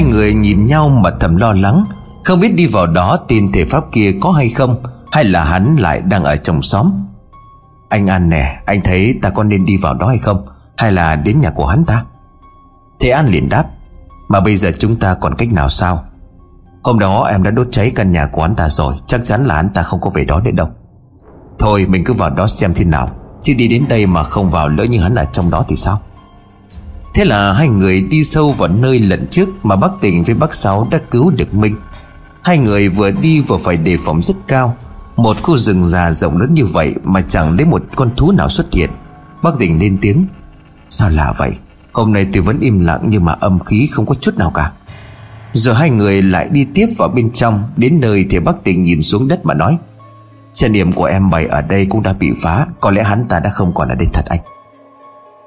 Hai 0.00 0.08
người 0.08 0.34
nhìn 0.34 0.66
nhau 0.66 0.88
mà 0.88 1.10
thầm 1.20 1.36
lo 1.36 1.52
lắng. 1.52 1.84
Không 2.24 2.40
biết 2.40 2.54
đi 2.54 2.66
vào 2.66 2.86
đó 2.86 3.16
tin 3.28 3.52
thể 3.52 3.64
pháp 3.64 3.84
kia 3.92 4.12
có 4.20 4.30
hay 4.30 4.48
không, 4.48 4.82
Hay 5.12 5.24
là 5.24 5.44
hắn 5.44 5.76
lại 5.76 6.00
đang 6.00 6.24
ở 6.24 6.36
trong 6.36 6.62
xóm. 6.62 6.92
Anh 7.88 8.06
An 8.06 8.30
nè, 8.30 8.60
Anh 8.66 8.80
thấy 8.84 9.18
ta 9.22 9.30
có 9.30 9.44
nên 9.44 9.64
đi 9.64 9.76
vào 9.76 9.94
đó 9.94 10.06
hay 10.06 10.18
không? 10.18 10.46
Hay 10.76 10.92
là 10.92 11.16
đến 11.16 11.40
nhà 11.40 11.50
của 11.50 11.66
hắn 11.66 11.84
ta? 11.84 12.04
Thế 13.00 13.10
An 13.10 13.26
liền 13.26 13.48
đáp, 13.48 13.64
Mà 14.28 14.40
bây 14.40 14.56
giờ 14.56 14.70
chúng 14.78 14.96
ta 14.96 15.14
còn 15.14 15.34
cách 15.34 15.52
nào 15.52 15.68
sao? 15.68 16.04
Hôm 16.82 16.98
đó 16.98 17.24
em 17.24 17.42
đã 17.42 17.50
đốt 17.50 17.68
cháy 17.72 17.92
căn 17.94 18.10
nhà 18.10 18.26
của 18.26 18.42
hắn 18.42 18.54
ta 18.54 18.68
rồi, 18.68 18.94
Chắc 19.06 19.20
chắn 19.24 19.44
là 19.44 19.54
hắn 19.54 19.68
ta 19.68 19.82
không 19.82 20.00
có 20.00 20.10
về 20.14 20.24
đó 20.24 20.40
nữa 20.40 20.50
đâu. 20.50 20.68
Thôi, 21.58 21.86
mình 21.88 22.04
cứ 22.04 22.12
vào 22.12 22.30
đó 22.30 22.46
xem 22.46 22.74
thế 22.74 22.84
nào. 22.84 23.10
Chứ 23.42 23.54
đi 23.58 23.68
đến 23.68 23.84
đây 23.88 24.06
mà 24.06 24.22
không 24.22 24.50
vào 24.50 24.68
lỡ 24.68 24.84
như 24.84 25.00
hắn 25.00 25.14
ở 25.14 25.24
trong 25.24 25.50
đó 25.50 25.64
thì 25.68 25.76
sao? 25.76 26.00
Thế 27.14 27.24
là 27.24 27.52
hai 27.52 27.68
người 27.68 28.00
đi 28.00 28.24
sâu 28.24 28.52
vào 28.52 28.68
nơi 28.68 28.98
lần 28.98 29.26
trước 29.30 29.48
Mà 29.62 29.76
bác 29.76 29.88
tỉnh 30.00 30.24
với 30.24 30.34
bác 30.34 30.54
Sáu 30.54 30.88
đã 30.90 30.98
cứu 31.10 31.30
được 31.30 31.54
Minh 31.54 31.76
Hai 32.42 32.58
người 32.58 32.88
vừa 32.88 33.10
đi 33.10 33.40
vừa 33.40 33.56
phải 33.56 33.76
đề 33.76 33.96
phòng 34.04 34.22
rất 34.22 34.36
cao. 34.48 34.76
Một 35.16 35.42
khu 35.42 35.58
rừng 35.58 35.84
già 35.84 36.12
rộng 36.12 36.36
lớn 36.36 36.54
như 36.54 36.66
vậy 36.66 36.94
Mà 37.04 37.22
chẳng 37.22 37.56
lấy 37.56 37.66
một 37.66 37.82
con 37.94 38.10
thú 38.16 38.32
nào 38.32 38.48
xuất 38.48 38.72
hiện. 38.72 38.90
Bác 39.42 39.50
tỉnh 39.58 39.80
lên 39.80 39.98
tiếng, 40.00 40.26
Sao 40.90 41.08
lạ 41.08 41.32
vậy? 41.38 41.52
Hôm 41.92 42.12
nay 42.12 42.26
tôi 42.32 42.42
vẫn 42.42 42.60
im 42.60 42.80
lặng 42.80 43.00
nhưng 43.08 43.24
mà 43.24 43.32
âm 43.32 43.58
khí 43.58 43.88
không 43.92 44.06
có 44.06 44.14
chút 44.14 44.38
nào 44.38 44.50
cả. 44.50 44.72
Rồi 45.52 45.74
hai 45.74 45.90
người 45.90 46.22
lại 46.22 46.48
đi 46.48 46.66
tiếp 46.74 46.86
vào 46.98 47.08
bên 47.08 47.30
trong, 47.32 47.62
Đến 47.76 48.00
nơi 48.00 48.26
thì 48.30 48.38
bác 48.38 48.64
tỉnh 48.64 48.82
nhìn 48.82 49.02
xuống 49.02 49.28
đất 49.28 49.46
mà 49.46 49.54
nói 49.54 49.78
Chân 50.52 50.72
điểm 50.72 50.92
của 50.92 51.04
em 51.04 51.30
bày 51.30 51.46
ở 51.46 51.62
đây 51.62 51.86
cũng 51.90 52.02
đã 52.02 52.12
bị 52.12 52.26
phá, 52.42 52.66
Có 52.80 52.90
lẽ 52.90 53.02
hắn 53.02 53.24
ta 53.28 53.40
đã 53.40 53.50
không 53.50 53.74
còn 53.74 53.88
ở 53.88 53.94
đây 53.94 54.06
thật 54.12 54.24
anh. 54.26 54.40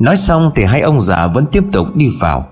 Nói 0.04 0.18
xong 0.18 0.52
thì 0.56 0.64
hai 0.64 0.82
ông 0.82 1.02
già 1.02 1.28
vẫn 1.28 1.46
tiếp 1.46 1.64
tục 1.72 1.96
đi 1.96 2.09
vào. 2.20 2.46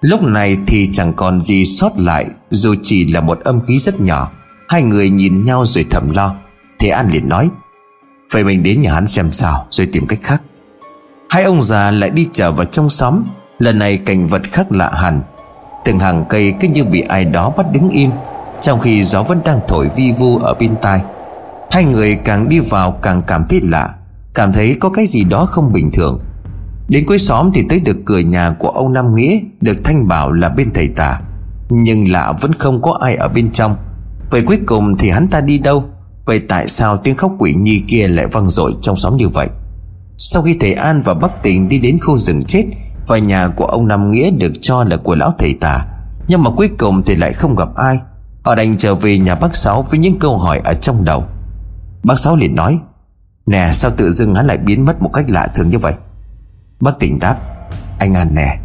Lúc 0.00 0.22
này 0.22 0.56
thì 0.66 0.88
chẳng 0.92 1.12
còn 1.12 1.40
gì 1.40 1.64
sót 1.64 1.92
lại, 1.98 2.26
Dù 2.50 2.74
chỉ 2.82 3.12
là 3.12 3.20
một 3.20 3.40
âm 3.44 3.60
khí 3.60 3.78
rất 3.78 4.00
nhỏ. 4.00 4.30
Hai 4.68 4.82
người 4.82 5.10
nhìn 5.10 5.44
nhau 5.44 5.64
rồi 5.66 5.86
thầm 5.90 6.10
lo. 6.10 6.34
Thế 6.78 6.88
An 6.88 7.10
liền 7.10 7.28
nói, 7.28 7.48
Vậy 8.32 8.44
mình 8.44 8.62
đến 8.62 8.82
nhà 8.82 8.94
hắn 8.94 9.06
xem 9.06 9.32
sao, 9.32 9.66
Rồi 9.70 9.88
tìm 9.92 10.06
cách 10.06 10.18
khác. 10.22 10.42
Hai 11.30 11.42
ông 11.42 11.62
già 11.62 11.90
lại 11.90 12.10
đi 12.10 12.26
trở 12.32 12.52
vào 12.52 12.64
trong 12.64 12.88
xóm. 12.88 13.22
Lần 13.58 13.78
này 13.78 13.96
cảnh 13.96 14.28
vật 14.28 14.42
khác 14.52 14.72
lạ 14.72 14.90
hẳn. 14.94 15.22
Từng 15.84 16.00
hàng 16.00 16.24
cây 16.28 16.54
cứ 16.60 16.68
như 16.68 16.84
bị 16.84 17.00
ai 17.00 17.24
đó 17.24 17.50
bắt 17.56 17.66
đứng 17.72 17.88
im, 17.88 18.10
Trong 18.60 18.80
khi 18.80 19.02
gió 19.02 19.22
vẫn 19.22 19.40
đang 19.44 19.60
thổi 19.68 19.90
vi 19.96 20.12
vu 20.18 20.38
ở 20.38 20.54
bên 20.54 20.76
tai. 20.82 21.00
Hai 21.70 21.84
người 21.84 22.18
càng 22.24 22.48
đi 22.48 22.60
vào 22.60 22.92
càng 22.92 23.22
cảm 23.26 23.44
thấy 23.48 23.60
lạ, 23.62 23.94
Cảm 24.34 24.52
thấy 24.52 24.76
có 24.80 24.90
cái 24.90 25.06
gì 25.06 25.24
đó 25.24 25.46
không 25.46 25.72
bình 25.72 25.90
thường. 25.92 26.20
Đến 26.88 27.06
cuối 27.06 27.18
xóm 27.18 27.50
thì 27.54 27.64
tới 27.68 27.80
được 27.80 27.96
cửa 28.04 28.18
nhà 28.18 28.50
của 28.58 28.68
ông 28.68 28.92
Nam 28.92 29.14
Nghĩa, 29.14 29.40
Được 29.60 29.76
Thanh 29.84 30.08
bảo 30.08 30.32
là 30.32 30.48
bên 30.48 30.70
thầy 30.74 30.88
tà. 30.88 31.20
Nhưng 31.70 32.12
lạ 32.12 32.32
vẫn 32.40 32.52
không 32.52 32.82
có 32.82 32.98
ai 33.00 33.16
ở 33.16 33.28
bên 33.28 33.52
trong. 33.52 33.76
Vậy 34.30 34.42
cuối 34.42 34.58
cùng 34.66 34.96
thì 34.98 35.10
hắn 35.10 35.28
ta 35.28 35.40
đi 35.40 35.58
đâu? 35.58 35.84
Vậy 36.26 36.40
tại 36.48 36.68
sao 36.68 36.96
tiếng 36.96 37.16
khóc 37.16 37.32
quỷ 37.38 37.54
nhi 37.54 37.82
kia 37.88 38.08
lại 38.08 38.26
vang 38.26 38.48
dội 38.48 38.74
trong 38.80 38.96
xóm 38.96 39.16
như 39.16 39.28
vậy? 39.28 39.48
Sau 40.18 40.42
khi 40.42 40.56
thầy 40.60 40.72
An 40.74 41.00
và 41.04 41.14
Bắc 41.14 41.42
Tình 41.42 41.68
đi 41.68 41.78
đến 41.78 41.98
khu 42.00 42.18
rừng 42.18 42.42
chết, 42.42 42.64
Và 43.06 43.18
nhà 43.18 43.48
của 43.48 43.64
ông 43.64 43.88
Nam 43.88 44.10
Nghĩa 44.10 44.30
được 44.30 44.52
cho 44.60 44.84
là 44.84 44.96
của 44.96 45.14
lão 45.14 45.34
thầy 45.38 45.54
tà. 45.54 45.86
Nhưng 46.28 46.42
mà 46.42 46.50
cuối 46.50 46.68
cùng 46.78 47.02
thì 47.06 47.16
lại 47.16 47.32
không 47.32 47.56
gặp 47.56 47.68
ai. 47.76 47.98
Họ 48.44 48.54
đành 48.54 48.76
trở 48.76 48.94
về 48.94 49.18
nhà 49.18 49.34
bác 49.34 49.56
Sáu 49.56 49.84
với 49.90 50.00
những 50.00 50.18
câu 50.18 50.38
hỏi 50.38 50.60
ở 50.64 50.74
trong 50.74 51.04
đầu. 51.04 51.24
Bác 52.04 52.18
Sáu 52.18 52.36
liền 52.36 52.54
nói, 52.54 52.78
Nè, 53.46 53.70
sao 53.72 53.90
tự 53.96 54.10
dưng 54.10 54.34
hắn 54.34 54.46
lại 54.46 54.56
biến 54.56 54.84
mất 54.84 55.02
một 55.02 55.10
cách 55.12 55.24
lạ 55.28 55.48
thường 55.54 55.70
như 55.70 55.78
vậy? 55.78 55.94
Bác 56.80 56.98
tỉnh 56.98 57.20
đáp, 57.20 57.40
Anh 57.98 58.14
An 58.14 58.34
nè, 58.34 58.58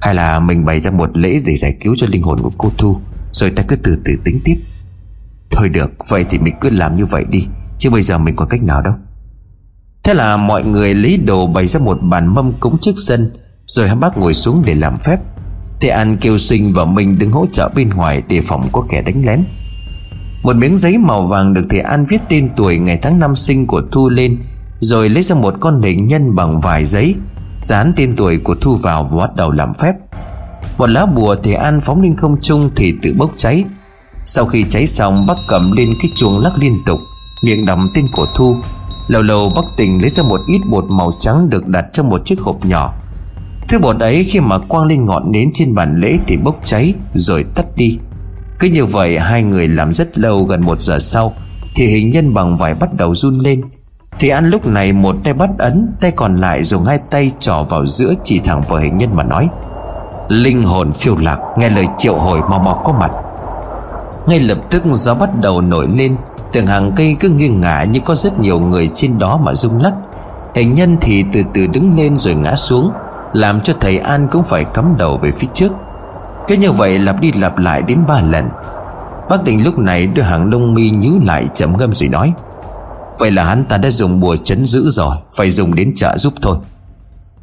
Hay 0.00 0.14
là 0.14 0.40
mình 0.40 0.64
bày 0.64 0.80
ra 0.80 0.90
một 0.90 1.16
lễ 1.16 1.38
để 1.46 1.56
giải 1.56 1.76
cứu 1.80 1.94
cho 1.96 2.06
linh 2.06 2.22
hồn 2.22 2.40
của 2.40 2.52
cô 2.58 2.72
Thu, 2.78 3.00
Rồi 3.32 3.50
ta 3.50 3.62
cứ 3.68 3.76
từ 3.76 3.98
từ 4.04 4.12
tính 4.24 4.40
tiếp. 4.44 4.56
Thôi 5.50 5.68
được, 5.68 5.90
Vậy 6.08 6.24
thì 6.28 6.38
mình 6.38 6.54
cứ 6.60 6.70
làm 6.70 6.96
như 6.96 7.06
vậy 7.06 7.24
đi, 7.30 7.46
Chứ 7.78 7.90
bây 7.90 8.02
giờ 8.02 8.18
mình 8.18 8.36
còn 8.36 8.48
cách 8.48 8.62
nào 8.62 8.82
đâu. 8.82 8.94
Thế 10.04 10.14
là 10.14 10.36
mọi 10.36 10.64
người 10.64 10.94
lấy 10.94 11.16
đồ 11.16 11.46
bày 11.46 11.66
ra 11.66 11.80
một 11.80 11.98
bàn 12.02 12.34
mâm 12.34 12.52
cúng 12.60 12.78
trước 12.80 12.94
sân, 12.96 13.30
Rồi 13.66 13.88
hai 13.88 13.96
bác 13.96 14.18
ngồi 14.18 14.34
xuống 14.34 14.62
để 14.66 14.74
làm 14.74 14.96
phép. 14.96 15.16
Thế 15.80 15.88
An 15.88 16.16
kêu 16.20 16.38
sinh 16.38 16.72
và 16.72 16.84
mình 16.84 17.18
đứng 17.18 17.32
hỗ 17.32 17.46
trợ 17.52 17.68
bên 17.74 17.90
ngoài 17.90 18.22
Để 18.28 18.40
phòng 18.44 18.68
có 18.72 18.84
kẻ 18.88 19.02
đánh 19.02 19.26
lén. 19.26 19.44
Một 20.42 20.56
miếng 20.56 20.76
giấy 20.76 20.98
màu 20.98 21.26
vàng 21.26 21.54
được 21.54 21.66
thầy 21.70 21.80
An 21.80 22.04
viết 22.08 22.18
tên 22.28 22.48
tuổi 22.56 22.78
ngày 22.78 22.98
tháng 23.02 23.18
năm 23.18 23.36
sinh 23.36 23.66
của 23.66 23.82
Thu 23.92 24.08
lên, 24.08 24.38
Rồi 24.80 25.08
lấy 25.08 25.22
ra 25.22 25.34
một 25.34 25.54
con 25.60 25.82
hình 25.82 26.06
nhân 26.06 26.34
bằng 26.34 26.60
vài 26.60 26.84
giấy 26.84 27.14
Dán 27.66 27.92
tên 27.96 28.16
tuổi 28.16 28.38
của 28.38 28.54
Thu 28.54 28.76
vào 28.76 29.04
và 29.04 29.16
bắt 29.16 29.36
đầu 29.36 29.50
làm 29.50 29.74
phép. 29.74 29.92
Một 30.78 30.86
lá 30.86 31.06
bùa 31.06 31.36
thì 31.42 31.52
An 31.52 31.80
phóng 31.80 32.02
lên 32.02 32.16
không 32.16 32.40
trung 32.42 32.70
thì 32.76 32.94
tự 33.02 33.14
bốc 33.18 33.30
cháy. 33.36 33.64
Sau 34.24 34.46
khi 34.46 34.64
cháy 34.70 34.86
xong 34.86 35.26
bác 35.26 35.34
cầm 35.48 35.72
lên 35.72 35.88
cái 36.02 36.10
chuông 36.16 36.38
lắc 36.38 36.52
liên 36.58 36.78
tục, 36.86 36.98
Miệng 37.44 37.66
đọc 37.66 37.78
tên 37.94 38.04
của 38.12 38.26
Thu. 38.36 38.54
Lâu 39.08 39.22
lâu 39.22 39.52
bác 39.56 39.62
tình 39.76 40.00
lấy 40.00 40.08
ra 40.08 40.22
một 40.22 40.40
ít 40.46 40.60
bột 40.70 40.84
màu 40.90 41.12
trắng 41.18 41.50
được 41.50 41.66
đặt 41.66 41.84
trong 41.92 42.08
một 42.08 42.20
chiếc 42.24 42.40
hộp 42.40 42.64
nhỏ. 42.64 42.92
Thứ 43.68 43.78
bột 43.78 43.98
ấy 43.98 44.24
khi 44.24 44.40
mà 44.40 44.58
quang 44.58 44.86
lên 44.86 45.06
ngọn 45.06 45.32
nến 45.32 45.50
trên 45.54 45.74
bàn 45.74 46.00
lễ 46.00 46.16
thì 46.26 46.36
bốc 46.36 46.60
cháy, 46.64 46.94
rồi 47.14 47.44
tắt 47.54 47.66
đi. 47.76 47.98
Cứ 48.58 48.68
như 48.68 48.84
vậy, 48.84 49.18
hai 49.18 49.42
người 49.42 49.68
làm 49.68 49.92
rất 49.92 50.18
lâu 50.18 50.44
gần 50.44 50.62
một 50.62 50.80
giờ 50.80 50.98
sau, 50.98 51.32
Thì 51.74 51.86
hình 51.86 52.10
nhân 52.10 52.34
bằng 52.34 52.56
vải 52.56 52.74
bắt 52.74 52.94
đầu 52.94 53.14
run 53.14 53.34
lên 53.34 53.62
thì 54.18 54.28
An 54.28 54.48
lúc 54.48 54.66
này 54.66 54.92
một 54.92 55.16
tay 55.24 55.34
bắt 55.34 55.50
ấn, 55.58 55.92
Tay 56.00 56.10
còn 56.10 56.36
lại 56.36 56.64
dùng 56.64 56.84
hai 56.84 56.98
tay 56.98 57.30
trò 57.40 57.62
vào 57.62 57.86
giữa 57.86 58.12
Chỉ 58.24 58.38
thẳng 58.38 58.62
vào 58.68 58.78
hình 58.78 58.98
nhân 58.98 59.10
mà 59.14 59.22
nói. 59.22 59.48
Linh 60.28 60.64
hồn 60.64 60.92
phiêu 60.92 61.16
lạc, 61.16 61.38
Nghe 61.58 61.70
lời 61.70 61.86
triệu 61.98 62.14
hồi 62.14 62.40
mau 62.50 62.58
mau 62.58 62.82
có 62.84 62.92
mặt. 62.92 63.10
Ngay 64.26 64.40
lập 64.40 64.58
tức 64.70 64.82
gió 64.86 65.14
bắt 65.14 65.30
đầu 65.40 65.60
nổi 65.60 65.88
lên, 65.94 66.16
Từng 66.52 66.66
hàng 66.66 66.92
cây 66.96 67.16
cứ 67.20 67.28
nghiêng 67.28 67.60
ngả 67.60 67.84
Như 67.84 68.00
có 68.04 68.14
rất 68.14 68.40
nhiều 68.40 68.60
người 68.60 68.88
trên 68.94 69.18
đó 69.18 69.40
mà 69.42 69.54
rung 69.54 69.82
lắc. 69.82 69.94
Hình 70.54 70.74
nhân 70.74 70.96
thì 71.00 71.24
từ 71.32 71.42
từ 71.54 71.66
đứng 71.66 71.96
lên 71.96 72.18
rồi 72.18 72.34
ngã 72.34 72.56
xuống, 72.56 72.90
Làm 73.32 73.60
cho 73.60 73.72
thầy 73.80 73.98
An 73.98 74.28
cũng 74.30 74.42
phải 74.42 74.64
cắm 74.64 74.94
đầu 74.96 75.18
về 75.18 75.30
phía 75.38 75.48
trước. 75.54 75.72
Cứ 76.48 76.56
như 76.56 76.72
vậy 76.72 76.98
lặp 76.98 77.20
đi 77.20 77.32
lặp 77.32 77.58
lại 77.58 77.82
đến 77.82 77.98
ba 78.08 78.20
lần. 78.20 78.48
Bác 79.28 79.44
tình 79.44 79.64
lúc 79.64 79.78
này 79.78 80.06
đưa 80.06 80.22
hàng 80.22 80.50
lông 80.50 80.74
mi 80.74 80.90
nhíu 80.90 81.12
lại 81.24 81.48
chậm 81.54 81.76
ngâm 81.78 81.94
rồi 81.94 82.08
nói. 82.08 82.32
Vậy 83.18 83.30
là 83.30 83.44
hắn 83.44 83.64
ta 83.64 83.76
đã 83.78 83.90
dùng 83.90 84.20
bùa 84.20 84.36
chấn 84.36 84.66
giữ 84.66 84.90
rồi, 84.90 85.16
Phải 85.36 85.50
dùng 85.50 85.74
đến 85.74 85.94
trợ 85.96 86.18
giúp 86.18 86.34
thôi. 86.42 86.56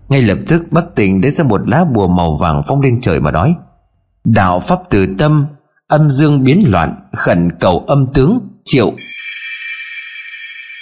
Ngay 0.09 0.21
lập 0.21 0.37
tức, 0.47 0.63
Bắc 0.71 0.85
Tình 0.95 1.21
lấy 1.21 1.31
ra 1.31 1.43
một 1.43 1.69
lá 1.69 1.85
bùa 1.93 2.07
màu 2.07 2.37
vàng 2.37 2.61
phong 2.67 2.81
lên 2.81 3.01
trời 3.01 3.19
mà 3.19 3.31
nói, 3.31 3.55
Đạo 4.23 4.59
pháp 4.59 4.79
từ 4.89 5.07
tâm, 5.17 5.45
Âm 5.87 6.11
dương 6.11 6.43
biến 6.43 6.63
loạn, 6.67 6.95
Khẩn 7.15 7.49
cầu 7.59 7.83
âm 7.87 8.07
tướng, 8.13 8.39
Triệu. 8.65 8.93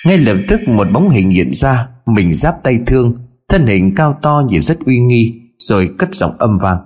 Ngay 0.06 0.18
lập 0.18 0.38
tức, 0.50 0.60
một 0.68 0.88
bóng 0.94 1.10
hình 1.10 1.30
hiện 1.30 1.54
ra, 1.54 1.88
Mình 2.06 2.34
giáp 2.34 2.64
tay 2.64 2.80
thương, 2.88 3.16
Thân 3.50 3.68
hình 3.68 3.96
cao 3.96 4.18
to 4.22 4.44
nhìn 4.48 4.62
rất 4.62 4.80
uy 4.86 5.00
nghi, 5.00 5.34
Rồi 5.60 5.90
cất 5.98 6.16
giọng 6.16 6.36
âm 6.38 6.58
vang, 6.58 6.78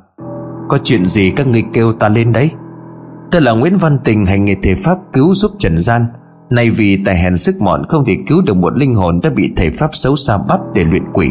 Có 0.70 0.78
chuyện 0.84 1.06
gì 1.06 1.32
các 1.36 1.48
ngươi 1.48 1.64
kêu 1.74 1.94
ta 1.94 2.10
lên 2.10 2.32
đấy? 2.32 2.50
Tôi 3.32 3.42
là 3.42 3.52
Nguyễn 3.52 3.78
Văn 3.78 3.98
Tình 4.04 4.26
hành 4.26 4.46
nghề 4.46 4.56
thể 4.64 4.76
pháp 4.76 4.98
cứu 5.14 5.34
giúp 5.36 5.52
Trần 5.60 5.78
Gian 5.78 6.06
Nay 6.50 6.70
vì 6.70 7.04
tài 7.06 7.18
hèn 7.18 7.38
sức 7.38 7.56
mọn 7.62 7.84
không 7.88 8.06
thể 8.06 8.18
cứu 8.28 8.42
được 8.42 8.58
một 8.58 8.78
linh 8.78 8.96
hồn 8.96 9.20
đã 9.24 9.30
bị 9.30 9.54
thầy 9.56 9.70
Pháp 9.70 9.90
xấu 9.94 10.16
xa 10.16 10.38
bắt 10.50 10.60
để 10.74 10.84
luyện 10.84 11.04
quỷ, 11.14 11.30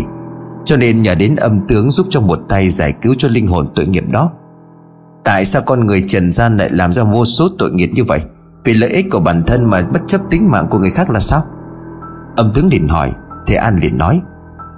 Cho 0.65 0.77
nên 0.77 1.03
nhờ 1.03 1.15
đến 1.15 1.37
âm 1.37 1.61
tướng 1.69 1.91
giúp 1.91 2.07
cho 2.11 2.21
một 2.21 2.39
tay 2.49 2.69
giải 2.69 2.93
cứu 3.03 3.15
cho 3.19 3.29
linh 3.29 3.47
hồn 3.47 3.69
tội 3.75 3.87
nghiệp 3.87 4.05
đó. 4.11 4.31
Tại 5.25 5.45
sao 5.45 5.63
con 5.67 5.87
người 5.87 6.05
trần 6.09 6.33
gian 6.33 6.57
lại 6.57 6.71
làm 6.71 6.93
ra 6.93 7.05
vô 7.05 7.25
số 7.25 7.49
tội 7.59 7.73
nghiệp 7.73 7.91
như 7.95 8.05
vậy? 8.05 8.21
Vì 8.65 8.75
lợi 8.75 8.91
ích 8.91 9.07
của 9.11 9.21
bản 9.21 9.43
thân 9.47 9.71
mà 9.71 9.83
bất 9.93 10.01
chấp 10.07 10.21
tính 10.31 10.51
mạng 10.51 10.67
của 10.71 10.79
người 10.79 10.91
khác 10.91 11.11
là 11.11 11.21
sao? 11.21 11.43
Âm 12.37 12.53
tướng 12.55 12.69
liền 12.71 12.89
hỏi, 12.89 13.13
Thế 13.47 13.55
An 13.55 13.79
liền 13.79 13.99
nói 13.99 14.21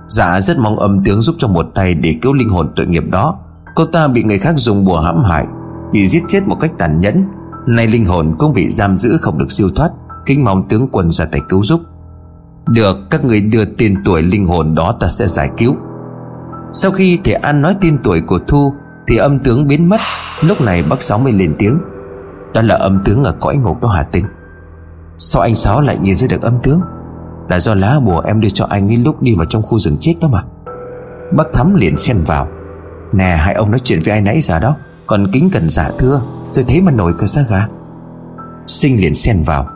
Dạ 0.08 0.40
rất 0.40 0.58
mong 0.58 0.78
âm 0.78 1.04
tướng 1.04 1.20
giúp 1.20 1.34
cho 1.38 1.48
một 1.48 1.66
tay 1.74 1.94
để 1.94 2.14
cứu 2.22 2.32
linh 2.32 2.48
hồn 2.48 2.72
tội 2.76 2.86
nghiệp 2.86 3.04
đó. 3.10 3.38
Cô 3.74 3.84
ta 3.84 4.08
bị 4.08 4.22
người 4.22 4.38
khác 4.38 4.54
dùng 4.56 4.84
bùa 4.84 5.00
hãm 5.00 5.24
hại, 5.24 5.46
Bị 5.92 6.06
giết 6.06 6.22
chết 6.28 6.40
một 6.46 6.56
cách 6.60 6.72
tàn 6.78 7.00
nhẫn. 7.00 7.24
Nay 7.66 7.86
linh 7.86 8.04
hồn 8.04 8.34
cũng 8.38 8.52
bị 8.52 8.70
giam 8.70 8.98
giữ 8.98 9.16
không 9.20 9.38
được 9.38 9.52
siêu 9.52 9.68
thoát. 9.76 9.90
Kính 10.26 10.44
mong 10.44 10.68
tướng 10.68 10.88
quân 10.92 11.10
ra 11.10 11.24
tay 11.24 11.40
cứu 11.48 11.64
giúp. 11.64 11.80
Được, 12.66 12.96
các 13.10 13.24
người 13.24 13.40
đưa 13.40 13.64
tên 13.64 13.94
tuổi 14.04 14.22
linh 14.22 14.46
hồn 14.46 14.74
đó 14.74 14.96
ta 15.00 15.08
sẽ 15.08 15.26
giải 15.26 15.50
cứu. 15.56 15.76
Sau 16.72 16.90
khi 16.90 17.18
thể 17.24 17.32
An 17.32 17.62
nói 17.62 17.76
tên 17.80 17.98
tuổi 18.04 18.20
của 18.20 18.38
Thu, 18.48 18.72
Thì 19.08 19.16
âm 19.16 19.38
tướng 19.38 19.68
biến 19.68 19.88
mất. 19.88 20.00
Lúc 20.40 20.60
này 20.60 20.82
bác 20.82 21.02
Sáu 21.02 21.18
mới 21.18 21.32
lên 21.32 21.54
tiếng. 21.58 21.78
Đó 22.54 22.62
là 22.62 22.74
âm 22.74 23.02
tướng 23.04 23.24
ở 23.24 23.32
cõi 23.40 23.56
ngục 23.56 23.80
đó 23.82 23.88
Hà 23.88 24.02
Tinh 24.02 24.24
Sao 25.18 25.42
anh 25.42 25.54
Sáu 25.54 25.80
lại 25.80 25.98
nhìn 25.98 26.16
ra 26.16 26.26
được 26.30 26.42
âm 26.42 26.58
tướng? 26.62 26.80
Là 27.48 27.58
do 27.58 27.74
lá 27.74 28.00
bùa 28.00 28.20
em 28.20 28.40
đưa 28.40 28.48
cho 28.48 28.66
anh 28.70 28.88
ấy 28.88 28.96
lúc 28.96 29.22
đi 29.22 29.34
vào 29.34 29.46
trong 29.46 29.62
khu 29.62 29.78
rừng 29.78 29.96
chết 30.00 30.14
đó 30.20 30.28
mà. 30.28 30.42
Bác 31.32 31.52
Thắm 31.52 31.74
liền 31.74 31.96
xen 31.96 32.18
vào. 32.26 32.48
Nè, 33.12 33.36
hai 33.38 33.54
ông 33.54 33.70
nói 33.70 33.80
chuyện 33.84 34.00
với 34.04 34.12
ai 34.12 34.20
nãy 34.20 34.40
giờ 34.40 34.60
đó. 34.60 34.74
Còn 35.06 35.26
kính 35.32 35.50
cần 35.52 35.68
giả 35.68 35.84
dạ 35.88 35.94
thưa, 35.98 36.20
Tôi 36.54 36.64
thấy 36.68 36.80
mà 36.80 36.92
nổi 36.92 37.14
cả 37.18 37.26
da 37.26 37.42
gà. 37.50 37.66
Sinh 38.66 39.00
liền 39.00 39.14
xen 39.14 39.42
vào. 39.46 39.75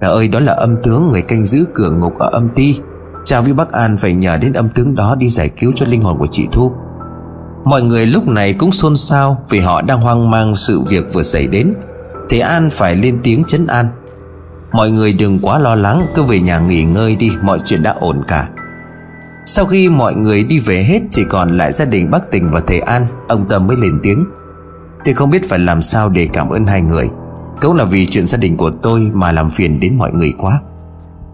Mẹ 0.00 0.08
ơi, 0.08 0.28
đó 0.28 0.40
là 0.40 0.52
âm 0.52 0.82
tướng 0.82 1.10
người 1.12 1.22
canh 1.22 1.44
giữ 1.44 1.64
cửa 1.74 1.90
ngục 1.90 2.18
ở 2.18 2.28
âm 2.32 2.48
ti. 2.48 2.78
Cha 3.24 3.40
với 3.40 3.52
bác 3.52 3.72
An 3.72 3.96
phải 3.96 4.14
nhờ 4.14 4.36
đến 4.36 4.52
âm 4.52 4.68
tướng 4.68 4.94
đó 4.94 5.14
đi 5.14 5.28
giải 5.28 5.48
cứu 5.48 5.72
cho 5.74 5.86
linh 5.86 6.02
hồn 6.02 6.18
của 6.18 6.26
chị 6.26 6.46
Thu. 6.52 6.72
Mọi 7.64 7.82
người 7.82 8.06
lúc 8.06 8.28
này 8.28 8.52
cũng 8.52 8.72
xôn 8.72 8.96
xao 8.96 9.42
Vì 9.48 9.60
họ 9.60 9.82
đang 9.82 10.00
hoang 10.00 10.30
mang 10.30 10.56
sự 10.56 10.82
việc 10.88 11.04
vừa 11.12 11.22
xảy 11.22 11.46
đến. 11.46 11.74
Thế 12.28 12.38
An 12.38 12.70
phải 12.70 12.96
lên 12.96 13.20
tiếng 13.22 13.44
chấn 13.44 13.66
an. 13.66 13.88
Mọi 14.72 14.90
người 14.90 15.12
đừng 15.12 15.38
quá 15.42 15.58
lo 15.58 15.74
lắng, 15.74 16.06
Cứ 16.14 16.22
về 16.22 16.40
nhà 16.40 16.58
nghỉ 16.58 16.84
ngơi 16.84 17.16
đi, 17.16 17.30
Mọi 17.42 17.58
chuyện 17.64 17.82
đã 17.82 17.94
ổn 18.00 18.22
cả. 18.28 18.48
Sau 19.46 19.66
khi 19.66 19.88
mọi 19.88 20.14
người 20.14 20.44
đi 20.44 20.58
về 20.58 20.82
hết, 20.82 21.00
Chỉ 21.10 21.24
còn 21.24 21.50
lại 21.50 21.72
gia 21.72 21.84
đình 21.84 22.10
bác 22.10 22.30
Tình 22.30 22.50
và 22.50 22.60
thầy 22.66 22.80
An, 22.80 23.06
Ông 23.28 23.48
Tâm 23.48 23.66
mới 23.66 23.76
lên 23.76 24.00
tiếng. 24.02 24.24
Tôi 25.04 25.14
không 25.14 25.30
biết 25.30 25.48
phải 25.48 25.58
làm 25.58 25.82
sao 25.82 26.08
để 26.08 26.28
cảm 26.32 26.48
ơn 26.48 26.66
hai 26.66 26.80
người. 26.82 27.08
Cũng 27.60 27.76
là 27.76 27.84
vì 27.84 28.06
chuyện 28.06 28.26
gia 28.26 28.38
đình 28.38 28.56
của 28.56 28.70
tôi 28.70 29.10
Mà 29.14 29.32
làm 29.32 29.50
phiền 29.50 29.80
đến 29.80 29.98
mọi 29.98 30.12
người 30.12 30.32
quá. 30.38 30.60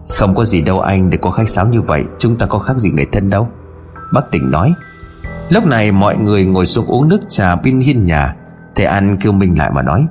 Không 0.09 0.35
có 0.35 0.43
gì 0.43 0.61
đâu 0.61 0.79
anh 0.79 1.09
để 1.09 1.17
có 1.17 1.31
khách 1.31 1.49
sáo 1.49 1.67
như 1.67 1.81
vậy, 1.81 2.03
Chúng 2.19 2.37
ta 2.37 2.45
có 2.45 2.59
khác 2.59 2.77
gì 2.77 2.91
người 2.91 3.05
thân 3.11 3.29
đâu. 3.29 3.47
Bác 4.13 4.31
tỉnh 4.31 4.51
nói, 4.51 4.73
Lúc 5.49 5.65
này 5.65 5.91
mọi 5.91 6.17
người 6.17 6.45
ngồi 6.45 6.65
xuống 6.65 6.85
uống 6.85 7.09
nước 7.09 7.19
trà 7.29 7.55
bên 7.55 7.79
hiên 7.79 8.05
nhà, 8.05 8.35
Thầy 8.75 8.85
An 8.85 9.17
kêu 9.21 9.31
mình 9.31 9.57
lại 9.57 9.71
mà 9.71 9.81
nói, 9.81 10.05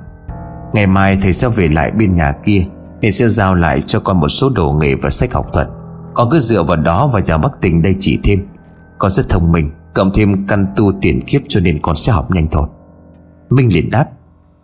Ngày 0.73 0.87
mai 0.87 1.17
thầy 1.21 1.33
sẽ 1.33 1.49
về 1.49 1.67
lại 1.67 1.91
bên 1.91 2.15
nhà 2.15 2.31
kia, 2.31 2.65
Nên 3.01 3.11
sẽ 3.11 3.27
giao 3.27 3.55
lại 3.55 3.81
cho 3.81 3.99
con 3.99 4.19
một 4.19 4.29
số 4.29 4.49
đồ 4.55 4.71
nghề 4.71 4.95
và 4.95 5.09
sách 5.09 5.33
học 5.33 5.45
thuật. 5.53 5.67
Con 6.13 6.29
cứ 6.29 6.39
dựa 6.39 6.63
vào 6.63 6.77
đó 6.77 7.07
và 7.07 7.19
nhờ 7.19 7.37
bác 7.37 7.61
tình 7.61 7.81
đây 7.81 7.95
chỉ 7.99 8.19
thêm. 8.23 8.47
Con 8.97 9.11
rất 9.11 9.29
thông 9.29 9.51
minh, 9.51 9.71
Cộng 9.95 10.11
thêm 10.13 10.47
căn 10.47 10.67
tu 10.75 10.91
tiền 11.01 11.21
kiếp 11.27 11.41
cho 11.49 11.59
nên 11.59 11.79
con 11.81 11.95
sẽ 11.95 12.11
học 12.11 12.31
nhanh 12.31 12.47
thôi 12.51 12.67
Minh 13.49 13.73
liền 13.73 13.89
đáp 13.89 14.05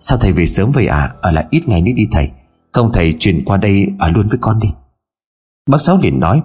Sao 0.03 0.17
thầy 0.17 0.31
về 0.31 0.45
sớm 0.45 0.71
vậy 0.71 0.87
à 0.87 1.09
Ở 1.21 1.31
lại 1.31 1.45
ít 1.49 1.67
ngày 1.67 1.81
nữa 1.81 1.91
đi 1.95 2.07
thầy. 2.11 2.31
Không 2.71 2.91
thầy 2.93 3.13
chuyển 3.19 3.45
qua 3.45 3.57
đây 3.57 3.87
ở 3.99 4.09
luôn 4.09 4.27
với 4.27 4.37
con 4.41 4.59
đi. 4.59 4.69
Bác 5.69 5.81
Sáu 5.81 5.99
liền 6.01 6.19
nói 6.19 6.41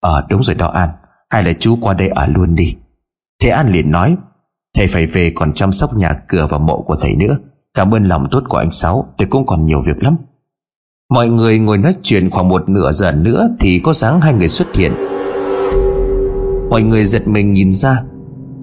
Ờ 0.00 0.26
đúng 0.28 0.42
rồi 0.42 0.56
đó 0.56 0.68
An. 0.68 0.88
Hay 1.30 1.44
là 1.44 1.52
chú 1.52 1.78
qua 1.80 1.94
đây 1.94 2.08
ở 2.08 2.26
luôn 2.26 2.54
đi. 2.54 2.76
Thế 3.42 3.48
An 3.48 3.68
liền 3.68 3.90
nói, 3.90 4.16
Thầy 4.76 4.86
phải 4.86 5.06
về 5.06 5.32
còn 5.34 5.52
chăm 5.52 5.72
sóc 5.72 5.90
nhà 5.96 6.12
cửa 6.28 6.46
và 6.50 6.58
mộ 6.58 6.82
của 6.82 6.96
thầy 7.00 7.16
nữa. 7.16 7.36
Cảm 7.74 7.94
ơn 7.94 8.04
lòng 8.04 8.26
tốt 8.30 8.42
của 8.48 8.58
anh 8.58 8.70
Sáu 8.70 9.14
Tôi 9.18 9.28
cũng 9.30 9.46
còn 9.46 9.66
nhiều 9.66 9.82
việc 9.86 10.02
lắm. 10.02 10.16
Mọi 11.10 11.28
người 11.28 11.58
ngồi 11.58 11.78
nói 11.78 11.94
chuyện 12.02 12.30
khoảng 12.30 12.48
một 12.48 12.68
nửa 12.68 12.92
giờ 12.92 13.12
nữa 13.12 13.48
Thì 13.60 13.80
có 13.84 13.92
dáng 13.92 14.20
hai 14.20 14.32
người 14.32 14.48
xuất 14.48 14.76
hiện. 14.76 14.92
Mọi 16.70 16.82
người 16.82 17.04
giật 17.04 17.28
mình 17.28 17.52
nhìn 17.52 17.72
ra 17.72 18.02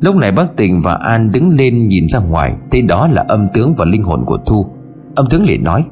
Lúc 0.01 0.15
này 0.15 0.31
bác 0.31 0.55
Tình 0.57 0.81
và 0.81 0.93
An 0.93 1.31
đứng 1.31 1.49
lên 1.49 1.87
nhìn 1.87 2.07
ra 2.07 2.19
ngoài, 2.19 2.53
Thấy 2.71 2.81
đó 2.81 3.07
là 3.07 3.25
âm 3.27 3.47
tướng 3.53 3.75
và 3.77 3.85
linh 3.85 4.03
hồn 4.03 4.23
của 4.25 4.37
Thu. 4.45 4.65
Âm 5.15 5.25
tướng 5.25 5.45
liền 5.45 5.63
nói, 5.63 5.85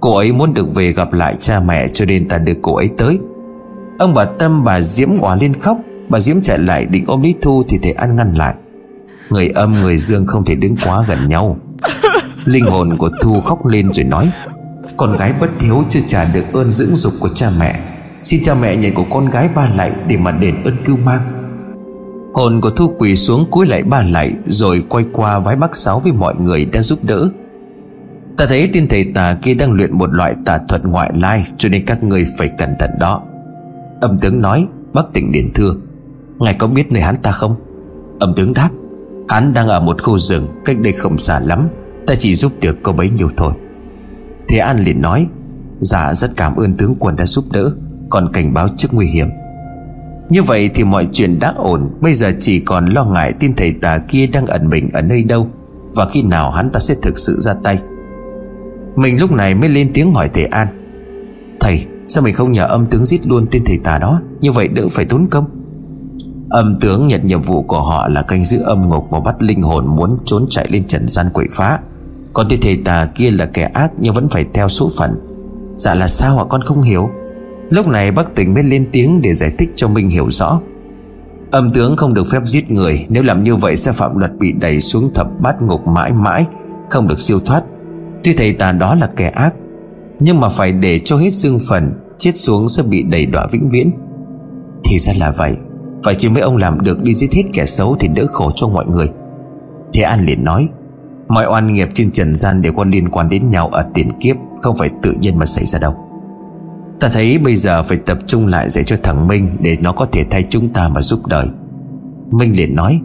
Cô 0.00 0.16
ấy 0.16 0.32
muốn 0.32 0.54
được 0.54 0.74
về 0.74 0.92
gặp 0.92 1.12
lại 1.12 1.36
cha 1.40 1.60
mẹ, 1.60 1.88
Cho 1.88 2.04
nên 2.04 2.28
ta 2.28 2.38
đưa 2.38 2.54
cô 2.62 2.74
ấy 2.74 2.88
tới. 2.98 3.18
Ông 3.98 4.14
bà 4.14 4.24
Tâm, 4.24 4.64
bà 4.64 4.80
Diễm 4.80 5.08
hòa 5.20 5.36
lên 5.36 5.54
khóc. 5.54 5.78
Bà 6.08 6.20
Diễm 6.20 6.40
chạy 6.40 6.58
lại 6.58 6.84
định 6.84 7.04
ôm 7.06 7.22
Lý 7.22 7.34
Thu 7.42 7.62
Thì 7.68 7.78
thầy 7.82 7.92
An 7.92 8.16
ngăn 8.16 8.34
lại. 8.34 8.54
Người 9.30 9.48
âm, 9.48 9.80
người 9.80 9.98
dương 9.98 10.26
không 10.26 10.44
thể 10.44 10.54
đứng 10.54 10.76
quá 10.84 11.04
gần 11.08 11.28
nhau. 11.28 11.56
Linh 12.44 12.66
hồn 12.66 12.96
của 12.98 13.10
Thu 13.22 13.40
khóc 13.40 13.66
lên 13.66 13.92
rồi 13.92 14.04
nói, 14.04 14.30
Con 14.96 15.16
gái 15.16 15.32
bất 15.40 15.50
hiếu 15.60 15.84
chưa 15.90 16.00
trả 16.06 16.24
được 16.34 16.44
ơn 16.52 16.70
dưỡng 16.70 16.96
dục 16.96 17.12
của 17.20 17.28
cha 17.34 17.50
mẹ. 17.58 17.80
Xin 18.22 18.40
cha 18.44 18.54
mẹ 18.54 18.76
nhận 18.76 18.94
của 18.94 19.04
con 19.10 19.30
gái 19.30 19.48
ba 19.54 19.68
lại 19.76 19.92
Để 20.06 20.16
mà 20.16 20.30
đền 20.30 20.64
ơn 20.64 20.76
cưu 20.84 20.96
mang 20.96 21.20
Hồn 22.34 22.60
của 22.60 22.70
Thu 22.70 22.94
quỳ 22.98 23.16
xuống 23.16 23.50
cúi 23.50 23.66
lại 23.66 23.82
ba 23.82 24.02
lại, 24.02 24.32
Rồi 24.46 24.84
quay 24.88 25.04
qua 25.12 25.38
vái 25.38 25.56
bác 25.56 25.76
sáu 25.76 25.98
với 25.98 26.12
mọi 26.12 26.34
người 26.36 26.64
đã 26.64 26.82
giúp 26.82 26.98
đỡ. 27.02 27.28
Ta 28.36 28.46
thấy 28.46 28.70
tiên 28.72 28.86
thầy 28.90 29.12
tà 29.14 29.38
kia 29.42 29.54
đang 29.54 29.72
luyện 29.72 29.98
một 29.98 30.12
loại 30.12 30.34
tà 30.44 30.58
thuật 30.68 30.84
ngoại 30.84 31.12
lai, 31.14 31.46
Cho 31.58 31.68
nên 31.68 31.86
các 31.86 32.02
người 32.02 32.26
phải 32.38 32.50
cẩn 32.58 32.74
thận 32.78 32.90
đó. 32.98 33.22
Âm 34.00 34.18
tướng 34.18 34.42
nói, 34.42 34.66
Bác 34.92 35.12
tỉnh 35.12 35.32
điện 35.32 35.50
thưa 35.54 35.74
Ngài 36.38 36.54
có 36.54 36.66
biết 36.66 36.92
nơi 36.92 37.02
hắn 37.02 37.16
ta 37.16 37.32
không? 37.32 37.54
Âm 38.20 38.34
tướng 38.34 38.52
đáp, 38.54 38.70
Hắn 39.28 39.52
đang 39.52 39.68
ở 39.68 39.80
một 39.80 40.02
khu 40.02 40.18
rừng, 40.18 40.48
Cách 40.64 40.76
đây 40.80 40.92
không 40.92 41.18
xa 41.18 41.40
lắm, 41.40 41.68
Ta 42.06 42.14
chỉ 42.14 42.34
giúp 42.34 42.52
được 42.60 42.76
có 42.82 42.92
bấy 42.92 43.10
nhiêu 43.10 43.28
thôi. 43.36 43.52
Thế 44.48 44.58
An 44.58 44.80
liền 44.80 45.00
nói 45.02 45.26
Dạ 45.80 46.14
rất 46.14 46.30
cảm 46.36 46.56
ơn 46.56 46.74
tướng 46.74 46.94
quân 46.98 47.16
đã 47.16 47.26
giúp 47.26 47.44
đỡ, 47.52 47.70
Còn 48.10 48.32
cảnh 48.32 48.54
báo 48.54 48.68
trước 48.76 48.94
nguy 48.94 49.06
hiểm. 49.06 49.28
Như 50.34 50.42
vậy 50.42 50.70
thì 50.74 50.84
mọi 50.84 51.08
chuyện 51.12 51.38
đã 51.38 51.54
ổn. 51.56 51.90
Bây 52.00 52.14
giờ 52.14 52.32
chỉ 52.40 52.60
còn 52.60 52.86
lo 52.86 53.04
ngại 53.04 53.32
tin 53.32 53.54
thầy 53.54 53.72
tà 53.72 53.98
kia 53.98 54.26
đang 54.26 54.46
ẩn 54.46 54.70
mình 54.70 54.90
ở 54.92 55.02
nơi 55.02 55.22
đâu 55.22 55.48
Và 55.94 56.06
khi 56.06 56.22
nào 56.22 56.50
hắn 56.50 56.70
ta 56.70 56.80
sẽ 56.80 56.94
thực 57.02 57.18
sự 57.18 57.36
ra 57.40 57.54
tay. 57.64 57.78
Mình 58.96 59.20
lúc 59.20 59.32
này 59.32 59.54
mới 59.54 59.68
lên 59.68 59.90
tiếng 59.94 60.14
hỏi 60.14 60.30
thầy 60.34 60.44
An. 60.44 60.68
Thầy, 61.60 61.86
sao 62.08 62.22
mình 62.22 62.34
không 62.34 62.52
nhờ 62.52 62.66
âm 62.66 62.86
tướng 62.86 63.04
giết 63.04 63.26
luôn 63.26 63.46
tên 63.50 63.62
thầy 63.66 63.78
tà 63.78 63.98
đó? 63.98 64.20
Như 64.40 64.52
vậy 64.52 64.68
đỡ 64.68 64.88
phải 64.90 65.04
tốn 65.04 65.26
công. 65.30 65.44
Âm 66.50 66.80
tướng 66.80 67.06
nhận 67.06 67.26
nhiệm 67.26 67.42
vụ 67.42 67.62
của 67.62 67.80
họ 67.80 68.08
là 68.08 68.22
canh 68.22 68.44
giữ 68.44 68.62
âm 68.62 68.88
ngục 68.88 69.06
Và 69.10 69.20
bắt 69.20 69.42
linh 69.42 69.62
hồn 69.62 69.86
muốn 69.96 70.18
trốn 70.24 70.46
chạy 70.50 70.66
lên 70.70 70.86
trần 70.86 71.08
gian 71.08 71.30
quậy 71.30 71.46
phá. 71.52 71.78
Còn 72.32 72.46
tên 72.50 72.60
thầy 72.62 72.76
tà 72.84 73.06
kia 73.14 73.30
là 73.30 73.46
kẻ 73.46 73.64
ác 73.64 73.92
Nhưng 74.00 74.14
vẫn 74.14 74.28
phải 74.28 74.44
theo 74.54 74.68
số 74.68 74.90
phận. 74.98 75.10
Dạ 75.76 75.94
là 75.94 76.08
sao 76.08 76.36
hả 76.36 76.44
con 76.48 76.62
không 76.62 76.82
hiểu. 76.82 77.10
Lúc 77.70 77.88
này 77.88 78.12
bác 78.12 78.34
tỉnh 78.34 78.54
mới 78.54 78.62
lên 78.62 78.88
tiếng 78.92 79.22
để 79.22 79.34
giải 79.34 79.50
thích 79.58 79.70
cho 79.76 79.88
Minh 79.88 80.08
hiểu 80.08 80.30
rõ. 80.30 80.60
Âm 81.50 81.70
tướng 81.70 81.96
không 81.96 82.14
được 82.14 82.26
phép 82.32 82.42
giết 82.46 82.70
người, 82.70 83.06
Nếu 83.08 83.22
làm 83.22 83.44
như 83.44 83.56
vậy 83.56 83.76
sẽ 83.76 83.92
phạm 83.92 84.18
luật 84.18 84.38
bị 84.38 84.52
đẩy 84.52 84.80
xuống 84.80 85.10
thập 85.14 85.40
bát 85.40 85.62
ngục 85.62 85.86
mãi 85.86 86.12
mãi, 86.12 86.46
Không 86.90 87.08
được 87.08 87.20
siêu 87.20 87.38
thoát. 87.40 87.62
Tuy 88.24 88.34
thầy 88.34 88.52
tà 88.52 88.72
đó 88.72 88.94
là 88.94 89.06
kẻ 89.16 89.28
ác, 89.28 89.54
Nhưng 90.20 90.40
mà 90.40 90.48
phải 90.48 90.72
để 90.72 90.98
cho 90.98 91.16
hết 91.16 91.32
dương 91.32 91.58
phần, 91.68 91.92
Chết 92.18 92.32
xuống 92.34 92.68
sẽ 92.68 92.82
bị 92.82 93.02
đẩy 93.02 93.26
đọa 93.26 93.46
vĩnh 93.52 93.70
viễn. 93.70 93.90
Thì 94.84 94.98
ra 94.98 95.12
là 95.18 95.30
vậy 95.30 95.56
Vậy 96.02 96.14
chỉ 96.18 96.28
mấy 96.28 96.42
ông 96.42 96.56
làm 96.56 96.80
được 96.80 97.02
đi 97.02 97.14
giết 97.14 97.32
hết 97.32 97.42
kẻ 97.52 97.66
xấu 97.66 97.96
Thì 98.00 98.08
đỡ 98.08 98.26
khổ 98.26 98.50
cho 98.56 98.68
mọi 98.68 98.86
người. 98.86 99.08
Thế 99.94 100.02
An 100.02 100.24
liền 100.24 100.44
nói, 100.44 100.68
Mọi 101.28 101.46
oan 101.46 101.72
nghiệp 101.72 101.88
trên 101.94 102.10
trần 102.10 102.34
gian 102.34 102.62
đều 102.62 102.72
có 102.72 102.84
liên 102.84 103.08
quan 103.10 103.28
đến 103.28 103.50
nhau 103.50 103.68
ở 103.68 103.84
tiền 103.94 104.12
kiếp, 104.20 104.36
Không 104.62 104.76
phải 104.76 104.90
tự 105.02 105.12
nhiên 105.20 105.38
mà 105.38 105.46
xảy 105.46 105.66
ra 105.66 105.78
đâu. 105.78 105.94
Ta 107.04 107.10
thấy 107.10 107.38
bây 107.38 107.56
giờ 107.56 107.82
phải 107.82 107.98
tập 107.98 108.18
trung 108.26 108.46
lại 108.46 108.68
dạy 108.68 108.84
cho 108.84 108.96
thằng 109.02 109.28
Minh 109.28 109.56
Để 109.60 109.76
nó 109.82 109.92
có 109.92 110.06
thể 110.12 110.24
thay 110.30 110.44
chúng 110.50 110.72
ta 110.72 110.88
mà 110.88 111.00
giúp 111.00 111.26
đời. 111.26 111.46
Minh 112.30 112.56
liền 112.56 112.74
nói, 112.74 113.00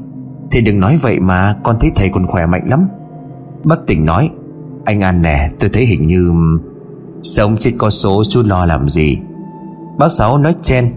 Thì 0.52 0.62
đừng 0.62 0.80
nói 0.80 0.98
vậy 1.02 1.20
mà, 1.20 1.56
Con 1.64 1.76
thấy 1.80 1.92
thầy 1.96 2.10
còn 2.10 2.28
khỏe 2.28 2.46
mạnh 2.46 2.68
lắm. 2.70 2.88
Bác 3.64 3.88
tỉnh 3.88 4.06
nói, 4.06 4.30
Anh 4.86 5.04
An 5.04 5.22
nè, 5.22 5.50
tôi 5.60 5.70
thấy 5.74 5.86
hình 5.86 6.08
như 6.08 6.34
Sống 7.24 7.58
chết 7.58 7.72
có 7.78 7.90
số 7.90 8.24
chú 8.30 8.44
lo 8.46 8.66
làm 8.66 8.90
gì. 8.90 9.20
Bác 9.98 10.12
Sáu 10.12 10.38
nói 10.38 10.56
chen, 10.62 10.94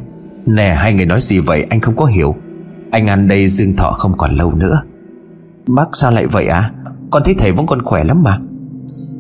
Nè, 0.47 0.75
hai 0.79 0.93
người 0.93 1.07
nói 1.07 1.21
gì 1.21 1.38
vậy, 1.38 1.67
anh 1.71 1.81
không 1.81 1.97
có 1.97 2.05
hiểu. 2.05 2.35
Anh 2.91 3.07
An 3.07 3.29
đây 3.29 3.47
dương 3.47 3.76
thọ 3.76 3.91
không 3.91 4.12
còn 4.17 4.37
lâu 4.37 4.55
nữa. 4.55 4.83
Bác 5.67 5.88
sao 5.93 6.11
lại 6.11 6.26
vậy 6.26 6.47
à 6.47 6.71
Con 7.11 7.23
thấy 7.25 7.35
thầy 7.38 7.53
vẫn 7.53 7.67
còn 7.67 7.83
khỏe 7.83 8.05
lắm 8.05 8.23
mà. 8.23 8.38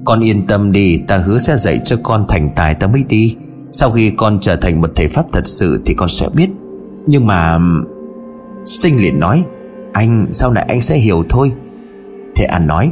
Con 0.04 0.20
yên 0.20 0.46
tâm 0.46 0.72
đi, 0.72 0.98
Ta 1.08 1.16
hứa 1.16 1.38
sẽ 1.38 1.56
dạy 1.56 1.78
cho 1.78 1.96
con 2.02 2.24
thành 2.28 2.50
tài 2.56 2.74
ta 2.74 2.86
mới 2.86 3.02
đi. 3.02 3.36
Sau 3.72 3.90
khi 3.90 4.10
con 4.10 4.38
trở 4.40 4.56
thành 4.56 4.80
một 4.80 4.90
thầy 4.96 5.08
Pháp 5.08 5.24
thật 5.32 5.48
sự 5.48 5.82
Thì 5.86 5.94
con 5.94 6.08
sẽ 6.08 6.28
biết. 6.34 6.48
Nhưng 7.06 7.26
mà 7.26 7.58
Sinh 8.64 8.96
liền 9.00 9.20
nói, 9.20 9.44
Anh, 9.92 10.26
sau 10.30 10.50
này 10.50 10.64
anh 10.68 10.80
sẽ 10.80 10.96
hiểu 10.96 11.22
thôi. 11.28 11.52
Thế 12.36 12.44
An 12.44 12.66
nói, 12.66 12.90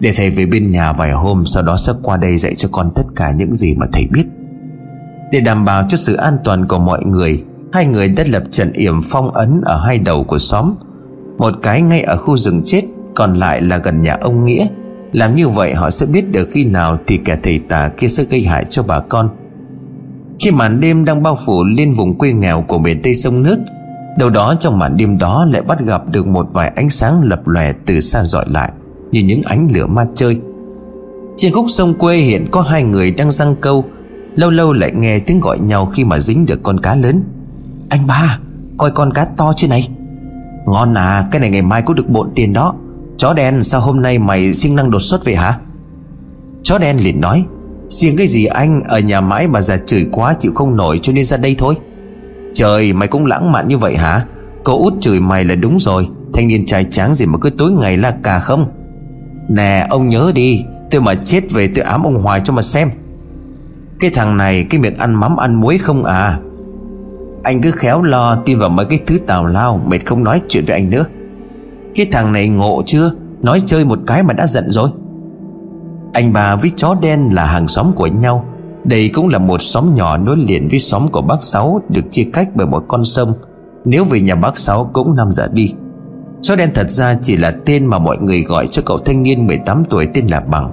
Để 0.00 0.12
thầy 0.16 0.30
về 0.30 0.46
bên 0.46 0.70
nhà 0.70 0.92
vài 0.92 1.12
hôm, 1.12 1.46
Sau 1.46 1.62
đó 1.62 1.76
sẽ 1.76 1.92
qua 2.02 2.16
đây 2.16 2.36
dạy 2.36 2.54
cho 2.54 2.68
con 2.72 2.90
tất 2.94 3.02
cả 3.16 3.32
những 3.32 3.54
gì 3.54 3.74
mà 3.74 3.86
thầy 3.92 4.06
biết. 4.12 4.24
Để 5.32 5.40
đảm 5.40 5.64
bảo 5.64 5.84
cho 5.88 5.96
sự 5.96 6.14
an 6.14 6.36
toàn 6.44 6.68
của 6.68 6.78
mọi 6.78 7.04
người, 7.04 7.44
Hai 7.72 7.86
người 7.86 8.08
đã 8.08 8.24
lập 8.26 8.42
trận 8.50 8.72
yểm 8.72 9.02
phong 9.02 9.30
ấn 9.30 9.60
Ở 9.64 9.84
hai 9.84 9.98
đầu 9.98 10.24
của 10.24 10.38
xóm. 10.38 10.74
Một 11.38 11.54
cái 11.62 11.82
ngay 11.82 12.02
ở 12.02 12.16
khu 12.16 12.36
rừng 12.36 12.62
chết, 12.64 12.82
Còn 13.14 13.34
lại 13.34 13.62
là 13.62 13.78
gần 13.78 14.02
nhà 14.02 14.18
ông 14.20 14.44
Nghĩa. 14.44 14.66
Làm 15.12 15.34
như 15.34 15.48
vậy 15.48 15.74
họ 15.74 15.90
sẽ 15.90 16.06
biết 16.06 16.32
được 16.32 16.48
khi 16.52 16.64
nào 16.64 16.98
Thì 17.06 17.16
kẻ 17.16 17.36
thầy 17.42 17.60
tà 17.68 17.88
kia 17.88 18.08
sẽ 18.08 18.24
gây 18.24 18.42
hại 18.42 18.64
cho 18.64 18.82
bà 18.82 19.00
con. 19.00 19.28
Khi 20.42 20.50
màn 20.50 20.80
đêm 20.80 21.04
đang 21.04 21.22
bao 21.22 21.38
phủ 21.46 21.64
lên 21.64 21.94
vùng 21.94 22.18
quê 22.18 22.32
nghèo 22.32 22.64
của 22.68 22.78
miền 22.78 23.02
Tây 23.02 23.14
sông 23.14 23.42
nước, 23.42 23.58
Đâu 24.18 24.30
đó 24.30 24.54
trong 24.60 24.78
màn 24.78 24.96
đêm 24.96 25.18
đó 25.18 25.46
lại 25.50 25.62
bắt 25.62 25.80
gặp 25.80 26.02
được 26.08 26.26
một 26.26 26.46
vài 26.52 26.72
ánh 26.76 26.90
sáng 26.90 27.22
lập 27.24 27.48
lòe 27.48 27.72
từ 27.86 28.00
xa 28.00 28.24
dọi 28.24 28.44
lại, 28.48 28.70
Như 29.10 29.20
những 29.20 29.42
ánh 29.42 29.68
lửa 29.72 29.86
ma 29.86 30.06
chơi. 30.14 30.40
Trên 31.36 31.52
khúc 31.52 31.66
sông 31.68 31.94
quê 31.94 32.16
hiện 32.16 32.46
có 32.50 32.60
hai 32.60 32.82
người 32.82 33.10
đang 33.10 33.30
răng 33.30 33.56
câu, 33.60 33.84
Lâu 34.34 34.50
lâu 34.50 34.72
lại 34.72 34.92
nghe 34.94 35.18
tiếng 35.18 35.40
gọi 35.40 35.58
nhau 35.58 35.86
khi 35.86 36.04
mà 36.04 36.18
dính 36.18 36.46
được 36.46 36.62
con 36.62 36.80
cá 36.80 36.94
lớn. 36.94 37.22
Anh 37.88 38.06
ba, 38.06 38.38
Coi 38.78 38.90
con 38.90 39.12
cá 39.12 39.24
to 39.24 39.52
chưa 39.56 39.68
này? 39.68 39.88
Ngon 40.66 40.94
à 40.94 41.24
cái 41.30 41.40
này 41.40 41.50
ngày 41.50 41.62
mai 41.62 41.82
cũng 41.82 41.96
được 41.96 42.08
bộn 42.08 42.28
tiền 42.34 42.52
đó. 42.52 42.74
Chó 43.16 43.34
đen 43.34 43.64
sao 43.64 43.80
hôm 43.80 44.02
nay 44.02 44.18
mày 44.18 44.54
sinh 44.54 44.76
năng 44.76 44.90
đột 44.90 45.00
xuất 45.02 45.24
vậy 45.24 45.34
hả? 45.34 45.58
Chó 46.62 46.78
đen 46.78 46.96
liền 46.96 47.20
nói 47.20 47.44
Riêng 47.92 48.16
cái 48.16 48.26
gì 48.26 48.46
anh 48.46 48.80
Ở 48.88 48.98
nhà 48.98 49.20
mãi 49.20 49.48
bà 49.48 49.60
già 49.60 49.76
chửi 49.76 50.06
quá 50.12 50.34
chịu 50.38 50.52
không 50.54 50.76
nổi 50.76 51.00
cho 51.02 51.12
nên 51.12 51.24
ra 51.24 51.36
đây 51.36 51.54
thôi. 51.58 51.74
Trời, 52.54 52.92
mày 52.92 53.08
cũng 53.08 53.26
lãng 53.26 53.52
mạn 53.52 53.68
như 53.68 53.78
vậy 53.78 53.96
hả? 53.96 54.24
Cậu 54.64 54.78
út 54.78 54.94
chửi 55.00 55.20
mày 55.20 55.44
là 55.44 55.54
đúng 55.54 55.80
rồi, 55.80 56.08
Thanh 56.34 56.48
niên 56.48 56.66
trai 56.66 56.84
tráng 56.84 57.14
gì 57.14 57.26
mà 57.26 57.38
cứ 57.38 57.50
tối 57.50 57.72
ngày 57.72 57.96
la 57.96 58.10
cà 58.22 58.38
không? 58.38 58.70
Nè, 59.48 59.86
ông 59.90 60.08
nhớ 60.08 60.32
đi, 60.34 60.64
Tôi 60.90 61.00
mà 61.00 61.14
chết 61.14 61.52
về 61.52 61.70
tôi 61.74 61.84
ám 61.84 62.02
ông 62.02 62.22
Hoài 62.22 62.40
cho 62.44 62.52
mà 62.52 62.62
xem. 62.62 62.90
Cái 64.00 64.10
thằng 64.10 64.36
này, 64.36 64.66
cái 64.70 64.80
miệng 64.80 64.96
ăn 64.96 65.14
mắm 65.14 65.36
ăn 65.36 65.54
muối 65.54 65.78
không 65.78 66.04
à? 66.04 66.38
Anh 67.42 67.60
cứ 67.60 67.70
khéo 67.70 68.02
lo 68.02 68.36
tin 68.44 68.58
vào 68.58 68.68
mấy 68.68 68.86
cái 68.86 69.00
thứ 69.06 69.18
tào 69.26 69.46
lao, 69.46 69.84
Mệt 69.86 70.06
không 70.06 70.24
nói 70.24 70.40
chuyện 70.48 70.64
với 70.64 70.76
anh 70.76 70.90
nữa. 70.90 71.04
Cái 71.94 72.06
thằng 72.12 72.32
này 72.32 72.48
ngộ 72.48 72.82
chưa? 72.86 73.10
Nói 73.42 73.60
chơi 73.66 73.84
một 73.84 73.98
cái 74.06 74.22
mà 74.22 74.32
đã 74.32 74.46
giận 74.46 74.70
rồi. 74.70 74.90
Anh 76.12 76.32
bà 76.32 76.56
với 76.56 76.70
chó 76.76 76.96
đen 77.02 77.28
là 77.32 77.46
hàng 77.46 77.68
xóm 77.68 77.92
của 77.92 78.06
nhau. 78.06 78.44
Đây 78.84 79.08
cũng 79.08 79.28
là 79.28 79.38
một 79.38 79.62
xóm 79.62 79.94
nhỏ 79.94 80.16
nối 80.16 80.36
liền 80.36 80.68
với 80.68 80.78
xóm 80.78 81.08
của 81.08 81.22
bác 81.22 81.44
Sáu 81.44 81.80
Được 81.88 82.02
chia 82.10 82.24
cách 82.32 82.48
bởi 82.54 82.66
một 82.66 82.84
con 82.88 83.04
sông. 83.04 83.32
Nếu 83.84 84.04
về 84.04 84.20
nhà 84.20 84.34
bác 84.34 84.58
Sáu 84.58 84.90
cũng 84.92 85.16
5 85.16 85.30
giờ 85.30 85.48
đi. 85.52 85.74
Chó 86.42 86.56
đen 86.56 86.70
thật 86.74 86.90
ra 86.90 87.14
chỉ 87.22 87.36
là 87.36 87.54
tên 87.66 87.86
mà 87.86 87.98
mọi 87.98 88.18
người 88.18 88.42
gọi 88.42 88.68
cho 88.70 88.82
cậu 88.86 88.98
thanh 88.98 89.22
niên 89.22 89.46
18 89.46 89.84
tuổi 89.90 90.08
tên 90.14 90.26
là 90.26 90.40
Bằng. 90.40 90.72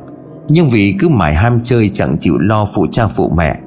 Nhưng 0.50 0.70
vì 0.70 0.96
cứ 1.00 1.10
mải 1.10 1.36
ham 1.36 1.60
chơi 1.64 1.90
chẳng 1.90 2.18
chịu 2.18 2.38
lo 2.40 2.66
phụ 2.66 2.88
cha 2.92 3.08
phụ 3.08 3.32
mẹ. 3.38 3.60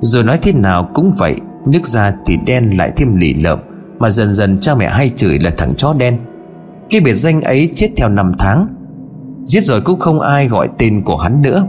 Rồi 0.00 0.24
nói 0.24 0.38
thế 0.42 0.52
nào 0.52 0.90
cũng 0.94 1.12
vậy, 1.18 1.36
Nước 1.66 1.86
ra 1.86 2.12
thì 2.26 2.36
đen 2.46 2.70
lại 2.78 2.92
thêm 2.96 3.16
lì 3.16 3.34
lợm, 3.34 3.58
Mà 3.98 4.10
dần 4.10 4.32
dần 4.32 4.58
cha 4.60 4.74
mẹ 4.74 4.88
hay 4.88 5.08
chửi 5.08 5.38
là 5.38 5.50
thằng 5.50 5.74
chó 5.76 5.94
đen. 5.94 6.18
Cái 6.90 7.00
biệt 7.00 7.14
danh 7.14 7.42
ấy 7.42 7.68
chết 7.74 7.88
theo 7.96 8.08
năm 8.08 8.32
tháng. 8.38 8.66
Giết 9.46 9.60
rồi 9.60 9.80
cũng 9.80 10.00
không 10.00 10.20
ai 10.20 10.48
gọi 10.48 10.68
tên 10.78 11.02
của 11.02 11.16
hắn 11.16 11.42
nữa. 11.42 11.64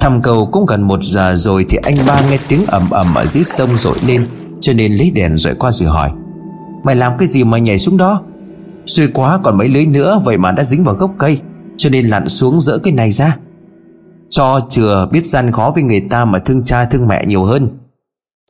Thăm 0.00 0.22
cầu 0.22 0.48
cũng 0.52 0.66
gần 0.66 0.82
một 0.82 1.04
giờ 1.04 1.34
rồi 1.36 1.66
Thì 1.68 1.78
anh 1.82 1.96
ba 2.06 2.22
nghe 2.30 2.38
tiếng 2.48 2.66
ầm 2.66 2.90
ầm 2.90 3.14
ở 3.14 3.26
dưới 3.26 3.44
sông 3.44 3.76
rội 3.76 3.96
lên, 4.06 4.28
Cho 4.60 4.72
nên 4.72 4.92
lấy 4.92 5.10
đèn 5.10 5.36
rồi 5.36 5.54
qua 5.54 5.72
rồi 5.72 5.88
hỏi, 5.88 6.10
Mày 6.84 6.96
làm 6.96 7.12
cái 7.18 7.28
gì 7.28 7.44
mà 7.44 7.58
nhảy 7.58 7.78
xuống 7.78 7.96
đó? 7.96 8.22
Xui 8.86 9.06
quá, 9.06 9.40
còn 9.44 9.58
mấy 9.58 9.68
lưới 9.68 9.86
nữa, 9.86 10.20
Vậy 10.24 10.38
mà 10.38 10.52
đã 10.52 10.64
dính 10.64 10.84
vào 10.84 10.94
gốc 10.94 11.14
cây, 11.18 11.40
Cho 11.76 11.90
nên 11.90 12.06
lặn 12.06 12.28
xuống 12.28 12.60
dỡ 12.60 12.78
cái 12.78 12.92
này 12.92 13.10
ra. 13.10 13.36
Cho 14.30 14.60
chừa 14.70 15.08
biết 15.12 15.26
gian 15.26 15.52
khó 15.52 15.72
với 15.74 15.82
người 15.82 16.00
ta 16.00 16.24
Mà 16.24 16.38
thương 16.38 16.64
cha 16.64 16.84
thương 16.84 17.08
mẹ 17.08 17.26
nhiều 17.26 17.44
hơn. 17.44 17.78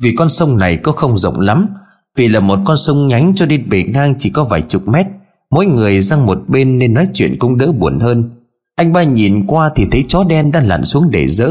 Vì 0.02 0.14
con 0.18 0.28
sông 0.28 0.58
này 0.58 0.76
có 0.76 0.92
không 0.92 1.16
rộng 1.16 1.40
lắm, 1.40 1.68
Vì 2.16 2.28
là 2.28 2.40
một 2.40 2.58
con 2.64 2.76
sông 2.76 3.08
nhánh 3.08 3.32
cho 3.34 3.46
nên 3.46 3.68
bể 3.68 3.82
ngang 3.82 4.14
chỉ 4.18 4.30
có 4.30 4.44
vài 4.44 4.62
chục 4.62 4.88
mét, 4.88 5.06
Mỗi 5.50 5.66
người 5.66 6.02
sang 6.02 6.26
một 6.26 6.38
bên 6.48 6.78
nên 6.78 6.94
nói 6.94 7.06
chuyện 7.14 7.36
cũng 7.38 7.58
đỡ 7.58 7.72
buồn 7.72 8.00
hơn. 8.00 8.30
Anh 8.76 8.92
ba 8.92 9.02
nhìn 9.02 9.46
qua 9.46 9.70
thì 9.76 9.86
thấy 9.90 10.04
chó 10.08 10.24
đen 10.24 10.52
đang 10.52 10.66
lặn 10.66 10.84
xuống 10.84 11.10
để 11.10 11.28
dỡ. 11.28 11.50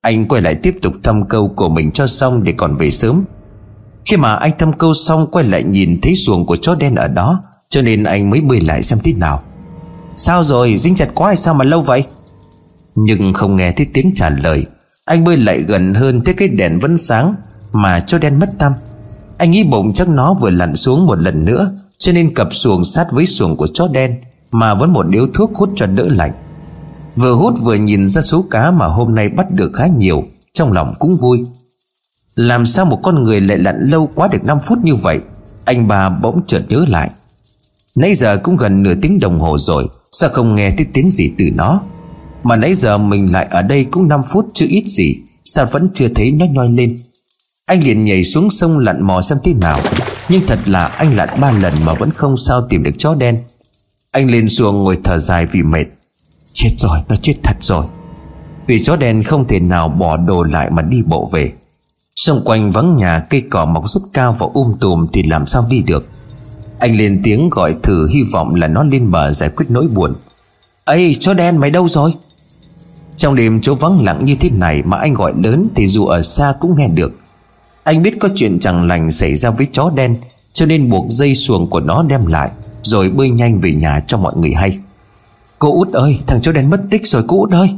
Anh 0.00 0.28
quay 0.28 0.42
lại 0.42 0.54
tiếp 0.54 0.74
tục 0.82 0.94
thăm 1.02 1.28
câu 1.28 1.48
của 1.48 1.68
mình 1.68 1.92
cho 1.92 2.06
xong 2.06 2.44
để 2.44 2.52
còn 2.52 2.76
về 2.76 2.90
sớm. 2.90 3.24
Khi 4.04 4.16
mà 4.16 4.34
anh 4.34 4.52
thăm 4.58 4.72
câu 4.72 4.94
xong, 4.94 5.26
quay 5.30 5.44
lại 5.44 5.62
nhìn 5.62 6.00
thấy 6.00 6.14
xuồng 6.14 6.46
của 6.46 6.56
chó 6.56 6.74
đen 6.74 6.94
ở 6.94 7.08
đó, 7.08 7.42
cho 7.68 7.82
nên 7.82 8.04
anh 8.04 8.30
mới 8.30 8.40
bơi 8.40 8.60
lại 8.60 8.82
xem 8.82 8.98
thế 9.04 9.12
nào. 9.12 9.42
Sao 10.16 10.42
rồi? 10.42 10.76
Dính 10.78 10.94
chặt 10.94 11.08
quá 11.14 11.26
hay 11.26 11.36
sao 11.36 11.54
mà 11.54 11.64
lâu 11.64 11.82
vậy? 11.82 12.04
Nhưng 12.94 13.32
không 13.32 13.56
nghe 13.56 13.72
thấy 13.72 13.86
tiếng 13.94 14.10
trả 14.14 14.30
lời. 14.30 14.66
Anh 15.04 15.24
bơi 15.24 15.36
lại 15.36 15.62
gần 15.62 15.94
hơn, 15.94 16.24
thấy 16.24 16.34
cái 16.34 16.48
đèn 16.48 16.78
vẫn 16.78 16.96
sáng 16.96 17.34
Mà 17.72 18.00
chó 18.00 18.18
đen 18.18 18.38
mất 18.38 18.50
tâm 18.58 18.72
Anh 19.38 19.50
nghĩ 19.50 19.64
bụng 19.64 19.92
chắc 19.92 20.08
nó 20.08 20.34
vừa 20.40 20.50
lặn 20.50 20.76
xuống 20.76 21.06
một 21.06 21.18
lần 21.18 21.44
nữa, 21.44 21.72
Cho 21.98 22.12
nên 22.12 22.34
cặp 22.34 22.48
xuồng 22.54 22.84
sát 22.84 23.06
với 23.12 23.26
xuồng 23.26 23.56
của 23.56 23.66
chó 23.66 23.88
đen 23.92 24.14
Mà 24.52 24.74
vẫn 24.74 24.92
một 24.92 25.06
điếu 25.08 25.26
thuốc 25.34 25.54
hút 25.54 25.70
cho 25.76 25.86
đỡ 25.86 26.06
lạnh. 26.08 26.32
Vừa 27.16 27.34
hút 27.34 27.54
vừa 27.62 27.74
nhìn 27.74 28.08
ra 28.08 28.22
số 28.22 28.44
cá 28.50 28.70
mà 28.70 28.86
hôm 28.86 29.14
nay 29.14 29.28
bắt 29.28 29.50
được 29.50 29.70
khá 29.74 29.86
nhiều, 29.86 30.24
Trong 30.54 30.72
lòng 30.72 30.94
cũng 30.98 31.16
vui. 31.16 31.44
Làm 32.34 32.66
sao 32.66 32.84
một 32.84 33.00
con 33.02 33.22
người 33.22 33.40
lại 33.40 33.58
lặn 33.58 33.86
lâu 33.90 34.10
quá 34.14 34.28
được 34.28 34.44
5 34.44 34.58
phút 34.66 34.78
như 34.82 34.94
vậy? 34.94 35.20
Anh 35.64 35.88
bà 35.88 36.08
bỗng 36.08 36.40
chợt 36.46 36.62
nhớ 36.68 36.84
lại. 36.88 37.10
Nãy 37.94 38.14
giờ 38.14 38.36
cũng 38.36 38.56
gần 38.56 38.82
nửa 38.82 38.94
tiếng 39.02 39.20
đồng 39.20 39.40
hồ 39.40 39.58
rồi, 39.58 39.88
Sao 40.12 40.30
không 40.30 40.54
nghe 40.54 40.70
thấy 40.70 40.86
tiếng 40.92 41.10
gì 41.10 41.30
từ 41.38 41.44
nó? 41.54 41.80
Mà 42.42 42.56
nãy 42.56 42.74
giờ 42.74 42.98
mình 42.98 43.32
lại 43.32 43.46
ở 43.50 43.62
đây 43.62 43.84
cũng 43.84 44.08
5 44.08 44.22
phút 44.32 44.46
chứ 44.54 44.66
ít 44.68 44.84
gì, 44.86 45.16
Sao 45.44 45.66
vẫn 45.66 45.88
chưa 45.94 46.08
thấy 46.08 46.32
nó 46.32 46.46
nhoi 46.46 46.68
lên? 46.68 47.00
Anh 47.66 47.84
liền 47.84 48.04
nhảy 48.04 48.24
xuống 48.24 48.50
sông 48.50 48.78
lặn 48.78 49.02
mò 49.06 49.22
xem 49.22 49.38
thế 49.44 49.54
nào. 49.54 49.80
Nhưng 50.28 50.46
thật 50.46 50.58
là 50.66 50.86
anh 50.86 51.14
lặn 51.14 51.40
ba 51.40 51.52
lần 51.52 51.84
mà 51.84 51.94
vẫn 51.94 52.10
không 52.10 52.36
sao 52.36 52.62
tìm 52.68 52.82
được 52.82 52.94
chó 52.98 53.14
đen. 53.14 53.38
Anh 54.10 54.30
lên 54.30 54.48
xuồng 54.48 54.84
ngồi 54.84 54.98
thở 55.04 55.18
dài 55.18 55.46
vì 55.46 55.62
mệt. 55.62 55.84
Chết 56.52 56.70
rồi, 56.78 56.98
nó 57.08 57.16
chết 57.16 57.34
thật 57.42 57.56
rồi. 57.60 57.84
Vì 58.66 58.82
chó 58.82 58.96
đen 58.96 59.22
không 59.22 59.46
thể 59.46 59.60
nào 59.60 59.88
bỏ 59.88 60.16
đồ 60.16 60.42
lại 60.42 60.70
mà 60.70 60.82
đi 60.82 61.02
bộ 61.02 61.28
về. 61.32 61.52
Xung 62.16 62.42
quanh 62.44 62.72
vắng 62.72 62.96
nhà, 62.96 63.20
cây 63.30 63.42
cỏ 63.50 63.64
mọc 63.64 63.88
rất 63.88 64.00
cao 64.12 64.36
và 64.38 64.46
um 64.54 64.78
tùm 64.80 65.06
thì 65.12 65.22
làm 65.22 65.46
sao 65.46 65.66
đi 65.70 65.82
được? 65.82 66.08
Anh 66.78 66.96
lên 66.96 67.20
tiếng 67.24 67.50
gọi 67.50 67.74
thử, 67.82 68.08
hy 68.08 68.22
vọng 68.22 68.54
là 68.54 68.66
nó 68.66 68.82
lên 68.82 69.10
bờ 69.10 69.32
giải 69.32 69.50
quyết 69.56 69.66
nỗi 69.68 69.88
buồn. 69.88 70.14
Ấy 70.84 71.16
chó 71.20 71.34
đen, 71.34 71.56
mày 71.56 71.70
đâu 71.70 71.88
rồi? 71.88 72.12
Trong 73.16 73.34
đêm 73.34 73.60
chỗ 73.60 73.74
vắng 73.74 74.04
lặng 74.04 74.24
như 74.24 74.34
thế 74.40 74.50
này 74.50 74.82
Mà 74.82 74.96
anh 74.96 75.14
gọi 75.14 75.32
lớn 75.36 75.68
thì 75.74 75.86
dù 75.86 76.06
ở 76.06 76.22
xa 76.22 76.54
cũng 76.60 76.74
nghe 76.76 76.88
được. 76.88 77.12
Anh 77.84 78.02
biết 78.02 78.16
có 78.20 78.28
chuyện 78.34 78.58
chẳng 78.58 78.86
lành 78.86 79.10
xảy 79.10 79.34
ra 79.34 79.50
với 79.50 79.66
chó 79.72 79.90
đen, 79.94 80.16
Cho 80.52 80.66
nên 80.66 80.90
buộc 80.90 81.06
dây 81.08 81.34
xuồng 81.34 81.70
của 81.70 81.80
nó 81.80 82.02
đem 82.02 82.26
lại, 82.26 82.50
Rồi 82.82 83.10
bơi 83.10 83.30
nhanh 83.30 83.60
về 83.60 83.72
nhà 83.72 84.00
cho 84.06 84.18
mọi 84.18 84.32
người 84.36 84.52
hay. 84.52 84.78
Cô 85.60 85.72
út 85.74 85.92
ơi, 85.92 86.20
thằng 86.26 86.42
chó 86.42 86.52
đen 86.52 86.70
mất 86.70 86.80
tích 86.90 87.06
rồi, 87.06 87.24
cô 87.28 87.40
út 87.40 87.50
ơi. 87.50 87.70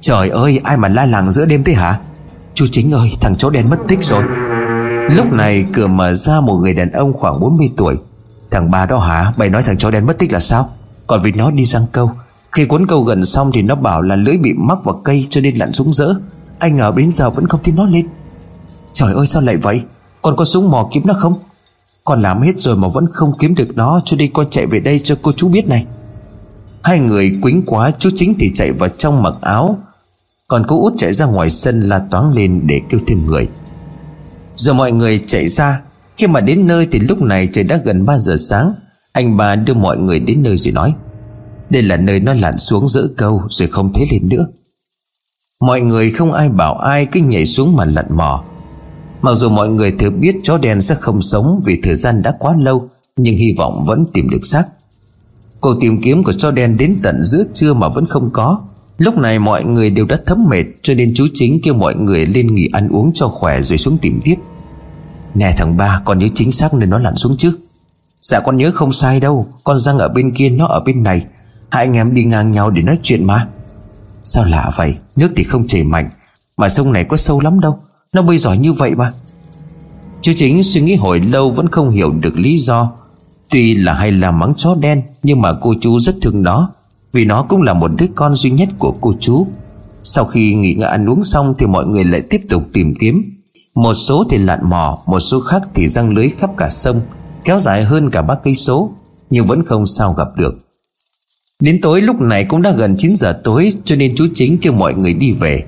Trời 0.00 0.28
ơi, 0.28 0.60
ai 0.64 0.76
mà 0.76 0.88
la 0.88 1.06
làng 1.06 1.30
giữa 1.30 1.46
đêm 1.46 1.64
thế 1.64 1.72
hả? 1.72 2.00
Chú 2.54 2.66
Chính 2.70 2.94
ơi, 2.94 3.12
thằng 3.20 3.36
chó 3.36 3.50
đen 3.50 3.70
mất 3.70 3.76
tích 3.88 3.98
rồi. 4.02 4.22
Lúc 5.10 5.32
này 5.32 5.66
cửa 5.72 5.86
mở 5.86 6.14
ra 6.14 6.40
một 6.40 6.56
người 6.56 6.74
đàn 6.74 6.92
ông 6.92 7.12
khoảng 7.12 7.40
40 7.40 7.70
tuổi. 7.76 7.96
Thằng 8.50 8.70
ba 8.70 8.86
đó 8.86 8.98
hả? 8.98 9.32
Mày 9.36 9.50
nói 9.50 9.62
thằng 9.62 9.78
chó 9.78 9.90
đen 9.90 10.06
mất 10.06 10.18
tích 10.18 10.32
là 10.32 10.40
sao? 10.40 10.70
Còn 11.06 11.22
vì 11.22 11.32
nó 11.32 11.50
đi 11.50 11.64
răng 11.64 11.86
câu. 11.92 12.10
Khi 12.52 12.64
cuốn 12.64 12.86
câu 12.86 13.02
gần 13.02 13.24
xong 13.24 13.50
thì 13.52 13.62
nó 13.62 13.74
bảo 13.74 14.02
là 14.02 14.16
lưỡi 14.16 14.36
bị 14.36 14.52
mắc 14.56 14.78
vào 14.84 15.00
cây 15.04 15.26
Cho 15.30 15.40
nên 15.40 15.54
lặn 15.54 15.72
xuống 15.72 15.92
rỡ 15.92 16.14
Anh 16.58 16.76
ngờ 16.76 16.92
đến 16.96 17.12
giờ 17.12 17.30
vẫn 17.30 17.48
không 17.48 17.60
thấy 17.64 17.74
nó 17.76 17.86
lên. 17.86 18.06
Trời 18.92 19.14
ơi, 19.14 19.26
sao 19.26 19.42
lại 19.42 19.56
vậy? 19.56 19.82
Con 20.22 20.36
có 20.36 20.44
súng 20.44 20.70
mò 20.70 20.88
kiếm 20.92 21.02
nó 21.06 21.14
không? 21.14 21.34
Con 22.04 22.22
làm 22.22 22.42
hết 22.42 22.56
rồi 22.56 22.76
mà 22.76 22.88
vẫn 22.88 23.06
không 23.12 23.32
kiếm 23.38 23.54
được 23.54 23.76
nó, 23.76 24.00
Cho 24.04 24.16
nên 24.16 24.32
con 24.32 24.46
chạy 24.50 24.66
về 24.66 24.80
đây 24.80 24.98
cho 24.98 25.16
cô 25.22 25.32
chú 25.32 25.48
biết 25.48 25.68
này. 25.68 25.86
Hai 26.84 27.00
người 27.00 27.32
quính 27.42 27.62
quá, 27.66 27.92
Chú 27.98 28.10
chính 28.14 28.34
thì 28.38 28.50
chạy 28.54 28.72
vào 28.72 28.88
trong 28.88 29.22
mặc 29.22 29.34
áo. 29.40 29.78
Còn 30.48 30.64
cô 30.68 30.82
út 30.82 30.92
chạy 30.98 31.12
ra 31.12 31.26
ngoài 31.26 31.50
sân 31.50 31.80
la 31.80 31.98
toáng 32.10 32.32
lên 32.32 32.60
để 32.64 32.80
kêu 32.88 33.00
thêm 33.06 33.26
người. 33.26 33.48
Rồi 34.56 34.74
mọi 34.74 34.92
người 34.92 35.20
chạy 35.26 35.48
ra. 35.48 35.80
Khi 36.16 36.26
mà 36.26 36.40
đến 36.40 36.66
nơi 36.66 36.88
thì 36.92 36.98
lúc 36.98 37.22
này 37.22 37.48
trời 37.52 37.64
đã 37.64 37.80
gần 37.84 38.06
3 38.06 38.18
giờ 38.18 38.36
sáng. 38.36 38.74
Anh 39.12 39.36
ba 39.36 39.56
đưa 39.56 39.74
mọi 39.74 39.98
người 39.98 40.20
đến 40.20 40.42
nơi 40.42 40.56
rồi 40.56 40.72
nói, 40.72 40.94
Đây 41.70 41.82
là 41.82 41.96
nơi 41.96 42.20
nó 42.20 42.34
lặn 42.34 42.58
xuống 42.58 42.88
giữa 42.88 43.08
câu 43.16 43.42
Rồi 43.50 43.68
không 43.68 43.92
thấy 43.92 44.06
lên 44.12 44.28
nữa. 44.28 44.46
Mọi 45.60 45.80
người 45.80 46.10
không 46.10 46.32
ai 46.32 46.48
bảo 46.48 46.78
ai, 46.78 47.06
cứ 47.06 47.20
nhảy 47.20 47.46
xuống 47.46 47.76
mà 47.76 47.84
lặn 47.84 48.06
mò. 48.16 48.44
Mặc 49.22 49.34
dù 49.34 49.50
mọi 49.50 49.68
người 49.68 49.92
thừa 49.92 50.10
biết 50.10 50.36
chó 50.42 50.58
đen 50.58 50.80
sẽ 50.80 50.94
không 50.94 51.22
sống 51.22 51.60
Vì 51.64 51.80
thời 51.82 51.94
gian 51.94 52.22
đã 52.22 52.34
quá 52.38 52.54
lâu, 52.58 52.88
Nhưng 53.16 53.36
hy 53.36 53.54
vọng 53.58 53.84
vẫn 53.86 54.06
tìm 54.12 54.30
được 54.30 54.46
xác. 54.46 54.64
Cuộc 55.64 55.80
tìm 55.80 56.00
kiếm 56.02 56.24
của 56.24 56.32
cho 56.32 56.50
đen 56.50 56.76
đến 56.76 56.96
tận 57.02 57.24
giữa 57.24 57.42
trưa 57.54 57.74
mà 57.74 57.88
vẫn 57.88 58.06
không 58.06 58.30
có. 58.32 58.60
Lúc 58.98 59.18
này 59.18 59.38
mọi 59.38 59.64
người 59.64 59.90
đều 59.90 60.06
đã 60.06 60.18
thấm 60.26 60.44
mệt, 60.48 60.64
Cho 60.82 60.94
nên 60.94 61.12
chú 61.14 61.26
chính 61.34 61.60
kêu 61.62 61.74
mọi 61.74 61.94
người 61.94 62.26
lên 62.26 62.54
nghỉ 62.54 62.68
ăn 62.72 62.88
uống 62.88 63.10
cho 63.14 63.28
khỏe 63.28 63.62
Rồi 63.62 63.78
xuống 63.78 63.98
tìm 63.98 64.20
tiếp. 64.24 64.34
Nè 65.34 65.54
thằng 65.56 65.76
ba, 65.76 66.00
con 66.04 66.18
nhớ 66.18 66.28
chính 66.34 66.52
xác 66.52 66.74
nên 66.74 66.90
nó 66.90 66.98
lặn 66.98 67.16
xuống 67.16 67.36
chứ? 67.36 67.58
Dạ 68.20 68.40
con 68.40 68.56
nhớ 68.56 68.70
không 68.74 68.92
sai 68.92 69.20
đâu, 69.20 69.46
Con 69.64 69.78
răng 69.78 69.98
ở 69.98 70.08
bên 70.08 70.34
kia, 70.34 70.48
nó 70.48 70.66
ở 70.66 70.80
bên 70.80 71.02
này. 71.02 71.26
Hai 71.70 71.84
anh 71.84 71.96
em 71.96 72.14
đi 72.14 72.24
ngang 72.24 72.52
nhau 72.52 72.70
để 72.70 72.82
nói 72.82 72.98
chuyện 73.02 73.24
mà. 73.24 73.46
Sao 74.24 74.44
lạ 74.44 74.70
vậy? 74.76 74.96
Nước 75.16 75.32
thì 75.36 75.44
không 75.44 75.66
chảy 75.66 75.84
mạnh, 75.84 76.10
Mà 76.56 76.68
sông 76.68 76.92
này 76.92 77.04
có 77.04 77.16
sâu 77.16 77.40
lắm 77.40 77.60
đâu. 77.60 77.78
Nó 78.12 78.22
bơi 78.22 78.38
giỏi 78.38 78.58
như 78.58 78.72
vậy 78.72 78.94
mà. 78.94 79.12
Chú 80.22 80.32
chính 80.36 80.62
suy 80.62 80.80
nghĩ 80.80 80.94
hồi 80.94 81.20
lâu 81.20 81.50
vẫn 81.50 81.68
không 81.68 81.90
hiểu 81.90 82.12
được 82.12 82.36
lý 82.36 82.56
do. 82.56 82.92
Tuy 83.54 83.74
là 83.74 83.94
hay 83.94 84.12
là 84.12 84.30
mắng 84.30 84.52
chó 84.56 84.74
đen, 84.80 85.02
Nhưng 85.22 85.40
mà 85.40 85.52
cô 85.60 85.74
chú 85.80 86.00
rất 86.00 86.14
thương 86.22 86.42
nó, 86.42 86.70
vì 87.12 87.24
nó 87.24 87.42
cũng 87.42 87.62
là 87.62 87.74
một 87.74 87.90
đứa 87.96 88.06
con 88.14 88.34
duy 88.34 88.50
nhất 88.50 88.68
của 88.78 88.94
cô 89.00 89.14
chú. 89.20 89.46
Sau 90.02 90.24
khi 90.24 90.54
nghỉ 90.54 90.74
ngơi 90.74 90.88
ăn 90.88 91.10
uống 91.10 91.24
xong 91.24 91.54
Thì 91.58 91.66
mọi 91.66 91.86
người 91.86 92.04
lại 92.04 92.20
tiếp 92.20 92.40
tục 92.48 92.62
tìm 92.72 92.94
kiếm. 93.00 93.22
Một 93.74 93.94
số 93.94 94.24
thì 94.30 94.38
lặn 94.38 94.70
mò, 94.70 94.98
Một 95.06 95.20
số 95.20 95.40
khác 95.40 95.62
thì 95.74 95.88
răng 95.88 96.14
lưới 96.14 96.28
khắp 96.28 96.50
cả 96.56 96.68
sông, 96.68 97.00
Kéo 97.44 97.60
dài 97.60 97.84
hơn 97.84 98.10
cả 98.10 98.22
ba 98.22 98.34
cây 98.34 98.54
số, 98.54 98.92
Nhưng 99.30 99.46
vẫn 99.46 99.64
không 99.64 99.86
sao 99.86 100.12
gặp 100.12 100.28
được. 100.36 100.54
Đến 101.60 101.80
tối 101.82 102.02
lúc 102.02 102.20
này 102.20 102.44
cũng 102.44 102.62
đã 102.62 102.70
gần 102.70 102.94
9 102.98 103.16
giờ 103.16 103.40
tối, 103.44 103.70
Cho 103.84 103.96
nên 103.96 104.14
chú 104.16 104.26
chính 104.34 104.58
kêu 104.58 104.72
mọi 104.72 104.94
người 104.94 105.14
đi 105.14 105.32
về. 105.32 105.64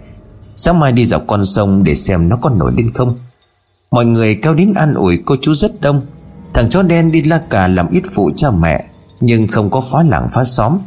Sáng 0.56 0.80
mai 0.80 0.92
đi 0.92 1.04
dọc 1.04 1.26
con 1.26 1.44
sông 1.44 1.84
Để 1.84 1.94
xem 1.94 2.28
nó 2.28 2.36
có 2.36 2.50
nổi 2.50 2.72
lên 2.76 2.90
không. 2.92 3.16
Mọi 3.90 4.04
người 4.06 4.34
kéo 4.42 4.54
đến 4.54 4.74
an 4.74 4.94
ủi 4.94 5.18
cô 5.24 5.36
chú 5.42 5.54
rất 5.54 5.80
đông. 5.80 6.00
Thằng 6.56 6.68
chó 6.70 6.82
đen 6.82 7.12
đi 7.12 7.22
la 7.22 7.38
cà 7.38 7.68
làm 7.68 7.90
ít 7.90 8.02
phụ 8.14 8.30
cha 8.36 8.50
mẹ, 8.50 8.84
Nhưng 9.20 9.46
không 9.46 9.70
có 9.70 9.80
phá 9.80 10.02
làng 10.02 10.28
phá 10.32 10.44
xóm. 10.44 10.78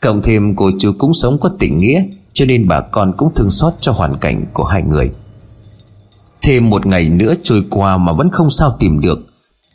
Cộng 0.00 0.22
thêm 0.22 0.56
cô 0.56 0.70
chú 0.78 0.92
cũng 0.98 1.14
sống 1.14 1.38
có 1.40 1.50
tình 1.58 1.78
nghĩa, 1.78 2.02
Cho 2.32 2.44
nên 2.44 2.68
bà 2.68 2.80
con 2.80 3.12
cũng 3.16 3.34
thương 3.34 3.50
xót 3.50 3.74
cho 3.80 3.92
hoàn 3.92 4.16
cảnh 4.16 4.44
của 4.52 4.64
hai 4.64 4.82
người. 4.82 5.10
Thêm 6.42 6.70
một 6.70 6.86
ngày 6.86 7.08
nữa 7.08 7.34
trôi 7.42 7.64
qua 7.70 7.96
mà 7.96 8.12
vẫn 8.12 8.30
không 8.30 8.50
sao 8.50 8.76
tìm 8.78 9.00
được. 9.00 9.18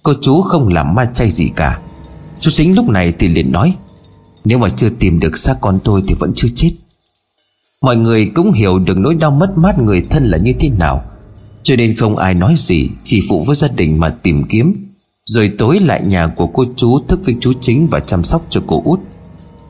Cô 0.03 0.13
chú 0.21 0.41
không 0.41 0.67
làm 0.67 0.95
ma 0.95 1.05
chay 1.05 1.29
gì 1.29 1.49
cả. 1.55 1.79
Chú 2.39 2.51
chính 2.51 2.75
lúc 2.75 2.89
này 2.89 3.13
thì 3.19 3.27
liền 3.27 3.51
nói, 3.51 3.75
Nếu 4.45 4.57
mà 4.57 4.69
chưa 4.69 4.89
tìm 4.89 5.19
được 5.19 5.37
xác 5.37 5.55
con 5.61 5.79
tôi 5.83 6.03
thì 6.07 6.15
vẫn 6.19 6.31
chưa 6.35 6.47
chết. 6.55 6.71
Mọi 7.81 7.95
người 7.95 8.31
cũng 8.35 8.51
hiểu 8.51 8.79
được 8.79 8.97
nỗi 8.97 9.15
đau 9.15 9.31
mất 9.31 9.57
mát 9.57 9.79
người 9.79 10.05
thân 10.09 10.23
là 10.23 10.37
như 10.37 10.53
thế 10.59 10.69
nào. 10.69 11.03
Cho 11.63 11.75
nên 11.75 11.95
không 11.95 12.17
ai 12.17 12.33
nói 12.33 12.53
gì, 12.57 12.89
Chỉ 13.03 13.21
phụ 13.29 13.43
với 13.43 13.55
gia 13.55 13.67
đình 13.67 13.99
mà 13.99 14.09
tìm 14.09 14.43
kiếm. 14.43 14.90
Rồi 15.25 15.51
tối 15.57 15.79
lại 15.79 16.01
nhà 16.05 16.27
của 16.27 16.47
cô 16.47 16.65
chú 16.75 16.99
thức 17.07 17.19
với 17.25 17.35
chú 17.41 17.53
chính 17.61 17.87
và 17.87 17.99
chăm 17.99 18.23
sóc 18.23 18.45
cho 18.49 18.61
cô 18.67 18.81
út. 18.85 18.99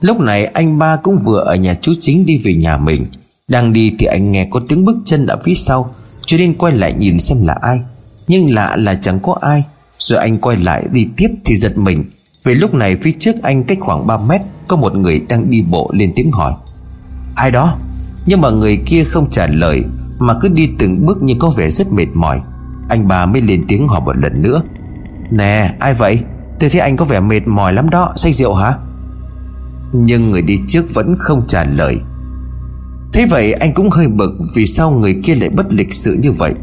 Lúc 0.01 0.19
này 0.19 0.45
anh 0.45 0.79
ba 0.79 0.95
cũng 0.95 1.17
vừa 1.25 1.39
ở 1.39 1.55
nhà 1.55 1.73
chú 1.81 1.93
chính 1.99 2.25
đi 2.25 2.41
về 2.45 2.53
nhà 2.53 2.77
mình. 2.77 3.05
Đang 3.47 3.73
đi 3.73 3.95
thì 3.99 4.05
anh 4.05 4.31
nghe 4.31 4.47
có 4.51 4.61
tiếng 4.67 4.85
bước 4.85 4.97
chân 5.05 5.27
ở 5.27 5.39
phía 5.43 5.53
sau, 5.53 5.93
Cho 6.25 6.37
nên 6.37 6.57
quay 6.57 6.73
lại 6.73 6.93
nhìn 6.93 7.19
xem 7.19 7.45
là 7.45 7.53
ai. 7.61 7.79
Nhưng 8.27 8.53
lạ 8.53 8.75
là 8.75 8.95
chẳng 8.95 9.19
có 9.19 9.35
ai. 9.41 9.63
Rồi 9.99 10.19
anh 10.19 10.37
quay 10.37 10.57
lại 10.57 10.87
đi 10.91 11.07
tiếp 11.17 11.27
thì 11.45 11.55
giật 11.55 11.77
mình. 11.77 12.03
Vì 12.43 12.55
lúc 12.55 12.73
này 12.73 12.97
phía 13.01 13.11
trước 13.19 13.35
anh 13.43 13.63
cách 13.63 13.77
khoảng 13.81 14.07
3 14.07 14.17
mét, 14.17 14.41
Có 14.67 14.77
một 14.77 14.95
người 14.95 15.19
đang 15.19 15.49
đi 15.49 15.61
bộ 15.61 15.91
lên 15.93 16.13
tiếng 16.15 16.31
hỏi. 16.31 16.53
Ai 17.35 17.51
đó? 17.51 17.77
Nhưng 18.25 18.41
mà 18.41 18.49
người 18.49 18.77
kia 18.85 19.03
không 19.03 19.29
trả 19.29 19.47
lời, 19.47 19.81
Mà 20.19 20.33
cứ 20.41 20.47
đi 20.47 20.69
từng 20.79 21.05
bước 21.05 21.23
như 21.23 21.35
có 21.39 21.49
vẻ 21.57 21.69
rất 21.69 21.87
mệt 21.91 22.07
mỏi. 22.13 22.41
Anh 22.89 23.07
ba 23.07 23.25
mới 23.25 23.41
lên 23.41 23.65
tiếng 23.67 23.87
hỏi 23.87 24.01
một 24.01 24.17
lần 24.17 24.41
nữa. 24.41 24.61
Nè, 25.31 25.75
ai 25.79 25.93
vậy? 25.93 26.23
Tôi 26.59 26.69
thấy 26.69 26.81
anh 26.81 26.97
có 26.97 27.05
vẻ 27.05 27.19
mệt 27.19 27.47
mỏi 27.47 27.73
lắm 27.73 27.89
đó, 27.89 28.13
Say 28.15 28.33
rượu 28.33 28.53
hả? 28.53 28.73
Nhưng 29.93 30.31
người 30.31 30.41
đi 30.41 30.59
trước 30.67 30.93
vẫn 30.93 31.15
không 31.19 31.47
trả 31.47 31.63
lời. 31.63 31.97
Thế 33.13 33.25
vậy 33.29 33.53
anh 33.53 33.73
cũng 33.73 33.89
hơi 33.89 34.07
bực 34.07 34.31
Vì 34.55 34.65
sao 34.65 34.91
người 34.91 35.21
kia 35.23 35.35
lại 35.35 35.49
bất 35.49 35.65
lịch 35.69 35.93
sự 35.93 36.17
như 36.21 36.31
vậy. 36.31 36.53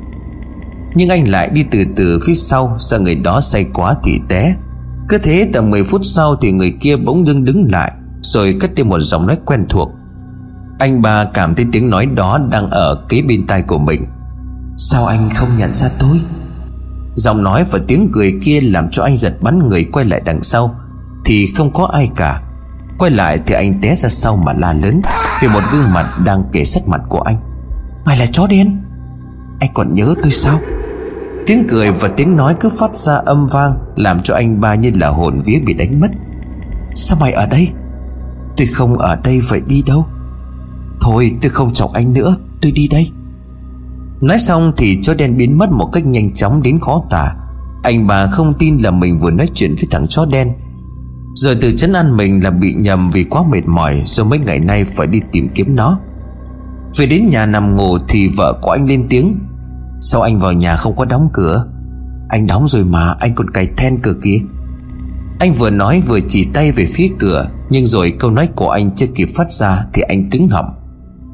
Nhưng 0.94 1.08
anh 1.08 1.28
lại 1.28 1.48
đi 1.48 1.64
từ 1.70 1.84
từ 1.96 2.20
phía 2.26 2.34
sau, 2.34 2.76
Sợ 2.78 2.98
người 2.98 3.14
đó 3.14 3.40
say 3.40 3.66
quá 3.74 3.94
thì 4.04 4.20
té. 4.28 4.54
Cứ 5.08 5.18
thế 5.18 5.48
tầm 5.52 5.70
10 5.70 5.84
phút 5.84 6.00
sau 6.04 6.36
Thì 6.36 6.52
người 6.52 6.74
kia 6.80 6.96
bỗng 6.96 7.26
dưng 7.26 7.44
đứng 7.44 7.68
lại, 7.72 7.92
Rồi 8.22 8.56
cất 8.60 8.74
đi 8.74 8.82
một 8.82 9.00
giọng 9.00 9.26
nói 9.26 9.38
quen 9.44 9.66
thuộc. 9.68 9.88
Anh 10.78 11.02
ba 11.02 11.24
cảm 11.24 11.54
thấy 11.54 11.66
tiếng 11.72 11.90
nói 11.90 12.06
đó 12.06 12.38
Đang 12.50 12.70
ở 12.70 13.04
kế 13.08 13.22
bên 13.22 13.46
tai 13.46 13.62
của 13.62 13.78
mình. 13.78 14.06
Sao 14.76 15.06
anh 15.06 15.28
không 15.34 15.48
nhận 15.58 15.74
ra 15.74 15.88
tôi? 16.00 16.20
Giọng 17.18 17.42
nói 17.42 17.64
và 17.70 17.78
tiếng 17.88 18.08
cười 18.12 18.38
kia 18.42 18.60
làm 18.60 18.88
cho 18.90 19.02
anh 19.02 19.16
giật 19.16 19.34
bắn 19.40 19.68
người 19.68 19.84
quay 19.84 20.04
lại 20.04 20.20
đằng 20.24 20.42
sau. 20.42 20.74
Thì 21.24 21.46
không 21.56 21.72
có 21.72 21.84
ai 21.84 22.10
cả. 22.16 22.42
Quay 22.98 23.10
lại 23.10 23.40
thì 23.46 23.54
anh 23.54 23.80
té 23.82 23.94
ra 23.94 24.08
sau 24.08 24.36
mà 24.36 24.52
la 24.52 24.72
lớn 24.72 25.02
Vì 25.42 25.48
một 25.48 25.60
gương 25.72 25.92
mặt 25.92 26.18
đang 26.24 26.44
kề 26.52 26.64
sát 26.64 26.88
mặt 26.88 27.00
của 27.08 27.20
anh. 27.20 27.36
Mày 28.04 28.16
là 28.16 28.26
chó 28.32 28.46
đen 28.46 28.82
Anh 29.60 29.70
còn 29.74 29.94
nhớ 29.94 30.14
tôi 30.22 30.32
sao? 30.32 30.60
Tiếng 31.46 31.66
cười 31.68 31.90
và 31.90 32.08
tiếng 32.08 32.36
nói 32.36 32.54
cứ 32.60 32.70
phát 32.78 32.96
ra 32.96 33.14
âm 33.14 33.46
vang, 33.46 33.74
Làm 33.96 34.22
cho 34.22 34.34
anh 34.34 34.60
ba 34.60 34.74
như 34.74 34.90
là 34.94 35.08
hồn 35.08 35.38
vía 35.44 35.58
bị 35.66 35.74
đánh 35.74 36.00
mất. 36.00 36.08
Sao 36.94 37.18
mày 37.20 37.32
ở 37.32 37.46
đây? 37.46 37.68
Tôi 38.56 38.66
không 38.66 38.98
ở 38.98 39.16
đây 39.16 39.40
vậy 39.40 39.60
đi 39.66 39.82
đâu. 39.86 40.06
Thôi, 41.00 41.32
tôi 41.42 41.50
không 41.50 41.72
chọc 41.72 41.92
anh 41.92 42.12
nữa, 42.12 42.36
Tôi 42.62 42.72
đi 42.72 42.88
đây. 42.88 43.10
Nói 44.20 44.38
xong 44.38 44.72
thì 44.76 44.96
chó 45.02 45.14
đen 45.14 45.36
biến 45.36 45.58
mất 45.58 45.70
một 45.70 45.90
cách 45.92 46.06
nhanh 46.06 46.32
chóng 46.32 46.62
đến 46.62 46.78
khó 46.80 47.02
tả. 47.10 47.34
Anh 47.82 48.06
bà 48.06 48.26
không 48.26 48.54
tin 48.58 48.76
là 48.76 48.90
mình 48.90 49.20
vừa 49.20 49.30
nói 49.30 49.46
chuyện 49.54 49.74
với 49.74 49.84
thằng 49.90 50.06
chó 50.08 50.26
đen. 50.26 50.52
Rồi 51.34 51.56
từ 51.60 51.72
chấn 51.72 51.92
an 51.92 52.16
mình 52.16 52.44
là 52.44 52.50
bị 52.50 52.74
nhầm 52.74 53.10
vì 53.10 53.24
quá 53.24 53.42
mệt 53.50 53.66
mỏi, 53.66 54.02
Rồi 54.06 54.26
mấy 54.26 54.38
ngày 54.38 54.58
nay 54.58 54.84
phải 54.84 55.06
đi 55.06 55.20
tìm 55.32 55.48
kiếm 55.54 55.76
nó. 55.76 55.98
Về 56.96 57.06
đến 57.06 57.28
nhà 57.30 57.46
nằm 57.46 57.76
ngủ 57.76 57.98
thì 58.08 58.28
vợ 58.28 58.58
của 58.62 58.70
anh 58.70 58.86
lên 58.88 59.06
tiếng. 59.08 59.38
Sao 60.00 60.22
anh 60.22 60.38
vào 60.38 60.52
nhà 60.52 60.76
không 60.76 60.96
có 60.96 61.04
đóng 61.04 61.28
cửa? 61.32 61.64
Anh 62.28 62.46
đóng 62.46 62.68
rồi 62.68 62.84
mà, 62.84 63.14
anh 63.18 63.34
còn 63.34 63.50
cài 63.50 63.66
then 63.76 63.98
cửa 64.02 64.14
kia 64.22 64.38
Anh 65.40 65.52
vừa 65.52 65.70
nói 65.70 66.02
vừa 66.06 66.20
chỉ 66.20 66.44
tay 66.54 66.72
về 66.72 66.86
phía 66.94 67.08
cửa, 67.18 67.48
Nhưng 67.70 67.86
rồi 67.86 68.14
câu 68.18 68.30
nói 68.30 68.48
của 68.56 68.70
anh 68.70 68.94
chưa 68.94 69.06
kịp 69.14 69.28
phát 69.36 69.50
ra 69.50 69.78
Thì 69.92 70.02
anh 70.02 70.30
cứng 70.30 70.48
họng. 70.48 70.66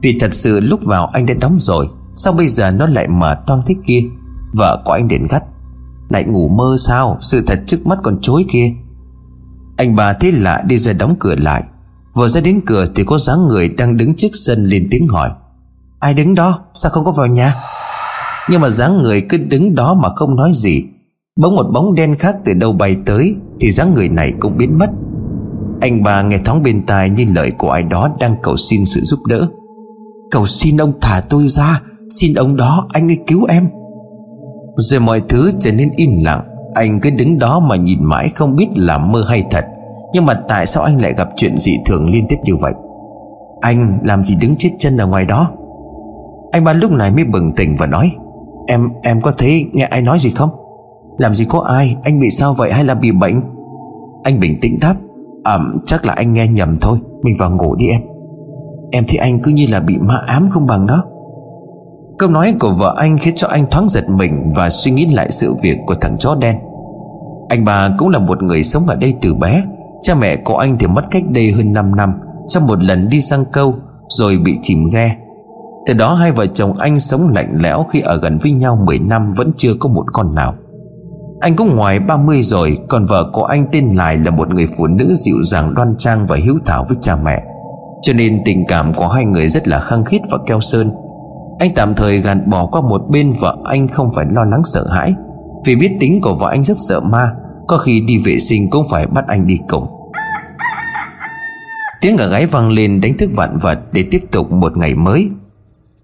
Vì 0.03 0.19
thật 0.21 0.35
sự 0.35 0.61
lúc 0.61 0.85
vào 0.85 1.07
anh 1.07 1.27
đã 1.27 1.35
đóng 1.35 1.57
rồi. 1.61 1.87
Sao 2.17 2.33
bây 2.33 2.49
giờ 2.49 2.71
nó 2.71 2.87
lại 2.87 3.09
mở 3.09 3.37
toang 3.47 3.63
thế 3.67 3.75
kia? 3.85 4.01
Vợ 4.53 4.83
của 4.85 4.93
anh 4.93 5.09
đến 5.09 5.27
gắt. 5.31 5.43
Lại 6.09 6.25
ngủ 6.25 6.49
mơ 6.49 6.77
sao? 6.79 7.19
Sự 7.21 7.43
thật 7.47 7.61
trước 7.67 7.87
mắt 7.87 7.99
còn 8.03 8.19
chối 8.23 8.45
kia. 8.49 8.73
Anh 9.77 9.97
bà 9.97 10.13
thế 10.13 10.31
lạ 10.31 10.63
đi 10.67 10.79
ra 10.79 10.93
đóng 10.93 11.15
cửa 11.19 11.35
lại. 11.35 11.65
Vừa 12.15 12.29
ra 12.29 12.41
đến 12.41 12.61
cửa 12.67 12.85
thì 12.95 13.05
có 13.05 13.19
dáng 13.19 13.47
người 13.47 13.69
đang 13.69 13.97
đứng 13.97 14.15
trước 14.15 14.29
sân 14.33 14.65
lên 14.65 14.89
tiếng 14.91 15.07
hỏi. 15.07 15.31
Ai 16.01 16.15
đứng 16.15 16.35
đó? 16.35 16.59
Sao 16.75 16.93
không 16.93 17.05
có 17.05 17.13
vào 17.13 17.27
nhà? 17.27 17.55
Nhưng 18.51 18.61
mà 18.61 18.69
dáng 18.69 19.03
người 19.03 19.21
cứ 19.21 19.37
đứng 19.39 19.75
đó 19.75 19.95
mà 19.95 20.09
không 20.17 20.37
nói 20.37 20.53
gì. 20.55 20.85
Bỗng 21.41 21.57
một 21.57 21.67
bóng 21.75 21.95
đen 21.95 22.17
khác 22.19 22.37
từ 22.45 22.55
đâu 22.55 22.73
bay 22.73 22.97
tới 23.07 23.37
Thì 23.61 23.71
dáng 23.71 23.95
người 23.95 24.09
này 24.09 24.33
cũng 24.41 24.57
biến 24.57 24.79
mất. 24.79 24.91
Anh 25.81 26.03
bà 26.03 26.23
nghe 26.23 26.39
thoáng 26.39 26.63
bên 26.63 26.87
tai 26.87 27.11
như 27.11 27.27
lời 27.35 27.51
của 27.59 27.71
ai 27.71 27.83
đó 27.83 28.11
đang 28.21 28.35
cầu 28.43 28.57
xin 28.57 28.85
sự 28.85 29.01
giúp 29.01 29.19
đỡ. 29.29 29.47
Cầu 30.31 30.47
xin 30.47 30.77
ông 30.77 30.93
thả 31.01 31.21
tôi 31.29 31.49
ra. 31.49 31.81
Xin 32.11 32.35
ông 32.35 32.57
đó 32.57 32.87
anh 32.93 33.11
ấy 33.11 33.19
cứu 33.27 33.45
em. 33.49 33.69
Rồi 34.77 35.01
mọi 35.01 35.21
thứ 35.29 35.51
trở 35.59 35.73
nên 35.73 35.91
im 35.97 36.25
lặng. 36.25 36.41
Anh 36.75 37.01
cứ 37.01 37.11
đứng 37.11 37.39
đó 37.39 37.61
mà 37.61 37.77
nhìn 37.77 38.05
mãi 38.05 38.29
không 38.29 38.57
biết 38.57 38.67
là 38.75 38.99
mơ 38.99 39.25
hay 39.29 39.45
thật. 39.51 39.65
Nhưng 40.13 40.27
mà 40.27 40.35
tại 40.49 40.67
sao 40.67 40.83
anh 40.83 41.03
lại 41.03 41.15
gặp 41.17 41.29
chuyện 41.37 41.59
dị 41.59 41.73
thường 41.87 42.11
liên 42.11 42.25
tiếp 42.29 42.37
như 42.45 42.57
vậy? 42.57 42.73
Anh 43.61 43.99
làm 44.05 44.23
gì 44.23 44.37
đứng 44.41 44.55
chết 44.59 44.71
chân 44.79 44.97
ở 44.97 45.07
ngoài 45.07 45.25
đó? 45.25 45.51
Anh 46.53 46.65
ba 46.65 46.73
lúc 46.73 46.91
này 46.91 47.11
mới 47.11 47.25
bừng 47.25 47.53
tỉnh 47.57 47.77
và 47.79 47.87
nói, 47.87 48.11
Em 48.67 48.89
em 49.03 49.21
có 49.21 49.33
thấy 49.39 49.71
nghe 49.73 49.85
ai 49.85 50.03
nói 50.03 50.19
gì 50.19 50.31
không? 50.31 50.51
Làm 51.19 51.35
gì 51.35 51.45
có 51.49 51.61
ai? 51.61 51.97
Anh 52.05 52.21
bị 52.21 52.31
sao 52.31 52.55
vậy 52.55 52.73
hay 52.73 52.85
là 52.85 52.95
bị 52.95 53.13
bệnh? 53.13 53.41
Anh 54.23 54.41
bình 54.41 54.59
tĩnh 54.61 54.79
đáp 54.81 54.95
À 55.45 55.59
chắc 55.87 56.07
là 56.07 56.13
anh 56.13 56.33
nghe 56.33 56.47
nhầm 56.47 56.79
thôi. 56.81 56.99
Mình 57.23 57.35
vào 57.39 57.51
ngủ 57.51 57.77
đi 57.77 57.87
em. 57.89 58.01
Em 58.91 59.05
thấy 59.09 59.17
anh 59.17 59.39
cứ 59.43 59.51
như 59.51 59.67
là 59.71 59.81
bị 59.81 59.99
ma 59.99 60.23
ám 60.27 60.49
không 60.51 60.67
bằng 60.67 60.87
đó. 60.87 61.05
Câu 62.19 62.31
nói 62.31 62.55
của 62.61 62.71
vợ 62.71 62.95
anh 62.99 63.19
khiến 63.19 63.35
cho 63.37 63.49
anh 63.49 63.67
thoáng 63.71 63.89
giật 63.89 64.09
mình 64.09 64.53
Và 64.57 64.71
suy 64.71 64.91
nghĩ 64.91 65.07
lại 65.07 65.31
sự 65.31 65.55
việc 65.63 65.79
của 65.87 65.95
thằng 65.95 66.19
chó 66.19 66.35
đen. 66.35 66.59
Anh 67.49 67.65
bà 67.65 67.91
cũng 67.99 68.09
là 68.09 68.19
một 68.19 68.43
người 68.43 68.63
sống 68.63 68.87
ở 68.87 68.97
đây 68.97 69.15
từ 69.23 69.35
bé. 69.35 69.63
Cha 70.03 70.15
mẹ 70.15 70.37
của 70.37 70.57
anh 70.57 70.79
thì 70.79 70.87
mất 70.87 71.05
cách 71.11 71.23
đây 71.31 71.53
hơn 71.53 71.73
5 71.73 71.97
năm 71.97 72.13
Trong 72.49 72.67
một 72.67 72.83
lần 72.83 73.09
đi 73.09 73.21
sang 73.21 73.45
câu, 73.53 73.75
Rồi 74.09 74.39
bị 74.45 74.59
chìm 74.63 74.85
ghe. 74.93 75.17
Từ 75.87 75.95
đó 75.95 76.15
hai 76.15 76.33
vợ 76.33 76.47
chồng 76.47 76.73
anh 76.79 76.99
sống 76.99 77.29
lạnh 77.35 77.55
lẽo 77.61 77.87
Khi 77.91 78.01
ở 78.01 78.17
gần 78.17 78.39
với 78.43 78.53
nhau 78.53 78.79
10 78.85 78.99
năm 78.99 79.33
Vẫn 79.37 79.53
chưa 79.57 79.75
có 79.81 79.89
một 79.89 80.05
con 80.13 80.35
nào. 80.35 80.55
Anh 81.41 81.57
cũng 81.57 81.77
ngoài 81.77 82.01
30 82.01 82.43
rồi, 82.43 82.79
Còn 82.89 83.07
vợ 83.07 83.31
của 83.33 83.45
anh 83.45 83.67
tên 83.73 83.93
Lại 83.93 84.19
là 84.19 84.31
một 84.31 84.49
người 84.49 84.69
phụ 84.79 84.87
nữ 84.87 85.15
dịu 85.17 85.37
dàng, 85.45 85.75
đoan 85.75 85.95
trang 85.99 86.27
Và 86.27 86.37
hiếu 86.37 86.55
thảo 86.67 86.85
với 86.89 86.99
cha 87.01 87.17
mẹ. 87.25 87.43
Cho 88.03 88.13
nên 88.13 88.43
tình 88.45 88.65
cảm 88.69 88.95
của 88.95 89.09
hai 89.09 89.25
người 89.25 89.49
rất 89.49 89.69
là 89.69 89.81
khăng 89.81 90.05
khít 90.05 90.21
và 90.31 90.39
keo 90.47 90.61
sơn 90.61 90.91
anh 91.59 91.75
tạm 91.75 91.95
thời 91.95 92.21
gạt 92.21 92.39
bỏ 92.47 92.67
qua 92.67 92.81
một 92.81 93.03
bên 93.11 93.33
vợ 93.41 93.57
anh 93.65 93.89
không 93.89 94.11
phải 94.17 94.27
lo 94.31 94.45
lắng 94.45 94.63
sợ 94.65 94.87
hãi. 94.93 95.15
Vì 95.67 95.77
biết 95.77 95.93
tính 96.01 96.21
của 96.21 96.35
vợ 96.35 96.49
anh 96.51 96.65
rất 96.65 96.77
sợ 96.89 97.01
ma, 97.01 97.31
Có 97.69 97.79
khi 97.79 98.01
đi 98.01 98.19
vệ 98.19 98.39
sinh 98.39 98.71
cũng 98.71 98.87
phải 98.91 99.07
bắt 99.07 99.25
anh 99.29 99.47
đi 99.47 99.59
cùng. 99.69 99.87
Tiếng 102.01 102.17
gà 102.17 102.27
gáy 102.27 102.47
vang 102.47 102.71
lên 102.71 103.01
đánh 103.01 103.17
thức 103.17 103.31
vạn 103.35 103.59
vật 103.59 103.79
Để 103.93 104.05
tiếp 104.11 104.21
tục 104.31 104.53
một 104.53 104.77
ngày 104.77 104.95
mới. 104.95 105.29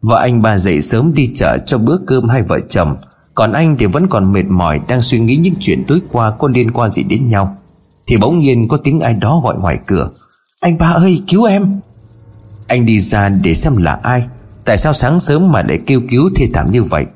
Vợ 0.02 0.18
anh 0.20 0.42
ba 0.42 0.58
dậy 0.58 0.80
sớm 0.80 1.14
đi 1.14 1.30
chợ 1.34 1.58
cho 1.66 1.78
bữa 1.78 1.96
cơm 2.06 2.28
hai 2.28 2.42
vợ 2.42 2.60
chồng, 2.68 2.96
Còn 3.34 3.52
anh 3.52 3.76
thì 3.78 3.86
vẫn 3.86 4.06
còn 4.08 4.32
mệt 4.32 4.44
mỏi 4.48 4.80
Đang 4.88 5.00
suy 5.00 5.20
nghĩ 5.20 5.36
những 5.36 5.54
chuyện 5.60 5.84
tối 5.88 6.00
qua 6.12 6.30
có 6.38 6.48
liên 6.48 6.70
quan 6.70 6.92
gì 6.92 7.02
đến 7.02 7.28
nhau. 7.28 7.56
Thì 8.06 8.16
bỗng 8.16 8.38
nhiên 8.38 8.68
có 8.68 8.76
tiếng 8.76 9.00
ai 9.00 9.14
đó 9.14 9.40
gọi 9.44 9.56
ngoài 9.58 9.78
cửa. 9.86 10.10
Anh 10.60 10.78
ba 10.78 10.86
ơi, 10.86 11.20
cứu 11.28 11.44
em! 11.44 11.80
Anh 12.66 12.86
đi 12.86 13.00
ra 13.00 13.28
để 13.28 13.54
xem 13.54 13.76
là 13.76 13.98
ai. 14.02 14.22
Tại 14.70 14.78
sao 14.78 14.92
sáng 14.92 15.20
sớm 15.20 15.52
mà 15.52 15.62
để 15.62 15.78
kêu 15.86 16.00
cứu 16.10 16.30
thê 16.36 16.46
thảm 16.54 16.70
như 16.70 16.82
vậy? 16.82 17.06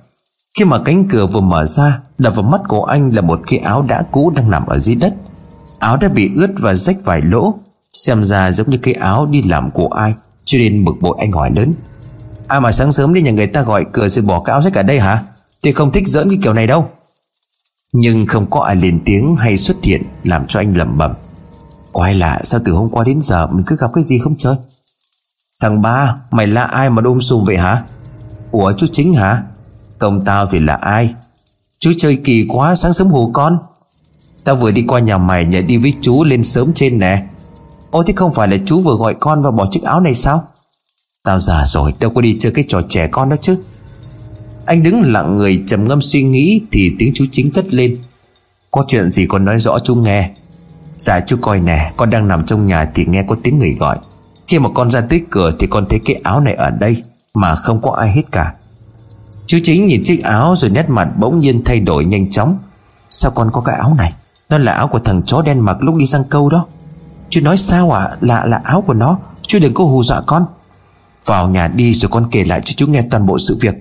Khi 0.58 0.64
mà 0.64 0.78
cánh 0.84 1.08
cửa 1.08 1.26
vừa 1.26 1.40
mở 1.40 1.66
ra, 1.66 2.00
Đập 2.18 2.34
vào 2.36 2.42
mắt 2.42 2.60
của 2.68 2.84
anh 2.84 3.10
là 3.10 3.20
một 3.20 3.40
cái 3.46 3.58
áo 3.58 3.82
đã 3.82 4.02
cũ 4.10 4.32
đang 4.36 4.50
nằm 4.50 4.66
ở 4.66 4.78
dưới 4.78 4.96
đất. 4.96 5.14
Áo 5.78 5.96
đã 5.96 6.08
bị 6.08 6.30
ướt 6.36 6.50
và 6.58 6.74
rách 6.74 6.96
vài 7.04 7.20
lỗ. 7.22 7.54
Xem 7.92 8.24
ra 8.24 8.50
giống 8.50 8.70
như 8.70 8.76
cái 8.76 8.94
áo 8.94 9.26
đi 9.26 9.42
làm 9.42 9.70
của 9.70 9.88
ai, 9.88 10.14
Cho 10.44 10.58
nên 10.58 10.84
bực 10.84 10.92
bội 11.00 11.16
anh 11.20 11.32
hỏi 11.32 11.50
lớn. 11.56 11.72
Ai 12.46 12.60
mà 12.60 12.72
sáng 12.72 12.92
sớm 12.92 13.14
đi 13.14 13.22
nhà 13.22 13.30
người 13.30 13.46
ta 13.46 13.62
gọi 13.62 13.86
cửa 13.92 14.08
rồi 14.08 14.24
bỏ 14.24 14.40
cái 14.40 14.52
áo 14.52 14.62
rách 14.62 14.72
cả 14.72 14.82
đây 14.82 15.00
hả? 15.00 15.24
Thì 15.62 15.72
không 15.72 15.92
thích 15.92 16.08
giỡn 16.08 16.28
cái 16.30 16.38
kiểu 16.42 16.52
này 16.52 16.66
đâu. 16.66 16.88
Nhưng 17.92 18.26
không 18.26 18.50
có 18.50 18.60
ai 18.60 18.76
lên 18.76 19.00
tiếng 19.04 19.36
hay 19.36 19.56
xuất 19.56 19.76
hiện 19.82 20.02
Làm 20.24 20.46
cho 20.46 20.60
anh 20.60 20.76
lẩm 20.76 20.98
bẩm. 20.98 21.12
Quái 21.92 22.14
lạ, 22.14 22.40
sao 22.44 22.60
từ 22.64 22.72
hôm 22.72 22.88
qua 22.90 23.04
đến 23.04 23.20
giờ 23.22 23.46
Mình 23.46 23.64
cứ 23.66 23.76
gặp 23.80 23.90
cái 23.94 24.04
gì 24.04 24.18
không 24.18 24.34
chơi? 24.38 24.54
Thằng 25.64 25.82
ba, 25.82 26.16
mày 26.30 26.46
là 26.46 26.64
ai 26.64 26.90
mà 26.90 27.02
ôm 27.04 27.20
sùm 27.20 27.44
vậy 27.44 27.56
hả? 27.56 27.82
Ủa 28.50 28.72
chú 28.72 28.86
chính 28.92 29.12
hả? 29.12 29.42
Công 29.98 30.24
tao 30.24 30.46
thì 30.46 30.58
là 30.58 30.74
ai? 30.74 31.14
Chú 31.78 31.92
chơi 31.96 32.16
kỳ 32.16 32.46
quá, 32.48 32.74
sáng 32.74 32.92
sớm 32.92 33.08
hù 33.08 33.30
con. 33.32 33.58
Tao 34.44 34.56
vừa 34.56 34.70
đi 34.70 34.84
qua 34.88 35.00
nhà 35.00 35.18
mày 35.18 35.44
nhờ 35.44 35.62
đi 35.62 35.76
với 35.76 35.92
chú 36.00 36.24
lên 36.24 36.44
sớm 36.44 36.72
trên 36.74 36.98
nè. 36.98 37.26
Ô, 37.90 38.02
thế 38.02 38.12
không 38.16 38.34
phải 38.34 38.48
là 38.48 38.56
chú 38.66 38.80
vừa 38.80 38.94
gọi 38.94 39.14
con 39.20 39.42
và 39.42 39.50
bỏ 39.50 39.66
chiếc 39.70 39.82
áo 39.82 40.00
này 40.00 40.14
sao? 40.14 40.44
Tao 41.22 41.40
già 41.40 41.66
rồi, 41.66 41.94
đâu 42.00 42.10
có 42.10 42.20
đi 42.20 42.36
chơi 42.40 42.52
cái 42.52 42.64
trò 42.68 42.80
trẻ 42.88 43.06
con 43.06 43.28
đó 43.28 43.36
chứ. 43.40 43.58
Anh 44.64 44.82
đứng 44.82 45.02
lặng 45.12 45.36
người 45.36 45.64
trầm 45.66 45.88
ngâm 45.88 46.00
suy 46.00 46.22
nghĩ 46.22 46.60
Thì 46.72 46.96
tiếng 46.98 47.12
chú 47.14 47.24
chính 47.32 47.50
cất 47.50 47.74
lên. 47.74 47.98
Có 48.70 48.84
chuyện 48.88 49.12
gì 49.12 49.26
con 49.26 49.44
nói 49.44 49.58
rõ 49.58 49.78
chú 49.78 49.94
nghe. 49.94 50.30
Dạ 50.96 51.20
chú 51.20 51.36
coi 51.40 51.60
nè, 51.60 51.92
Con 51.96 52.10
đang 52.10 52.28
nằm 52.28 52.46
trong 52.46 52.66
nhà 52.66 52.90
thì 52.94 53.04
nghe 53.06 53.24
có 53.28 53.36
tiếng 53.42 53.58
người 53.58 53.74
gọi 53.78 53.98
khi 54.46 54.58
mà 54.58 54.68
con 54.74 54.90
ra 54.90 55.00
tới 55.00 55.22
cửa 55.30 55.50
thì 55.58 55.66
con 55.66 55.86
thấy 55.90 56.00
cái 56.04 56.20
áo 56.24 56.40
này 56.40 56.54
ở 56.54 56.70
đây, 56.70 57.02
Mà 57.34 57.54
không 57.54 57.82
có 57.82 57.90
ai 57.90 58.12
hết 58.12 58.22
cả. 58.32 58.54
Chú 59.46 59.58
chính 59.62 59.86
nhìn 59.86 60.02
chiếc 60.04 60.22
áo 60.22 60.54
rồi 60.56 60.70
nét 60.70 60.88
mặt 60.88 61.08
bỗng 61.18 61.38
nhiên 61.38 61.62
thay 61.64 61.80
đổi 61.80 62.04
nhanh 62.04 62.30
chóng. 62.30 62.58
Sao 63.10 63.30
con 63.30 63.50
có 63.52 63.60
cái 63.60 63.76
áo 63.76 63.94
này? 63.98 64.12
Đó 64.50 64.58
là 64.58 64.72
áo 64.72 64.88
của 64.88 64.98
thằng 64.98 65.22
chó 65.22 65.42
đen 65.42 65.60
mặc 65.60 65.76
lúc 65.80 65.96
đi 65.96 66.06
sang 66.06 66.24
câu 66.24 66.50
đó. 66.50 66.66
Chú 67.30 67.40
nói 67.40 67.56
sao 67.56 67.90
ạ? 67.90 68.04
À? 68.04 68.16
Là 68.20 68.46
là 68.46 68.60
áo 68.64 68.80
của 68.80 68.94
nó. 68.94 69.18
Chú 69.42 69.58
đừng 69.58 69.74
có 69.74 69.84
hù 69.84 70.02
dọa 70.02 70.20
con. 70.26 70.46
Vào 71.24 71.48
nhà 71.48 71.68
đi 71.68 71.94
rồi 71.94 72.08
con 72.10 72.28
kể 72.30 72.44
lại 72.44 72.60
cho 72.64 72.72
chú 72.76 72.86
nghe 72.86 73.02
toàn 73.10 73.26
bộ 73.26 73.38
sự 73.38 73.58
việc. 73.60 73.74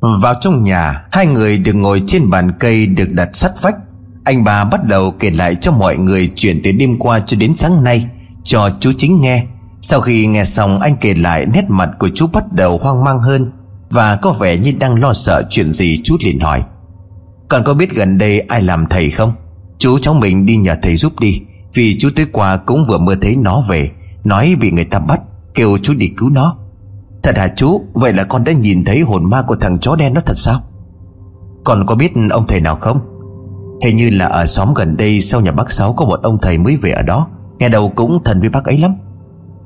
Vào 0.00 0.34
trong 0.40 0.62
nhà, 0.62 1.04
Hai 1.12 1.26
người 1.26 1.58
được 1.58 1.72
ngồi 1.72 2.02
trên 2.06 2.30
bàn 2.30 2.52
cây 2.58 2.86
Được 2.86 3.12
đặt 3.12 3.28
sắt 3.32 3.52
vách. 3.62 3.76
Anh 4.24 4.44
bà 4.44 4.64
bắt 4.64 4.84
đầu 4.84 5.10
kể 5.10 5.30
lại 5.30 5.56
cho 5.60 5.72
mọi 5.72 5.96
người 5.96 6.32
Chuyện 6.36 6.60
từ 6.64 6.72
đêm 6.72 6.98
qua 6.98 7.20
cho 7.20 7.36
đến 7.36 7.56
sáng 7.56 7.84
nay. 7.84 8.06
Cho 8.48 8.70
chú 8.80 8.92
chính 8.98 9.20
nghe. 9.20 9.46
Sau 9.82 10.00
khi 10.00 10.26
nghe 10.26 10.44
xong, 10.44 10.80
anh 10.80 10.96
kể 11.00 11.14
lại 11.14 11.46
Nét 11.46 11.64
mặt 11.68 11.90
của 11.98 12.08
chú 12.14 12.26
bắt 12.32 12.52
đầu 12.52 12.78
hoang 12.78 13.04
mang 13.04 13.22
hơn 13.22 13.52
Và 13.90 14.16
có 14.16 14.32
vẻ 14.40 14.56
như 14.56 14.72
đang 14.78 15.00
lo 15.00 15.12
sợ 15.12 15.42
chuyện 15.50 15.72
gì 15.72 16.00
Chú 16.04 16.16
liền 16.20 16.40
hỏi. 16.40 16.62
Còn 17.48 17.64
có 17.64 17.74
biết 17.74 17.94
gần 17.94 18.18
đây 18.18 18.40
ai 18.40 18.62
làm 18.62 18.86
thầy 18.86 19.10
không? 19.10 19.32
Chú, 19.78 19.98
cháu 19.98 20.14
mình 20.14 20.46
đi 20.46 20.56
nhờ 20.56 20.76
thầy 20.82 20.96
giúp 20.96 21.20
đi, 21.20 21.40
Vì 21.74 21.98
chú 21.98 22.08
tới 22.16 22.26
qua 22.32 22.56
cũng 22.56 22.84
vừa 22.84 22.98
mơ 22.98 23.16
thấy 23.22 23.36
nó 23.36 23.62
về, 23.68 23.90
Nói 24.24 24.54
bị 24.60 24.70
người 24.70 24.84
ta 24.84 24.98
bắt, 24.98 25.20
Kêu 25.54 25.78
chú 25.82 25.94
đi 25.94 26.08
cứu 26.16 26.30
nó. 26.30 26.56
Thật 27.22 27.36
hả 27.36 27.48
chú? 27.56 27.80
Vậy 27.92 28.12
là 28.12 28.24
con 28.24 28.44
đã 28.44 28.52
nhìn 28.52 28.84
thấy 28.84 29.00
hồn 29.00 29.30
ma 29.30 29.42
của 29.42 29.56
thằng 29.56 29.78
chó 29.78 29.96
đen 29.96 30.14
đó 30.14 30.20
thật 30.26 30.36
sao? 30.36 30.60
Con 31.64 31.86
có 31.86 31.94
biết 31.94 32.12
ông 32.30 32.46
thầy 32.46 32.60
nào 32.60 32.76
không? 32.76 33.00
Hình 33.84 33.96
như 33.96 34.10
là 34.10 34.26
ở 34.26 34.46
xóm 34.46 34.74
gần 34.74 34.96
đây 34.96 35.20
Sau 35.20 35.40
nhà 35.40 35.52
bác 35.52 35.70
Sáu 35.70 35.92
có 35.92 36.04
một 36.04 36.22
ông 36.22 36.38
thầy 36.42 36.58
mới 36.58 36.76
về 36.76 36.90
ở 36.90 37.02
đó. 37.02 37.28
Nghe 37.58 37.68
đầu 37.68 37.88
cũng 37.88 38.24
thần 38.24 38.40
với 38.40 38.48
bác 38.48 38.64
ấy 38.64 38.78
lắm. 38.78 38.90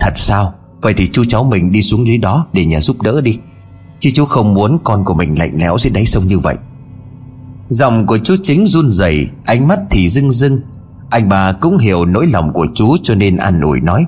Thật 0.00 0.12
sao? 0.16 0.54
Vậy 0.82 0.94
thì 0.96 1.08
chú 1.12 1.24
cháu 1.24 1.44
mình 1.44 1.72
đi 1.72 1.82
xuống 1.82 2.06
dưới 2.06 2.18
đó 2.18 2.46
Để 2.52 2.64
nhà 2.64 2.80
giúp 2.80 3.02
đỡ 3.02 3.20
đi. 3.20 3.38
Chứ 4.00 4.10
chú 4.14 4.24
không 4.24 4.54
muốn 4.54 4.78
con 4.84 5.04
của 5.04 5.14
mình 5.14 5.38
lạnh 5.38 5.52
lẽo 5.56 5.78
dưới 5.78 5.90
đáy 5.90 6.06
sông 6.06 6.26
như 6.26 6.38
vậy. 6.38 6.56
Giọng 7.68 8.06
của 8.06 8.18
chú 8.18 8.34
chính 8.42 8.66
run 8.66 8.90
rẩy, 8.90 9.28
Ánh 9.44 9.68
mắt 9.68 9.78
thì 9.90 10.08
rưng 10.08 10.30
rưng. 10.30 10.60
Anh 11.10 11.28
bà 11.28 11.52
cũng 11.52 11.78
hiểu 11.78 12.04
nỗi 12.04 12.26
lòng 12.26 12.52
của 12.52 12.66
chú 12.74 12.96
Cho 13.02 13.14
nên 13.14 13.36
an 13.36 13.60
ủi 13.60 13.80
nói. 13.80 14.04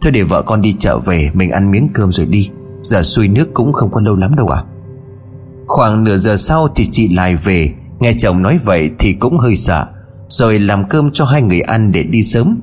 Thôi 0.00 0.12
để 0.12 0.22
vợ 0.22 0.42
con 0.42 0.62
đi 0.62 0.72
chợ 0.72 0.98
về, 0.98 1.30
Mình 1.34 1.50
ăn 1.50 1.70
miếng 1.70 1.88
cơm 1.94 2.12
rồi 2.12 2.26
đi. 2.26 2.50
Giờ 2.82 3.02
xuôi 3.02 3.28
nước 3.28 3.54
cũng 3.54 3.72
không 3.72 3.90
có 3.90 4.00
lâu 4.00 4.16
lắm 4.16 4.36
đâu 4.36 4.48
à 4.48 4.64
Khoảng 5.66 6.04
nửa 6.04 6.16
giờ 6.16 6.36
sau 6.36 6.68
thì 6.68 6.86
chị 6.92 7.08
lại 7.08 7.36
về. 7.36 7.74
Nghe 8.00 8.12
chồng 8.18 8.42
nói 8.42 8.58
vậy 8.64 8.90
thì 8.98 9.12
cũng 9.12 9.38
hơi 9.38 9.56
sợ, 9.56 9.86
Rồi 10.28 10.58
làm 10.58 10.88
cơm 10.88 11.10
cho 11.12 11.24
hai 11.24 11.42
người 11.42 11.60
ăn 11.60 11.92
để 11.92 12.02
đi 12.02 12.22
sớm. 12.22 12.60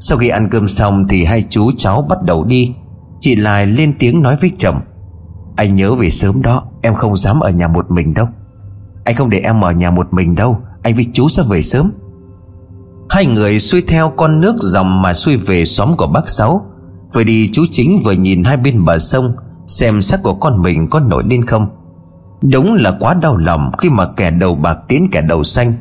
Sau 0.00 0.18
khi 0.18 0.28
ăn 0.28 0.48
cơm 0.50 0.68
xong 0.68 1.08
thì 1.08 1.24
hai 1.24 1.44
chú 1.50 1.70
cháu 1.76 2.02
bắt 2.02 2.22
đầu 2.22 2.44
đi. 2.44 2.74
Chị 3.20 3.36
lại 3.36 3.66
lên 3.66 3.94
tiếng 3.98 4.22
nói 4.22 4.36
với 4.40 4.50
chồng 4.58 4.80
Anh 5.56 5.74
nhớ 5.74 5.94
về 5.94 6.10
sớm 6.10 6.42
đó, 6.42 6.62
Em 6.82 6.94
không 6.94 7.16
dám 7.16 7.40
ở 7.40 7.50
nhà 7.50 7.68
một 7.68 7.90
mình 7.90 8.14
đâu. 8.14 8.26
Anh 9.04 9.14
không 9.14 9.30
để 9.30 9.38
em 9.38 9.60
ở 9.60 9.72
nhà 9.72 9.90
một 9.90 10.12
mình 10.12 10.34
đâu, 10.34 10.58
Anh 10.82 10.94
với 10.94 11.06
chú 11.12 11.28
sẽ 11.28 11.42
về 11.48 11.62
sớm. 11.62 11.92
Hai 13.10 13.26
người 13.26 13.60
xuôi 13.60 13.82
theo 13.88 14.12
con 14.16 14.40
nước 14.40 14.56
dòng 14.58 15.02
mà 15.02 15.14
xuôi 15.14 15.36
về 15.36 15.64
xóm 15.64 15.96
của 15.96 16.06
bác 16.06 16.28
Sáu. 16.28 16.66
Vừa 17.12 17.24
đi, 17.24 17.50
chú 17.52 17.62
chính 17.70 17.98
vừa 18.04 18.12
nhìn 18.12 18.44
hai 18.44 18.56
bên 18.56 18.84
bờ 18.84 18.98
sông, 18.98 19.32
Xem 19.66 20.02
xác 20.02 20.22
của 20.22 20.34
con 20.34 20.62
mình 20.62 20.90
có 20.90 21.00
nổi 21.00 21.24
lên 21.26 21.46
không. 21.46 21.68
Đúng 22.42 22.74
là 22.74 22.92
quá 23.00 23.14
đau 23.14 23.36
lòng 23.36 23.72
khi 23.78 23.90
mà 23.90 24.06
kẻ 24.16 24.30
đầu 24.30 24.54
bạc 24.54 24.78
tiến 24.88 25.08
kẻ 25.12 25.20
đầu 25.20 25.44
xanh. 25.44 25.72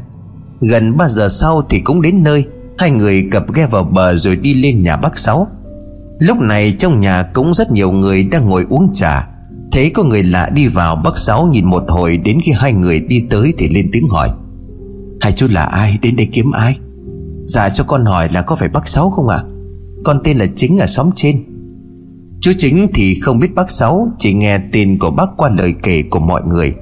Gần 0.62 0.97
3 0.97 1.08
giờ 1.08 1.29
sau 1.29 1.62
thì 1.69 1.79
cũng 1.79 2.01
đến 2.01 2.23
nơi. 2.23 2.45
Hai 2.80 2.92
người 2.92 3.28
cập 3.32 3.54
ghe 3.54 3.68
vào 3.72 3.84
bờ 3.84 4.15
rồi 4.15 4.36
đi 4.36 4.54
lên 4.54 4.84
nhà 4.84 4.98
bác 4.98 5.18
Sáu. 5.18 5.48
Lúc 6.20 6.38
này 6.39 6.72
trong 6.80 7.00
nhà 7.00 7.24
cũng 7.34 7.54
rất 7.54 7.72
nhiều 7.72 7.92
người 7.92 8.24
đang 8.24 8.50
ngồi 8.50 8.65
uống 8.70 8.94
trà. 8.94 9.28
Thấy 9.72 9.89
có 9.89 10.04
người 10.04 10.24
lạ 10.24 10.50
đi 10.54 10.68
vào, 10.68 10.96
bác 10.96 11.18
Sáu 11.18 11.48
nhìn 11.48 11.65
một 11.65 11.84
hồi, 11.88 12.18
Đến 12.18 12.39
khi 12.44 12.52
hai 12.52 12.74
người 12.74 13.00
đi 13.00 13.24
tới 13.30 13.54
thì 13.58 13.70
lên 13.70 13.89
tiếng 13.94 14.08
hỏi. 14.08 14.30
Hai 15.22 15.32
chú 15.32 15.48
là 15.52 15.63
ai? 15.63 15.98
Đến 16.02 16.15
đây 16.15 16.28
kiếm 16.32 16.52
ai? 16.52 16.78
Dạ 17.46 17.70
cho 17.70 17.84
con 17.84 18.06
hỏi 18.06 18.30
là 18.32 18.42
có 18.42 18.56
phải 18.56 18.70
bác 18.70 18.88
Sáu 18.88 19.10
không 19.10 19.28
ạ? 19.28 19.38
À? 19.38 19.48
Con 20.04 20.22
tên 20.24 20.38
là 20.38 20.46
Chính 20.56 20.78
ở 20.78 20.86
xóm 20.86 21.10
trên. 21.15 21.44
Chú 22.42 22.52
Chính 22.58 22.88
thì 22.94 23.20
không 23.22 23.39
biết 23.39 23.56
bác 23.56 23.70
Sáu, 23.70 24.12
Chỉ 24.20 24.34
nghe 24.34 24.60
tên 24.72 25.00
của 25.00 25.12
bác 25.12 25.30
qua 25.38 25.50
lời 25.58 25.74
kể 25.84 26.04
của 26.10 26.20
mọi 26.20 26.42
người. 26.48 26.74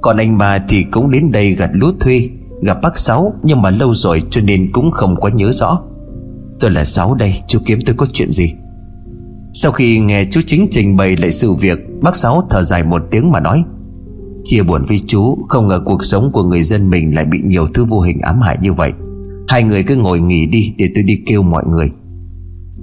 Còn 0.00 0.16
anh 0.16 0.38
bà 0.38 0.58
thì 0.58 0.82
cũng 0.82 1.10
đến 1.10 1.32
đây 1.32 1.50
gặt 1.50 1.70
lúa 1.72 1.92
thuê. 2.00 2.28
Gặp 2.64 2.78
bác 2.82 2.98
Sáu, 2.98 3.32
Nhưng 3.42 3.62
mà 3.62 3.70
lâu 3.70 3.94
rồi 3.94 4.22
cho 4.30 4.40
nên 4.40 4.72
cũng 4.72 4.90
không 4.90 5.20
có 5.20 5.28
nhớ 5.28 5.52
rõ. 5.52 5.80
Tôi 6.60 6.70
là 6.70 6.84
Sáu 6.84 7.14
đây, 7.14 7.34
Chú 7.48 7.58
kiếm 7.64 7.78
tôi 7.86 7.94
có 7.98 8.06
chuyện 8.12 8.30
gì? 8.30 8.52
Sau 9.52 9.72
khi 9.72 10.00
nghe 10.00 10.24
chú 10.30 10.40
Chính 10.46 10.66
trình 10.70 10.96
bày 10.96 11.16
lại 11.16 11.30
sự 11.30 11.52
việc, 11.52 11.78
Bác 12.02 12.16
Sáu 12.16 12.46
thở 12.50 12.62
dài 12.62 12.84
một 12.84 13.02
tiếng 13.10 13.30
mà 13.30 13.40
nói, 13.40 13.64
Chia 14.44 14.62
buồn 14.62 14.82
với 14.88 15.00
chú, 15.06 15.38
Không 15.48 15.68
ngờ 15.68 15.80
cuộc 15.84 16.04
sống 16.04 16.30
của 16.32 16.42
người 16.42 16.62
dân 16.62 16.90
mình 16.90 17.14
Lại 17.14 17.24
bị 17.24 17.38
nhiều 17.44 17.66
thứ 17.74 17.84
vô 17.84 18.00
hình 18.00 18.20
ám 18.20 18.40
hại 18.40 18.58
như 18.62 18.72
vậy. 18.72 18.92
Hai 19.48 19.62
người 19.62 19.82
cứ 19.82 19.96
ngồi 19.96 20.20
nghỉ 20.20 20.46
đi 20.46 20.74
Để 20.78 20.90
tôi 20.94 21.04
đi 21.04 21.22
kêu 21.26 21.42
mọi 21.42 21.64
người. 21.66 21.90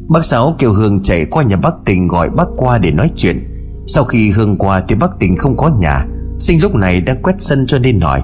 Bác 0.10 0.26
Sáu 0.26 0.56
kêu 0.60 0.74
Hương 0.74 1.02
chạy 1.02 1.26
qua 1.26 1.44
nhà 1.44 1.56
bác 1.56 1.74
Tình 1.86 2.08
gọi 2.08 2.30
bác 2.30 2.48
qua 2.58 2.78
để 2.78 2.92
nói 2.92 3.12
chuyện. 3.16 3.48
Sau 3.86 4.04
khi 4.04 4.32
Hương 4.32 4.58
qua 4.58 4.82
thì 4.88 4.96
bác 4.96 5.20
Tình 5.20 5.36
không 5.38 5.58
có 5.58 5.70
nhà, 5.80 6.08
Sinh 6.40 6.62
lúc 6.62 6.76
này 6.76 7.02
đang 7.02 7.22
quét 7.22 7.36
sân 7.40 7.66
cho 7.68 7.80
nên 7.80 8.02
hỏi 8.02 8.22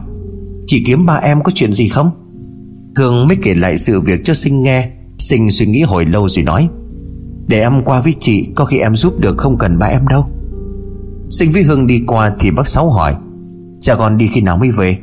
Chị 0.68 0.84
kiếm 0.86 1.06
ba 1.06 1.14
em 1.14 1.44
có 1.44 1.52
chuyện 1.56 1.74
gì 1.74 1.88
không? 1.88 2.12
Hương 2.96 3.28
mới 3.28 3.38
kể 3.44 3.56
lại 3.56 3.78
sự 3.78 4.02
việc 4.02 4.22
cho 4.26 4.34
Sinh 4.34 4.64
nghe. 4.64 4.90
Sinh 5.18 5.52
suy 5.52 5.66
nghĩ 5.66 5.82
hồi 5.82 6.06
lâu 6.06 6.30
rồi 6.30 6.44
nói, 6.44 6.70
Để 7.48 7.62
em 7.62 7.82
qua 7.86 8.02
với 8.02 8.14
chị, 8.20 8.50
Có 8.56 8.66
khi 8.66 8.80
em 8.80 8.96
giúp 8.96 9.20
được 9.20 9.38
không 9.38 9.58
cần 9.58 9.80
ba 9.80 9.88
em 9.88 10.08
đâu. 10.08 10.26
Sinh 11.30 11.52
với 11.52 11.64
Hương 11.64 11.88
đi 11.88 12.04
qua 12.08 12.32
thì 12.40 12.52
bác 12.52 12.68
Sáu 12.68 12.90
hỏi, 12.90 13.16
Cha 13.82 13.96
con 13.96 14.18
đi 14.18 14.28
khi 14.28 14.42
nào 14.42 14.58
mới 14.58 14.72
về? 14.72 14.98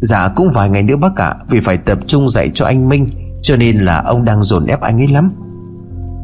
Dạ 0.00 0.28
cũng 0.36 0.48
vài 0.54 0.70
ngày 0.70 0.82
nữa 0.82 0.96
bác 0.96 1.16
ạ, 1.16 1.34
Vì 1.50 1.60
phải 1.60 1.76
tập 1.76 1.98
trung 2.06 2.28
dạy 2.28 2.50
cho 2.54 2.64
anh 2.64 2.88
Minh, 2.88 3.06
Cho 3.42 3.56
nên 3.56 3.76
là 3.76 4.02
ông 4.02 4.24
đang 4.24 4.42
dồn 4.42 4.66
ép 4.66 4.80
anh 4.80 5.00
ấy 5.00 5.08
lắm. 5.08 5.32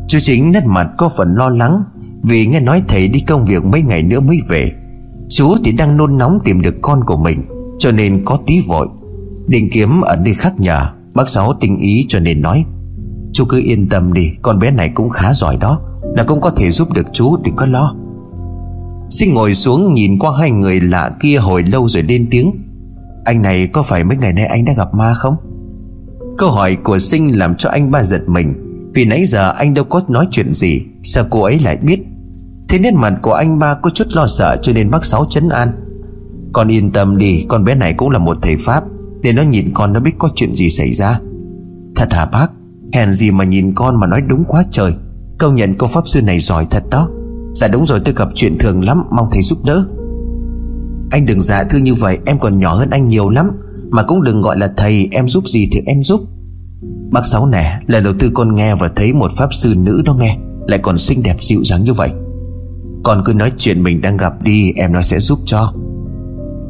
Chú 0.09 0.19
chính 0.23 0.53
nét 0.53 0.63
mặt 0.67 0.89
có 0.99 1.11
phần 1.17 1.35
lo 1.35 1.49
lắng, 1.49 1.83
Vì 2.25 2.47
nghe 2.47 2.61
nói 2.61 2.83
thầy 2.89 3.09
đi 3.09 3.21
công 3.21 3.45
việc 3.45 3.65
mấy 3.65 3.83
ngày 3.83 4.03
nữa 4.03 4.21
mới 4.21 4.39
về. 4.49 4.73
Chú 5.29 5.55
thì 5.65 5.73
đang 5.73 5.97
nôn 5.97 6.19
nóng 6.19 6.39
tìm 6.45 6.63
được 6.63 6.75
con 6.83 7.05
của 7.05 7.17
mình. 7.17 7.45
Cho 7.81 7.93
nên 7.93 8.23
có 8.25 8.39
tí 8.47 8.61
vội. 8.69 8.89
Định 9.47 9.69
kiếm 9.73 10.01
ở 10.01 10.17
nơi 10.17 10.35
khác 10.35 10.61
nhà. 10.61 10.93
Bác 11.15 11.29
Sáu 11.29 11.53
tinh 11.61 11.79
ý 11.79 12.07
cho 12.09 12.21
nên 12.21 12.43
nói, 12.43 12.65
Chú 13.33 13.45
cứ 13.49 13.61
yên 13.65 13.89
tâm 13.89 14.13
đi, 14.13 14.33
Con 14.43 14.59
bé 14.59 14.71
này 14.71 14.89
cũng 14.95 15.11
khá 15.11 15.35
giỏi 15.35 15.57
đó, 15.61 15.81
Nó 16.17 16.25
cũng 16.27 16.41
có 16.41 16.51
thể 16.51 16.71
giúp 16.71 16.93
được 16.93 17.07
chú, 17.13 17.37
đừng 17.37 17.57
có 17.57 17.67
lo. 17.67 17.95
Sinh 19.11 19.35
ngồi 19.35 19.55
xuống 19.55 19.95
nhìn 19.95 20.19
qua 20.19 20.33
hai 20.39 20.51
người 20.51 20.81
lạ 20.81 21.11
kia 21.21 21.37
hồi 21.37 21.63
lâu 21.63 21.89
rồi 21.89 22.03
lên 22.03 22.27
tiếng, 22.31 22.53
Anh 23.25 23.43
này 23.43 23.67
có 23.67 23.83
phải 23.83 24.05
mấy 24.05 24.17
ngày 24.17 24.33
nay 24.33 24.47
anh 24.47 24.65
đã 24.65 24.73
gặp 24.77 24.95
ma 24.95 25.15
không? 25.15 25.35
Câu 26.39 26.51
hỏi 26.51 26.77
của 26.77 26.99
Sinh 26.99 27.39
làm 27.39 27.55
cho 27.55 27.71
anh 27.71 27.91
ba 27.91 28.03
giật 28.03 28.23
mình, 28.27 28.55
Vì 28.95 29.05
nãy 29.05 29.25
giờ 29.25 29.51
anh 29.51 29.75
đâu 29.75 29.85
có 29.85 30.03
nói 30.09 30.29
chuyện 30.31 30.53
gì, 30.55 30.83
Sao 31.03 31.25
cô 31.31 31.43
ấy 31.43 31.59
lại 31.59 31.77
biết? 31.77 32.01
Thế 32.69 32.79
nét 32.79 32.95
mặt 32.95 33.19
của 33.23 33.33
anh 33.33 33.59
ba 33.59 33.75
có 33.75 33.91
chút 33.91 34.09
lo 34.13 34.27
sợ 34.27 34.57
Cho 34.63 34.73
nên 34.73 34.91
bác 34.91 35.05
Sáu 35.05 35.25
chấn 35.31 35.49
an. 35.49 35.73
Con 36.53 36.69
yên 36.69 36.91
tâm 36.91 37.19
đi, 37.19 37.45
Con 37.49 37.65
bé 37.65 37.75
này 37.75 37.95
cũng 37.95 38.11
là 38.11 38.19
một 38.19 38.37
thầy 38.43 38.57
Pháp. 38.57 38.85
Để 39.23 39.33
nó 39.33 39.43
nhìn 39.43 39.71
con, 39.75 39.93
nó 39.93 40.01
biết 40.01 40.13
có 40.19 40.29
chuyện 40.35 40.55
gì 40.55 40.71
xảy 40.71 40.93
ra. 40.93 41.21
Thật 41.97 42.13
hả 42.13 42.27
bác? 42.27 42.51
Hèn 42.93 43.13
gì 43.13 43.31
mà 43.31 43.45
nhìn 43.45 43.75
con 43.75 44.01
mà 44.01 44.07
nói 44.07 44.21
đúng 44.29 44.45
quá 44.49 44.65
trời. 44.71 44.95
Công 45.39 45.55
nhận 45.55 45.75
cô 45.79 45.87
Pháp 45.87 46.09
Sư 46.09 46.23
này 46.23 46.39
giỏi 46.39 46.67
thật 46.71 46.83
đó. 46.91 47.09
Dạ 47.55 47.69
đúng 47.69 47.85
rồi, 47.85 48.01
tôi 48.05 48.15
gặp 48.15 48.29
chuyện 48.35 48.59
thường 48.59 48.85
lắm, 48.85 49.03
Mong 49.11 49.29
thầy 49.33 49.43
giúp 49.43 49.65
đỡ. 49.65 49.87
Anh 51.11 51.27
đừng 51.27 51.41
dạ 51.41 51.59
giả 51.59 51.65
thư 51.65 51.79
như 51.79 51.95
vậy, 51.95 52.19
Em 52.27 52.39
còn 52.39 52.59
nhỏ 52.59 52.75
hơn 52.75 52.91
anh 52.91 53.09
nhiều 53.09 53.31
lắm. 53.31 53.51
Mà 53.91 54.03
cũng 54.03 54.23
đừng 54.23 54.43
gọi 54.43 54.59
là 54.59 54.73
thầy, 54.77 55.09
Em 55.13 55.29
giúp 55.29 55.49
gì 55.49 55.69
thì 55.73 55.83
em 55.87 56.03
giúp. 56.03 56.21
Bác 57.13 57.27
Sáu 57.27 57.47
nè, 57.47 57.81
Lần 57.87 58.05
đầu 58.05 58.13
tư 58.19 58.31
con 58.35 58.55
nghe 58.55 58.75
và 58.75 58.89
thấy 58.97 59.13
một 59.13 59.31
pháp 59.37 59.55
sư 59.55 59.75
nữ 59.77 60.03
đó 60.05 60.15
nghe, 60.15 60.39
Lại 60.67 60.79
còn 60.79 60.99
xinh 60.99 61.23
đẹp 61.23 61.37
dịu 61.41 61.65
dàng 61.65 61.85
như 61.85 61.93
vậy. 61.93 62.11
Con 63.03 63.23
cứ 63.25 63.35
nói 63.35 63.53
chuyện 63.59 63.83
mình 63.83 64.01
đang 64.01 64.17
gặp 64.17 64.43
đi, 64.43 64.73
Em 64.77 64.93
nó 64.93 65.03
sẽ 65.03 65.19
giúp 65.19 65.39
cho. 65.47 65.75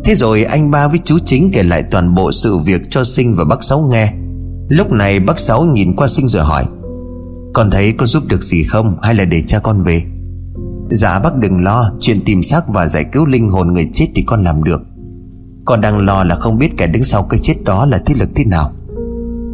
Thế 0.05 0.15
rồi 0.15 0.45
anh 0.45 0.71
ba 0.71 0.89
với 0.89 0.99
chú 1.05 1.19
chính 1.19 1.51
kể 1.53 1.63
lại 1.63 1.83
toàn 1.83 2.15
bộ 2.15 2.33
sự 2.33 2.59
việc 2.59 2.81
cho 2.91 3.05
Sinh 3.05 3.35
và 3.35 3.45
bác 3.45 3.63
Sáu 3.63 3.89
nghe. 3.93 4.13
Lúc 4.69 4.93
này 4.93 5.21
bác 5.21 5.39
Sáu 5.39 5.65
nhìn 5.65 5.97
qua 5.97 6.09
Sinh 6.09 6.29
rồi 6.29 6.45
hỏi, 6.45 6.65
Con 7.55 7.71
thấy 7.71 7.93
có 7.93 8.07
giúp 8.07 8.23
được 8.29 8.43
gì 8.43 8.63
không? 8.63 8.97
Hay 9.03 9.15
là 9.15 9.25
để 9.25 9.43
cha 9.43 9.59
con 9.59 9.81
về? 9.81 10.03
Dạ 10.91 11.19
bác 11.19 11.37
đừng 11.37 11.65
lo, 11.65 11.93
Chuyện 12.01 12.25
tìm 12.25 12.43
xác 12.43 12.69
và 12.69 12.87
giải 12.87 13.05
cứu 13.13 13.27
linh 13.27 13.49
hồn 13.49 13.73
người 13.73 13.89
chết 13.93 14.07
thì 14.15 14.23
con 14.23 14.45
làm 14.45 14.65
được. 14.65 14.81
Con 15.65 15.81
đang 15.81 15.99
lo 15.99 16.25
là 16.25 16.35
không 16.35 16.59
biết 16.59 16.71
kẻ 16.77 16.87
đứng 16.87 17.05
sau 17.05 17.23
cái 17.23 17.39
chết 17.39 17.55
đó 17.65 17.87
là 17.87 17.99
thế 18.07 18.15
lực 18.19 18.29
thế 18.35 18.45
nào. 18.45 18.73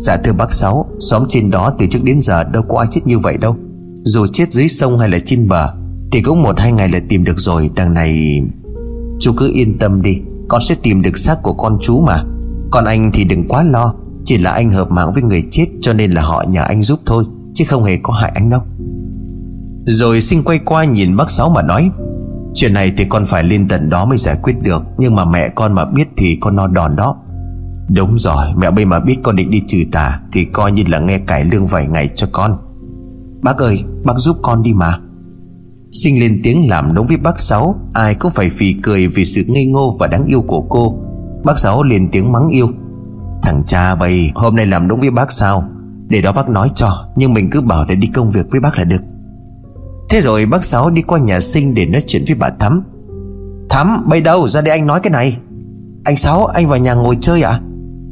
Dạ 0.00 0.16
thưa 0.16 0.32
bác 0.32 0.52
Sáu, 0.52 0.86
Xóm 1.00 1.24
trên 1.28 1.50
đó 1.50 1.72
từ 1.78 1.86
trước 1.86 2.04
đến 2.04 2.20
giờ 2.20 2.44
đâu 2.44 2.62
có 2.62 2.78
ai 2.78 2.86
chết 2.90 3.00
như 3.04 3.18
vậy 3.18 3.36
đâu. 3.36 3.56
Dù 4.04 4.26
chết 4.26 4.52
dưới 4.52 4.68
sông 4.68 4.98
hay 4.98 5.08
là 5.08 5.18
trên 5.24 5.48
bờ 5.48 5.74
Thì 6.12 6.22
cũng 6.22 6.42
một 6.42 6.58
hai 6.58 6.72
ngày 6.72 6.88
là 6.88 7.00
tìm 7.08 7.24
được 7.24 7.40
rồi, 7.40 7.70
Đằng 7.74 7.94
này 7.94 8.42
Chú 9.20 9.32
cứ 9.36 9.50
yên 9.54 9.78
tâm 9.78 10.02
đi. 10.02 10.20
Con 10.48 10.60
sẽ 10.60 10.74
tìm 10.82 11.02
được 11.02 11.18
xác 11.18 11.42
của 11.42 11.52
con 11.52 11.78
chú 11.80 12.00
mà. 12.00 12.24
Còn 12.70 12.84
anh 12.84 13.10
thì 13.14 13.24
đừng 13.24 13.48
quá 13.48 13.62
lo, 13.62 13.94
Chỉ 14.24 14.38
là 14.38 14.50
anh 14.50 14.70
hợp 14.72 14.90
mạng 14.90 15.12
với 15.12 15.22
người 15.22 15.42
chết 15.50 15.66
Cho 15.80 15.92
nên 15.92 16.10
là 16.10 16.22
họ 16.22 16.44
nhờ 16.48 16.62
anh 16.62 16.82
giúp 16.82 17.00
thôi, 17.06 17.24
Chứ 17.54 17.64
không 17.68 17.84
hề 17.84 17.96
có 18.02 18.12
hại 18.12 18.32
anh 18.34 18.50
đâu. 18.50 18.60
Rồi 19.86 20.20
sinh 20.20 20.42
quay 20.42 20.58
qua 20.58 20.84
nhìn 20.84 21.16
bác 21.16 21.30
Sáu 21.30 21.50
mà 21.50 21.62
nói, 21.62 21.90
Chuyện 22.54 22.74
này 22.74 22.92
thì 22.96 23.04
con 23.04 23.24
phải 23.24 23.44
lên 23.44 23.68
tận 23.68 23.90
đó 23.90 24.04
mới 24.04 24.18
giải 24.18 24.36
quyết 24.42 24.62
được, 24.62 24.82
Nhưng 24.98 25.14
mà 25.14 25.24
mẹ 25.24 25.48
con 25.48 25.72
mà 25.72 25.84
biết 25.84 26.08
thì 26.16 26.38
con 26.40 26.56
no 26.56 26.66
đòn 26.66 26.96
đó. 26.96 27.16
Đúng 27.88 28.18
rồi, 28.18 28.46
mẹ 28.56 28.70
bây 28.70 28.84
mà 28.84 29.00
biết 29.00 29.16
con 29.22 29.36
định 29.36 29.50
đi 29.50 29.62
trừ 29.68 29.78
tà 29.92 30.20
Thì 30.32 30.44
coi 30.44 30.72
như 30.72 30.82
là 30.88 30.98
nghe 30.98 31.18
cải 31.18 31.44
lương 31.44 31.66
vài 31.66 31.86
ngày 31.86 32.10
cho 32.14 32.26
con. 32.32 32.58
Bác 33.42 33.58
ơi, 33.58 33.78
bác 34.04 34.18
giúp 34.18 34.36
con 34.42 34.62
đi 34.62 34.72
mà. 34.72 34.98
Sinh 36.02 36.20
lên 36.20 36.40
tiếng 36.42 36.68
làm 36.68 36.94
nóng 36.94 37.06
với 37.06 37.16
bác 37.16 37.40
Sáu, 37.40 37.74
Ai 37.92 38.14
cũng 38.14 38.32
phải 38.32 38.48
phì 38.48 38.72
cười 38.72 39.06
vì 39.06 39.24
sự 39.24 39.44
ngây 39.46 39.66
ngô 39.66 39.96
và 40.00 40.06
đáng 40.06 40.24
yêu 40.24 40.42
của 40.46 40.62
cô. 40.62 40.98
Bác 41.44 41.58
Sáu 41.58 41.82
lên 41.82 42.08
tiếng 42.12 42.32
mắng 42.32 42.48
yêu. 42.48 42.68
Thằng 43.42 43.62
cha 43.66 43.94
bầy 43.94 44.30
hôm 44.34 44.56
nay 44.56 44.66
làm 44.66 44.88
đúng 44.88 45.00
với 45.00 45.10
bác 45.10 45.32
sao? 45.32 45.68
Để 46.08 46.22
đó 46.22 46.32
bác 46.32 46.48
nói 46.48 46.70
cho, 46.74 47.08
Nhưng 47.16 47.34
mình 47.34 47.50
cứ 47.50 47.60
bảo 47.60 47.84
để 47.88 47.94
đi 47.94 48.08
công 48.14 48.30
việc 48.30 48.46
với 48.50 48.60
bác 48.60 48.78
là 48.78 48.84
được. 48.84 49.02
Thế 50.10 50.20
rồi 50.20 50.46
bác 50.46 50.64
Sáu 50.64 50.90
đi 50.90 51.02
qua 51.02 51.18
nhà 51.18 51.40
sinh 51.40 51.74
để 51.74 51.86
nói 51.86 52.02
chuyện 52.06 52.22
với 52.26 52.36
bà 52.36 52.50
Thắm. 52.50 52.82
Thắm 53.70 54.08
bây 54.08 54.20
đâu? 54.20 54.48
Ra 54.48 54.60
đây 54.60 54.78
anh 54.78 54.86
nói 54.86 55.00
cái 55.00 55.10
này. 55.10 55.38
Anh 56.04 56.16
Sáu, 56.16 56.46
anh 56.46 56.68
vào 56.68 56.78
nhà 56.78 56.94
ngồi 56.94 57.18
chơi 57.20 57.42
ạ. 57.42 57.50
À? 57.50 57.60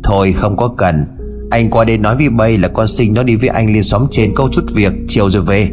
Thôi, 0.04 0.32
không 0.32 0.56
có 0.56 0.68
cần. 0.68 1.06
Anh 1.50 1.70
qua 1.70 1.84
đây 1.84 1.98
nói 1.98 2.16
với 2.16 2.28
bây 2.28 2.58
là 2.58 2.68
con 2.68 2.88
sinh 2.88 3.14
nó 3.14 3.22
đi 3.22 3.36
với 3.36 3.48
anh 3.48 3.72
lên 3.72 3.82
xóm 3.82 4.06
trên 4.10 4.32
câu 4.36 4.48
chút 4.52 4.64
việc, 4.74 4.92
Chiều 5.08 5.30
rồi 5.30 5.42
về. 5.42 5.70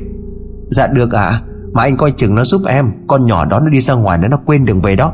Dạ 0.69 0.88
được 0.88 1.12
ạ. 1.12 1.24
à? 1.24 1.41
Mà 1.73 1.84
anh 1.84 1.97
coi 1.97 2.12
chừng 2.12 2.36
nó 2.36 2.43
giúp 2.43 2.62
em. 2.67 2.91
Con 3.07 3.25
nhỏ 3.25 3.45
đó 3.45 3.60
nó 3.60 3.69
đi 3.69 3.81
ra 3.81 3.93
ngoài 3.93 4.17
nó 4.17 4.27
nó 4.27 4.38
quên 4.45 4.65
đường 4.65 4.81
về 4.81 4.95
đó. 4.95 5.13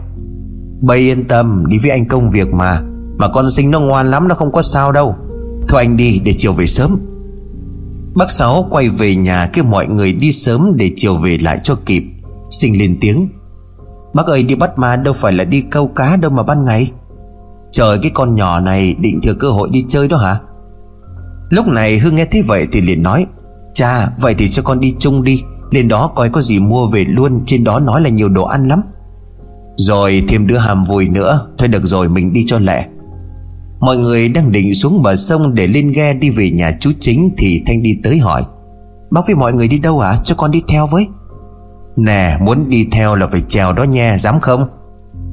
Bây 0.82 1.00
yên 1.00 1.28
tâm, 1.28 1.66
Đi 1.68 1.78
với 1.78 1.92
anh 1.92 2.08
công 2.08 2.30
việc 2.30 2.54
mà. 2.54 2.82
Mà 3.18 3.28
con 3.28 3.52
sinh 3.52 3.72
nó 3.72 3.80
ngoan 3.80 4.12
lắm, 4.12 4.28
nó 4.28 4.36
không 4.36 4.52
có 4.52 4.62
sao 4.62 4.92
đâu. 4.92 5.16
Thôi 5.68 5.82
anh 5.82 5.98
đi, 5.98 6.20
để 6.20 6.34
chiều 6.38 6.54
về 6.54 6.66
sớm. 6.66 7.00
Bác 8.16 8.32
Sáu 8.32 8.68
quay 8.70 8.90
về 8.90 9.16
nhà 9.16 9.50
kêu 9.54 9.64
mọi 9.64 9.88
người 9.88 10.14
đi 10.14 10.32
sớm 10.32 10.72
để 10.76 10.92
chiều 10.96 11.16
về 11.16 11.38
lại 11.38 11.60
cho 11.64 11.76
kịp. 11.86 12.04
Sinh 12.52 12.80
lên 12.80 12.98
tiếng. 13.02 13.30
Bác 14.14 14.26
ơi, 14.26 14.44
đi 14.44 14.56
bắt 14.56 14.80
ma 14.80 14.96
đâu 14.96 15.14
phải 15.14 15.34
là 15.34 15.44
đi 15.44 15.62
câu 15.62 15.88
cá 15.88 16.16
đâu 16.16 16.32
mà 16.32 16.44
ban 16.44 16.66
ngày. 16.66 16.92
Trời, 17.72 18.00
cái 18.02 18.12
con 18.14 18.36
nhỏ 18.36 18.60
này 18.60 18.96
định 19.00 19.22
thừa 19.22 19.34
cơ 19.34 19.50
hội 19.50 19.70
đi 19.72 19.86
chơi 19.90 20.08
đó 20.08 20.18
hả? 20.18 20.40
Lúc 21.50 21.68
này 21.68 22.00
Hương 22.00 22.16
nghe 22.16 22.26
thấy 22.26 22.42
vậy 22.42 22.68
thì 22.72 22.82
liền 22.82 23.04
nói, 23.04 23.26
Cha, 23.74 24.10
vậy 24.20 24.36
thì 24.38 24.50
cho 24.50 24.62
con 24.62 24.80
đi 24.80 24.96
chung 25.00 25.24
đi. 25.24 25.44
Lên 25.72 25.88
đó 25.88 26.12
coi 26.16 26.30
có 26.30 26.42
gì 26.42 26.60
mua 26.60 26.88
về 26.88 27.06
luôn, 27.06 27.44
Trên 27.46 27.64
đó 27.64 27.80
nói 27.80 28.02
là 28.02 28.10
nhiều 28.10 28.30
đồ 28.30 28.44
ăn 28.44 28.68
lắm. 28.68 28.82
Rồi 29.78 30.24
thêm 30.28 30.48
đứa 30.48 30.58
hàm 30.58 30.84
vui 30.84 31.08
nữa, 31.08 31.48
Thôi 31.58 31.68
được 31.68 31.86
rồi, 31.86 32.10
mình 32.10 32.34
đi 32.34 32.44
cho 32.48 32.60
lẹ. 32.60 32.88
Mọi 33.80 33.98
người 33.98 34.30
đang 34.30 34.52
định 34.52 34.74
xuống 34.74 35.04
bờ 35.04 35.16
sông 35.16 35.56
Để 35.56 35.68
lên 35.68 35.92
ghe 35.92 36.14
đi 36.14 36.30
về 36.30 36.50
nhà 36.52 36.78
chú 36.80 36.92
chính 37.00 37.30
Thì 37.38 37.64
Thanh 37.66 37.84
đi 37.84 38.00
tới 38.04 38.18
hỏi, 38.18 38.44
Bác 39.12 39.22
với 39.28 39.36
mọi 39.36 39.54
người 39.54 39.68
đi 39.68 39.80
đâu 39.80 40.00
à 40.00 40.16
cho 40.24 40.36
con 40.36 40.52
đi 40.52 40.62
theo 40.68 40.88
với. 40.88 41.08
Nè, 41.96 42.38
muốn 42.42 42.70
đi 42.70 42.88
theo 42.92 43.16
là 43.16 43.28
phải 43.28 43.42
trèo 43.42 43.74
đó 43.74 43.84
nha, 43.84 44.18
Dám 44.18 44.40
không? 44.40 44.68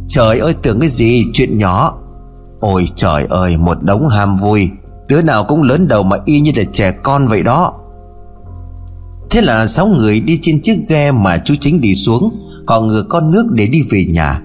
Trời 0.07 0.39
ơi, 0.39 0.55
tưởng 0.63 0.81
cái 0.81 0.89
gì, 0.89 1.25
chuyện 1.33 1.59
nhỏ. 1.59 1.99
Ôi 2.61 2.85
trời 2.95 3.27
ơi, 3.27 3.57
một 3.57 3.83
đống 3.83 4.09
ham 4.09 4.37
vui, 4.37 4.71
Đứa 5.09 5.23
nào 5.23 5.45
cũng 5.45 5.63
lớn 5.63 5.89
đầu 5.89 6.03
mà 6.03 6.17
y 6.25 6.41
như 6.41 6.53
là 6.57 6.65
trẻ 6.73 6.91
con 6.91 7.27
vậy 7.27 7.43
đó. 7.43 7.73
Thế 9.35 9.41
là 9.41 9.67
sáu 9.67 9.87
người 9.87 10.21
đi 10.21 10.39
trên 10.43 10.63
chiếc 10.63 10.79
ghe 10.89 11.13
mà 11.13 11.39
chú 11.45 11.55
chính 11.61 11.81
đi 11.81 11.95
xuống 11.95 12.31
Họ 12.67 12.81
ngừa 12.81 13.03
con 13.09 13.31
nước 13.31 13.47
để 13.53 13.67
đi 13.67 13.83
về 13.91 14.05
nhà. 14.05 14.41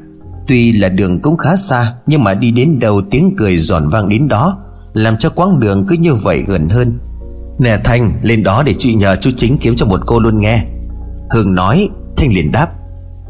Tuy 0.48 0.72
là 0.72 0.90
đường 0.90 1.20
cũng 1.22 1.38
khá 1.38 1.56
xa, 1.56 1.94
Nhưng 2.08 2.24
mà 2.24 2.34
đi 2.34 2.52
đến 2.52 2.80
đâu 2.80 3.02
tiếng 3.12 3.36
cười 3.38 3.58
giòn 3.58 3.88
vang 3.88 4.10
đến 4.10 4.28
đó, 4.28 4.58
Làm 4.94 5.18
cho 5.18 5.30
quãng 5.30 5.60
đường 5.60 5.86
cứ 5.88 5.96
như 6.00 6.14
vậy 6.14 6.44
gần 6.48 6.70
hơn. 6.70 7.00
Nè 7.60 7.78
Thanh, 7.84 8.20
lên 8.22 8.44
đó 8.44 8.64
để 8.64 8.74
chị 8.80 8.94
nhờ 8.94 9.16
chú 9.16 9.30
chính 9.38 9.58
kiếm 9.58 9.76
cho 9.76 9.86
một 9.86 10.00
cô 10.06 10.20
luôn 10.20 10.40
nghe. 10.40 10.64
Hương 11.34 11.56
nói, 11.56 11.90
Thanh 12.18 12.34
liền 12.34 12.52
đáp, 12.52 12.68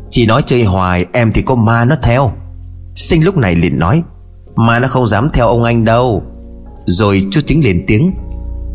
Chị 0.09 0.25
nói 0.25 0.41
chơi 0.45 0.63
hoài, 0.63 1.05
em 1.13 1.31
thì 1.31 1.41
có 1.41 1.55
ma 1.55 1.85
nó 1.85 1.95
theo. 2.03 2.31
Sinh 2.95 3.25
lúc 3.25 3.37
này 3.37 3.55
liền 3.55 3.79
nói, 3.79 4.03
ma 4.55 4.79
nó 4.79 4.87
không 4.87 5.07
dám 5.07 5.29
theo 5.33 5.47
ông 5.47 5.63
anh 5.63 5.85
đâu. 5.85 6.23
Rồi 6.85 7.23
chú 7.31 7.41
chính 7.45 7.63
liền 7.63 7.83
tiếng 7.87 8.11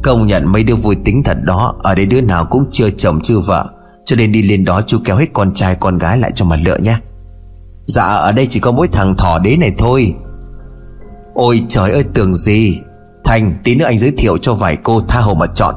Công 0.04 0.26
nhận 0.26 0.52
mấy 0.52 0.64
đứa 0.64 0.74
vui 0.74 0.96
tính 1.04 1.22
thật 1.22 1.36
đó, 1.44 1.74
Ở 1.82 1.94
đây 1.94 2.06
đứa 2.06 2.20
nào 2.20 2.44
cũng 2.44 2.64
chưa 2.70 2.90
chồng 2.90 3.20
chưa 3.20 3.38
vợ. 3.38 3.70
Cho 4.04 4.16
nên 4.16 4.32
đi 4.32 4.42
lên 4.42 4.64
đó 4.64 4.80
chú 4.86 4.98
kéo 5.04 5.16
hết 5.16 5.26
con 5.32 5.54
trai 5.54 5.74
con 5.74 5.98
gái 5.98 6.18
lại 6.18 6.32
cho 6.34 6.44
mà 6.44 6.56
lựa 6.56 6.76
nhé 6.78 6.96
Dạ 7.86 8.02
ở 8.02 8.32
đây 8.32 8.46
chỉ 8.50 8.60
có 8.60 8.72
mỗi 8.72 8.88
thằng 8.88 9.16
thỏ 9.16 9.38
đế 9.38 9.56
này 9.56 9.72
thôi. 9.78 10.14
Ôi 11.34 11.62
trời 11.68 11.90
ơi, 11.90 12.04
tưởng 12.14 12.34
gì? 12.34 12.80
Thành, 13.24 13.58
tí 13.64 13.74
nữa 13.74 13.84
anh 13.84 13.98
giới 13.98 14.12
thiệu 14.18 14.38
cho 14.38 14.54
vài 14.54 14.76
cô 14.76 15.00
tha 15.00 15.20
hồ 15.20 15.34
mà 15.34 15.46
chọn. 15.46 15.74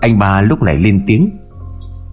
Anh 0.00 0.18
ba 0.18 0.40
lúc 0.40 0.62
này 0.62 0.76
lên 0.76 1.04
tiếng. 1.06 1.30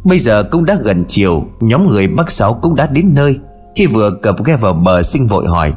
Bây 0.04 0.20
giờ 0.20 0.44
cũng 0.44 0.65
đã 0.65 0.78
gần 0.84 1.06
chiều, 1.08 1.44
Nhóm 1.60 1.88
người 1.88 2.08
Bắc 2.08 2.32
Sáu 2.32 2.54
cũng 2.54 2.76
đã 2.76 2.88
đến 2.88 3.13
nơi. 3.13 3.39
Khi 3.76 3.88
vừa 3.88 4.12
cập 4.22 4.36
ghe 4.46 4.56
vào 4.56 4.74
bờ 4.74 5.04
sinh 5.04 5.28
vội 5.28 5.48
hỏi. 5.48 5.74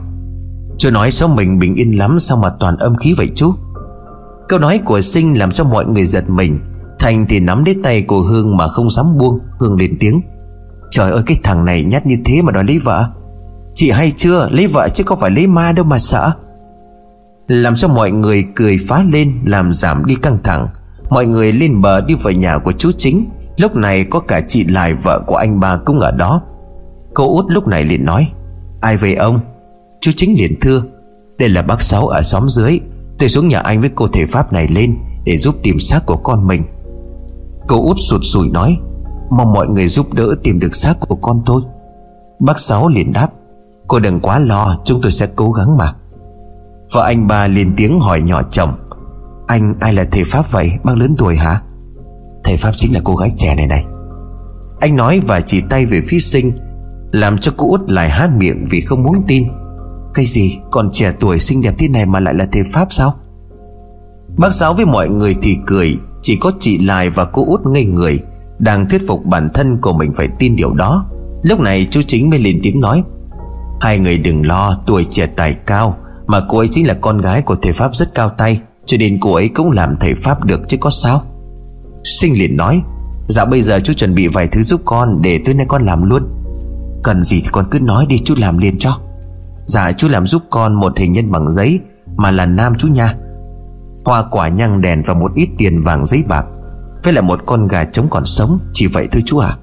Chú 0.78 0.90
nói 0.90 1.10
số 1.10 1.28
mình 1.28 1.58
bình 1.58 1.74
yên 1.74 1.98
lắm, 1.98 2.18
Sao 2.18 2.38
mà 2.38 2.50
toàn 2.60 2.76
âm 2.76 2.96
khí 2.96 3.14
vậy 3.16 3.30
chú? 3.34 3.52
Câu 4.48 4.58
nói 4.58 4.80
của 4.84 5.00
sinh 5.00 5.38
làm 5.38 5.52
cho 5.52 5.64
mọi 5.64 5.86
người 5.86 6.04
giật 6.04 6.30
mình. 6.30 6.60
Thành 6.98 7.26
thì 7.28 7.40
nắm 7.40 7.64
lấy 7.64 7.76
tay 7.82 8.02
của 8.02 8.20
Hương 8.20 8.56
mà 8.56 8.68
không 8.68 8.90
dám 8.90 9.18
buông, 9.18 9.38
Hương 9.58 9.78
lên 9.78 9.96
tiếng. 10.00 10.20
Trời 10.90 11.10
ơi, 11.10 11.22
cái 11.26 11.36
thằng 11.42 11.64
này 11.64 11.84
nhát 11.84 12.06
như 12.06 12.16
thế 12.24 12.42
mà 12.42 12.52
đòi 12.52 12.64
lấy 12.64 12.78
vợ. 12.78 13.08
Chị 13.74 13.90
hay 13.90 14.10
chưa? 14.10 14.48
Lấy 14.50 14.66
vợ 14.66 14.88
chứ 14.88 15.04
có 15.04 15.16
phải 15.16 15.30
lấy 15.30 15.46
ma 15.46 15.72
đâu 15.72 15.84
mà 15.84 15.98
sợ. 15.98 16.32
Làm 17.48 17.76
cho 17.76 17.88
mọi 17.88 18.10
người 18.10 18.44
cười 18.54 18.78
phá 18.88 19.04
lên, 19.12 19.32
Làm 19.44 19.72
giảm 19.72 20.04
đi 20.04 20.14
căng 20.14 20.38
thẳng. 20.44 20.68
Mọi 21.10 21.26
người 21.26 21.52
lên 21.52 21.80
bờ 21.80 22.00
đi 22.00 22.14
về 22.14 22.34
nhà 22.34 22.58
của 22.58 22.72
chú 22.72 22.90
chính. 22.98 23.30
Lúc 23.58 23.76
này 23.76 24.04
có 24.04 24.20
cả 24.20 24.40
chị 24.48 24.64
lại 24.64 24.94
vợ 24.94 25.20
của 25.26 25.36
anh 25.36 25.60
ba 25.60 25.76
cũng 25.76 26.00
ở 26.00 26.10
đó. 26.10 26.42
Cô 27.14 27.36
út 27.36 27.44
lúc 27.48 27.66
này 27.66 27.84
liền 27.84 28.04
nói, 28.04 28.32
Ai 28.80 28.96
về 28.96 29.14
ông? 29.14 29.40
Chú 30.00 30.10
chính 30.16 30.34
liền 30.38 30.60
thưa, 30.60 30.82
Đây 31.38 31.48
là 31.48 31.62
bác 31.62 31.82
Sáu 31.82 32.06
ở 32.06 32.22
xóm 32.22 32.48
dưới. 32.48 32.80
Tôi 33.18 33.28
xuống 33.28 33.48
nhà 33.48 33.58
anh 33.58 33.80
với 33.80 33.90
cô 33.94 34.08
thể 34.08 34.26
pháp 34.26 34.52
này 34.52 34.68
lên 34.68 34.98
Để 35.24 35.36
giúp 35.36 35.54
tìm 35.62 35.80
xác 35.80 36.00
của 36.06 36.16
con 36.16 36.46
mình. 36.46 36.62
Cô 37.68 37.84
út 37.84 37.96
sụt 38.10 38.20
sùi 38.24 38.48
nói, 38.48 38.78
Mong 39.30 39.52
mọi 39.52 39.68
người 39.68 39.88
giúp 39.88 40.14
đỡ 40.14 40.34
tìm 40.42 40.58
được 40.58 40.74
xác 40.74 40.94
của 41.00 41.14
con 41.14 41.42
tôi. 41.46 41.62
Bác 42.40 42.60
Sáu 42.60 42.88
liền 42.88 43.12
đáp, 43.12 43.28
Cô 43.88 43.98
đừng 43.98 44.20
quá 44.20 44.38
lo, 44.38 44.76
Chúng 44.84 45.00
tôi 45.02 45.12
sẽ 45.12 45.26
cố 45.36 45.50
gắng 45.52 45.76
mà. 45.76 45.92
Vợ 46.92 47.04
anh 47.04 47.28
ba 47.28 47.46
liền 47.46 47.72
tiếng 47.76 48.00
hỏi 48.00 48.20
nhỏ 48.20 48.42
chồng, 48.50 48.72
Anh 49.46 49.74
ai 49.80 49.92
là 49.92 50.04
thầy 50.12 50.24
Pháp 50.24 50.52
vậy? 50.52 50.72
Bác 50.84 50.96
lớn 50.96 51.14
tuổi 51.18 51.36
hả? 51.36 51.62
Thầy 52.44 52.56
Pháp 52.56 52.72
chính 52.76 52.94
là 52.94 53.00
cô 53.04 53.16
gái 53.16 53.30
trẻ 53.36 53.54
này 53.54 53.66
này. 53.66 53.84
Anh 54.80 54.96
nói 54.96 55.20
và 55.26 55.40
chỉ 55.40 55.62
tay 55.70 55.86
về 55.86 56.00
phía 56.08 56.18
sinh, 56.18 56.52
Làm 57.12 57.38
cho 57.38 57.52
cô 57.56 57.70
út 57.70 57.90
lại 57.90 58.10
hát 58.10 58.30
miệng 58.36 58.66
vì 58.70 58.80
không 58.80 59.02
muốn 59.02 59.24
tin 59.28 59.48
cái 60.14 60.24
gì? 60.24 60.58
Còn 60.70 60.90
trẻ 60.92 61.12
tuổi 61.20 61.38
xinh 61.38 61.62
đẹp 61.62 61.74
thế 61.78 61.88
này 61.88 62.06
mà 62.06 62.20
lại 62.20 62.34
là 62.34 62.46
thầy 62.52 62.62
Pháp 62.72 62.86
sao? 62.90 63.14
Bác 64.36 64.54
giáo 64.54 64.74
với 64.74 64.86
mọi 64.86 65.08
người 65.08 65.36
thì 65.42 65.56
cười, 65.66 65.98
Chỉ 66.22 66.36
có 66.36 66.50
chị 66.60 66.78
Lai 66.78 67.10
và 67.10 67.24
cô 67.24 67.44
út 67.46 67.66
ngây 67.66 67.84
người, 67.84 68.20
Đang 68.58 68.88
thuyết 68.88 69.02
phục 69.08 69.24
bản 69.24 69.50
thân 69.54 69.78
của 69.80 69.92
mình 69.92 70.12
phải 70.14 70.28
tin 70.38 70.56
điều 70.56 70.72
đó. 70.72 71.06
Lúc 71.42 71.60
này 71.60 71.86
chú 71.90 72.02
chính 72.06 72.30
mới 72.30 72.38
lên 72.38 72.60
tiếng 72.62 72.80
nói, 72.80 73.02
Hai 73.80 73.98
người 73.98 74.18
đừng 74.18 74.46
lo, 74.46 74.82
tuổi 74.86 75.04
trẻ 75.04 75.26
tài 75.26 75.54
cao, 75.54 75.96
Mà 76.26 76.40
cô 76.48 76.58
ấy 76.58 76.68
chính 76.68 76.86
là 76.86 76.94
con 76.94 77.20
gái 77.20 77.42
của 77.42 77.56
thầy 77.62 77.72
Pháp 77.72 77.94
rất 77.94 78.14
cao 78.14 78.28
tay, 78.28 78.60
Cho 78.86 78.96
nên 78.96 79.18
cô 79.20 79.34
ấy 79.34 79.48
cũng 79.48 79.70
làm 79.70 79.96
thầy 80.00 80.14
Pháp 80.14 80.44
được 80.44 80.60
chứ 80.68 80.76
có 80.80 80.90
sao? 80.90 81.22
Sinh 82.04 82.38
liền 82.38 82.56
nói 82.56 82.82
Dạ 83.28 83.44
bây 83.44 83.62
giờ 83.62 83.80
chú 83.84 83.92
chuẩn 83.92 84.14
bị 84.14 84.28
vài 84.28 84.48
thứ 84.48 84.62
giúp 84.62 84.80
con, 84.84 85.22
Để 85.22 85.40
tối 85.44 85.54
nay 85.54 85.66
con 85.68 85.86
làm 85.86 86.02
luôn. 86.02 86.22
Cần 87.02 87.22
gì 87.22 87.40
thì 87.40 87.48
con 87.52 87.64
cứ 87.70 87.80
nói 87.80 88.06
đi, 88.08 88.18
chú 88.18 88.34
làm 88.38 88.58
liền 88.58 88.78
cho. 88.78 89.00
Dạ 89.66 89.92
chú 89.92 90.08
làm 90.08 90.26
giúp 90.26 90.42
con 90.50 90.74
một 90.74 90.98
hình 90.98 91.12
nhân 91.12 91.30
bằng 91.30 91.52
giấy, 91.52 91.80
Mà 92.16 92.30
là 92.30 92.46
nam 92.46 92.74
chú 92.78 92.88
nha. 92.88 93.14
Hoa 94.04 94.22
quả 94.30 94.48
nhang 94.48 94.80
đèn 94.80 95.02
và 95.06 95.14
một 95.14 95.32
ít 95.34 95.48
tiền 95.58 95.82
vàng 95.82 96.04
giấy 96.04 96.24
bạc. 96.28 96.46
Với 97.04 97.12
là 97.12 97.20
một 97.20 97.40
con 97.46 97.68
gà 97.68 97.84
trống 97.84 98.06
còn 98.10 98.24
sống, 98.24 98.58
Chỉ 98.72 98.86
vậy 98.86 99.08
thôi 99.12 99.22
chú 99.26 99.38
à 99.38 99.56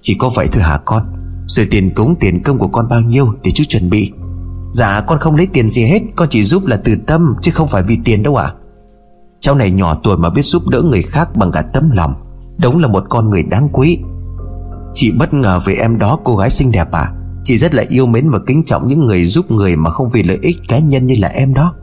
Chỉ 0.00 0.16
có 0.18 0.30
vậy 0.36 0.48
thôi 0.52 0.62
hả 0.62 0.78
con? 0.84 1.02
Rồi 1.46 1.66
tiền 1.70 1.94
cúng, 1.94 2.14
tiền 2.20 2.42
công 2.42 2.58
của 2.58 2.68
con 2.68 2.88
bao 2.88 3.00
nhiêu 3.00 3.34
để 3.42 3.50
chú 3.54 3.64
chuẩn 3.68 3.90
bị? 3.90 4.12
Dạ 4.72 5.00
con 5.00 5.18
không 5.18 5.36
lấy 5.36 5.46
tiền 5.46 5.70
gì 5.70 5.84
hết, 5.84 6.02
Con 6.16 6.28
chỉ 6.30 6.42
giúp 6.42 6.66
là 6.66 6.80
từ 6.84 6.96
tâm, 7.06 7.34
chứ 7.42 7.50
không 7.54 7.68
phải 7.68 7.82
vì 7.82 7.98
tiền 8.04 8.22
đâu 8.22 8.36
ạ. 8.36 8.44
À. 8.44 8.54
Cháu 9.40 9.54
này 9.54 9.70
nhỏ 9.70 9.96
tuổi 10.02 10.16
mà 10.16 10.30
biết 10.30 10.42
giúp 10.42 10.68
đỡ 10.68 10.82
người 10.82 11.02
khác 11.02 11.36
bằng 11.36 11.52
cả 11.52 11.62
tấm 11.62 11.90
lòng. 11.90 12.14
Đúng 12.58 12.78
là 12.78 12.88
một 12.88 13.04
con 13.08 13.30
người 13.30 13.42
đáng 13.42 13.68
quý. 13.72 13.98
Chị 14.92 15.12
bất 15.18 15.34
ngờ 15.34 15.60
về 15.64 15.74
em 15.74 15.98
đó, 15.98 16.18
cô 16.24 16.36
gái 16.36 16.50
xinh 16.50 16.72
đẹp 16.72 16.92
à 16.92 17.12
Chị 17.46 17.56
rất 17.56 17.74
là 17.74 17.84
yêu 17.88 18.06
mến 18.06 18.30
và 18.30 18.38
kính 18.46 18.64
trọng 18.64 18.88
những 18.88 19.06
người 19.06 19.24
giúp 19.24 19.50
người 19.50 19.76
Mà 19.76 19.90
không 19.90 20.10
vì 20.10 20.22
lợi 20.22 20.38
ích 20.42 20.56
cá 20.68 20.78
nhân 20.78 21.06
như 21.06 21.14
là 21.18 21.28
em 21.28 21.54
đó. 21.54 21.74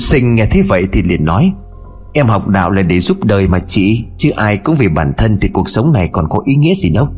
Sinh 0.00 0.34
nghe 0.34 0.46
thế 0.50 0.62
vậy 0.68 0.86
thì 0.92 1.02
liền 1.02 1.24
nói, 1.24 1.52
Em 2.12 2.26
học 2.26 2.48
đạo 2.48 2.70
là 2.70 2.82
để 2.82 3.00
giúp 3.00 3.24
đời 3.24 3.48
mà 3.48 3.58
chị, 3.58 4.04
Chứ 4.18 4.30
ai 4.36 4.56
cũng 4.56 4.74
vì 4.74 4.88
bản 4.88 5.12
thân 5.16 5.38
thì 5.40 5.48
cuộc 5.48 5.68
sống 5.68 5.92
này 5.92 6.08
còn 6.12 6.28
có 6.28 6.42
ý 6.44 6.54
nghĩa 6.54 6.74
gì 6.74 6.90
đâu. 6.90 7.08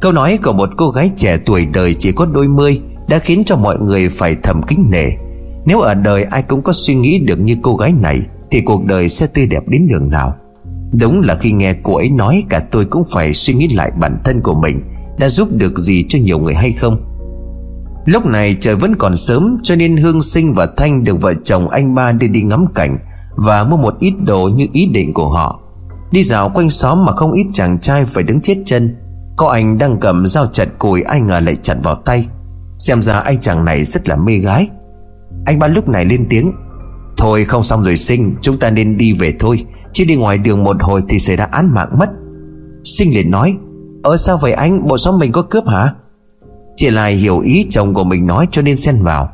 Câu 0.00 0.12
nói 0.12 0.38
của 0.44 0.52
một 0.52 0.68
cô 0.76 0.90
gái 0.90 1.10
trẻ 1.16 1.38
tuổi 1.46 1.66
đời 1.66 1.94
chỉ 1.94 2.12
có 2.12 2.26
đôi 2.26 2.48
mươi 2.48 2.80
Đã 3.08 3.18
khiến 3.18 3.42
cho 3.46 3.56
mọi 3.56 3.78
người 3.78 4.08
phải 4.08 4.36
thầm 4.42 4.62
kính 4.62 4.86
nể. 4.90 5.10
Nếu 5.66 5.80
ở 5.80 5.94
đời 5.94 6.24
ai 6.24 6.42
cũng 6.42 6.62
có 6.62 6.72
suy 6.72 6.94
nghĩ 6.94 7.18
được 7.18 7.40
như 7.40 7.56
cô 7.62 7.76
gái 7.76 7.92
này, 7.92 8.20
Thì 8.50 8.60
cuộc 8.60 8.84
đời 8.84 9.08
sẽ 9.08 9.26
tươi 9.26 9.46
đẹp 9.46 9.68
đến 9.68 9.88
đường 9.88 10.10
nào? 10.10 10.34
Đúng 11.00 11.20
là 11.20 11.34
khi 11.34 11.52
nghe 11.52 11.74
cô 11.82 11.96
ấy 11.96 12.10
nói, 12.10 12.42
Cả 12.48 12.60
tôi 12.70 12.84
cũng 12.84 13.02
phải 13.12 13.34
suy 13.34 13.54
nghĩ 13.54 13.68
lại 13.68 13.90
bản 14.00 14.18
thân 14.24 14.40
của 14.40 14.54
mình 14.54 14.82
đã 15.18 15.28
giúp 15.28 15.48
được 15.52 15.78
gì 15.78 16.04
cho 16.08 16.18
nhiều 16.22 16.38
người 16.38 16.54
hay 16.54 16.72
không? 16.72 17.08
Lúc 18.06 18.26
này 18.26 18.56
trời 18.60 18.76
vẫn 18.76 18.96
còn 18.96 19.16
sớm, 19.16 19.58
Cho 19.62 19.76
nên 19.76 19.96
Hương 19.96 20.20
Sinh 20.20 20.54
và 20.54 20.68
Thanh 20.76 21.04
được 21.04 21.20
vợ 21.20 21.34
chồng 21.44 21.68
anh 21.68 21.94
ba 21.94 22.12
đưa 22.12 22.28
đi 22.28 22.42
ngắm 22.42 22.66
cảnh 22.74 22.98
Và 23.36 23.64
mua 23.64 23.76
một 23.76 23.94
ít 24.00 24.14
đồ 24.26 24.48
như 24.48 24.66
ý 24.72 24.86
định 24.86 25.14
của 25.14 25.28
họ. 25.28 25.60
Đi 26.12 26.22
dạo 26.22 26.48
quanh 26.48 26.70
xóm 26.70 27.04
mà 27.04 27.12
không 27.12 27.32
ít 27.32 27.46
chàng 27.52 27.78
trai 27.78 28.04
phải 28.04 28.24
đứng 28.24 28.40
chết 28.40 28.56
chân. 28.66 28.96
Có 29.36 29.48
anh 29.48 29.78
đang 29.78 30.00
cầm 30.00 30.26
dao 30.26 30.46
chặt 30.46 30.68
cùi 30.78 31.02
Ai 31.02 31.20
ngờ 31.20 31.40
lại 31.40 31.56
chặt 31.62 31.76
vào 31.82 31.94
tay. 31.94 32.26
Xem 32.78 33.02
ra 33.02 33.18
anh 33.18 33.40
chàng 33.40 33.64
này 33.64 33.84
rất 33.84 34.08
là 34.08 34.16
mê 34.16 34.36
gái. 34.36 34.68
Anh 35.46 35.58
ba 35.58 35.66
lúc 35.66 35.88
này 35.88 36.04
lên 36.04 36.26
tiếng, 36.30 36.52
Thôi 37.16 37.44
không 37.44 37.62
xong 37.62 37.84
rồi 37.84 37.96
sinh, 37.96 38.34
Chúng 38.40 38.58
ta 38.58 38.70
nên 38.70 38.96
đi 38.96 39.12
về 39.12 39.34
thôi. 39.40 39.64
Chứ 39.92 40.04
đi 40.08 40.16
ngoài 40.16 40.38
đường 40.38 40.64
một 40.64 40.76
hồi 40.80 41.02
thì 41.08 41.18
xảy 41.18 41.36
ra 41.36 41.44
án 41.44 41.74
mạng 41.74 41.98
mất. 41.98 42.08
Sinh 42.84 43.14
liền 43.14 43.30
nói 43.30 43.56
Ờ 44.08 44.16
sao 44.16 44.38
vậy 44.38 44.52
anh? 44.52 44.86
Bộ 44.86 44.98
xóm 44.98 45.18
mình 45.18 45.32
có 45.32 45.42
cướp 45.42 45.68
hả? 45.68 45.92
Chị 46.76 46.90
lại 46.90 47.14
hiểu 47.14 47.40
ý 47.40 47.64
chồng 47.70 47.94
của 47.94 48.04
mình 48.04 48.26
nói 48.26 48.48
cho 48.50 48.62
nên 48.62 48.76
xen 48.76 49.02
vào. 49.02 49.32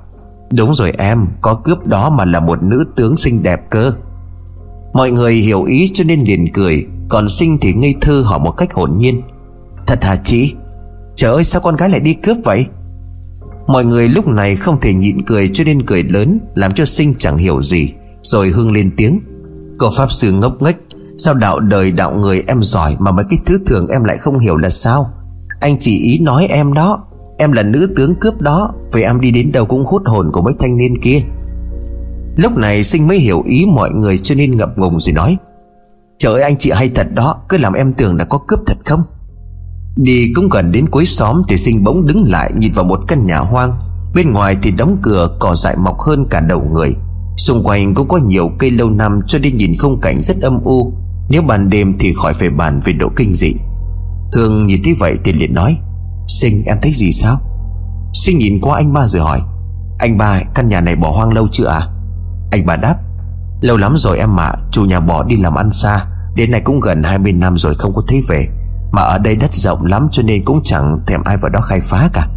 Đúng 0.52 0.74
rồi 0.74 0.92
em, 0.98 1.26
Có 1.40 1.54
cướp 1.54 1.86
đó 1.86 2.10
mà 2.10 2.24
là 2.24 2.40
một 2.40 2.62
nữ 2.62 2.84
tướng 2.96 3.16
xinh 3.16 3.42
đẹp 3.42 3.60
cơ. 3.70 3.92
Mọi 4.92 5.10
người 5.10 5.34
hiểu 5.34 5.64
ý 5.64 5.90
cho 5.94 6.04
nên 6.04 6.20
liền 6.26 6.52
cười, 6.52 6.86
Còn 7.08 7.28
sinh 7.28 7.58
thì 7.60 7.72
ngây 7.72 7.94
thơ 8.00 8.22
hỏi 8.26 8.38
một 8.38 8.50
cách 8.50 8.72
hồn 8.72 8.98
nhiên. 8.98 9.22
Thật 9.86 10.04
hả 10.04 10.16
chị? 10.24 10.54
Trời 11.16 11.32
ơi, 11.32 11.44
sao 11.44 11.62
con 11.62 11.76
gái 11.76 11.88
lại 11.90 12.00
đi 12.00 12.14
cướp 12.14 12.36
vậy? 12.44 12.66
Mọi 13.66 13.84
người 13.84 14.08
lúc 14.08 14.26
này 14.26 14.56
không 14.56 14.80
thể 14.80 14.92
nhịn 14.92 15.22
cười 15.22 15.48
cho 15.48 15.64
nên 15.64 15.86
cười 15.86 16.02
lớn, 16.02 16.38
Làm 16.54 16.72
cho 16.72 16.84
sinh 16.84 17.14
chẳng 17.18 17.36
hiểu 17.36 17.62
gì, 17.62 17.92
Rồi 18.22 18.48
hương 18.48 18.72
lên 18.72 18.90
tiếng. 18.96 19.20
Cậu 19.78 19.90
Pháp 19.96 20.12
Sư 20.12 20.32
ngốc 20.32 20.62
nghếch 20.62 20.76
Sao 21.24 21.34
đạo 21.34 21.60
đời 21.60 21.92
đạo 21.92 22.14
người 22.14 22.44
em 22.46 22.62
giỏi 22.62 22.96
Mà 22.98 23.10
mấy 23.10 23.24
cái 23.30 23.38
thứ 23.46 23.58
thường 23.66 23.88
em 23.88 24.04
lại 24.04 24.18
không 24.18 24.38
hiểu 24.38 24.56
là 24.56 24.70
sao? 24.70 25.10
Anh 25.60 25.76
chỉ 25.80 25.98
ý 25.98 26.18
nói 26.18 26.46
em 26.46 26.72
đó. 26.72 27.04
Em 27.38 27.52
là 27.52 27.62
nữ 27.62 27.88
tướng 27.96 28.14
cướp 28.14 28.40
đó. 28.40 28.72
Vậy 28.92 29.02
em 29.02 29.20
đi 29.20 29.30
đến 29.30 29.52
đâu 29.52 29.64
cũng 29.64 29.84
hút 29.84 30.02
hồn 30.06 30.30
của 30.32 30.42
mấy 30.42 30.54
thanh 30.58 30.76
niên 30.76 31.02
kia. 31.02 31.20
Lúc 32.36 32.56
này 32.56 32.84
sinh 32.84 33.08
mới 33.08 33.18
hiểu 33.18 33.42
ý 33.46 33.66
mọi 33.66 33.90
người 33.90 34.18
cho 34.18 34.34
nên 34.34 34.56
ngập 34.56 34.78
ngùng 34.78 35.00
rồi 35.00 35.12
nói, 35.12 35.36
Trời 36.18 36.32
ơi, 36.32 36.42
anh 36.42 36.56
chị 36.58 36.70
hay 36.70 36.88
thật 36.94 37.06
đó. 37.14 37.36
Cứ 37.48 37.58
làm 37.58 37.72
em 37.72 37.92
tưởng 37.92 38.16
là 38.16 38.24
có 38.24 38.38
cướp 38.48 38.60
thật 38.66 38.76
không? 38.84 39.02
Đi 39.96 40.32
cũng 40.34 40.48
gần 40.48 40.72
đến 40.72 40.88
cuối 40.88 41.06
xóm 41.06 41.42
Thì 41.48 41.56
sinh 41.56 41.84
bỗng 41.84 42.06
đứng 42.06 42.24
lại, 42.24 42.52
nhìn 42.58 42.72
vào 42.72 42.84
một 42.84 43.00
căn 43.08 43.26
nhà 43.26 43.38
hoang. 43.38 43.78
Bên 44.14 44.32
ngoài 44.32 44.56
thì 44.62 44.70
đóng 44.70 44.98
cửa, 45.02 45.36
cỏ 45.40 45.54
dại 45.54 45.76
mọc 45.76 46.00
hơn 46.00 46.26
cả 46.30 46.40
đầu 46.40 46.62
người. 46.72 46.94
Xung 47.36 47.64
quanh 47.64 47.94
cũng 47.94 48.08
có 48.08 48.18
nhiều 48.18 48.50
cây 48.58 48.70
lâu 48.70 48.90
năm 48.90 49.20
Cho 49.26 49.38
nên 49.38 49.56
nhìn 49.56 49.74
không 49.78 50.00
cảnh 50.00 50.22
rất 50.22 50.36
âm 50.40 50.58
u. 50.64 50.92
Nếu 51.28 51.42
ban 51.42 51.70
đêm 51.70 51.96
thì 52.00 52.12
khỏi 52.12 52.32
phải 52.32 52.50
bàn 52.50 52.80
về 52.84 52.92
độ 52.92 53.08
kinh 53.16 53.34
dị. 53.34 53.52
Hương 54.32 54.66
nhìn 54.66 54.80
thấy 54.84 54.94
vậy 55.00 55.18
thì 55.24 55.32
liền 55.32 55.54
nói, 55.54 55.76
Sinh, 56.28 56.64
em 56.66 56.76
thấy 56.82 56.92
gì 56.92 57.12
sao? 57.12 57.40
Sinh 58.12 58.38
nhìn 58.38 58.60
qua 58.60 58.76
anh 58.76 58.92
ba 58.92 59.06
rồi 59.06 59.22
hỏi, 59.22 59.40
Anh 59.98 60.18
ba, 60.18 60.40
căn 60.54 60.68
nhà 60.68 60.80
này 60.80 60.96
bỏ 60.96 61.10
hoang 61.10 61.32
lâu 61.32 61.48
chưa 61.52 61.66
à 61.66 61.88
Anh 62.50 62.66
ba 62.66 62.76
đáp, 62.76 62.96
Lâu 63.60 63.76
lắm 63.76 63.94
rồi 63.96 64.18
em 64.18 64.40
ạ, 64.40 64.52
Chủ 64.72 64.84
nhà 64.84 65.00
bỏ 65.00 65.24
đi 65.24 65.36
làm 65.36 65.54
ăn 65.54 65.70
xa, 65.70 66.06
Đến 66.34 66.50
nay 66.50 66.60
cũng 66.64 66.80
gần 66.80 67.02
20 67.02 67.32
năm 67.32 67.58
rồi 67.58 67.74
không 67.74 67.94
có 67.94 68.02
thấy 68.08 68.22
về. 68.28 68.46
Mà 68.92 69.02
ở 69.02 69.18
đây 69.18 69.36
đất 69.36 69.54
rộng 69.54 69.84
lắm 69.84 70.08
cho 70.12 70.22
nên 70.22 70.44
cũng 70.44 70.60
chẳng 70.64 70.98
thèm 71.06 71.20
ai 71.24 71.36
vào 71.36 71.50
đó 71.50 71.60
khai 71.60 71.80
phá 71.82 72.08
cả. 72.12 72.28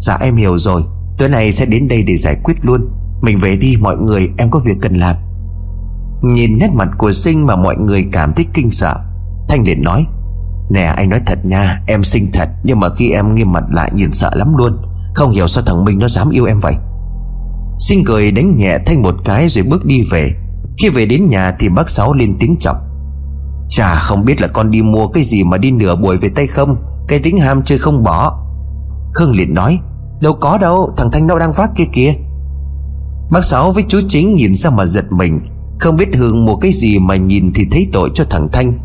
Dạ 0.00 0.18
em 0.20 0.36
hiểu 0.36 0.58
rồi 0.58 0.82
Tối 1.18 1.28
nay 1.28 1.52
sẽ 1.52 1.66
đến 1.66 1.88
đây 1.88 2.02
để 2.02 2.16
giải 2.16 2.36
quyết 2.44 2.54
luôn. 2.62 2.88
Mình 3.22 3.40
về 3.40 3.56
đi, 3.56 3.76
mọi 3.80 3.96
người, 3.96 4.30
em 4.38 4.50
có 4.50 4.60
việc 4.66 4.76
cần 4.82 4.94
làm. 4.94 5.16
Nhìn 6.22 6.58
nét 6.58 6.70
mặt 6.74 6.88
của 6.98 7.12
Sinh 7.12 7.46
mà 7.46 7.56
mọi 7.56 7.76
người 7.76 8.04
cảm 8.12 8.32
thấy 8.32 8.46
kinh 8.54 8.70
sợ, 8.70 8.94
Thanh 9.48 9.62
liền 9.62 9.82
nói, 9.82 10.06
Nè, 10.70 10.82
anh 10.82 11.08
nói 11.08 11.20
thật 11.26 11.38
nha, 11.44 11.80
Em 11.86 12.04
xinh 12.04 12.30
thật, 12.32 12.48
Nhưng 12.64 12.80
mà 12.80 12.88
khi 12.96 13.10
em 13.10 13.34
nghiêm 13.34 13.52
mặt 13.52 13.64
lại 13.70 13.90
nhìn 13.94 14.12
sợ 14.12 14.30
lắm 14.34 14.54
luôn, 14.56 14.72
Không 15.14 15.30
hiểu 15.30 15.46
sao 15.46 15.64
thằng 15.66 15.84
Minh 15.84 15.98
nó 15.98 16.08
dám 16.08 16.30
yêu 16.30 16.44
em 16.44 16.58
vậy. 16.60 16.74
Sinh 17.78 18.04
cười 18.06 18.30
đánh 18.30 18.56
nhẹ 18.56 18.78
Thanh 18.86 19.02
một 19.02 19.14
cái 19.24 19.48
rồi 19.48 19.64
bước 19.64 19.84
đi 19.84 20.02
về. 20.10 20.32
Khi 20.78 20.88
về 20.88 21.06
đến 21.06 21.28
nhà 21.28 21.56
thì 21.58 21.68
bác 21.68 21.88
Sáu 21.88 22.14
lên 22.14 22.36
tiếng 22.40 22.56
chọc 22.60 22.76
Chà, 23.68 23.94
không 23.94 24.24
biết 24.24 24.42
là 24.42 24.48
con 24.48 24.70
đi 24.70 24.82
mua 24.82 25.08
cái 25.08 25.22
gì 25.22 25.44
mà 25.44 25.58
đi 25.58 25.70
nửa 25.70 25.96
buổi 25.96 26.16
về 26.16 26.28
tay 26.28 26.46
không? 26.46 26.76
Cái 27.08 27.18
tính 27.18 27.38
ham 27.38 27.62
chơi 27.64 27.78
không 27.78 28.02
bỏ. 28.02 28.44
Khương 29.14 29.32
liền 29.32 29.54
nói, 29.54 29.78
Đâu 30.20 30.32
có 30.40 30.58
đâu, 30.58 30.94
thằng 30.96 31.10
Thanh 31.10 31.26
nó 31.26 31.38
đang 31.38 31.52
vác 31.52 31.70
kia 31.76 31.84
kìa. 31.92 32.12
Bác 33.30 33.44
Sáu 33.44 33.72
với 33.72 33.84
chú 33.88 34.00
Chính 34.08 34.34
nhìn 34.34 34.54
ra 34.54 34.70
mà 34.70 34.86
giật 34.86 35.12
mình. 35.12 35.40
Không 35.78 35.96
biết 35.96 36.08
Hương 36.14 36.44
mua 36.44 36.56
cái 36.56 36.72
gì 36.72 36.98
mà 36.98 37.16
nhìn 37.16 37.52
thì 37.54 37.66
thấy 37.72 37.88
tội 37.92 38.10
cho 38.14 38.24
thằng 38.30 38.48
Thanh. 38.52 38.78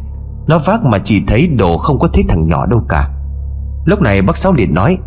Nó 0.48 0.60
vác 0.66 0.84
mà 0.84 0.98
chỉ 0.98 1.24
thấy 1.28 1.48
đồ 1.48 1.78
không 1.78 2.00
có 2.00 2.08
thấy 2.08 2.24
thằng 2.30 2.48
nhỏ 2.48 2.66
đâu 2.66 2.82
cả. 2.90 3.10
Lúc 3.86 4.02
này 4.02 4.22
bác 4.22 4.38
Sáu 4.38 4.54
liền 4.54 4.74
nói, 4.74 4.98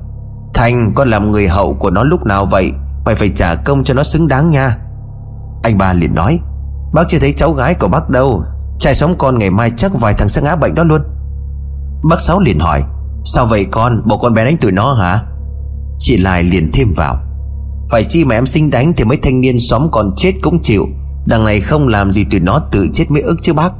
Thanh, 0.55 0.93
con 0.95 1.09
làm 1.09 1.31
người 1.31 1.49
hậu 1.49 1.75
của 1.75 1.91
nó 1.91 2.03
lúc 2.03 2.27
nào 2.27 2.47
vậy? 2.47 2.73
Mày 3.05 3.15
phải 3.15 3.29
trả 3.35 3.55
công 3.55 3.85
cho 3.85 3.95
nó 3.95 4.03
xứng 4.03 4.29
đáng 4.29 4.51
nha. 4.51 4.77
Anh 5.63 5.79
ba 5.79 5.93
liền 5.93 6.15
nói, 6.15 6.41
Bác 6.93 7.03
chưa 7.09 7.19
thấy 7.19 7.33
cháu 7.33 7.53
gái 7.53 7.75
của 7.75 7.89
bác 7.89 8.11
đâu. 8.11 8.43
Trai 8.79 8.95
sống 8.95 9.15
con 9.19 9.39
ngày 9.39 9.51
mai 9.51 9.71
chắc 9.71 9.93
vài 10.01 10.15
thằng 10.15 10.29
sẽ 10.29 10.43
ngã 10.43 10.57
bệnh 10.57 10.75
đó 10.75 10.85
luôn. 10.85 11.01
Bác 12.11 12.21
Sáu 12.21 12.41
liền 12.41 12.61
hỏi, 12.61 12.83
Sao 13.25 13.47
vậy 13.47 13.67
con? 13.71 14.03
Bộ 14.09 14.19
con 14.19 14.35
bé 14.35 14.45
đánh 14.45 14.57
tụi 14.59 14.73
nó 14.73 14.95
hả? 14.95 15.23
Chị 15.99 16.17
Lai 16.17 16.43
liền 16.43 16.71
thêm 16.73 16.93
vào, 16.97 17.17
Phải 17.91 18.05
chi 18.05 18.25
mà 18.25 18.35
em 18.35 18.47
sinh 18.47 18.71
đánh 18.71 18.93
Thì 18.97 19.05
mấy 19.05 19.19
thanh 19.23 19.41
niên 19.41 19.61
xóm 19.61 19.89
còn 19.93 20.15
chết 20.17 20.33
cũng 20.43 20.63
chịu. 20.63 20.87
Đằng 21.27 21.45
này 21.45 21.61
không 21.61 21.89
làm 21.89 22.13
gì 22.13 22.25
tụi 22.25 22.41
nó 22.41 22.59
tự 22.59 22.89
chết 22.93 23.11
mới 23.11 23.23
ức 23.23 23.37
chứ 23.43 23.53
bác. 23.53 23.73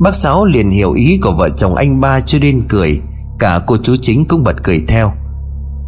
Bác 0.00 0.16
Sáu 0.16 0.44
liền 0.44 0.70
hiểu 0.70 0.92
ý 0.92 1.18
của 1.22 1.32
vợ 1.32 1.48
chồng 1.56 1.74
anh 1.74 2.00
ba 2.00 2.20
cho 2.20 2.38
nên 2.38 2.68
cười. 2.68 3.00
Cả 3.38 3.60
cô 3.66 3.76
chú 3.82 3.96
chính 4.02 4.24
cũng 4.24 4.44
bật 4.44 4.56
cười 4.62 4.84
theo. 4.88 5.12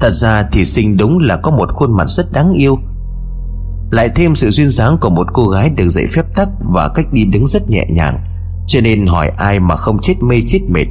Thật 0.01 0.11
ra 0.11 0.49
thì 0.53 0.65
sinh 0.65 0.97
đúng 0.97 1.19
là 1.19 1.37
có 1.37 1.51
một 1.51 1.69
khuôn 1.73 1.97
mặt 1.97 2.09
rất 2.09 2.33
đáng 2.33 2.53
yêu. 2.53 2.79
Lại 3.91 4.09
thêm 4.15 4.35
sự 4.35 4.51
duyên 4.51 4.71
dáng 4.71 4.99
của 5.01 5.11
một 5.11 5.27
cô 5.33 5.49
gái 5.49 5.71
được 5.71 5.89
dạy 5.89 6.05
phép 6.15 6.35
tắc 6.35 6.49
Và 6.75 6.89
cách 6.95 7.07
đi 7.13 7.25
đứng 7.25 7.47
rất 7.47 7.71
nhẹ 7.71 7.87
nhàng, 7.91 8.25
Cho 8.67 8.81
nên 8.81 9.07
hỏi 9.07 9.29
ai 9.29 9.61
mà 9.61 9.77
không 9.77 9.99
chết 10.03 10.15
mê 10.23 10.37
chết 10.47 10.61
mệt. 10.69 10.87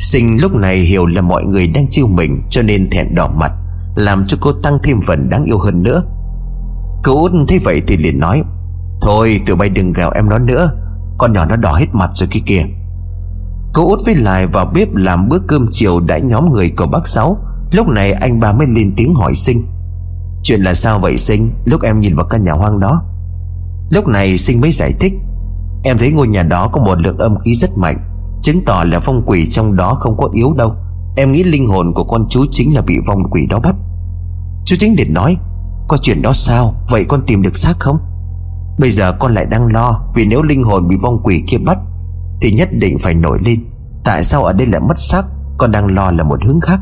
Sinh 0.00 0.38
lúc 0.42 0.54
này 0.54 0.76
hiểu 0.76 1.06
là 1.06 1.20
mọi 1.20 1.44
người 1.44 1.66
đang 1.66 1.88
chiêu 1.90 2.06
mình 2.06 2.40
Cho 2.50 2.62
nên 2.62 2.90
thẹn 2.90 3.14
đỏ 3.14 3.28
mặt, 3.28 3.52
Làm 3.96 4.26
cho 4.26 4.38
cô 4.40 4.52
tăng 4.52 4.78
thêm 4.82 5.00
phần 5.00 5.30
đáng 5.30 5.44
yêu 5.44 5.58
hơn 5.58 5.82
nữa. 5.82 6.02
Cô 7.04 7.22
út 7.22 7.32
thấy 7.48 7.58
vậy 7.58 7.82
thì 7.86 7.96
liền 7.96 8.20
nói 8.20 8.42
Thôi, 9.00 9.40
tụi 9.46 9.56
bay 9.56 9.68
đừng 9.68 9.92
gào 9.92 10.10
em 10.10 10.28
nó 10.28 10.38
nữa. 10.38 10.70
Con 11.18 11.32
nhỏ 11.32 11.44
nó 11.44 11.56
đỏ 11.56 11.72
hết 11.72 11.86
mặt 11.92 12.10
rồi 12.14 12.28
kia 12.30 12.40
kìa. 12.46 12.64
Cô 13.72 13.88
út 13.88 13.98
với 14.04 14.14
lại 14.14 14.46
vào 14.46 14.70
bếp 14.74 14.94
làm 14.94 15.28
bữa 15.28 15.38
cơm 15.48 15.66
chiều 15.70 16.00
đã 16.00 16.18
nhóm 16.18 16.52
người 16.52 16.70
của 16.76 16.86
bác 16.86 17.06
Sáu. 17.06 17.36
Lúc 17.72 17.88
này 17.88 18.12
anh 18.12 18.40
ba 18.40 18.52
mới 18.52 18.66
lên 18.66 18.92
tiếng 18.96 19.14
hỏi 19.14 19.34
Sinh. 19.34 19.66
Chuyện 20.42 20.60
là 20.60 20.74
sao 20.74 20.98
vậy, 20.98 21.18
Sinh? 21.18 21.50
Lúc 21.64 21.82
em 21.82 22.00
nhìn 22.00 22.16
vào 22.16 22.26
căn 22.26 22.44
nhà 22.44 22.52
hoang 22.52 22.80
đó. 22.80 23.02
Lúc 23.90 24.08
này 24.08 24.38
Sinh 24.38 24.60
mới 24.60 24.72
giải 24.72 24.92
thích. 25.00 25.12
Em 25.84 25.98
thấy 25.98 26.12
ngôi 26.12 26.28
nhà 26.28 26.42
đó 26.42 26.68
có 26.72 26.80
một 26.84 27.00
lượng 27.00 27.18
âm 27.18 27.36
khí 27.36 27.54
rất 27.54 27.70
mạnh, 27.78 28.08
Chứng 28.42 28.64
tỏ 28.66 28.84
là 28.84 29.00
phong 29.00 29.22
quỷ 29.26 29.46
trong 29.46 29.76
đó 29.76 29.94
không 29.94 30.16
có 30.16 30.28
yếu 30.32 30.54
đâu. 30.58 30.74
Em 31.16 31.32
nghĩ 31.32 31.44
linh 31.44 31.66
hồn 31.66 31.92
của 31.94 32.04
con 32.04 32.26
chú 32.30 32.44
chính 32.50 32.74
là 32.74 32.80
bị 32.80 32.94
vong 33.06 33.30
quỷ 33.30 33.46
đó 33.46 33.58
bắt. 33.58 33.74
Chú 34.64 34.76
chính 34.78 34.94
liền 34.98 35.14
nói, 35.14 35.36
Có 35.88 35.96
chuyện 36.02 36.22
đó 36.22 36.32
sao? 36.32 36.74
Vậy 36.90 37.04
con 37.08 37.20
tìm 37.26 37.42
được 37.42 37.56
xác 37.56 37.74
không? 37.78 37.98
Bây 38.78 38.90
giờ 38.90 39.12
con 39.12 39.34
lại 39.34 39.44
đang 39.44 39.72
lo 39.72 40.00
Vì 40.14 40.26
nếu 40.26 40.42
linh 40.42 40.62
hồn 40.62 40.88
bị 40.88 40.96
vong 41.02 41.20
quỷ 41.22 41.42
kia 41.46 41.58
bắt, 41.58 41.78
Thì 42.42 42.52
nhất 42.52 42.68
định 42.72 42.98
phải 42.98 43.14
nổi 43.14 43.38
lên. 43.44 43.64
Tại 44.04 44.24
sao 44.24 44.44
ở 44.44 44.52
đây 44.52 44.66
lại 44.66 44.80
mất 44.80 44.98
xác? 44.98 45.22
Con 45.58 45.70
đang 45.70 45.94
lo 45.94 46.10
là 46.10 46.24
một 46.24 46.44
hướng 46.44 46.60
khác. 46.60 46.80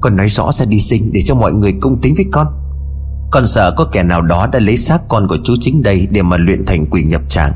Con 0.00 0.16
nói 0.16 0.28
rõ 0.28 0.52
ra 0.52 0.64
đi 0.64 0.80
sinh, 0.80 1.10
Để 1.12 1.20
cho 1.24 1.34
mọi 1.34 1.52
người 1.52 1.72
công 1.80 2.00
tính 2.00 2.14
với 2.16 2.26
con. 2.32 2.46
Con 3.30 3.46
sợ 3.46 3.74
có 3.76 3.84
kẻ 3.92 4.02
nào 4.02 4.22
đó 4.22 4.46
đã 4.46 4.58
lấy 4.58 4.76
xác 4.76 5.08
con 5.08 5.28
của 5.28 5.36
chú 5.44 5.54
chính 5.60 5.82
đây 5.82 6.08
Để 6.10 6.22
mà 6.22 6.36
luyện 6.36 6.66
thành 6.66 6.86
quỷ 6.90 7.02
nhập 7.02 7.20
tràng. 7.28 7.52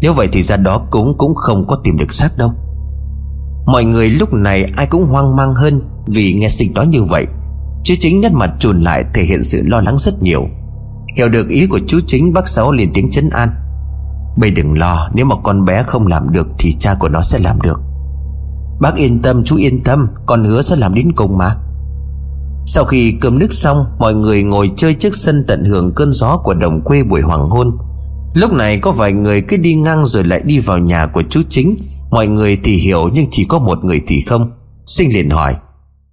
Nếu 0.00 0.14
vậy 0.14 0.28
thì 0.32 0.42
ra 0.42 0.56
đó 0.56 0.86
cũng 0.90 1.14
cũng 1.18 1.34
không 1.34 1.66
có 1.66 1.76
tìm 1.84 1.96
được 1.96 2.12
xác 2.12 2.38
đâu. 2.38 2.52
Mọi 3.66 3.84
người 3.84 4.10
lúc 4.10 4.32
này 4.32 4.72
ai 4.76 4.86
cũng 4.86 5.06
hoang 5.06 5.36
mang 5.36 5.54
hơn 5.54 5.82
Vì 6.06 6.34
nghe 6.34 6.48
sinh 6.48 6.74
nói 6.74 6.86
như 6.86 7.02
vậy. 7.02 7.26
Chứ 7.84 7.94
chính 8.00 8.20
nhất 8.20 8.32
mặt 8.32 8.50
trùn 8.58 8.80
lại 8.80 9.04
thể 9.14 9.22
hiện 9.22 9.42
sự 9.42 9.62
lo 9.66 9.80
lắng 9.80 9.98
rất 9.98 10.22
nhiều. 10.22 10.46
Hiểu 11.16 11.28
được 11.28 11.48
ý 11.48 11.66
của 11.66 11.80
chú 11.86 11.98
chính, 12.06 12.32
bác 12.32 12.48
Sáu 12.48 12.72
liền 12.72 12.92
tiếng 12.94 13.10
chấn 13.10 13.30
an. 13.30 13.48
Bây 14.38 14.50
đừng 14.50 14.78
lo, 14.78 15.08
Nếu 15.14 15.26
mà 15.26 15.36
con 15.42 15.64
bé 15.64 15.82
không 15.82 16.06
làm 16.06 16.32
được 16.32 16.46
Thì 16.58 16.72
cha 16.78 16.94
của 17.00 17.08
nó 17.08 17.22
sẽ 17.22 17.38
làm 17.38 17.60
được. 17.60 17.80
Bác 18.80 18.94
yên 18.94 19.22
tâm, 19.22 19.44
chú 19.44 19.56
yên 19.56 19.84
tâm, 19.84 20.08
Con 20.26 20.44
hứa 20.44 20.62
sẽ 20.62 20.76
làm 20.76 20.94
đến 20.94 21.12
cùng 21.16 21.38
mà. 21.38 21.56
Sau 22.66 22.84
khi 22.84 23.18
cơm 23.20 23.38
nước 23.38 23.52
xong, 23.52 23.84
Mọi 23.98 24.14
người 24.14 24.42
ngồi 24.42 24.70
chơi 24.76 24.94
trước 24.94 25.16
sân 25.16 25.44
tận 25.48 25.64
hưởng 25.64 25.92
cơn 25.94 26.12
gió 26.12 26.36
của 26.36 26.54
đồng 26.54 26.80
quê 26.84 27.02
buổi 27.02 27.20
hoàng 27.20 27.48
hôn. 27.48 27.78
Lúc 28.34 28.52
này 28.52 28.78
có 28.78 28.92
vài 28.92 29.12
người 29.12 29.42
cứ 29.42 29.56
đi 29.56 29.74
ngang 29.74 30.06
rồi 30.06 30.24
lại 30.24 30.40
đi 30.44 30.58
vào 30.58 30.78
nhà 30.78 31.06
của 31.06 31.22
chú 31.30 31.40
chính. 31.48 31.76
Mọi 32.10 32.28
người 32.28 32.58
thì 32.64 32.76
hiểu 32.76 33.08
nhưng 33.12 33.26
chỉ 33.30 33.44
có 33.44 33.58
một 33.58 33.84
người 33.84 34.02
thì 34.06 34.20
không. 34.20 34.50
Sinh 34.86 35.14
liền 35.14 35.30
hỏi, 35.30 35.56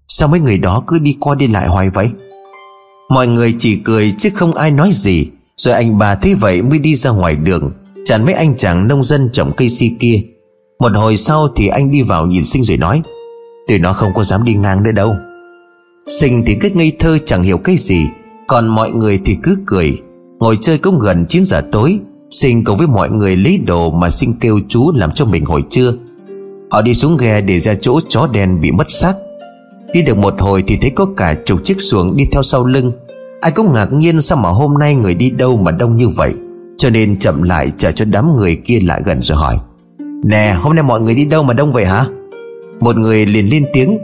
Sao 0.08 0.28
mấy 0.28 0.40
người 0.40 0.58
đó 0.58 0.84
cứ 0.88 1.00
đi 1.00 1.16
qua 1.20 1.36
đi 1.36 1.48
lại 1.48 1.68
hoài 1.68 1.90
vậy? 1.90 2.10
Mọi 3.10 3.28
người 3.28 3.56
chỉ 3.60 3.76
cười 3.76 4.12
chứ 4.18 4.30
không 4.34 4.54
ai 4.54 4.72
nói 4.72 4.90
gì. 4.94 5.28
Rồi 5.58 5.74
anh 5.74 5.98
bà 5.98 6.16
thấy 6.16 6.34
vậy 6.34 6.62
mới 6.62 6.80
đi 6.80 6.96
ra 6.96 7.12
ngoài 7.12 7.36
đường. 7.36 7.72
Chặn 8.06 8.26
mấy 8.26 8.34
anh 8.34 8.56
chàng 8.56 8.88
nông 8.88 9.04
dân 9.04 9.30
trồng 9.34 9.52
cây 9.58 9.70
si 9.70 9.92
kia. 10.00 10.22
Một 10.80 10.92
hồi 10.96 11.18
sau 11.18 11.48
thì 11.56 11.68
anh 11.68 11.92
đi 11.92 12.02
vào 12.02 12.26
nhìn 12.26 12.44
sinh 12.44 12.64
rồi 12.64 12.78
nói, 12.78 13.02
Tụi 13.68 13.80
nó 13.80 13.94
không 13.94 14.14
có 14.14 14.24
dám 14.24 14.44
đi 14.44 14.54
ngang 14.54 14.84
nữa 14.84 14.92
đâu. 14.92 15.16
Sinh 16.08 16.44
thì 16.46 16.56
cứ 16.62 16.70
ngây 16.74 16.92
thơ 17.00 17.18
chẳng 17.26 17.44
hiểu 17.44 17.58
cái 17.58 17.76
gì, 17.78 18.06
Còn 18.48 18.68
mọi 18.68 18.92
người 18.92 19.20
thì 19.26 19.36
cứ 19.44 19.58
cười. 19.66 20.02
Ngồi 20.40 20.58
chơi 20.62 20.78
cũng 20.78 21.00
gần 21.00 21.26
9 21.30 21.46
giờ 21.46 21.62
tối, 21.72 22.00
Sinh 22.32 22.64
cùng 22.64 22.78
với 22.78 22.88
mọi 22.88 23.10
người 23.10 23.36
lấy 23.36 23.58
đồ 23.58 23.92
mà 23.92 24.10
Sinh 24.10 24.34
kêu 24.40 24.60
chú 24.68 24.92
làm 24.96 25.12
cho 25.12 25.26
mình 25.26 25.46
hồi 25.46 25.64
trưa. 25.70 25.94
Họ 26.72 26.82
đi 26.82 26.94
xuống 26.94 27.18
ghe 27.18 27.42
để 27.42 27.60
ra 27.60 27.74
chỗ 27.82 28.00
chó 28.10 28.28
đen 28.34 28.62
bị 28.62 28.72
mất 28.72 28.88
xác. 28.90 29.14
Đi 29.94 30.02
được 30.02 30.18
một 30.18 30.42
hồi 30.42 30.64
thì 30.68 30.78
thấy 30.82 30.90
có 30.90 31.06
cả 31.18 31.36
chục 31.46 31.60
chiếc 31.64 31.82
xuồng 31.82 32.18
đi 32.18 32.26
theo 32.32 32.44
sau 32.44 32.66
lưng. 32.66 32.92
Ai 33.42 33.52
cũng 33.52 33.74
ngạc 33.74 33.94
nhiên 33.94 34.22
sao 34.22 34.38
mà 34.38 34.50
hôm 34.50 34.74
nay 34.80 34.96
người 34.96 35.14
đi 35.14 35.30
đâu 35.30 35.58
mà 35.58 35.72
đông 35.72 35.98
như 35.98 36.10
vậy. 36.10 36.34
Cho 36.78 36.90
nên 36.90 37.20
chậm 37.20 37.44
lại 37.44 37.72
chờ 37.78 37.92
cho 37.92 38.06
đám 38.06 38.36
người 38.36 38.56
kia 38.56 38.80
lại 38.80 39.02
gần 39.06 39.22
rồi 39.22 39.38
hỏi. 39.38 39.58
Nè, 40.24 40.56
hôm 40.62 40.76
nay 40.76 40.84
mọi 40.84 41.02
người 41.02 41.16
đi 41.16 41.26
đâu 41.26 41.44
mà 41.44 41.54
đông 41.54 41.74
vậy 41.74 41.86
hả? 41.86 42.06
Một 42.80 42.98
người 42.98 43.26
liền 43.26 43.46
lên 43.46 43.66
tiếng. 43.74 43.98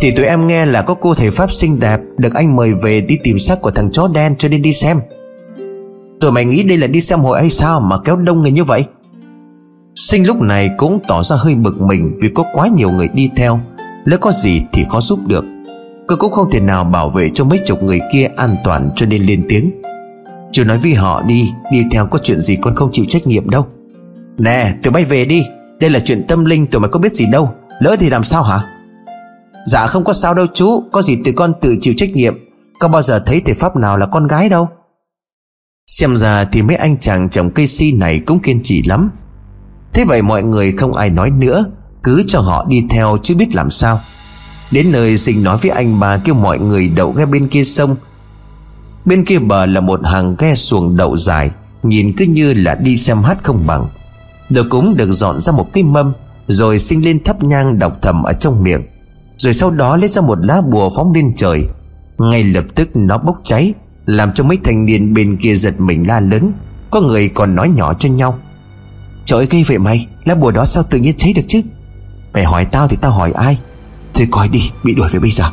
Thì 0.00 0.10
tụi 0.10 0.26
em 0.26 0.46
nghe 0.46 0.66
là 0.66 0.82
có 0.82 0.94
cô 0.94 1.14
thầy 1.14 1.30
Pháp 1.30 1.52
xinh 1.52 1.80
đẹp 1.80 2.00
Được 2.16 2.34
anh 2.34 2.56
mời 2.56 2.74
về 2.74 3.00
đi 3.00 3.18
tìm 3.24 3.38
xác 3.38 3.60
của 3.60 3.70
thằng 3.70 3.92
chó 3.92 4.08
đen 4.14 4.34
cho 4.38 4.48
nên 4.48 4.62
đi 4.62 4.72
xem. 4.72 5.00
Tụi 6.20 6.32
mày 6.32 6.44
nghĩ 6.44 6.62
đây 6.62 6.78
là 6.78 6.86
đi 6.86 7.00
xem 7.00 7.20
hội 7.20 7.40
hay 7.40 7.50
sao 7.50 7.80
mà 7.80 7.96
kéo 8.04 8.16
đông 8.16 8.42
người 8.42 8.52
như 8.52 8.64
vậy? 8.64 8.84
Sinh 9.94 10.26
lúc 10.26 10.40
này 10.40 10.70
cũng 10.76 11.00
tỏ 11.08 11.22
ra 11.22 11.36
hơi 11.38 11.54
bực 11.54 11.80
mình 11.80 12.18
Vì 12.20 12.28
có 12.28 12.44
quá 12.54 12.68
nhiều 12.76 12.90
người 12.90 13.08
đi 13.08 13.30
theo. 13.36 13.60
Lỡ 14.04 14.16
có 14.16 14.32
gì 14.32 14.60
thì 14.72 14.84
khó 14.90 15.00
giúp 15.00 15.18
được. 15.26 15.44
Cô 16.06 16.16
cũng 16.16 16.32
không 16.32 16.50
thể 16.50 16.60
nào 16.60 16.84
bảo 16.84 17.10
vệ 17.10 17.30
cho 17.34 17.44
mấy 17.44 17.58
chục 17.58 17.82
người 17.82 18.00
kia 18.12 18.28
an 18.36 18.56
toàn 18.64 18.90
cho 18.96 19.06
nên 19.06 19.22
lên 19.22 19.46
tiếng. 19.48 19.70
Chú 20.52 20.64
nói 20.64 20.78
với 20.78 20.94
họ 20.94 21.22
đi 21.22 21.50
Đi 21.72 21.84
theo 21.92 22.06
có 22.06 22.18
chuyện 22.18 22.40
gì 22.40 22.56
con 22.56 22.74
không 22.74 22.92
chịu 22.92 23.04
trách 23.08 23.26
nhiệm 23.26 23.50
đâu. 23.50 23.66
Nè, 24.38 24.74
tụi 24.82 24.92
bay 24.92 25.04
về 25.04 25.24
đi. 25.24 25.46
Đây 25.80 25.90
là 25.90 26.00
chuyện 26.00 26.24
tâm 26.28 26.44
linh, 26.44 26.66
tụi 26.66 26.80
mày 26.80 26.88
có 26.88 26.98
biết 26.98 27.14
gì 27.14 27.26
đâu. 27.26 27.50
Lỡ 27.80 27.96
thì 28.00 28.10
làm 28.10 28.24
sao 28.24 28.42
hả? 28.42 28.64
Dạ 29.66 29.86
không 29.86 30.04
có 30.04 30.12
sao 30.12 30.34
đâu 30.34 30.46
chú, 30.54 30.82
Có 30.92 31.02
gì 31.02 31.16
tụi 31.24 31.34
con 31.34 31.52
tự 31.60 31.76
chịu 31.80 31.94
trách 31.96 32.10
nhiệm. 32.12 32.34
Có 32.80 32.88
bao 32.88 33.02
giờ 33.02 33.22
thấy 33.26 33.40
thể 33.40 33.54
pháp 33.54 33.76
nào 33.76 33.96
là 33.96 34.06
con 34.06 34.26
gái 34.26 34.48
đâu. 34.48 34.68
Xem 35.86 36.16
ra 36.16 36.44
thì 36.44 36.62
mấy 36.62 36.76
anh 36.76 36.98
chàng 36.98 37.28
trồng 37.28 37.50
cây 37.50 37.66
si 37.66 37.92
này 37.92 38.18
cũng 38.18 38.38
kiên 38.38 38.60
trì 38.62 38.82
lắm. 38.82 39.10
Thế 39.92 40.04
vậy 40.04 40.22
mọi 40.22 40.42
người 40.42 40.72
không 40.72 40.92
ai 40.92 41.10
nói 41.10 41.30
nữa. 41.30 41.64
Cứ 42.04 42.22
cho 42.26 42.40
họ 42.40 42.64
đi 42.68 42.86
theo 42.90 43.16
chứ 43.22 43.34
biết 43.34 43.54
làm 43.54 43.70
sao. 43.70 44.00
Đến 44.70 44.92
nơi 44.92 45.18
sinh 45.18 45.42
nói 45.42 45.56
với 45.62 45.70
anh 45.70 46.00
bà 46.00 46.16
kêu 46.16 46.34
mọi 46.34 46.58
người 46.58 46.88
đậu 46.88 47.12
ghe 47.12 47.26
bên 47.26 47.48
kia 47.48 47.64
sông. 47.64 47.96
Bên 49.04 49.24
kia 49.24 49.38
bờ 49.38 49.66
là 49.66 49.80
một 49.80 50.00
hàng 50.04 50.36
ghe 50.38 50.54
xuồng 50.54 50.96
đậu 50.96 51.16
dài, 51.16 51.50
Nhìn 51.82 52.12
cứ 52.16 52.24
như 52.24 52.54
là 52.54 52.74
đi 52.74 52.96
xem 52.96 53.22
hát 53.22 53.38
không 53.42 53.66
bằng. 53.66 53.88
Đồ 54.50 54.62
cúng 54.70 54.96
được 54.96 55.12
dọn 55.12 55.40
ra 55.40 55.52
một 55.52 55.72
cái 55.72 55.82
mâm, 55.82 56.12
Rồi 56.46 56.78
sinh 56.78 57.04
lên 57.04 57.24
thắp 57.24 57.42
nhang 57.42 57.78
đọc 57.78 57.92
thầm 58.02 58.22
ở 58.22 58.32
trong 58.32 58.62
miệng. 58.62 58.82
Rồi 59.36 59.54
sau 59.54 59.70
đó 59.70 59.96
lấy 59.96 60.08
ra 60.08 60.22
một 60.22 60.38
lá 60.46 60.60
bùa 60.60 60.90
phóng 60.96 61.12
lên 61.12 61.32
trời. 61.36 61.66
Ngay 62.18 62.44
lập 62.44 62.64
tức 62.74 62.88
nó 62.94 63.18
bốc 63.18 63.40
cháy, 63.44 63.74
Làm 64.06 64.32
cho 64.32 64.44
mấy 64.44 64.58
thanh 64.64 64.86
niên 64.86 65.14
bên 65.14 65.36
kia 65.36 65.54
giật 65.54 65.80
mình 65.80 66.08
la 66.08 66.20
lớn. 66.20 66.52
Có 66.90 67.00
người 67.00 67.28
còn 67.28 67.54
nói 67.54 67.68
nhỏ 67.68 67.94
cho 67.94 68.08
nhau. 68.08 68.38
Trời 69.24 69.38
ơi 69.38 69.46
gây 69.50 69.64
vậy 69.68 69.78
mày, 69.78 70.06
Lá 70.24 70.34
bùa 70.34 70.50
đó 70.50 70.64
sao 70.64 70.82
tự 70.82 70.98
nhiên 70.98 71.14
cháy 71.16 71.32
được 71.36 71.42
chứ? 71.48 71.60
Mày 72.34 72.44
hỏi 72.44 72.64
tao 72.64 72.88
thì 72.88 72.96
tao 73.00 73.12
hỏi 73.12 73.32
ai? 73.32 73.58
Thôi 74.14 74.28
coi 74.30 74.48
đi, 74.48 74.70
bị 74.84 74.94
đuổi 74.94 75.08
về 75.12 75.18
bây 75.18 75.30
giờ. 75.30 75.44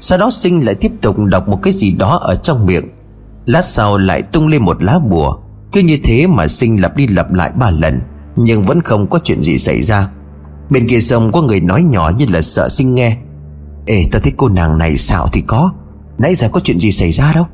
Sau 0.00 0.18
đó 0.18 0.30
sinh 0.30 0.66
lại 0.66 0.74
tiếp 0.74 0.92
tục 1.02 1.16
đọc 1.18 1.48
một 1.48 1.58
cái 1.62 1.72
gì 1.72 1.92
đó 1.92 2.18
ở 2.22 2.36
trong 2.36 2.66
miệng. 2.66 2.88
Lát 3.46 3.66
sau 3.66 3.98
lại 3.98 4.22
tung 4.22 4.46
lên 4.46 4.62
một 4.62 4.82
lá 4.82 4.98
bùa. 4.98 5.36
Cứ 5.72 5.80
như 5.80 5.98
thế 6.04 6.26
mà 6.26 6.48
sinh 6.48 6.82
lặp 6.82 6.96
đi 6.96 7.06
lặp 7.06 7.32
lại 7.32 7.50
ba 7.50 7.70
lần, 7.70 8.00
Nhưng 8.36 8.66
vẫn 8.66 8.80
không 8.80 9.06
có 9.06 9.18
chuyện 9.24 9.42
gì 9.42 9.58
xảy 9.58 9.82
ra. 9.82 10.08
Bên 10.70 10.88
kia 10.88 11.00
sông 11.00 11.32
có 11.32 11.42
người 11.42 11.60
nói 11.60 11.82
nhỏ 11.82 12.12
như 12.18 12.26
là 12.30 12.42
sợ 12.42 12.68
sinh 12.68 12.94
nghe. 12.94 13.16
Ê 13.86 14.04
ta 14.12 14.18
thấy 14.22 14.32
cô 14.36 14.48
nàng 14.48 14.78
này 14.78 14.96
xạo 14.96 15.28
thì 15.32 15.40
có. 15.40 15.72
Nãy 16.18 16.34
giờ 16.34 16.48
có 16.52 16.60
chuyện 16.60 16.78
gì 16.78 16.92
xảy 16.92 17.12
ra 17.12 17.32
đâu? 17.32 17.46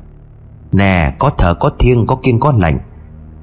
Nè, 0.71 1.15
có 1.19 1.29
thờ, 1.29 1.53
có 1.53 1.69
thiêng, 1.79 2.07
có 2.07 2.15
kiêng, 2.15 2.39
có 2.39 2.53
lành. 2.57 2.79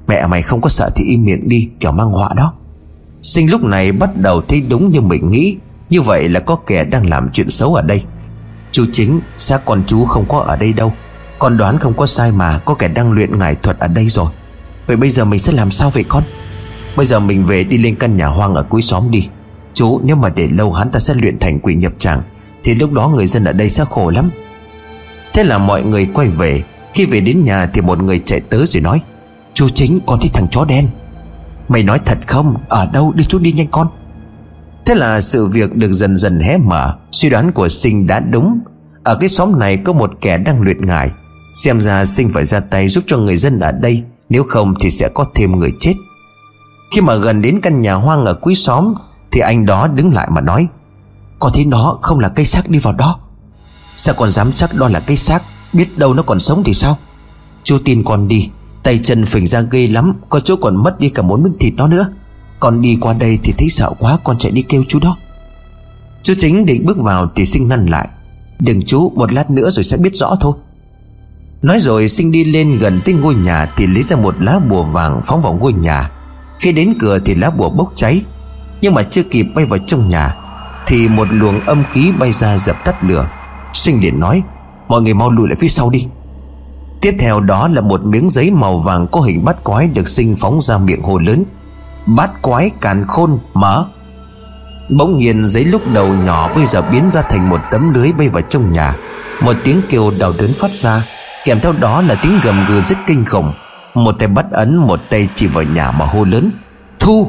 Mẹ 0.07 0.27
mày 0.27 0.41
không 0.41 0.61
có 0.61 0.69
sợ 0.69 0.89
thì 0.95 1.03
im 1.03 1.23
miệng 1.23 1.49
đi 1.49 1.69
Kiểu 1.79 1.91
mang 1.91 2.11
họa 2.11 2.29
đó. 2.35 2.53
Sinh 3.21 3.51
lúc 3.51 3.63
này 3.63 3.91
bắt 3.91 4.17
đầu 4.17 4.41
thấy 4.41 4.61
đúng 4.61 4.91
như 4.91 5.01
mình 5.01 5.31
nghĩ. 5.31 5.57
Như 5.89 6.01
vậy 6.01 6.29
là 6.29 6.39
có 6.39 6.55
kẻ 6.55 6.83
đang 6.83 7.09
làm 7.09 7.29
chuyện 7.33 7.49
xấu 7.49 7.75
ở 7.75 7.81
đây. 7.81 8.03
Chú 8.71 8.85
chính, 8.91 9.19
Xác 9.37 9.65
con 9.65 9.83
chú 9.87 10.05
không 10.05 10.25
có 10.27 10.39
ở 10.39 10.55
đây 10.55 10.73
đâu. 10.73 10.93
Con 11.39 11.57
đoán 11.57 11.77
không 11.77 11.93
có 11.93 12.05
sai 12.05 12.31
mà 12.31 12.57
Có 12.57 12.73
kẻ 12.73 12.87
đang 12.87 13.11
luyện 13.11 13.37
ngải 13.37 13.55
thuật 13.55 13.79
ở 13.79 13.87
đây 13.87 14.09
rồi. 14.09 14.31
Vậy 14.87 14.97
bây 14.97 15.09
giờ 15.09 15.25
mình 15.25 15.39
sẽ 15.39 15.53
làm 15.53 15.71
sao 15.71 15.89
vậy 15.89 16.05
con? 16.09 16.23
Bây 16.95 17.05
giờ 17.05 17.19
mình 17.19 17.45
về 17.45 17.63
đi 17.63 17.77
lên 17.77 17.95
căn 17.95 18.17
nhà 18.17 18.27
hoang 18.27 18.55
ở 18.55 18.63
cuối 18.63 18.81
xóm 18.81 19.11
đi. 19.11 19.27
Chú, 19.73 20.01
nếu 20.03 20.15
mà 20.15 20.29
để 20.29 20.47
lâu 20.47 20.71
hắn 20.71 20.91
ta 20.91 20.99
sẽ 20.99 21.13
luyện 21.13 21.39
thành 21.39 21.59
quỷ 21.59 21.75
nhập 21.75 21.93
tràng, 21.99 22.21
Thì 22.63 22.75
lúc 22.75 22.91
đó 22.91 23.09
người 23.09 23.27
dân 23.27 23.43
ở 23.43 23.53
đây 23.53 23.69
sẽ 23.69 23.85
khổ 23.89 24.09
lắm. 24.09 24.31
Thế 25.33 25.43
là 25.43 25.57
mọi 25.57 25.83
người 25.83 26.07
quay 26.13 26.27
về. 26.27 26.63
Khi 26.93 27.05
về 27.05 27.19
đến 27.19 27.43
nhà 27.43 27.65
thì 27.73 27.81
một 27.81 28.03
người 28.03 28.19
chạy 28.19 28.39
tới 28.39 28.65
rồi 28.65 28.81
nói, 28.81 29.01
Chú 29.53 29.69
chính, 29.69 29.99
con 30.07 30.19
thấy 30.19 30.29
thằng 30.33 30.47
chó 30.51 30.65
đen. 30.65 30.87
Mày 31.71 31.83
nói 31.83 31.99
thật 32.05 32.17
không? 32.27 32.55
Ở 32.69 32.85
đâu? 32.93 33.13
Đi 33.15 33.23
chú 33.23 33.39
đi 33.39 33.51
nhanh 33.51 33.67
con. 33.71 33.87
Thế 34.85 34.95
là 34.95 35.21
sự 35.21 35.47
việc 35.47 35.75
được 35.75 35.93
dần 35.93 36.17
dần 36.17 36.39
hé 36.39 36.57
mở. 36.57 36.95
Suy 37.11 37.29
đoán 37.29 37.51
của 37.51 37.69
sinh 37.69 38.07
đã 38.07 38.19
đúng. 38.19 38.59
Ở 39.03 39.15
cái 39.15 39.29
xóm 39.29 39.59
này 39.59 39.77
có 39.77 39.93
một 39.93 40.11
kẻ 40.21 40.37
đang 40.37 40.61
luyện 40.61 40.85
ngải. 40.85 41.11
Xem 41.53 41.81
ra 41.81 42.05
sinh 42.05 42.29
phải 42.29 42.45
ra 42.45 42.59
tay 42.59 42.87
giúp 42.87 43.03
cho 43.07 43.17
người 43.17 43.37
dân 43.37 43.59
ở 43.59 43.71
đây. 43.71 44.03
Nếu 44.29 44.43
không 44.43 44.73
thì 44.81 44.89
sẽ 44.89 45.09
có 45.13 45.25
thêm 45.35 45.57
người 45.57 45.71
chết. 45.79 45.93
Khi 46.91 47.01
mà 47.01 47.15
gần 47.15 47.41
đến 47.41 47.61
căn 47.61 47.81
nhà 47.81 47.93
hoang 47.93 48.25
ở 48.25 48.33
cuối 48.33 48.55
xóm, 48.55 48.93
Thì 49.31 49.41
anh 49.41 49.65
đó 49.65 49.87
đứng 49.87 50.13
lại 50.13 50.27
mà 50.31 50.41
nói, 50.41 50.67
Có 51.39 51.49
thấy 51.53 51.65
nó 51.65 51.97
không 52.01 52.19
là 52.19 52.29
cây 52.29 52.45
xác 52.45 52.69
đi 52.69 52.79
vào 52.79 52.93
đó? 52.93 53.19
Sao 53.97 54.15
còn 54.15 54.29
dám 54.29 54.51
chắc 54.51 54.73
đó 54.73 54.87
là 54.87 54.99
cây 54.99 55.17
xác? 55.17 55.43
Biết 55.73 55.97
đâu 55.97 56.13
nó 56.13 56.23
còn 56.23 56.39
sống 56.39 56.63
thì 56.65 56.73
sao? 56.73 56.97
Chú 57.63 57.77
tin 57.85 58.03
con 58.03 58.27
đi. 58.27 58.49
Tay 58.83 58.99
chân 59.03 59.25
phình 59.25 59.47
ra 59.47 59.61
ghê 59.61 59.87
lắm, 59.87 60.13
Có 60.29 60.39
chỗ 60.39 60.55
còn 60.55 60.83
mất 60.83 60.99
đi 60.99 61.09
cả 61.09 61.21
muốn 61.21 61.43
miếng 61.43 61.57
thịt 61.59 61.73
nó 61.77 61.87
nữa. 61.87 62.07
Con 62.59 62.81
đi 62.81 62.97
qua 63.01 63.13
đây 63.13 63.39
thì 63.43 63.53
thấy 63.57 63.69
sợ 63.69 63.93
quá, 63.99 64.17
Con 64.23 64.37
chạy 64.37 64.51
đi 64.51 64.61
kêu 64.61 64.83
chú 64.87 64.99
đó. 64.99 65.17
Chú 66.23 66.33
chính 66.39 66.65
định 66.65 66.85
bước 66.85 66.97
vào 66.97 67.31
thì 67.35 67.45
sinh 67.45 67.67
ngăn 67.67 67.85
lại. 67.85 68.07
Đừng 68.59 68.81
chú, 68.81 69.11
một 69.15 69.33
lát 69.33 69.51
nữa 69.51 69.69
rồi 69.69 69.83
sẽ 69.83 69.97
biết 69.97 70.15
rõ 70.15 70.35
thôi. 70.39 70.53
Nói 71.61 71.79
rồi, 71.79 72.09
sinh 72.09 72.31
đi 72.31 72.43
lên 72.43 72.77
gần 72.77 73.01
tới 73.05 73.13
ngôi 73.13 73.35
nhà 73.35 73.73
Thì 73.77 73.87
lấy 73.87 74.03
ra 74.03 74.15
một 74.15 74.35
lá 74.41 74.59
bùa 74.59 74.83
vàng 74.83 75.21
phóng 75.25 75.41
vào 75.41 75.53
ngôi 75.53 75.73
nhà. 75.73 76.11
Khi 76.59 76.71
đến 76.71 76.93
cửa 76.99 77.19
thì 77.25 77.35
lá 77.35 77.49
bùa 77.49 77.69
bốc 77.69 77.91
cháy. 77.95 78.23
Nhưng 78.81 78.93
mà 78.93 79.03
chưa 79.03 79.23
kịp 79.23 79.45
bay 79.55 79.65
vào 79.65 79.79
trong 79.87 80.09
nhà, 80.09 80.35
Thì 80.87 81.09
một 81.09 81.27
luồng 81.31 81.59
âm 81.59 81.83
khí 81.91 82.11
bay 82.19 82.31
ra 82.31 82.57
dập 82.57 82.85
tắt 82.85 83.03
lửa. 83.03 83.27
Sinh 83.73 84.01
liền 84.01 84.19
nói, 84.19 84.43
Mọi 84.87 85.01
người 85.01 85.13
mau 85.13 85.29
lùi 85.29 85.47
lại 85.47 85.55
phía 85.59 85.67
sau 85.67 85.89
đi. 85.89 86.05
Tiếp 87.01 87.15
theo 87.19 87.39
đó 87.39 87.67
là 87.67 87.81
một 87.81 88.05
miếng 88.05 88.29
giấy 88.29 88.51
màu 88.51 88.77
vàng 88.77 89.07
có 89.07 89.21
hình 89.21 89.45
bát 89.45 89.63
quái 89.63 89.87
được 89.87 90.07
sinh 90.07 90.35
phóng 90.35 90.61
ra 90.61 90.77
miệng 90.77 91.03
hồ 91.03 91.17
lớn. 91.17 91.43
Bát 92.05 92.41
quái 92.41 92.69
càn 92.81 93.05
khôn 93.07 93.39
mở 93.53 93.85
Bỗng 94.97 95.17
nhiên, 95.17 95.45
giấy 95.45 95.65
lúc 95.65 95.81
đầu 95.93 96.13
nhỏ 96.13 96.53
bây 96.55 96.65
giờ 96.65 96.81
biến 96.81 97.11
ra 97.11 97.21
thành 97.21 97.49
một 97.49 97.61
tấm 97.71 97.93
lưới 97.93 98.11
bay 98.11 98.29
vào 98.29 98.41
trong 98.41 98.71
nhà. 98.71 98.95
Một 99.43 99.53
tiếng 99.63 99.81
kêu 99.89 100.11
đau 100.19 100.33
đớn 100.37 100.53
phát 100.53 100.73
ra, 100.73 101.07
Kèm 101.45 101.59
theo 101.61 101.71
đó 101.71 102.01
là 102.01 102.15
tiếng 102.23 102.39
gầm 102.43 102.65
gừ 102.69 102.81
rất 102.81 102.97
kinh 103.07 103.25
khủng. 103.25 103.53
Một 103.93 104.11
tay 104.19 104.27
bắt 104.27 104.45
ấn, 104.51 104.75
một 104.75 104.99
tay 105.09 105.27
chỉ 105.35 105.47
vào 105.47 105.63
nhà 105.63 105.91
mà 105.91 106.05
hô 106.05 106.23
lớn, 106.23 106.51
Thu! 106.99 107.27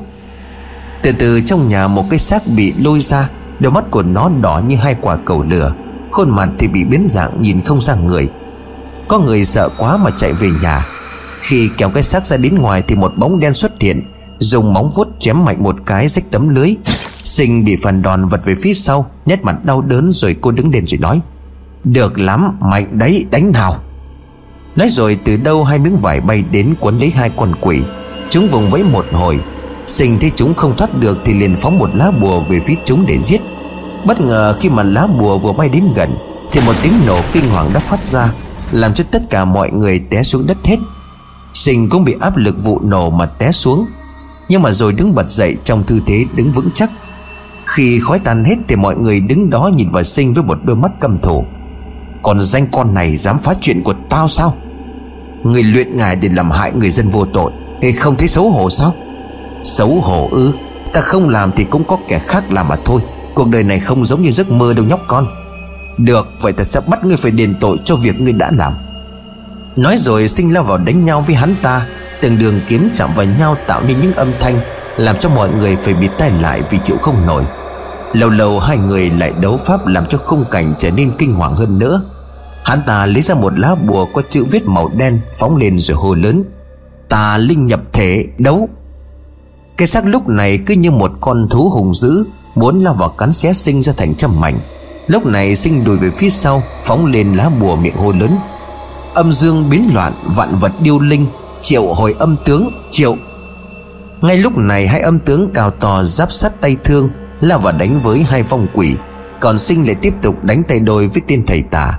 Từ 1.03 1.13
từ 1.13 1.41
trong 1.41 1.69
nhà 1.69 1.89
một 1.89 2.05
cái 2.11 2.19
xác 2.19 2.43
bị 2.47 2.73
lôi 2.79 3.01
ra, 3.01 3.29
Đôi 3.61 3.73
mắt 3.73 3.85
của 3.91 4.03
nó 4.03 4.29
đỏ 4.29 4.63
như 4.67 4.77
hai 4.77 4.97
quả 5.01 5.17
cầu 5.27 5.43
lửa. 5.43 5.73
Khuôn 6.13 6.31
mặt 6.31 6.49
thì 6.59 6.69
bị 6.69 6.85
biến 6.85 7.05
dạng, 7.09 7.43
nhìn 7.43 7.61
không 7.65 7.81
ra 7.81 7.95
người 7.95 8.29
có 9.13 9.19
người 9.19 9.45
sợ 9.45 9.69
quá 9.79 9.97
mà 9.97 10.11
chạy 10.11 10.33
về 10.33 10.51
nhà. 10.63 10.87
Khi 11.41 11.71
kéo 11.77 11.91
cái 11.91 12.03
xác 12.03 12.27
ra 12.27 12.37
đến 12.37 12.55
ngoài 12.55 12.83
Thì 12.89 12.97
một 12.97 13.13
bóng 13.17 13.41
đen 13.41 13.55
xuất 13.55 13.73
hiện, 13.81 14.03
Dùng 14.39 14.73
móng 14.73 14.91
vuốt 14.95 15.09
chém 15.19 15.45
mạnh 15.45 15.63
một 15.63 15.77
cái 15.87 16.09
rách 16.09 16.25
tấm 16.31 16.49
lưới. 16.49 16.75
Sinh 17.25 17.65
bị 17.65 17.77
phần 17.83 18.03
đòn 18.03 18.29
vật 18.29 18.41
về 18.45 18.55
phía 18.63 18.75
sau, 18.75 19.11
Nét 19.27 19.45
mặt 19.45 19.65
đau 19.65 19.83
đớn 19.83 20.13
rồi 20.13 20.37
cô 20.41 20.51
đứng 20.51 20.71
lên 20.71 20.87
rồi 20.87 20.99
nói, 20.99 21.21
Được 21.85 22.19
lắm, 22.19 22.59
mạnh 22.61 22.99
đấy, 22.99 23.27
đánh 23.31 23.53
nào. 23.53 23.81
Nói 24.77 24.89
rồi 24.91 25.19
từ 25.25 25.37
đâu 25.37 25.65
hai 25.65 25.79
miếng 25.79 25.97
vải 25.97 26.21
bay 26.21 26.43
đến 26.43 26.75
quấn 26.81 26.99
lấy 26.99 27.11
hai 27.11 27.31
con 27.37 27.55
quỷ. 27.61 27.83
Chúng 28.31 28.49
vùng 28.49 28.71
vẫy 28.71 28.83
một 28.83 29.07
hồi. 29.13 29.41
Sinh 29.87 30.19
thấy 30.21 30.31
chúng 30.37 30.55
không 30.55 30.77
thoát 30.77 30.99
được 30.99 31.19
Thì 31.25 31.35
liền 31.35 31.57
phóng 31.57 31.79
một 31.79 31.91
lá 31.95 32.11
bùa 32.11 32.41
về 32.41 32.61
phía 32.67 32.75
chúng 32.85 33.07
để 33.07 33.19
giết. 33.19 33.41
Bất 34.07 34.21
ngờ 34.21 34.57
khi 34.61 34.69
mà 34.69 34.83
lá 34.83 35.07
bùa 35.07 35.39
vừa 35.39 35.53
bay 35.53 35.69
đến 35.69 35.85
gần, 35.97 36.19
Thì 36.53 36.61
một 36.67 36.75
tiếng 36.83 36.93
nổ 37.07 37.21
kinh 37.33 37.51
hoàng 37.51 37.71
đã 37.75 37.81
phát 37.81 38.07
ra 38.07 38.33
làm 38.73 38.95
cho 38.95 39.05
tất 39.11 39.23
cả 39.31 39.45
mọi 39.45 39.71
người 39.71 39.99
té 40.11 40.23
xuống 40.23 40.47
đất 40.47 40.57
hết. 40.65 40.77
Sinh 41.55 41.89
cũng 41.89 42.05
bị 42.05 42.15
áp 42.21 42.37
lực 42.37 42.65
vụ 42.65 42.81
nổ 42.81 43.11
mà 43.11 43.27
té 43.27 43.53
xuống. 43.53 43.87
Nhưng 44.49 44.63
mà 44.63 44.71
rồi 44.73 44.93
đứng 44.93 45.15
bật 45.15 45.29
dậy 45.29 45.57
trong 45.65 45.83
tư 45.83 46.01
thế 46.07 46.25
đứng 46.35 46.53
vững 46.53 46.71
chắc. 46.75 46.91
Khi 47.67 48.01
khói 48.01 48.19
tan 48.19 48.45
hết 48.45 48.57
thì 48.69 48.77
mọi 48.77 48.97
người 48.97 49.21
đứng 49.21 49.51
đó 49.51 49.71
nhìn 49.77 49.91
vào 49.91 50.03
Sinh 50.03 50.33
với 50.33 50.45
một 50.45 50.59
đôi 50.65 50.77
mắt 50.77 50.93
căm 51.01 51.19
thù. 51.19 51.45
Còn 52.23 52.41
danh 52.41 52.67
con 52.73 52.95
này 52.95 53.17
dám 53.17 53.39
phá 53.39 53.53
chuyện 53.61 53.83
của 53.83 53.95
tao 54.09 54.29
sao? 54.29 54.57
Người 55.45 55.63
luyện 55.63 55.97
ngài 55.97 56.17
để 56.17 56.29
làm 56.33 56.51
hại 56.51 56.73
người 56.73 56.91
dân 56.91 57.09
vô 57.09 57.25
tội 57.25 57.53
Thì 57.83 57.93
không 57.93 58.17
thấy 58.17 58.29
xấu 58.29 58.51
hổ 58.51 58.71
sao? 58.71 58.95
Xấu 59.65 60.01
hổ 60.01 60.29
ư? 60.33 60.53
Ta 60.93 61.01
không 61.01 61.29
làm 61.29 61.53
thì 61.57 61.65
cũng 61.65 61.85
có 61.85 61.99
kẻ 62.09 62.19
khác 62.19 62.53
làm 62.53 62.69
mà 62.69 62.77
thôi. 62.85 63.01
Cuộc 63.35 63.49
đời 63.49 63.63
này 63.63 63.81
không 63.81 64.05
giống 64.05 64.23
như 64.23 64.31
giấc 64.31 64.51
mơ 64.51 64.75
đâu 64.75 64.85
nhóc 64.85 65.01
con. 65.09 65.42
Được, 65.99 66.27
vậy 66.41 66.53
ta 66.53 66.65
sẽ 66.65 66.81
bắt 66.81 67.05
ngươi 67.05 67.17
phải 67.17 67.31
đền 67.31 67.55
tội 67.61 67.79
cho 67.85 67.97
việc 67.97 68.21
ngươi 68.21 68.33
đã 68.33 68.51
làm. 68.57 68.75
Nói 69.77 69.97
rồi, 69.99 70.29
sinh 70.29 70.55
lao 70.55 70.63
vào 70.63 70.79
đánh 70.79 71.05
nhau 71.05 71.25
với 71.27 71.37
hắn 71.37 71.55
ta. 71.63 71.87
Từng 72.21 72.39
đường 72.39 72.61
kiếm 72.69 72.91
chạm 72.95 73.15
vào 73.15 73.27
nhau 73.27 73.57
tạo 73.67 73.83
nên 73.87 74.01
những 74.01 74.15
âm 74.15 74.33
thanh, 74.41 74.61
Làm 74.97 75.17
cho 75.19 75.29
mọi 75.29 75.51
người 75.51 75.77
phải 75.77 75.95
bịt 75.95 76.11
tay 76.19 76.31
lại 76.41 76.63
vì 76.71 76.79
chịu 76.85 76.97
không 77.03 77.27
nổi. 77.27 77.45
Lâu 78.13 78.31
lâu, 78.31 78.61
hai 78.61 78.77
người 78.77 79.11
lại 79.11 79.33
đấu 79.41 79.57
pháp 79.57 79.87
Làm 79.87 80.07
cho 80.07 80.19
khung 80.19 80.45
cảnh 80.51 80.75
trở 80.79 80.91
nên 80.91 81.13
kinh 81.19 81.35
hoàng 81.35 81.57
hơn 81.57 81.79
nữa. 81.79 82.03
Hắn 82.65 82.83
ta 82.87 83.07
lấy 83.07 83.23
ra 83.23 83.35
một 83.35 83.59
lá 83.59 83.75
bùa 83.75 84.07
Có 84.15 84.23
chữ 84.31 84.45
viết 84.45 84.67
màu 84.67 84.89
đen, 84.89 85.21
Phóng 85.39 85.57
lên 85.57 85.79
rồi 85.79 85.97
hô 85.97 86.15
lớn. 86.15 86.45
Ta 87.09 87.39
linh 87.39 87.67
nhập 87.67 87.81
thể, 87.93 88.27
đấu. 88.39 88.69
Cái 89.77 89.89
xác 89.89 90.07
lúc 90.07 90.29
này 90.29 90.59
cứ 90.67 90.75
như 90.75 90.91
một 90.91 91.13
con 91.21 91.49
thú 91.51 91.71
hùng 91.71 91.95
dữ, 91.95 92.25
Muốn 92.55 92.81
lao 92.81 92.95
vào 92.95 93.09
cắn 93.09 93.33
xé 93.33 93.53
sinh 93.53 93.83
ra 93.83 93.93
thành 93.97 94.15
trăm 94.15 94.41
mảnh. 94.41 94.61
Lúc 95.07 95.27
này 95.27 95.57
sinh 95.57 95.85
đùi 95.85 95.97
về 95.97 96.11
phía 96.11 96.31
sau, 96.31 96.63
Phóng 96.83 97.07
lên 97.07 97.33
lá 97.33 97.49
bùa 97.61 97.77
miệng 97.77 97.97
hô 97.97 98.13
lớn. 98.13 98.39
Âm 99.15 99.33
dương 99.33 99.71
biến 99.71 99.91
loạn, 99.95 100.13
Vạn 100.25 100.57
vật 100.57 100.73
điêu 100.81 100.99
linh, 101.01 101.27
Triệu 101.63 101.87
hồi 101.87 102.15
âm 102.19 102.37
tướng, 102.45 102.71
Triệu. 102.91 103.17
Ngay 104.21 104.37
lúc 104.37 104.57
này 104.57 104.89
hai 104.89 105.01
âm 105.01 105.19
tướng 105.19 105.51
cao 105.55 105.71
to 105.71 106.03
giáp 106.05 106.33
sắt 106.33 106.61
tay 106.61 106.77
thương, 106.85 107.11
Lao 107.41 107.59
vào 107.59 107.73
đánh 107.73 108.01
với 108.03 108.23
hai 108.23 108.43
vong 108.43 108.67
quỷ, 108.75 108.97
Còn 109.41 109.59
sinh 109.59 109.87
lại 109.87 109.95
tiếp 109.95 110.15
tục 110.23 110.45
đánh 110.45 110.63
tay 110.69 110.81
đôi 110.81 111.09
với 111.09 111.23
tên 111.29 111.47
thầy 111.47 111.63
tà. 111.63 111.99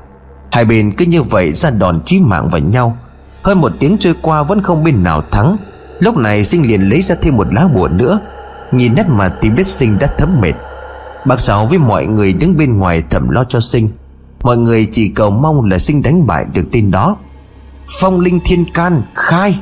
Hai 0.52 0.66
bên 0.66 0.96
cứ 0.98 1.06
như 1.06 1.24
vậy 1.24 1.54
ra 1.54 1.70
đòn 1.70 2.02
chí 2.06 2.20
mạng 2.20 2.50
vào 2.50 2.62
nhau. 2.62 2.98
Hơn 3.44 3.62
một 3.62 3.72
tiếng 3.80 3.98
trôi 3.98 4.16
qua 4.22 4.44
vẫn 4.44 4.62
không 4.62 4.84
bên 4.84 5.04
nào 5.04 5.22
thắng. 5.32 5.58
Lúc 6.00 6.18
này 6.18 6.46
sinh 6.46 6.68
liền 6.68 6.82
lấy 6.82 7.02
ra 7.02 7.16
thêm 7.22 7.38
một 7.38 7.48
lá 7.54 7.68
bùa 7.74 7.88
nữa, 7.88 8.20
Nhìn 8.72 8.96
nét 8.96 9.06
mà 9.10 9.34
thì 9.42 9.50
biết 9.50 9.68
sinh 9.68 10.00
đã 10.00 10.08
thấm 10.18 10.42
mệt. 10.42 10.54
Bác 11.26 11.40
Sáu 11.40 11.66
với 11.66 11.78
mọi 11.78 12.08
người 12.08 12.34
đứng 12.34 12.58
bên 12.58 12.78
ngoài 12.78 13.04
thầm 13.10 13.30
lo 13.30 13.44
cho 13.44 13.60
sinh. 13.60 13.90
Mọi 14.42 14.58
người 14.58 14.88
chỉ 14.92 15.10
cầu 15.10 15.30
mong 15.30 15.66
là 15.66 15.80
sinh 15.80 16.02
đánh 16.02 16.28
bại 16.28 16.46
được 16.54 16.66
tên 16.72 16.92
đó. 16.92 17.18
Phong 17.88 18.20
linh 18.20 18.40
thiên 18.46 18.66
can 18.74 19.02
khai. 19.16 19.60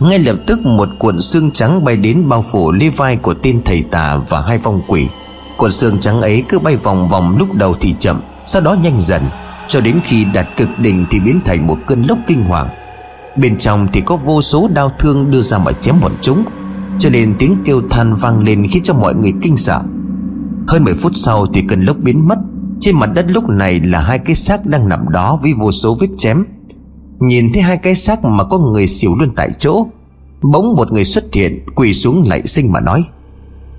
Ngay 0.00 0.18
lập 0.18 0.36
tức 0.46 0.60
một 0.60 0.88
cuộn 0.98 1.20
xương 1.20 1.50
trắng 1.50 1.84
bay 1.84 1.96
đến 1.96 2.28
bao 2.28 2.42
phủ 2.42 2.72
lê 2.72 2.88
vai 2.88 3.16
của 3.16 3.34
tên 3.34 3.62
thầy 3.64 3.82
tà 3.82 4.16
và 4.28 4.40
hai 4.40 4.58
phong 4.58 4.82
quỷ. 4.88 5.08
Cuộn 5.56 5.72
xương 5.72 6.00
trắng 6.00 6.20
ấy 6.20 6.44
cứ 6.48 6.58
bay 6.58 6.76
vòng 6.76 7.08
vòng 7.08 7.36
lúc 7.38 7.48
đầu 7.54 7.74
thì 7.80 7.94
chậm, 7.98 8.22
Sau 8.46 8.62
đó 8.62 8.76
nhanh 8.82 9.00
dần. 9.00 9.22
Cho 9.68 9.80
đến 9.80 10.00
khi 10.04 10.24
đạt 10.24 10.46
cực 10.56 10.68
đỉnh 10.78 11.06
thì 11.10 11.20
biến 11.20 11.40
thành 11.44 11.66
một 11.66 11.76
cơn 11.86 12.02
lốc 12.02 12.18
kinh 12.26 12.44
hoàng. 12.44 12.68
Bên 13.36 13.58
trong 13.58 13.88
thì 13.92 14.00
có 14.00 14.16
vô 14.16 14.42
số 14.42 14.68
đau 14.74 14.92
thương 14.98 15.30
đưa 15.30 15.40
ra 15.40 15.58
mà 15.58 15.72
chém 15.72 15.94
bọn 16.00 16.12
chúng. 16.20 16.44
Cho 16.98 17.10
nên 17.10 17.34
tiếng 17.38 17.56
kêu 17.64 17.80
than 17.90 18.14
vang 18.14 18.44
lên 18.44 18.66
khiến 18.70 18.82
cho 18.82 18.94
mọi 18.94 19.14
người 19.14 19.32
kinh 19.42 19.56
sợ. 19.56 19.80
Hơn 20.70 20.84
10 20.84 20.94
phút 20.94 21.12
sau 21.14 21.46
thì 21.46 21.62
cơn 21.68 21.80
lốc 21.80 21.96
biến 21.96 22.28
mất. 22.28 22.38
Trên 22.80 22.96
mặt 22.96 23.06
đất 23.06 23.26
lúc 23.28 23.48
này 23.48 23.80
là 23.80 24.00
hai 24.00 24.18
cái 24.18 24.34
xác 24.34 24.66
đang 24.66 24.88
nằm 24.88 25.08
đó 25.08 25.38
với 25.42 25.52
vô 25.60 25.72
số 25.72 25.96
vết 26.00 26.06
chém. 26.18 26.44
Nhìn 27.20 27.52
thấy 27.52 27.62
hai 27.62 27.76
cái 27.76 27.94
xác 27.94 28.24
mà 28.24 28.44
có 28.44 28.58
người 28.58 28.86
xỉu 28.86 29.14
luôn 29.20 29.30
tại 29.36 29.50
chỗ, 29.58 29.86
Bỗng 30.42 30.76
một 30.76 30.92
người 30.92 31.04
xuất 31.04 31.24
hiện, 31.32 31.66
Quỳ 31.74 31.94
xuống 31.94 32.24
lạy 32.28 32.46
sinh 32.46 32.72
mà 32.72 32.80
nói, 32.80 33.04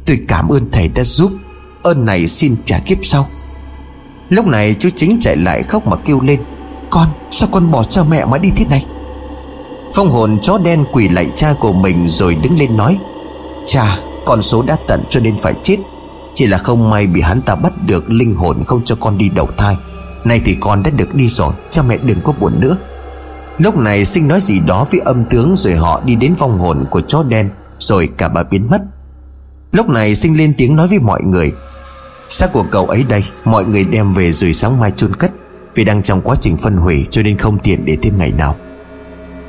Tôi 0.06 0.20
cảm 0.28 0.50
ơn 0.50 0.72
thầy 0.72 0.88
đã 0.88 1.04
giúp, 1.04 1.32
Ơn 1.84 2.06
này 2.06 2.28
xin 2.28 2.56
trả 2.66 2.80
kiếp 2.80 2.98
sau. 3.04 3.28
Lúc 4.30 4.48
này 4.48 4.76
chú 4.80 4.89
chính 4.96 5.18
chạy 5.20 5.38
lại 5.38 5.64
khóc 5.64 5.88
mà 5.88 5.96
kêu 6.06 6.22
lên, 6.22 6.39
Con, 6.89 7.08
sao 7.32 7.50
con 7.52 7.72
bỏ 7.72 7.84
cha 7.84 8.04
mẹ 8.04 8.26
mà 8.26 8.38
đi 8.38 8.50
thế 8.56 8.66
này? 8.66 8.86
Phong 9.94 10.12
hồn 10.12 10.39
chó 10.42 10.58
đen 10.58 10.86
quỳ 10.94 11.10
lạy 11.10 11.32
cha 11.36 11.54
của 11.60 11.74
mình 11.74 12.08
Rồi 12.08 12.36
đứng 12.36 12.60
lên 12.60 12.78
nói, 12.78 12.98
Cha, 13.66 14.00
con 14.26 14.42
số 14.42 14.64
đã 14.64 14.78
tận 14.88 15.04
cho 15.10 15.20
nên 15.20 15.38
phải 15.38 15.54
chết. 15.64 15.78
Chỉ 16.36 16.48
là 16.48 16.58
không 16.58 16.90
may 16.90 17.08
bị 17.08 17.22
hắn 17.22 17.42
ta 17.42 17.56
bắt 17.56 17.74
được 17.86 18.10
Linh 18.10 18.36
hồn 18.36 18.64
không 18.64 18.82
cho 18.86 18.96
con 18.96 19.18
đi 19.18 19.30
đầu 19.30 19.50
thai. 19.58 19.78
Nay 20.24 20.42
thì 20.46 20.58
con 20.60 20.84
đã 20.84 20.90
được 20.90 21.16
đi 21.16 21.28
rồi, 21.28 21.54
Cha 21.70 21.82
mẹ 21.82 21.98
đừng 21.98 22.22
có 22.24 22.34
buồn 22.40 22.54
nữa. 22.60 22.78
Lúc 23.58 23.78
này 23.78 24.06
sinh 24.06 24.28
nói 24.28 24.42
gì 24.42 24.60
đó 24.60 24.86
với 24.92 25.00
âm 25.00 25.26
tướng 25.26 25.54
Rồi 25.56 25.76
họ 25.76 26.02
đi 26.06 26.16
đến 26.16 26.36
vong 26.36 26.60
hồn 26.60 26.86
của 26.92 27.02
chó 27.02 27.24
đen, 27.24 27.50
Rồi 27.80 28.10
cả 28.18 28.30
bà 28.30 28.44
biến 28.44 28.68
mất. 28.70 28.82
Lúc 29.72 29.90
này 29.90 30.16
sinh 30.16 30.38
lên 30.38 30.54
tiếng 30.58 30.76
nói 30.76 30.88
với 30.88 31.00
mọi 31.00 31.22
người, 31.24 31.52
Xác 32.30 32.52
của 32.54 32.64
cậu 32.72 32.86
ấy 32.86 33.04
đây, 33.04 33.24
Mọi 33.46 33.66
người 33.66 33.84
đem 33.84 34.14
về 34.14 34.32
rồi 34.32 34.54
sáng 34.54 34.80
mai 34.80 34.92
chôn 34.92 35.16
cất, 35.16 35.32
Vì 35.76 35.84
đang 35.84 36.04
trong 36.04 36.22
quá 36.22 36.36
trình 36.36 36.58
phân 36.58 36.78
hủy 36.78 37.08
Cho 37.12 37.22
nên 37.24 37.38
không 37.38 37.60
tiện 37.60 37.86
để 37.86 37.98
thêm 38.02 38.18
ngày 38.18 38.32
nào. 38.32 38.56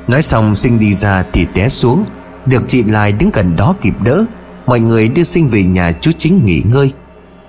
Nói 0.09 0.23
xong, 0.23 0.57
sinh 0.57 0.79
đi 0.79 0.95
ra 0.95 1.25
thì 1.33 1.47
té 1.55 1.69
xuống, 1.69 2.05
Được 2.47 2.63
chị 2.69 2.85
Lai 2.85 3.13
đứng 3.13 3.31
gần 3.33 3.57
đó 3.57 3.75
kịp 3.81 3.95
đỡ. 4.05 4.25
Mọi 4.67 4.81
người 4.81 5.09
đưa 5.09 5.23
sinh 5.23 5.49
về 5.49 5.65
nhà 5.65 5.93
chú 6.01 6.11
chính 6.19 6.45
nghỉ 6.45 6.63
ngơi. 6.65 6.93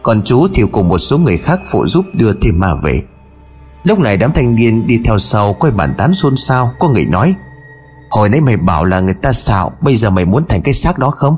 Còn 0.04 0.22
chú 0.26 0.48
thì 0.54 0.64
cùng 0.72 0.90
một 0.90 0.98
số 0.98 1.18
người 1.18 1.38
khác 1.38 1.60
phụ 1.72 1.88
giúp 1.88 2.06
đưa 2.14 2.34
thêm 2.42 2.60
ma 2.60 2.76
về. 2.84 3.02
Lúc 3.84 4.00
này 4.00 4.18
đám 4.18 4.34
thanh 4.34 4.56
niên 4.56 4.88
đi 4.88 5.00
theo 5.06 5.20
sau 5.20 5.54
Coi 5.54 5.72
bàn 5.72 5.94
tán 5.98 6.14
xôn 6.14 6.38
xao. 6.38 6.74
Có 6.80 6.90
người 6.90 7.06
nói, 7.06 7.36
Hồi 8.10 8.30
nãy 8.30 8.42
mày 8.42 8.58
bảo 8.58 8.86
là 8.86 9.00
người 9.00 9.14
ta 9.14 9.34
xạo, 9.34 9.72
Bây 9.82 9.96
giờ 9.96 10.10
mày 10.10 10.26
muốn 10.26 10.44
thành 10.50 10.62
cái 10.62 10.74
xác 10.74 11.00
đó 11.00 11.10
không? 11.10 11.36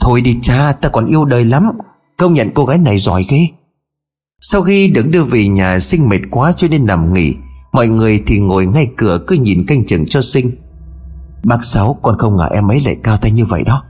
Thôi 0.00 0.20
đi 0.20 0.38
cha, 0.42 0.72
ta 0.72 0.88
còn 0.88 1.06
yêu 1.06 1.24
đời 1.24 1.44
lắm, 1.44 1.70
Công 2.18 2.34
nhận 2.34 2.50
cô 2.54 2.64
gái 2.64 2.78
này 2.78 2.98
giỏi 2.98 3.26
ghê. 3.28 3.46
Sau 4.40 4.62
khi 4.62 4.88
được 4.88 5.06
đưa 5.08 5.24
về 5.24 5.48
nhà, 5.48 5.78
sinh 5.78 6.08
mệt 6.08 6.20
quá 6.30 6.52
cho 6.52 6.68
nên 6.68 6.86
nằm 6.86 7.14
nghỉ. 7.14 7.34
Mọi 7.72 7.88
người 7.88 8.22
thì 8.26 8.40
ngồi 8.40 8.66
ngay 8.66 8.88
cửa 8.96 9.24
cứ 9.26 9.36
nhìn 9.36 9.66
canh 9.66 9.86
chừng 9.86 10.06
cho 10.06 10.22
sinh. 10.22 10.50
Bác 11.44 11.64
Sáu, 11.64 11.98
con 12.02 12.18
không 12.18 12.36
ngờ 12.36 12.48
em 12.52 12.70
ấy 12.70 12.80
lại 12.84 12.96
cao 13.02 13.16
tay 13.16 13.30
như 13.30 13.44
vậy 13.44 13.62
đó. 13.62 13.84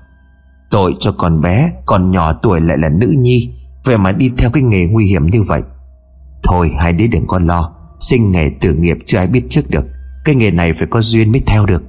Tội 0.73 0.95
cho 1.01 1.13
con 1.13 1.41
bé 1.41 1.73
Còn 1.87 2.11
nhỏ 2.11 2.33
tuổi 2.33 2.61
lại 2.61 2.79
là 2.79 2.89
nữ 2.89 3.15
nhi. 3.19 3.51
Vậy 3.85 3.99
mà 3.99 4.13
đi 4.13 4.31
theo 4.39 4.51
cái 4.51 4.63
nghề 4.63 4.87
nguy 4.87 5.07
hiểm 5.07 5.27
như 5.27 5.43
vậy. 5.43 5.63
Thôi, 6.43 6.73
hai 6.79 6.93
đứa 6.93 7.07
đừng 7.07 7.27
có 7.27 7.39
lo. 7.39 7.73
Sinh 8.01 8.33
nghề 8.33 8.51
tử 8.61 8.75
nghiệp 8.75 8.99
chưa 9.07 9.19
ai 9.19 9.27
biết 9.27 9.43
trước 9.51 9.71
được. 9.71 9.85
Cái 10.25 10.35
nghề 10.35 10.51
này 10.51 10.73
phải 10.73 10.87
có 10.91 11.01
duyên 11.01 11.33
mới 11.33 11.41
theo 11.47 11.67
được. 11.67 11.83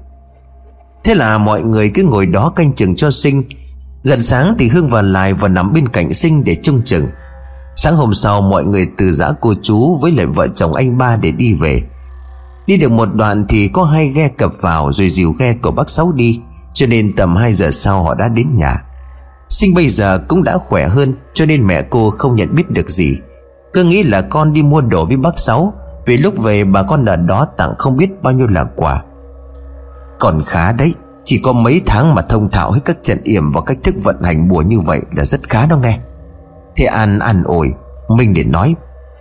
Thế 1.03 1.15
là 1.15 1.38
mọi 1.38 1.63
người 1.63 1.89
cứ 1.89 2.03
ngồi 2.03 2.25
đó 2.25 2.49
canh 2.49 2.73
chừng 2.73 2.95
cho 2.95 3.11
sinh. 3.11 3.43
Gần 4.03 4.21
sáng 4.21 4.55
thì 4.59 4.67
Hương 4.67 4.88
và 4.88 5.01
Lại 5.01 5.34
và 5.34 5.47
nằm 5.47 5.73
bên 5.73 5.88
cạnh 5.88 6.13
sinh 6.13 6.43
để 6.43 6.55
trông 6.55 6.81
chừng. 6.86 7.07
Sáng 7.75 7.95
hôm 7.95 8.13
sau, 8.13 8.41
mọi 8.41 8.65
người 8.65 8.88
từ 8.97 9.11
giã 9.11 9.31
cô 9.41 9.53
chú 9.61 9.97
với 10.01 10.11
lại 10.11 10.25
vợ 10.25 10.47
chồng 10.47 10.73
anh 10.73 10.97
ba 10.97 11.15
để 11.15 11.31
đi 11.31 11.53
về. 11.53 11.81
Đi 12.67 12.77
được 12.77 12.91
một 12.91 13.09
đoạn 13.13 13.45
thì 13.49 13.67
có 13.67 13.84
hai 13.84 14.09
ghe 14.09 14.27
cập 14.27 14.51
vào 14.61 14.91
rồi 14.91 15.09
dìu 15.09 15.31
ghe 15.31 15.53
của 15.53 15.71
bác 15.71 15.89
Sáu 15.89 16.11
đi. 16.11 16.39
Cho 16.74 16.86
nên 16.88 17.15
tầm 17.15 17.36
2 17.36 17.53
giờ 17.53 17.71
sau 17.71 18.03
họ 18.03 18.15
đã 18.15 18.28
đến 18.28 18.55
nhà. 18.55 18.84
Sinh 19.49 19.74
bây 19.74 19.89
giờ 19.89 20.19
cũng 20.28 20.43
đã 20.43 20.57
khỏe 20.57 20.88
hơn, 20.88 21.13
Cho 21.34 21.45
nên 21.45 21.67
mẹ 21.67 21.82
cô 21.82 22.09
không 22.09 22.36
nhận 22.36 22.55
biết 22.55 22.69
được 22.69 22.89
gì. 22.89 23.17
Cứ 23.74 23.84
nghĩ 23.84 24.03
là 24.03 24.21
con 24.21 24.53
đi 24.53 24.61
mua 24.61 24.82
đồ 24.82 25.05
với 25.05 25.17
bác 25.17 25.39
Sáu, 25.39 25.74
Vì 26.05 26.17
lúc 26.17 26.38
về 26.38 26.63
bà 26.63 26.84
con 26.84 27.05
ở 27.05 27.15
đó 27.15 27.47
tặng 27.57 27.74
không 27.78 27.97
biết 27.97 28.21
bao 28.21 28.34
nhiêu 28.34 28.47
là 28.47 28.65
quà. 28.76 29.03
Còn 30.19 30.41
khá 30.45 30.71
đấy, 30.71 30.93
Chỉ 31.26 31.41
có 31.43 31.53
mấy 31.53 31.82
tháng 31.86 32.15
mà 32.15 32.21
thông 32.21 32.49
thạo 32.49 32.71
hết 32.71 32.80
các 32.86 32.97
trận 33.03 33.17
yểm 33.24 33.51
Và 33.51 33.61
cách 33.61 33.78
thức 33.84 33.95
vận 34.03 34.24
hành 34.24 34.47
bùa 34.47 34.61
như 34.61 34.80
vậy 34.80 35.01
là 35.15 35.26
rất 35.26 35.49
khá 35.49 35.65
đó 35.65 35.78
nghe. 35.78 35.99
Thế 36.76 36.86
An 36.86 37.19
an 37.19 37.43
ổi 37.45 37.74
Minh 38.09 38.34
để 38.34 38.43
nói 38.43 38.76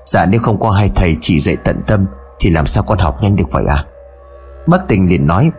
Dạ 0.07 0.26
nếu 0.26 0.40
không 0.40 0.61
có 0.61 0.70
hai 0.70 0.90
thầy 0.94 1.16
chỉ 1.20 1.40
dạy 1.40 1.57
tận 1.64 1.80
tâm 1.86 2.07
Thì 2.40 2.50
làm 2.50 2.66
sao 2.66 2.84
con 2.86 2.98
học 2.98 3.22
nhanh 3.22 3.36
được 3.36 3.53
vậy 3.53 3.64
à? 3.68 3.84
Bác 4.66 4.88
tình 4.88 5.09
liền 5.09 5.26
nói 5.26 5.50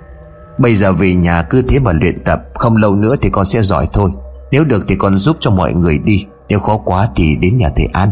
Bây 0.57 0.75
giờ 0.75 0.93
về 0.93 1.13
nhà 1.13 1.41
cứ 1.41 1.61
thế 1.61 1.79
mà 1.79 1.93
luyện 1.93 2.23
tập, 2.23 2.43
Không 2.53 2.77
lâu 2.77 2.95
nữa 2.95 3.15
thì 3.21 3.29
con 3.29 3.45
sẽ 3.45 3.61
giỏi 3.61 3.87
thôi. 3.93 4.11
Nếu 4.51 4.65
được 4.65 4.85
thì 4.87 4.95
con 4.95 5.17
giúp 5.17 5.37
cho 5.39 5.51
mọi 5.51 5.73
người 5.73 5.97
đi, 5.97 6.25
Nếu 6.49 6.59
khó 6.59 6.77
quá 6.77 7.07
thì 7.15 7.35
đến 7.35 7.57
nhà 7.57 7.69
thầy 7.75 7.85
An. 7.85 8.09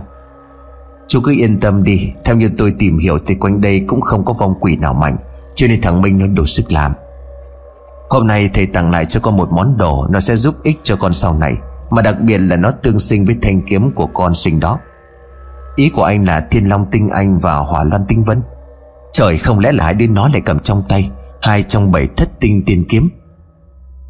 Chú 1.07 1.19
cứ 1.23 1.31
yên 1.31 1.59
tâm 1.59 1.83
đi, 1.83 2.13
Theo 2.25 2.35
như 2.35 2.51
tôi 2.57 2.75
tìm 2.79 2.97
hiểu 2.97 3.17
thì 3.25 3.35
quanh 3.35 3.61
đây 3.61 3.85
cũng 3.87 4.01
không 4.01 4.25
có 4.25 4.33
vong 4.39 4.53
quỷ 4.59 4.75
nào 4.75 4.93
mạnh, 4.93 5.17
Cho 5.55 5.67
nên 5.67 5.81
thằng 5.81 6.01
Minh 6.01 6.19
nó 6.19 6.27
đủ 6.27 6.45
sức 6.45 6.71
làm. 6.71 6.91
Hôm 8.09 8.27
nay 8.27 8.49
thầy 8.53 8.65
tặng 8.65 8.91
lại 8.91 9.05
cho 9.05 9.19
con 9.19 9.37
một 9.37 9.49
món 9.51 9.77
đồ, 9.77 10.07
Nó 10.09 10.19
sẽ 10.19 10.35
giúp 10.35 10.55
ích 10.63 10.79
cho 10.83 10.95
con 10.95 11.13
sau 11.13 11.37
này, 11.37 11.55
Mà 11.89 12.01
đặc 12.01 12.15
biệt 12.21 12.37
là 12.37 12.55
nó 12.55 12.71
tương 12.71 12.99
sinh 12.99 13.25
với 13.25 13.35
thanh 13.41 13.61
kiếm 13.61 13.91
của 13.91 14.05
con 14.05 14.35
sinh 14.35 14.59
đó. 14.59 14.79
Ý 15.75 15.89
của 15.89 16.03
anh 16.03 16.25
là 16.25 16.41
thiên 16.51 16.69
long 16.69 16.85
tinh 16.91 17.09
anh 17.09 17.37
và 17.37 17.55
hỏa 17.55 17.83
loan 17.83 18.05
tinh 18.07 18.23
vân. 18.23 18.41
Trời 19.13 19.37
không 19.37 19.59
lẽ 19.59 19.71
là 19.71 19.83
hai 19.83 19.93
đứa 19.93 20.07
nó 20.07 20.27
lại 20.27 20.41
cầm 20.45 20.59
trong 20.59 20.83
tay? 20.89 21.09
Hai 21.41 21.63
trong 21.63 21.91
bảy 21.91 22.07
thất 22.17 22.39
tinh 22.39 22.63
tiên 22.65 22.85
kiếm. 22.89 23.09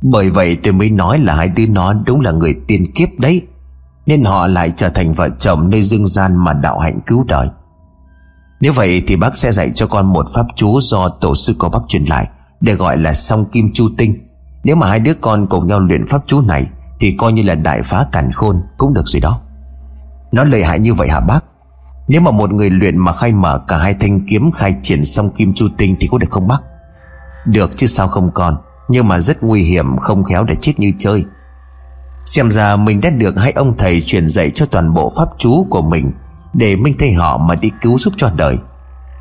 Bởi 0.02 0.30
vậy 0.30 0.58
tôi 0.64 0.74
mới 0.74 0.90
nói 0.90 1.18
là 1.18 1.36
hai 1.36 1.48
đứa 1.48 1.68
nó 1.68 1.94
đúng 1.94 2.22
là 2.22 2.32
người 2.32 2.56
tiên 2.68 2.94
kiếp 2.96 3.10
đấy, 3.20 3.42
Nên 4.06 4.24
họ 4.24 4.48
lại 4.48 4.74
trở 4.76 4.90
thành 4.90 5.14
vợ 5.14 5.30
chồng 5.40 5.70
nơi 5.70 5.82
dương 5.82 6.08
gian 6.08 6.36
mà 6.36 6.54
đạo 6.54 6.80
hạnh 6.80 7.00
cứu 7.06 7.24
đời. 7.28 7.50
Nếu 8.62 8.74
vậy 8.74 9.04
thì 9.08 9.16
bác 9.16 9.38
sẽ 9.38 9.52
dạy 9.52 9.72
cho 9.76 9.88
con 9.88 10.14
một 10.14 10.26
pháp 10.34 10.46
chú 10.56 10.80
do 10.82 11.10
tổ 11.10 11.36
sư 11.36 11.56
của 11.60 11.70
bác 11.70 11.80
truyền 11.88 12.04
lại, 12.04 12.28
Để 12.62 12.74
gọi 12.74 12.98
là 12.98 13.14
song 13.14 13.46
kim 13.52 13.74
chu 13.74 13.90
tinh. 13.98 14.28
Nếu 14.64 14.76
mà 14.76 14.88
hai 14.88 15.00
đứa 15.00 15.14
con 15.14 15.48
cùng 15.48 15.68
nhau 15.68 15.80
luyện 15.80 16.06
pháp 16.08 16.22
chú 16.28 16.42
này, 16.42 16.68
Thì 17.00 17.16
coi 17.18 17.32
như 17.32 17.44
là 17.44 17.56
đại 17.56 17.82
phá 17.84 18.06
càn 18.12 18.32
khôn 18.32 18.62
cũng 18.78 18.94
được 18.94 19.08
rồi 19.08 19.22
đó. 19.22 19.42
Nó 20.32 20.44
lợi 20.44 20.64
hại 20.64 20.80
như 20.80 20.94
vậy 20.94 21.10
hả 21.10 21.20
bác? 21.20 21.44
Nếu 22.08 22.22
mà 22.22 22.32
một 22.32 22.54
người 22.54 22.70
luyện 22.70 22.98
mà 22.98 23.12
khai 23.14 23.34
mở 23.34 23.60
cả 23.68 23.78
hai 23.78 23.94
thanh 23.94 24.26
kiếm 24.28 24.52
khai 24.52 24.76
triển 24.84 25.04
song 25.04 25.30
kim 25.30 25.54
chu 25.54 25.68
tinh 25.78 25.96
Thì 26.00 26.08
có 26.12 26.18
được 26.18 26.32
không 26.32 26.48
bác? 26.48 26.60
Được 27.46 27.78
chứ 27.78 27.88
sao 27.88 28.08
không 28.08 28.32
còn, 28.34 28.58
Nhưng 28.90 29.08
mà 29.08 29.20
rất 29.20 29.44
nguy 29.44 29.64
hiểm, 29.64 29.98
không 29.98 30.24
khéo 30.24 30.44
để 30.44 30.56
chết 30.56 30.74
như 30.78 30.94
chơi. 31.00 31.26
Xem 32.26 32.52
ra 32.52 32.76
mình 32.76 33.02
đã 33.02 33.10
được 33.10 33.38
hai 33.38 33.52
ông 33.52 33.78
thầy 33.78 34.02
truyền 34.02 34.28
dạy 34.28 34.52
cho 34.56 34.66
toàn 34.66 34.94
bộ 34.94 35.12
pháp 35.18 35.30
chú 35.38 35.68
của 35.70 35.82
mình, 35.82 36.12
Để 36.54 36.76
Minh 36.76 36.96
thay 37.00 37.14
họ 37.14 37.38
mà 37.38 37.56
đi 37.56 37.72
cứu 37.82 37.98
giúp 37.98 38.14
cho 38.18 38.32
đời. 38.36 38.58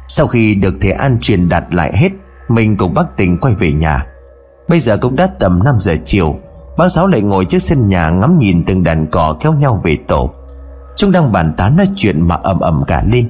Sau 0.08 0.26
khi 0.26 0.54
được 0.54 0.74
thầy 0.80 0.92
An 0.92 1.18
truyền 1.20 1.48
đạt 1.48 1.64
lại 1.70 1.96
hết, 1.96 2.10
Mình 2.48 2.76
cùng 2.76 2.94
bác 2.94 3.16
tình 3.16 3.38
quay 3.38 3.54
về 3.54 3.72
nhà. 3.72 4.06
Bây 4.68 4.80
giờ 4.80 4.96
cũng 4.96 5.16
đã 5.16 5.26
tầm 5.26 5.64
5 5.64 5.80
giờ 5.80 5.96
chiều, 6.04 6.36
Bác 6.78 6.88
Sáu 6.88 7.06
lại 7.06 7.20
ngồi 7.20 7.44
trước 7.44 7.58
sân 7.58 7.88
nhà 7.88 8.10
ngắm 8.10 8.38
nhìn 8.38 8.64
từng 8.64 8.84
đàn 8.84 9.06
cỏ 9.06 9.36
kéo 9.40 9.52
nhau 9.52 9.80
về 9.84 9.96
tổ. 10.08 10.30
Chúng 10.96 11.12
đang 11.12 11.32
bàn 11.32 11.54
tán 11.56 11.76
nói 11.76 11.86
chuyện 11.96 12.28
mà 12.28 12.34
ầm 12.34 12.60
ầm 12.60 12.84
cả 12.86 13.02
lên. 13.06 13.28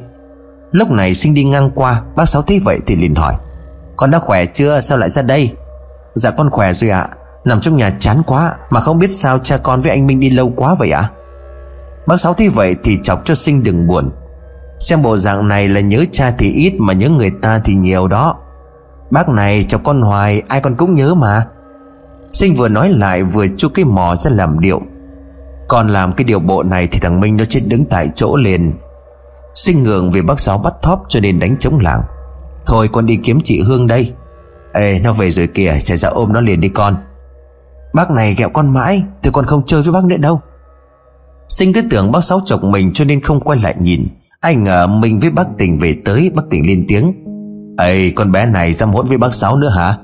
Lúc 0.73 0.91
này 0.91 1.15
sinh 1.15 1.35
đi 1.35 1.45
ngang 1.45 1.71
qua, 1.75 2.03
Bác 2.17 2.29
Sáu 2.29 2.43
thấy 2.43 2.61
vậy 2.65 2.79
thì 2.87 2.97
liền 2.97 3.15
hỏi 3.15 3.35
con 4.01 4.11
đã 4.11 4.19
khỏe 4.19 4.47
chưa? 4.47 4.81
Sao 4.81 4.99
lại 4.99 5.09
ra 5.09 5.23
đây? 5.23 5.55
Dạ 6.15 6.31
con 6.31 6.51
khỏe 6.51 6.73
rồi 6.73 6.91
ạ. 6.91 7.09
Nằm 7.45 7.61
trong 7.61 7.77
nhà 7.77 7.91
chán 7.91 8.23
quá 8.27 8.53
Mà 8.71 8.81
không 8.81 8.99
biết 8.99 9.11
sao 9.11 9.39
cha 9.39 9.57
con 9.57 9.81
với 9.81 9.91
anh 9.91 10.07
Minh 10.07 10.21
đi 10.21 10.31
lâu 10.31 10.53
quá 10.57 10.75
vậy 10.79 10.91
ạ. 10.91 11.11
Bác 12.07 12.21
Sáu 12.21 12.35
thấy 12.35 12.49
vậy 12.49 12.77
thì 12.83 12.99
chọc 13.03 13.25
cho 13.25 13.35
sinh 13.35 13.63
đừng 13.63 13.87
buồn. 13.87 14.11
Xem 14.81 15.03
bộ 15.03 15.17
dạng 15.17 15.49
này 15.49 15.69
là 15.69 15.81
nhớ 15.81 16.05
cha 16.13 16.33
thì 16.39 16.53
ít 16.53 16.73
Mà 16.79 16.93
nhớ 16.93 17.09
người 17.09 17.31
ta 17.43 17.61
thì 17.65 17.75
nhiều 17.75 18.09
đó. 18.09 18.37
Bác 19.11 19.29
này 19.29 19.65
chọc 19.69 19.85
con 19.85 20.03
hoài, 20.03 20.43
Ai 20.49 20.61
con 20.61 20.75
cũng 20.77 20.95
nhớ 20.95 21.15
mà. 21.15 21.47
Sinh 22.33 22.55
vừa 22.55 22.69
nói 22.69 22.89
lại 22.89 23.23
vừa 23.23 23.47
chu 23.57 23.69
cái 23.69 23.85
mò 23.85 24.17
ra 24.17 24.31
làm 24.31 24.61
điệu. 24.61 24.81
Còn 25.69 25.89
làm 25.89 26.13
cái 26.13 26.25
điều 26.25 26.41
bộ 26.41 26.63
này 26.63 26.89
Thì 26.93 27.01
thằng 27.01 27.21
Minh 27.21 27.37
nó 27.37 27.45
chết 27.45 27.61
đứng 27.67 27.85
tại 27.85 28.11
chỗ 28.15 28.37
liền. 28.37 28.73
Sinh 29.55 29.83
ngường 29.83 30.11
vì 30.11 30.23
bác 30.23 30.41
Sáu 30.41 30.59
bắt 30.59 30.75
thóp 30.83 31.03
Cho 31.09 31.21
nên 31.21 31.41
đánh 31.41 31.57
chống 31.61 31.79
làng. 31.79 32.03
Thôi 32.67 32.89
con 32.93 33.07
đi 33.07 33.17
kiếm 33.17 33.41
chị 33.45 33.63
Hương 33.67 33.87
đây. 33.87 34.13
Ê, 34.73 34.99
nó 34.99 35.13
về 35.13 35.31
rồi 35.31 35.47
kìa, 35.47 35.79
chạy 35.85 35.97
ra 35.97 36.09
ôm 36.09 36.33
nó 36.33 36.41
liền 36.41 36.61
đi 36.61 36.69
con. 36.69 36.97
Bác 37.95 38.11
này 38.11 38.35
ghẹo 38.39 38.49
con 38.49 38.75
mãi 38.75 39.03
Thì 39.23 39.31
con 39.33 39.45
không 39.45 39.63
chơi 39.67 39.83
với 39.83 39.93
bác 39.93 40.05
nữa 40.05 40.17
đâu. 40.17 40.41
Sinh 41.49 41.73
cứ 41.73 41.83
tưởng 41.91 42.13
bác 42.13 42.25
Sáu 42.25 42.41
chọc 42.45 42.65
mình 42.65 42.93
cho 42.93 43.05
nên 43.05 43.21
không 43.21 43.41
quay 43.41 43.59
lại 43.63 43.75
nhìn. 43.81 44.09
Ai 44.41 44.55
ngờ 44.55 44.87
mình 44.87 45.19
với 45.21 45.31
bác 45.31 45.47
Tình 45.59 45.79
về 45.79 45.97
tới, 46.05 46.31
Bác 46.35 46.43
Tình 46.51 46.67
lên 46.67 46.85
tiếng. 46.89 47.13
Ê, 47.79 48.11
con 48.11 48.33
bé 48.33 48.47
này 48.47 48.73
dám 48.73 48.91
hỗn 48.91 49.07
với 49.07 49.19
bác 49.19 49.35
Sáu 49.35 49.57
nữa 49.57 49.71
hả? 49.77 49.97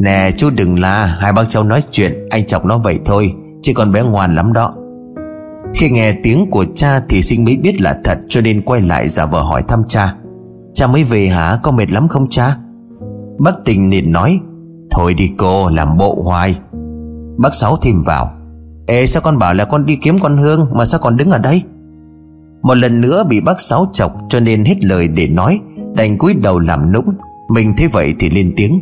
Nè, 0.00 0.30
chú 0.36 0.50
đừng 0.50 0.80
la, 0.80 1.04
Hai 1.20 1.32
bác 1.32 1.44
cháu 1.48 1.64
nói 1.64 1.82
chuyện, 1.90 2.28
Anh 2.30 2.46
chọc 2.46 2.64
nó 2.64 2.78
vậy 2.78 2.98
thôi, 3.04 3.34
Chứ 3.62 3.72
con 3.76 3.92
bé 3.92 4.02
ngoan 4.02 4.34
lắm 4.34 4.52
đó. 4.52 4.74
Khi 5.74 5.90
nghe 5.90 6.12
tiếng 6.22 6.50
của 6.50 6.64
cha 6.74 7.00
thì 7.08 7.22
sinh 7.22 7.44
mới 7.44 7.56
biết 7.56 7.80
là 7.80 8.00
thật, 8.04 8.18
Cho 8.28 8.40
nên 8.40 8.62
quay 8.62 8.80
lại 8.80 9.08
giả 9.08 9.26
vờ 9.26 9.40
hỏi 9.40 9.62
thăm 9.68 9.82
cha. 9.88 10.14
Cha 10.74 10.86
mới 10.86 11.04
về 11.04 11.28
hả? 11.28 11.58
Có 11.62 11.70
mệt 11.70 11.90
lắm 11.90 12.08
không 12.08 12.26
cha? 12.30 12.56
Bác 13.38 13.64
tình 13.64 13.90
liền 13.90 14.12
nói, 14.12 14.38
Thôi 14.90 15.14
đi 15.14 15.30
cô, 15.38 15.68
làm 15.70 15.96
bộ 15.96 16.22
hoài. 16.22 16.58
Bác 17.38 17.54
Sáu 17.54 17.76
thêm 17.82 18.00
vào, 18.06 18.30
Ê, 18.86 19.06
sao 19.06 19.22
con 19.24 19.38
bảo 19.38 19.54
là 19.54 19.64
con 19.64 19.86
đi 19.86 19.96
kiếm 19.96 20.18
con 20.18 20.38
Hương 20.38 20.66
Mà 20.74 20.84
sao 20.84 21.00
còn 21.02 21.16
đứng 21.16 21.30
ở 21.30 21.38
đây? 21.38 21.62
Một 22.62 22.74
lần 22.74 23.00
nữa 23.00 23.24
bị 23.28 23.40
bác 23.40 23.60
Sáu 23.60 23.86
chọc 23.92 24.12
Cho 24.28 24.40
nên 24.40 24.64
hết 24.64 24.84
lời 24.84 25.08
để 25.08 25.28
nói, 25.28 25.60
Đành 25.94 26.18
cúi 26.18 26.34
đầu 26.34 26.58
làm 26.58 26.92
nũng. 26.92 27.14
Mình 27.48 27.74
thấy 27.76 27.88
vậy 27.88 28.14
thì 28.18 28.30
lên 28.30 28.52
tiếng, 28.56 28.80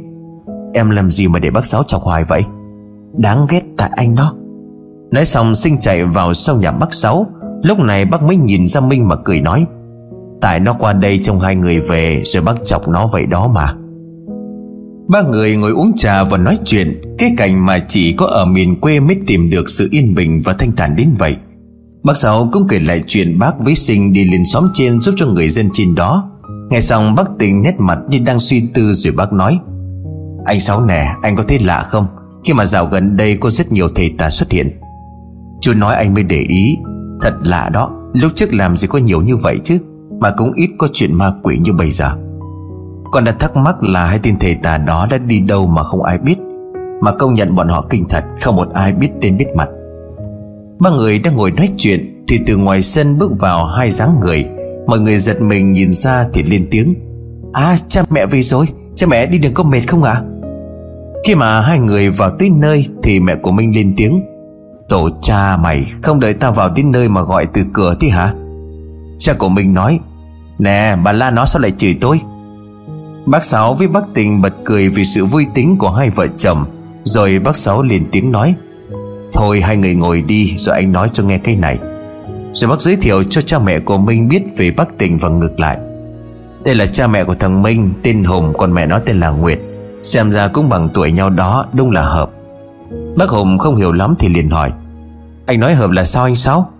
Em 0.75 0.91
làm 0.91 1.11
gì 1.11 1.29
mà 1.29 1.39
để 1.39 1.51
bác 1.51 1.67
Sáu 1.67 1.83
chọc 1.83 2.03
hoài 2.03 2.25
vậy? 2.25 2.45
Đáng 3.19 3.47
ghét 3.49 3.63
tại 3.77 3.91
anh 3.97 4.15
đó. 4.15 4.35
Nói 5.11 5.25
xong, 5.25 5.55
sinh 5.55 5.79
chạy 5.79 6.05
vào 6.05 6.35
sau 6.35 6.57
nhà 6.57 6.73
bác 6.73 6.95
Sáu. 6.95 7.27
Lúc 7.63 7.79
này 7.79 8.05
bác 8.05 8.23
mới 8.23 8.37
nhìn 8.37 8.69
ra 8.69 8.81
Minh 8.81 9.09
mà 9.09 9.17
cười 9.17 9.41
nói 9.41 9.67
Tại 10.43 10.61
nó 10.61 10.73
qua 10.73 10.93
đây 10.93 11.19
trông 11.23 11.41
hai 11.41 11.57
người 11.57 11.81
về 11.81 12.23
Rồi 12.25 12.43
bác 12.43 12.65
chọc 12.65 12.89
nó 12.89 13.07
vậy 13.07 13.27
đó 13.27 13.49
mà. 13.49 13.75
Ba 15.09 15.23
người 15.23 15.57
ngồi 15.57 15.71
uống 15.71 15.93
trà 15.97 16.25
và 16.25 16.39
nói 16.39 16.57
chuyện, 16.65 17.01
Cái 17.19 17.31
cảnh 17.37 17.67
mà 17.67 17.79
chỉ 17.79 18.13
có 18.13 18.27
ở 18.27 18.45
miền 18.45 18.81
quê 18.81 19.01
mới 19.01 19.17
tìm 19.27 19.51
được 19.51 19.71
sự 19.71 19.89
yên 19.91 20.15
bình 20.15 20.41
và 20.45 20.53
thanh 20.53 20.73
thản 20.77 20.97
đến 20.97 21.15
vậy. 21.19 21.37
Bác 22.05 22.17
Sáu 22.17 22.49
cũng 22.53 22.69
kể 22.69 22.79
lại 22.79 23.03
chuyện 23.07 23.39
bác 23.39 23.53
với 23.59 23.75
sinh 23.75 24.13
đi 24.13 24.25
lên 24.25 24.45
xóm 24.53 24.69
trên 24.75 25.01
giúp 25.01 25.15
cho 25.19 25.27
người 25.27 25.49
dân 25.49 25.69
trên 25.73 25.95
đó. 25.95 26.31
Nghe 26.71 26.81
xong, 26.81 27.15
bác 27.15 27.27
tình 27.39 27.63
nét 27.63 27.75
mặt 27.79 27.99
như 28.09 28.19
đang 28.19 28.39
suy 28.39 28.61
tư 28.75 28.93
rồi 28.93 29.13
bác 29.13 29.33
nói, 29.33 29.59
Anh 30.45 30.61
Sáu 30.61 30.87
nè, 30.87 31.15
anh 31.23 31.37
có 31.37 31.43
thấy 31.49 31.59
lạ 31.59 31.83
không? 31.83 32.07
Khi 32.45 32.53
mà 32.53 32.65
dạo 32.65 32.87
gần 32.87 33.17
đây 33.17 33.37
có 33.37 33.51
rất 33.51 33.73
nhiều 33.73 33.89
thầy 33.95 34.15
tà 34.19 34.31
xuất 34.31 34.51
hiện. 34.51 34.81
Chú 35.61 35.75
nói 35.75 35.95
anh 35.95 36.15
mới 36.15 36.23
để 36.23 36.41
ý, 36.49 36.79
Thật 37.21 37.35
lạ 37.45 37.71
đó, 37.73 37.91
Lúc 38.13 38.33
trước 38.35 38.55
làm 38.55 38.77
gì 38.77 38.89
có 38.89 38.99
nhiều 38.99 39.23
như 39.23 39.37
vậy 39.37 39.59
chứ? 39.65 39.79
Mà 40.23 40.31
cũng 40.31 40.53
ít 40.53 40.71
có 40.79 40.89
chuyện 40.93 41.15
ma 41.15 41.33
quỷ 41.43 41.59
như 41.59 41.73
bây 41.73 41.91
giờ. 41.91 42.11
Con 43.13 43.25
đã 43.25 43.33
thắc 43.33 43.57
mắc 43.57 43.83
là 43.83 44.05
hai 44.05 44.19
tên 44.23 44.39
thầy 44.41 44.55
tà 44.55 44.79
đó 44.79 45.07
đã 45.11 45.19
đi 45.19 45.41
đâu 45.41 45.67
mà 45.67 45.83
không 45.83 46.03
ai 46.03 46.19
biết, 46.19 46.37
Mà 47.01 47.13
công 47.13 47.35
nhận 47.35 47.55
bọn 47.55 47.69
họ 47.69 47.87
kinh 47.91 48.05
thật, 48.09 48.25
Không 48.41 48.57
một 48.57 48.69
ai 48.75 48.93
biết 48.93 49.09
tên 49.21 49.39
biết 49.39 49.47
mặt. 49.57 49.69
Ba 50.79 50.91
người 50.91 51.19
đang 51.19 51.37
ngồi 51.37 51.51
nói 51.51 51.69
chuyện 51.77 52.25
Thì 52.29 52.41
từ 52.47 52.57
ngoài 52.57 52.83
sân 52.83 53.19
bước 53.19 53.31
vào 53.41 53.65
hai 53.65 53.91
dáng 53.91 54.21
người. 54.21 54.45
Mọi 54.87 55.01
người 55.01 55.19
giật 55.19 55.41
mình 55.41 55.73
nhìn 55.73 55.93
ra 55.93 56.25
thì 56.33 56.43
lên 56.43 56.69
tiếng. 56.71 56.95
À 57.53 57.77
cha 57.89 58.03
mẹ 58.11 58.27
về 58.27 58.43
rồi, 58.43 58.67
Cha 58.97 59.07
mẹ 59.07 59.27
đi 59.27 59.39
đường 59.39 59.55
có 59.55 59.65
mệt 59.65 59.81
không 59.89 60.03
ạ? 60.03 60.13
À? 60.13 60.23
Khi 61.27 61.35
mà 61.35 61.61
hai 61.61 61.79
người 61.79 62.11
vào 62.11 62.31
tới 62.39 62.51
nơi 62.51 62.85
Thì 63.03 63.21
mẹ 63.21 63.35
của 63.35 63.53
Minh 63.53 63.75
lên 63.75 63.95
tiếng. 63.97 64.23
Tổ 64.89 65.09
cha 65.23 65.57
mày, 65.57 65.93
không 66.03 66.21
đợi 66.21 66.35
tao 66.35 66.53
vào 66.53 66.69
đến 66.69 66.93
nơi 66.93 67.09
mà 67.09 67.23
gọi 67.23 67.47
từ 67.47 67.63
cửa 67.73 67.95
thì 68.01 68.09
hả? 68.09 68.35
Cha 69.19 69.33
của 69.39 69.49
Minh 69.49 69.75
nói 69.75 70.01
Nè, 70.63 70.97
bà 71.05 71.13
la 71.13 71.31
nó 71.31 71.47
sao 71.47 71.63
lại 71.63 71.73
chửi 71.79 71.97
tôi? 72.01 72.21
Bác 73.27 73.45
Sáu 73.45 73.75
với 73.75 73.89
bác 73.89 74.01
Tình 74.15 74.41
bật 74.41 74.55
cười 74.65 74.89
vì 74.89 75.05
sự 75.05 75.27
vui 75.27 75.47
tính 75.55 75.77
của 75.79 75.91
hai 75.91 76.11
vợ 76.11 76.27
chồng, 76.39 76.65
Rồi 77.05 77.39
bác 77.39 77.57
Sáu 77.57 77.83
liền 77.83 78.09
tiếng 78.13 78.33
nói, 78.33 78.55
Thôi 79.33 79.61
hai 79.61 79.77
người 79.77 79.95
ngồi 79.95 80.23
đi, 80.23 80.55
rồi 80.59 80.77
anh 80.77 80.93
nói 80.93 81.09
cho 81.13 81.23
nghe 81.23 81.39
cái 81.39 81.57
này. 81.57 81.79
Rồi 82.53 82.71
bác 82.71 82.81
giới 82.81 82.97
thiệu 82.97 83.23
cho 83.23 83.41
cha 83.41 83.59
mẹ 83.59 83.79
của 83.79 83.99
Minh 83.99 84.29
biết 84.29 84.43
về 84.57 84.71
bác 84.71 84.99
Tình 84.99 85.19
và 85.19 85.29
ngược 85.29 85.61
lại. 85.61 85.79
Đây 86.65 86.75
là 86.75 86.87
cha 86.87 87.07
mẹ 87.07 87.25
của 87.25 87.35
thằng 87.35 87.63
Minh, 87.63 87.93
Tên 88.03 88.25
Hùng, 88.25 88.53
còn 88.59 88.75
mẹ 88.75 88.87
nó 88.87 88.99
tên 89.07 89.21
là 89.21 89.29
Nguyệt. 89.29 89.61
Xem 90.03 90.33
ra 90.33 90.49
cũng 90.49 90.69
bằng 90.69 90.89
tuổi 90.95 91.13
nhau 91.13 91.31
đó, 91.31 91.67
Đúng 91.73 91.91
là 91.91 92.03
hợp. 92.03 92.31
Bác 93.17 93.29
Hùng 93.29 93.59
không 93.59 93.77
hiểu 93.77 93.93
lắm 93.93 94.15
thì 94.19 94.29
liền 94.29 94.51
hỏi, 94.51 94.71
Anh 95.47 95.61
nói 95.61 95.75
hợp 95.75 95.91
là 95.91 96.05
sao 96.05 96.25
anh 96.25 96.37
Sáu? 96.37 96.71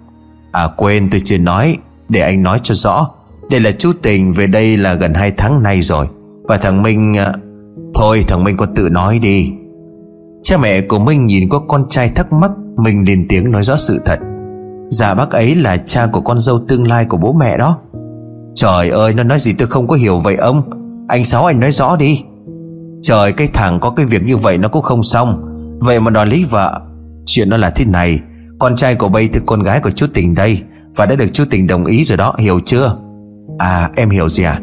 À 0.53 0.69
quên, 0.77 1.09
tôi 1.11 1.23
chưa 1.25 1.39
nói, 1.39 1.77
Để 2.09 2.21
anh 2.21 2.43
nói 2.43 2.61
cho 2.63 2.75
rõ. 2.75 3.09
Đây 3.53 3.61
là 3.61 3.73
chú 3.73 3.93
Tình 4.03 4.33
về 4.33 4.47
đây 4.47 4.77
là 4.77 4.95
gần 4.95 5.15
2 5.15 5.31
tháng 5.31 5.63
nay 5.63 5.83
rồi. 5.83 6.07
Và 6.43 6.57
thằng 6.57 6.83
Minh 6.83 7.17
à, 7.17 7.33
Thôi 7.95 8.25
thằng 8.29 8.45
Minh 8.45 8.57
con 8.57 8.75
tự 8.75 8.89
nói 8.89 9.19
đi. 9.19 9.53
Cha 10.43 10.57
mẹ 10.57 10.81
của 10.81 10.99
Minh 10.99 11.27
nhìn 11.27 11.49
qua 11.49 11.61
con 11.69 11.89
trai 11.89 12.09
thắc 12.09 12.33
mắc 12.33 12.51
mình 12.77 13.05
lên 13.07 13.27
tiếng 13.29 13.51
nói 13.51 13.65
rõ 13.65 13.77
sự 13.77 14.01
thật. 14.05 14.19
Dạ 14.91 15.15
bác 15.15 15.31
ấy 15.31 15.55
là 15.55 15.77
cha 15.77 16.07
của 16.13 16.21
con 16.21 16.41
dâu 16.41 16.59
tương 16.69 16.89
lai 16.89 17.05
của 17.05 17.17
bố 17.17 17.33
mẹ 17.33 17.59
đó. 17.59 17.79
Trời 18.55 18.91
ơi, 18.91 19.15
nó 19.15 19.23
nói 19.23 19.39
gì 19.39 19.53
tôi 19.53 19.69
không 19.69 19.87
có 19.87 19.97
hiểu 19.97 20.19
vậy 20.19 20.37
ông. 20.37 20.63
Anh 21.09 21.25
Sáu, 21.25 21.45
anh 21.45 21.61
nói 21.61 21.73
rõ 21.73 21.97
đi. 21.97 22.23
Trời, 23.03 23.33
cái 23.33 23.49
thằng 23.53 23.81
có 23.81 23.91
cái 23.91 24.07
việc 24.07 24.23
như 24.25 24.37
vậy 24.37 24.59
nó 24.59 24.69
cũng 24.69 24.83
không 24.83 25.03
xong. 25.03 25.43
Vậy 25.81 26.01
mà 26.01 26.11
đòi 26.11 26.27
lấy 26.27 26.45
vợ. 26.51 26.81
Chuyện 27.27 27.51
nó 27.51 27.57
là 27.57 27.71
thế 27.71 27.85
này, 27.85 28.21
Con 28.59 28.77
trai 28.77 28.95
của 28.95 29.09
bây 29.09 29.29
từ 29.29 29.41
con 29.47 29.63
gái 29.63 29.81
của 29.81 29.91
chú 29.91 30.07
Tình 30.15 30.35
đây, 30.35 30.63
Và 30.97 31.07
đã 31.07 31.15
được 31.15 31.29
chú 31.33 31.45
Tình 31.51 31.67
đồng 31.67 31.85
ý 31.85 32.05
rồi 32.05 32.17
đó, 32.17 32.35
hiểu 32.39 32.61
chưa? 32.65 32.97
À 33.59 33.91
em 33.97 34.11
hiểu 34.11 34.29
gì 34.29 34.43
à? 34.43 34.61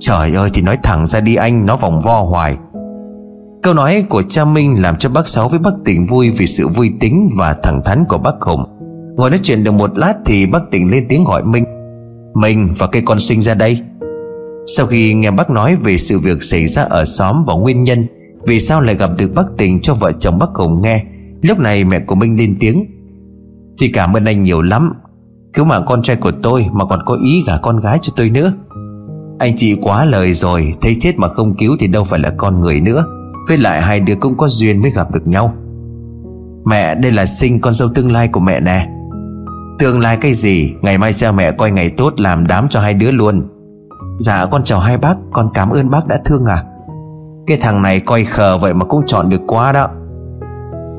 Trời 0.00 0.34
ơi, 0.34 0.50
thì 0.54 0.62
nói 0.62 0.78
thẳng 0.82 1.06
ra 1.06 1.20
đi 1.20 1.34
anh, 1.34 1.66
Nó 1.66 1.76
vòng 1.76 2.00
vo 2.00 2.20
hoài. 2.20 2.56
Câu 3.62 3.74
nói 3.74 4.04
của 4.08 4.22
cha 4.28 4.44
Minh 4.44 4.82
làm 4.82 4.96
cho 4.96 5.08
bác 5.08 5.28
Sáu 5.28 5.48
với 5.48 5.58
bác 5.58 5.70
Tỉnh 5.84 6.04
vui 6.04 6.30
Vì 6.38 6.46
sự 6.46 6.68
vui 6.68 6.92
tính 7.00 7.28
và 7.38 7.56
thẳng 7.62 7.82
thắn 7.84 8.04
của 8.08 8.18
bác 8.18 8.34
Hùng. 8.40 8.64
Ngồi 9.16 9.30
nói 9.30 9.40
chuyện 9.42 9.64
được 9.64 9.72
một 9.72 9.98
lát 9.98 10.14
Thì 10.26 10.46
bác 10.46 10.70
Tỉnh 10.70 10.90
lên 10.90 11.06
tiếng 11.08 11.24
gọi 11.24 11.44
Minh. 11.44 11.64
Minh 12.34 12.74
và 12.78 12.86
cây 12.86 13.02
con 13.02 13.20
sinh 13.20 13.42
ra 13.42 13.54
đây. 13.54 13.78
Sau 14.76 14.86
khi 14.86 15.14
nghe 15.14 15.30
bác 15.30 15.50
nói 15.50 15.76
về 15.76 15.98
sự 15.98 16.18
việc 16.18 16.42
xảy 16.42 16.66
ra 16.66 16.82
ở 16.82 17.04
xóm 17.04 17.44
và 17.46 17.54
nguyên 17.54 17.82
nhân, 17.82 18.06
Vì 18.46 18.60
sao 18.60 18.80
lại 18.80 18.94
gặp 18.94 19.10
được 19.16 19.32
bác 19.34 19.46
Tình 19.58 19.80
cho 19.80 19.94
vợ 19.94 20.12
chồng 20.12 20.38
bác 20.38 20.50
Hùng 20.54 20.82
nghe, 20.82 21.04
Lúc 21.42 21.58
này 21.58 21.84
mẹ 21.84 21.98
của 21.98 22.14
Minh 22.14 22.38
lên 22.38 22.56
tiếng. 22.60 22.84
Thì 23.80 23.88
cảm 23.88 24.16
ơn 24.16 24.24
anh 24.24 24.42
nhiều 24.42 24.62
lắm 24.62 24.92
Cứu 25.54 25.64
mạng 25.64 25.82
con 25.86 26.02
trai 26.02 26.16
của 26.16 26.32
tôi 26.42 26.66
mà 26.72 26.84
còn 26.84 27.00
có 27.06 27.18
ý 27.24 27.44
gả 27.46 27.56
con 27.56 27.80
gái 27.80 27.98
cho 28.02 28.12
tôi 28.16 28.30
nữa. 28.30 28.52
Anh 29.38 29.52
chị 29.56 29.78
quá 29.82 30.04
lời 30.04 30.34
rồi, 30.34 30.72
Thấy 30.80 30.96
chết 31.00 31.18
mà 31.18 31.28
không 31.28 31.54
cứu 31.56 31.76
thì 31.80 31.86
đâu 31.86 32.04
phải 32.04 32.20
là 32.20 32.30
con 32.36 32.60
người 32.60 32.80
nữa. 32.80 33.04
Với 33.48 33.58
lại 33.58 33.82
hai 33.82 34.00
đứa 34.00 34.14
cũng 34.20 34.36
có 34.36 34.48
duyên 34.48 34.82
mới 34.82 34.90
gặp 34.90 35.10
được 35.14 35.26
nhau. 35.26 35.54
Mẹ, 36.66 36.94
đây 36.94 37.12
là 37.12 37.26
sinh 37.26 37.60
con 37.60 37.74
dâu 37.74 37.88
tương 37.94 38.12
lai 38.12 38.28
của 38.28 38.40
mẹ 38.40 38.60
nè. 38.60 38.88
Tương 39.78 40.00
lai 40.00 40.16
cái 40.16 40.34
gì? 40.34 40.74
Ngày 40.82 40.98
mai 40.98 41.12
cha 41.12 41.32
mẹ 41.32 41.50
coi 41.50 41.70
ngày 41.70 41.90
tốt 41.90 42.20
làm 42.20 42.46
đám 42.46 42.68
cho 42.68 42.80
hai 42.80 42.94
đứa 42.94 43.10
luôn. 43.10 43.48
Dạ 44.18 44.46
con 44.46 44.64
chào 44.64 44.80
hai 44.80 44.98
bác, 44.98 45.14
Con 45.32 45.50
cảm 45.54 45.70
ơn 45.70 45.90
bác 45.90 46.06
đã 46.06 46.18
thương 46.24 46.44
à 46.44 46.64
Cái 47.46 47.58
thằng 47.60 47.82
này 47.82 48.00
coi 48.00 48.24
khờ 48.24 48.58
vậy 48.58 48.74
mà 48.74 48.84
cũng 48.84 49.06
chọn 49.06 49.28
được 49.28 49.40
quá 49.46 49.72
đó. 49.72 49.88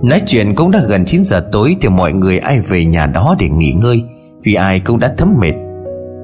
Nói 0.03 0.21
chuyện 0.27 0.55
cũng 0.55 0.71
đã 0.71 0.79
gần 0.89 1.05
9 1.05 1.23
giờ 1.23 1.49
tối 1.51 1.75
Thì 1.81 1.89
mọi 1.89 2.13
người 2.13 2.39
ai 2.39 2.59
về 2.59 2.85
nhà 2.85 3.05
đó 3.05 3.35
để 3.39 3.49
nghỉ 3.49 3.73
ngơi. 3.73 4.03
Vì 4.43 4.53
ai 4.53 4.79
cũng 4.79 4.99
đã 4.99 5.13
thấm 5.17 5.33
mệt. 5.39 5.53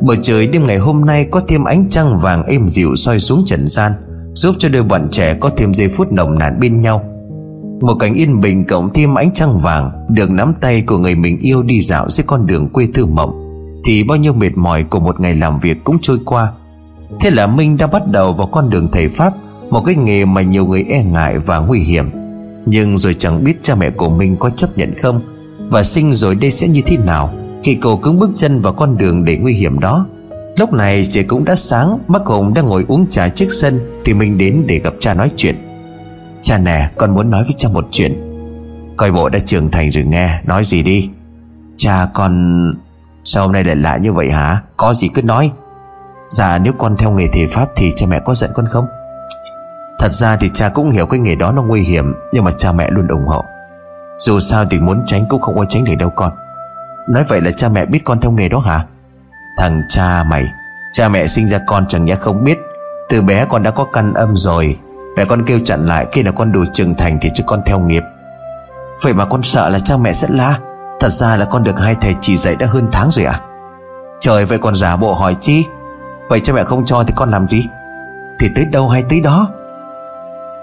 Bầu 0.01 0.15
trời 0.21 0.47
đêm 0.47 0.63
ngày 0.67 0.77
hôm 0.77 1.05
nay 1.05 1.27
có 1.31 1.41
thêm 1.47 1.63
ánh 1.63 1.89
trăng 1.89 2.17
vàng 2.17 2.43
êm 2.43 2.69
dịu 2.69 2.95
soi 2.95 3.19
xuống 3.19 3.43
trần 3.45 3.67
gian, 3.67 3.91
Giúp 4.33 4.55
cho 4.59 4.69
đôi 4.69 4.83
bọn 4.83 5.07
trẻ 5.11 5.33
có 5.33 5.49
thêm 5.57 5.73
giây 5.73 5.87
phút 5.87 6.11
nồng 6.11 6.39
nàn 6.39 6.59
bên 6.59 6.81
nhau. 6.81 7.03
Một 7.81 7.95
cảnh 7.99 8.13
yên 8.13 8.41
bình 8.41 8.65
cộng 8.65 8.93
thêm 8.93 9.15
ánh 9.15 9.33
trăng 9.33 9.59
vàng 9.59 9.91
Được 10.09 10.31
nắm 10.31 10.53
tay 10.61 10.81
của 10.81 10.97
người 10.97 11.15
mình 11.15 11.39
yêu 11.41 11.63
đi 11.63 11.81
dạo 11.81 12.09
dưới 12.09 12.23
con 12.27 12.47
đường 12.47 12.69
quê 12.69 12.87
thư 12.93 13.05
mộng, 13.05 13.43
Thì 13.85 14.03
bao 14.03 14.17
nhiêu 14.17 14.33
mệt 14.33 14.57
mỏi 14.57 14.83
của 14.83 14.99
một 14.99 15.19
ngày 15.19 15.35
làm 15.35 15.59
việc 15.59 15.77
cũng 15.83 15.97
trôi 16.01 16.19
qua. 16.25 16.51
Thế 17.21 17.31
là 17.31 17.47
Minh 17.47 17.77
đã 17.77 17.87
bắt 17.87 18.01
đầu 18.11 18.33
vào 18.33 18.47
con 18.47 18.69
đường 18.69 18.87
thầy 18.91 19.09
Pháp, 19.09 19.33
Một 19.69 19.81
cái 19.85 19.95
nghề 19.95 20.25
mà 20.25 20.41
nhiều 20.41 20.65
người 20.65 20.85
e 20.89 21.03
ngại 21.03 21.37
và 21.37 21.59
nguy 21.59 21.79
hiểm. 21.79 22.09
Nhưng 22.65 22.97
rồi 22.97 23.13
chẳng 23.13 23.43
biết 23.43 23.53
cha 23.61 23.75
mẹ 23.75 23.89
của 23.89 24.09
Minh 24.09 24.35
có 24.39 24.49
chấp 24.49 24.77
nhận 24.77 24.93
không, 25.01 25.21
Và 25.69 25.83
sinh 25.83 26.13
rồi 26.13 26.35
đây 26.35 26.51
sẽ 26.51 26.67
như 26.67 26.81
thế 26.85 26.97
nào. 26.97 27.33
Khi 27.63 27.77
cô 27.81 27.97
cứng 27.97 28.19
bước 28.19 28.29
chân 28.35 28.61
vào 28.61 28.73
con 28.73 28.97
đường 28.97 29.25
để 29.25 29.37
nguy 29.37 29.53
hiểm 29.53 29.79
đó, 29.79 30.05
Lúc 30.57 30.73
này 30.73 31.05
trời 31.09 31.23
cũng 31.23 31.45
đã 31.45 31.55
sáng, 31.55 31.99
Bác 32.07 32.25
Hùng 32.25 32.53
đang 32.53 32.65
ngồi 32.65 32.85
uống 32.87 33.07
trà 33.07 33.27
trước 33.27 33.47
sân 33.51 34.01
Thì 34.05 34.13
mình 34.13 34.37
đến 34.37 34.63
để 34.67 34.79
gặp 34.79 34.93
cha 34.99 35.13
nói 35.13 35.31
chuyện. 35.35 35.55
Cha 36.41 36.57
nè, 36.57 36.89
con 36.97 37.13
muốn 37.13 37.29
nói 37.29 37.43
với 37.43 37.53
cha 37.57 37.69
một 37.69 37.87
chuyện. 37.91 38.21
Coi 38.97 39.11
bộ 39.11 39.29
đã 39.29 39.39
trưởng 39.39 39.71
thành 39.71 39.91
rồi 39.91 40.03
nghe, 40.03 40.41
Nói 40.45 40.63
gì 40.63 40.83
đi. 40.83 41.09
Cha 41.75 42.07
con 42.13 42.63
Sao 43.23 43.43
hôm 43.43 43.51
nay 43.51 43.63
lại 43.63 43.75
lạ 43.75 43.97
như 43.97 44.13
vậy 44.13 44.31
hả? 44.31 44.61
Có 44.77 44.93
gì 44.93 45.07
cứ 45.13 45.23
nói. 45.23 45.51
Dạ 46.29 46.57
nếu 46.57 46.73
con 46.73 46.97
theo 46.97 47.11
nghề 47.11 47.27
thể 47.33 47.47
pháp 47.47 47.69
Thì 47.75 47.91
cha 47.95 48.07
mẹ 48.09 48.19
có 48.19 48.35
giận 48.35 48.51
con 48.55 48.65
không? 48.65 48.85
Thật 49.99 50.13
ra 50.13 50.35
thì 50.35 50.49
cha 50.53 50.69
cũng 50.69 50.89
hiểu 50.89 51.05
cái 51.05 51.19
nghề 51.19 51.35
đó 51.35 51.51
nó 51.51 51.63
nguy 51.63 51.81
hiểm, 51.81 52.13
Nhưng 52.33 52.43
mà 52.43 52.51
cha 52.51 52.71
mẹ 52.71 52.89
luôn 52.89 53.07
ủng 53.07 53.25
hộ. 53.27 53.43
Dù 54.17 54.39
sao 54.39 54.65
thì 54.71 54.79
muốn 54.79 55.03
tránh 55.05 55.25
cũng 55.29 55.41
không 55.41 55.57
có 55.57 55.65
tránh 55.65 55.83
được 55.83 55.95
đâu 55.99 56.09
con. 56.15 56.31
Nói 57.07 57.23
vậy 57.27 57.41
là 57.41 57.51
cha 57.51 57.69
mẹ 57.69 57.85
biết 57.85 57.99
con 58.05 58.21
theo 58.21 58.31
nghề 58.31 58.49
đó 58.49 58.59
hả? 58.59 58.85
Thằng 59.57 59.83
cha 59.89 60.23
mày, 60.29 60.51
Cha 60.93 61.09
mẹ 61.09 61.27
sinh 61.27 61.47
ra 61.47 61.59
con 61.67 61.85
chẳng 61.87 62.05
nhẽ 62.05 62.15
không 62.15 62.43
biết. 62.43 62.57
Từ 63.09 63.21
bé 63.21 63.45
con 63.49 63.63
đã 63.63 63.71
có 63.71 63.83
căn 63.83 64.13
âm 64.13 64.37
rồi, 64.37 64.79
Mẹ 65.17 65.25
con 65.25 65.45
kêu 65.45 65.59
chặn 65.65 65.85
lại 65.85 66.07
Khi 66.11 66.23
nào 66.23 66.33
con 66.33 66.51
đủ 66.51 66.63
trưởng 66.73 66.95
thành 66.95 67.17
thì 67.21 67.29
cho 67.33 67.43
con 67.47 67.61
theo 67.65 67.79
nghiệp. 67.79 68.03
Vậy 69.01 69.13
mà 69.13 69.25
con 69.25 69.43
sợ 69.43 69.69
là 69.69 69.79
cha 69.79 69.97
mẹ 69.97 70.13
sẽ 70.13 70.27
la. 70.31 70.59
Thật 70.99 71.09
ra 71.09 71.35
là 71.35 71.45
con 71.45 71.63
được 71.63 71.79
hai 71.79 71.95
thầy 72.01 72.15
chỉ 72.21 72.37
dạy 72.37 72.55
đã 72.59 72.67
hơn 72.69 72.87
tháng 72.91 73.11
rồi 73.11 73.25
à 73.25 73.41
Trời, 74.19 74.45
vậy 74.45 74.57
còn 74.57 74.75
giả 74.75 74.95
bộ 74.95 75.13
hỏi 75.13 75.35
chi? 75.41 75.65
Vậy 76.29 76.39
cha 76.39 76.53
mẹ 76.53 76.63
không 76.63 76.85
cho 76.85 77.03
thì 77.03 77.13
con 77.15 77.29
làm 77.29 77.47
gì? 77.47 77.65
Thì 78.39 78.47
tới 78.55 78.65
đâu 78.65 78.89
hay 78.89 79.03
tới 79.09 79.21
đó? 79.21 79.49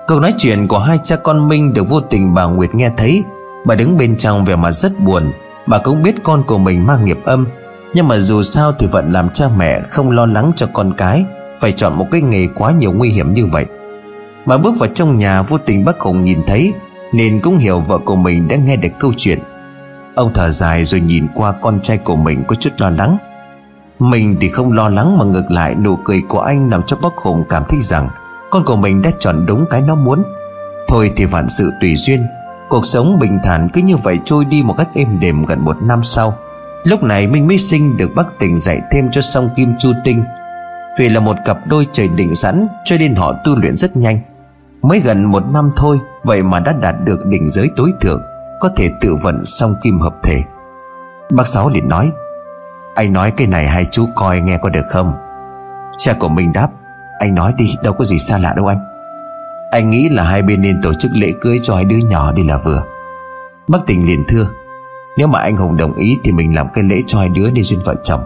Câu 0.06 0.20
nói 0.20 0.34
chuyện 0.38 0.68
của 0.68 0.78
hai 0.78 0.98
cha 1.02 1.16
con 1.16 1.48
Minh 1.48 1.72
Được 1.74 1.88
vô 1.88 2.00
tình 2.00 2.34
bà 2.34 2.44
Nguyệt 2.44 2.74
nghe 2.74 2.90
thấy. 2.96 3.24
Bà 3.66 3.74
đứng 3.74 3.98
bên 3.98 4.16
trong 4.16 4.44
vẻ 4.44 4.56
mặt 4.56 4.72
rất 4.72 5.00
buồn. 5.00 5.32
Bà 5.66 5.78
cũng 5.78 6.02
biết 6.02 6.14
con 6.22 6.42
của 6.42 6.58
mình 6.58 6.86
mang 6.86 7.04
nghiệp 7.04 7.18
âm, 7.24 7.46
Nhưng 7.94 8.08
mà 8.08 8.18
dù 8.18 8.42
sao 8.42 8.72
thì 8.72 8.86
vẫn 8.86 9.12
làm 9.12 9.28
cha 9.28 9.46
mẹ 9.56 9.80
Không 9.80 10.10
lo 10.10 10.26
lắng 10.26 10.52
cho 10.56 10.66
con 10.72 10.92
cái, 10.96 11.24
Phải 11.60 11.72
chọn 11.72 11.98
một 11.98 12.06
cái 12.10 12.22
nghề 12.22 12.46
quá 12.54 12.72
nhiều 12.72 12.92
nguy 12.92 13.08
hiểm 13.08 13.34
như 13.34 13.46
vậy. 13.46 13.66
Bà 14.46 14.56
bước 14.56 14.74
vào 14.78 14.88
trong 14.94 15.18
nhà 15.18 15.42
vô 15.42 15.58
tình 15.58 15.84
bác 15.84 16.00
Hùng 16.00 16.24
nhìn 16.24 16.42
thấy, 16.46 16.72
Nên 17.12 17.40
cũng 17.40 17.58
hiểu 17.58 17.80
vợ 17.80 17.98
của 17.98 18.16
mình 18.16 18.48
đã 18.48 18.56
nghe 18.56 18.76
được 18.76 18.88
câu 19.00 19.12
chuyện. 19.16 19.38
Ông 20.14 20.30
thở 20.34 20.50
dài 20.50 20.84
rồi 20.84 21.00
nhìn 21.00 21.26
qua 21.34 21.52
con 21.52 21.80
trai 21.80 21.98
của 21.98 22.16
mình 22.16 22.44
có 22.48 22.54
chút 22.54 22.70
lo 22.78 22.90
lắng. 22.90 23.18
Mình 23.98 24.36
thì 24.40 24.48
không 24.48 24.72
lo 24.72 24.88
lắng 24.88 25.18
mà 25.18 25.24
ngược 25.24 25.50
lại 25.50 25.74
nụ 25.74 25.96
cười 26.04 26.22
của 26.28 26.40
anh 26.40 26.70
làm 26.70 26.82
cho 26.86 26.96
bác 26.96 27.16
Hùng 27.16 27.44
cảm 27.48 27.62
thấy 27.68 27.80
rằng 27.80 28.08
Con 28.50 28.64
của 28.64 28.76
mình 28.76 29.02
đã 29.02 29.10
chọn 29.18 29.46
đúng 29.46 29.64
cái 29.70 29.80
nó 29.80 29.94
muốn. 29.94 30.22
Thôi 30.88 31.10
thì 31.16 31.24
vạn 31.24 31.48
sự 31.48 31.70
tùy 31.80 31.96
duyên 31.96 32.26
Cuộc 32.68 32.86
sống 32.86 33.18
bình 33.18 33.38
thản 33.42 33.68
cứ 33.72 33.80
như 33.80 33.96
vậy 33.96 34.18
trôi 34.24 34.44
đi 34.44 34.62
một 34.62 34.74
cách 34.78 34.88
êm 34.94 35.20
đềm 35.20 35.44
gần 35.44 35.64
một 35.64 35.82
năm 35.82 36.02
sau. 36.02 36.34
Lúc 36.84 37.02
này 37.02 37.26
Minh 37.26 37.46
mới 37.46 37.58
sinh 37.58 37.96
được 37.96 38.10
bác 38.16 38.38
tỉnh 38.38 38.56
dạy 38.56 38.80
thêm 38.90 39.08
cho 39.10 39.20
song 39.20 39.48
kim 39.56 39.74
chu 39.78 39.92
tinh. 40.04 40.24
Vì 40.98 41.08
là 41.08 41.20
một 41.20 41.36
cặp 41.44 41.58
đôi 41.66 41.86
trời 41.92 42.08
định 42.08 42.34
sẵn, 42.34 42.66
Cho 42.84 42.96
nên 42.98 43.14
họ 43.14 43.32
tu 43.44 43.58
luyện 43.58 43.76
rất 43.76 43.96
nhanh. 43.96 44.18
Mới 44.82 45.00
gần 45.00 45.24
một 45.24 45.42
năm 45.52 45.70
thôi, 45.76 46.00
Vậy 46.24 46.42
mà 46.42 46.60
đã 46.60 46.72
đạt 46.72 46.94
được 47.04 47.26
đỉnh 47.26 47.48
giới 47.48 47.70
tối 47.76 47.92
thượng, 48.00 48.22
Có 48.60 48.68
thể 48.76 48.90
tự 49.00 49.16
vận 49.22 49.44
song 49.44 49.74
kim 49.82 50.00
hợp 50.00 50.14
thể. 50.22 50.42
Bác 51.30 51.48
Sáu 51.48 51.68
liền 51.68 51.88
nói, 51.88 52.10
Anh 52.94 53.12
nói 53.12 53.30
cái 53.30 53.46
này 53.46 53.68
hai 53.68 53.84
chú 53.84 54.06
coi 54.14 54.40
nghe 54.40 54.58
có 54.58 54.68
được 54.68 54.84
không? 54.90 55.14
Cha 55.98 56.12
của 56.18 56.28
mình 56.28 56.52
đáp, 56.52 56.68
Anh 57.18 57.34
nói 57.34 57.52
đi, 57.56 57.74
đâu 57.82 57.92
có 57.92 58.04
gì 58.04 58.18
xa 58.18 58.38
lạ 58.38 58.52
đâu 58.56 58.66
anh. 58.66 58.93
Anh 59.74 59.90
nghĩ 59.90 60.08
là 60.08 60.22
hai 60.22 60.42
bên 60.42 60.62
nên 60.62 60.82
tổ 60.82 60.94
chức 60.94 61.10
lễ 61.14 61.32
cưới 61.40 61.56
cho 61.62 61.74
hai 61.74 61.84
đứa 61.84 61.96
nhỏ 61.96 62.32
đi 62.32 62.44
là 62.44 62.58
vừa. 62.64 62.82
Bác 63.68 63.78
tình 63.86 64.06
liền 64.06 64.24
thưa, 64.28 64.46
Nếu 65.16 65.26
mà 65.26 65.38
anh 65.38 65.56
Hùng 65.56 65.76
đồng 65.76 65.94
ý 65.94 66.18
Thì 66.24 66.32
mình 66.32 66.54
làm 66.54 66.66
cái 66.74 66.84
lễ 66.84 67.00
cho 67.06 67.18
hai 67.18 67.28
đứa 67.28 67.50
đi 67.50 67.62
duyên 67.62 67.80
vợ 67.84 67.94
chồng. 68.02 68.20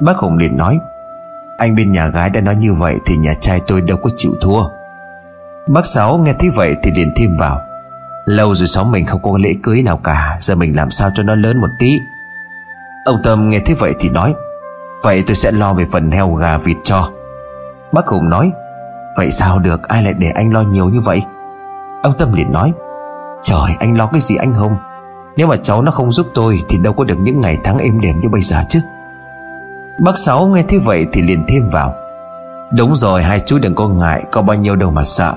Bác 0.00 0.16
Hùng 0.16 0.38
liền 0.38 0.56
nói, 0.56 0.78
Anh 1.58 1.74
bên 1.74 1.92
nhà 1.92 2.06
gái 2.06 2.30
đã 2.30 2.40
nói 2.40 2.56
như 2.56 2.74
vậy 2.74 2.96
Thì 3.06 3.16
nhà 3.16 3.34
trai 3.40 3.60
tôi 3.66 3.80
đâu 3.80 3.98
có 4.02 4.10
chịu 4.16 4.32
thua. 4.40 4.64
Bác 5.68 5.86
Sáu 5.86 6.18
nghe 6.18 6.32
thấy 6.38 6.50
vậy 6.50 6.76
thì 6.82 6.90
liền 6.96 7.12
thêm 7.16 7.36
vào, 7.38 7.60
Lâu 8.24 8.54
rồi 8.54 8.68
sáu 8.68 8.84
mình 8.84 9.06
không 9.06 9.22
có 9.22 9.38
lễ 9.38 9.54
cưới 9.62 9.82
nào 9.82 9.96
cả, 9.96 10.36
Giờ 10.40 10.54
mình 10.54 10.76
làm 10.76 10.90
sao 10.90 11.10
cho 11.14 11.22
nó 11.22 11.34
lớn 11.34 11.60
một 11.60 11.70
tí? 11.78 12.00
Ông 13.04 13.20
Tâm 13.24 13.48
nghe 13.48 13.58
thấy 13.58 13.74
vậy 13.74 13.94
thì 13.98 14.08
nói, 14.08 14.34
Vậy 15.02 15.24
tôi 15.26 15.36
sẽ 15.36 15.52
lo 15.52 15.74
về 15.74 15.84
phần 15.92 16.10
heo 16.10 16.34
gà 16.34 16.58
vịt 16.58 16.76
cho. 16.84 17.10
Bác 17.92 18.06
Hùng 18.06 18.30
nói 18.30 18.52
Vậy 19.16 19.30
sao 19.30 19.58
được? 19.58 19.88
Ai 19.88 20.02
lại 20.02 20.14
để 20.18 20.30
anh 20.34 20.52
lo 20.52 20.62
nhiều 20.62 20.88
như 20.88 21.00
vậy? 21.00 21.22
Ông 22.02 22.12
Tâm 22.18 22.32
liền 22.32 22.52
nói, 22.52 22.72
Trời, 23.42 23.76
anh 23.80 23.98
lo 23.98 24.06
cái 24.06 24.20
gì 24.20 24.36
anh 24.36 24.54
Hùng? 24.54 24.76
Nếu 25.36 25.46
mà 25.46 25.56
cháu 25.56 25.82
nó 25.82 25.90
không 25.90 26.12
giúp 26.12 26.26
tôi 26.34 26.60
Thì 26.68 26.78
đâu 26.78 26.92
có 26.92 27.04
được 27.04 27.18
những 27.18 27.40
ngày 27.40 27.58
tháng 27.64 27.78
êm 27.78 28.00
đềm 28.00 28.20
như 28.20 28.28
bây 28.28 28.42
giờ 28.42 28.56
chứ. 28.68 28.80
Bác 29.98 30.18
Sáu 30.18 30.46
nghe 30.46 30.62
thế 30.68 30.78
vậy 30.78 31.06
thì 31.12 31.22
liền 31.22 31.44
thêm 31.48 31.68
vào, 31.70 31.94
Đúng 32.76 32.94
rồi, 32.94 33.22
hai 33.22 33.40
chú 33.40 33.58
đừng 33.58 33.74
có 33.74 33.88
ngại, 33.88 34.24
Có 34.32 34.42
bao 34.42 34.56
nhiêu 34.56 34.76
đâu 34.76 34.90
mà 34.90 35.04
sợ. 35.04 35.34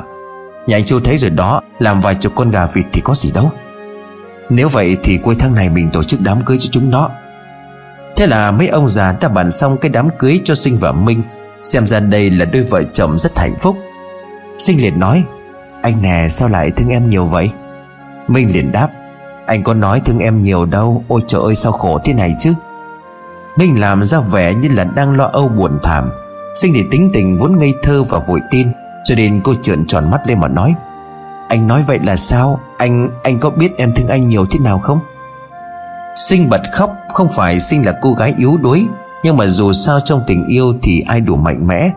Nhà 0.67 0.77
anh 0.77 0.85
chú 0.85 0.99
thấy 1.03 1.17
rồi 1.17 1.31
đó, 1.31 1.61
Làm 1.79 2.01
vài 2.01 2.15
chục 2.15 2.33
con 2.35 2.49
gà 2.49 2.65
vịt 2.65 2.85
thì 2.93 3.01
có 3.01 3.13
gì 3.13 3.31
đâu. 3.31 3.51
Nếu 4.49 4.69
vậy 4.69 4.97
thì 5.03 5.17
cuối 5.17 5.35
tháng 5.39 5.55
này 5.55 5.69
mình 5.69 5.89
tổ 5.93 6.03
chức 6.03 6.19
đám 6.23 6.41
cưới 6.41 6.57
cho 6.59 6.69
chúng 6.71 6.89
nó. 6.89 7.09
Thế 8.15 8.27
là 8.27 8.51
mấy 8.51 8.67
ông 8.67 8.87
già 8.87 9.15
đã 9.21 9.29
bàn 9.29 9.51
xong 9.51 9.77
cái 9.77 9.89
đám 9.89 10.09
cưới 10.19 10.39
cho 10.43 10.55
Sinh 10.55 10.77
và 10.79 10.91
Minh. 10.91 11.23
Xem 11.63 11.87
ra 11.87 11.99
đây 11.99 12.29
là 12.29 12.45
đôi 12.45 12.61
vợ 12.61 12.83
chồng 12.83 13.19
rất 13.19 13.39
hạnh 13.39 13.55
phúc. 13.59 13.77
Sinh 14.57 14.81
liền 14.81 14.99
nói, 14.99 15.23
Anh 15.81 16.01
nè, 16.01 16.27
sao 16.29 16.49
lại 16.49 16.71
thương 16.71 16.89
em 16.89 17.09
nhiều 17.09 17.25
vậy? 17.25 17.51
Minh 18.27 18.53
liền 18.53 18.71
đáp, 18.71 18.89
Anh 19.45 19.63
có 19.63 19.73
nói 19.73 20.01
thương 20.05 20.19
em 20.19 20.43
nhiều 20.43 20.65
đâu, 20.65 21.03
Ôi 21.07 21.21
trời 21.27 21.41
ơi, 21.41 21.55
sao 21.55 21.71
khổ 21.71 21.99
thế 22.03 22.13
này 22.13 22.35
chứ? 22.39 22.53
Minh 23.55 23.79
làm 23.79 24.03
ra 24.03 24.19
vẻ 24.19 24.53
như 24.53 24.69
là 24.69 24.83
đang 24.83 25.17
lo 25.17 25.29
âu 25.33 25.47
buồn 25.47 25.79
thảm. 25.83 26.11
Sinh 26.55 26.73
thì 26.73 26.83
tính 26.91 27.09
tình 27.13 27.37
vốn 27.37 27.57
ngây 27.57 27.73
thơ 27.83 28.03
và 28.03 28.19
vội 28.19 28.39
tin, 28.51 28.67
cho 29.05 29.15
nên 29.15 29.41
cô 29.43 29.53
trợn 29.61 29.85
tròn 29.87 30.11
mắt 30.11 30.27
lên 30.27 30.39
mà 30.39 30.47
nói, 30.47 30.73
Anh 31.49 31.67
nói 31.67 31.83
vậy 31.87 31.99
là 32.03 32.15
sao? 32.15 32.59
Anh 32.77 33.09
anh 33.23 33.39
có 33.39 33.49
biết 33.49 33.77
em 33.77 33.93
thương 33.95 34.07
anh 34.07 34.27
nhiều 34.27 34.45
thế 34.45 34.59
nào 34.59 34.79
không? 34.79 34.99
Sinh 36.15 36.49
bật 36.49 36.61
khóc, 36.73 36.95
Không 37.13 37.27
phải 37.35 37.59
Sinh 37.59 37.85
là 37.85 37.93
cô 38.01 38.13
gái 38.13 38.33
yếu 38.37 38.57
đuối 38.57 38.85
nhưng 39.27 39.37
mà 39.37 39.47
dù 39.47 39.73
sao 39.73 39.99
trong 39.99 40.21
tình 40.27 40.47
yêu 40.47 40.73
Thì 40.81 41.03
ai 41.07 41.21
đủ 41.21 41.35
mạnh 41.35 41.67
mẽ. 41.67 41.89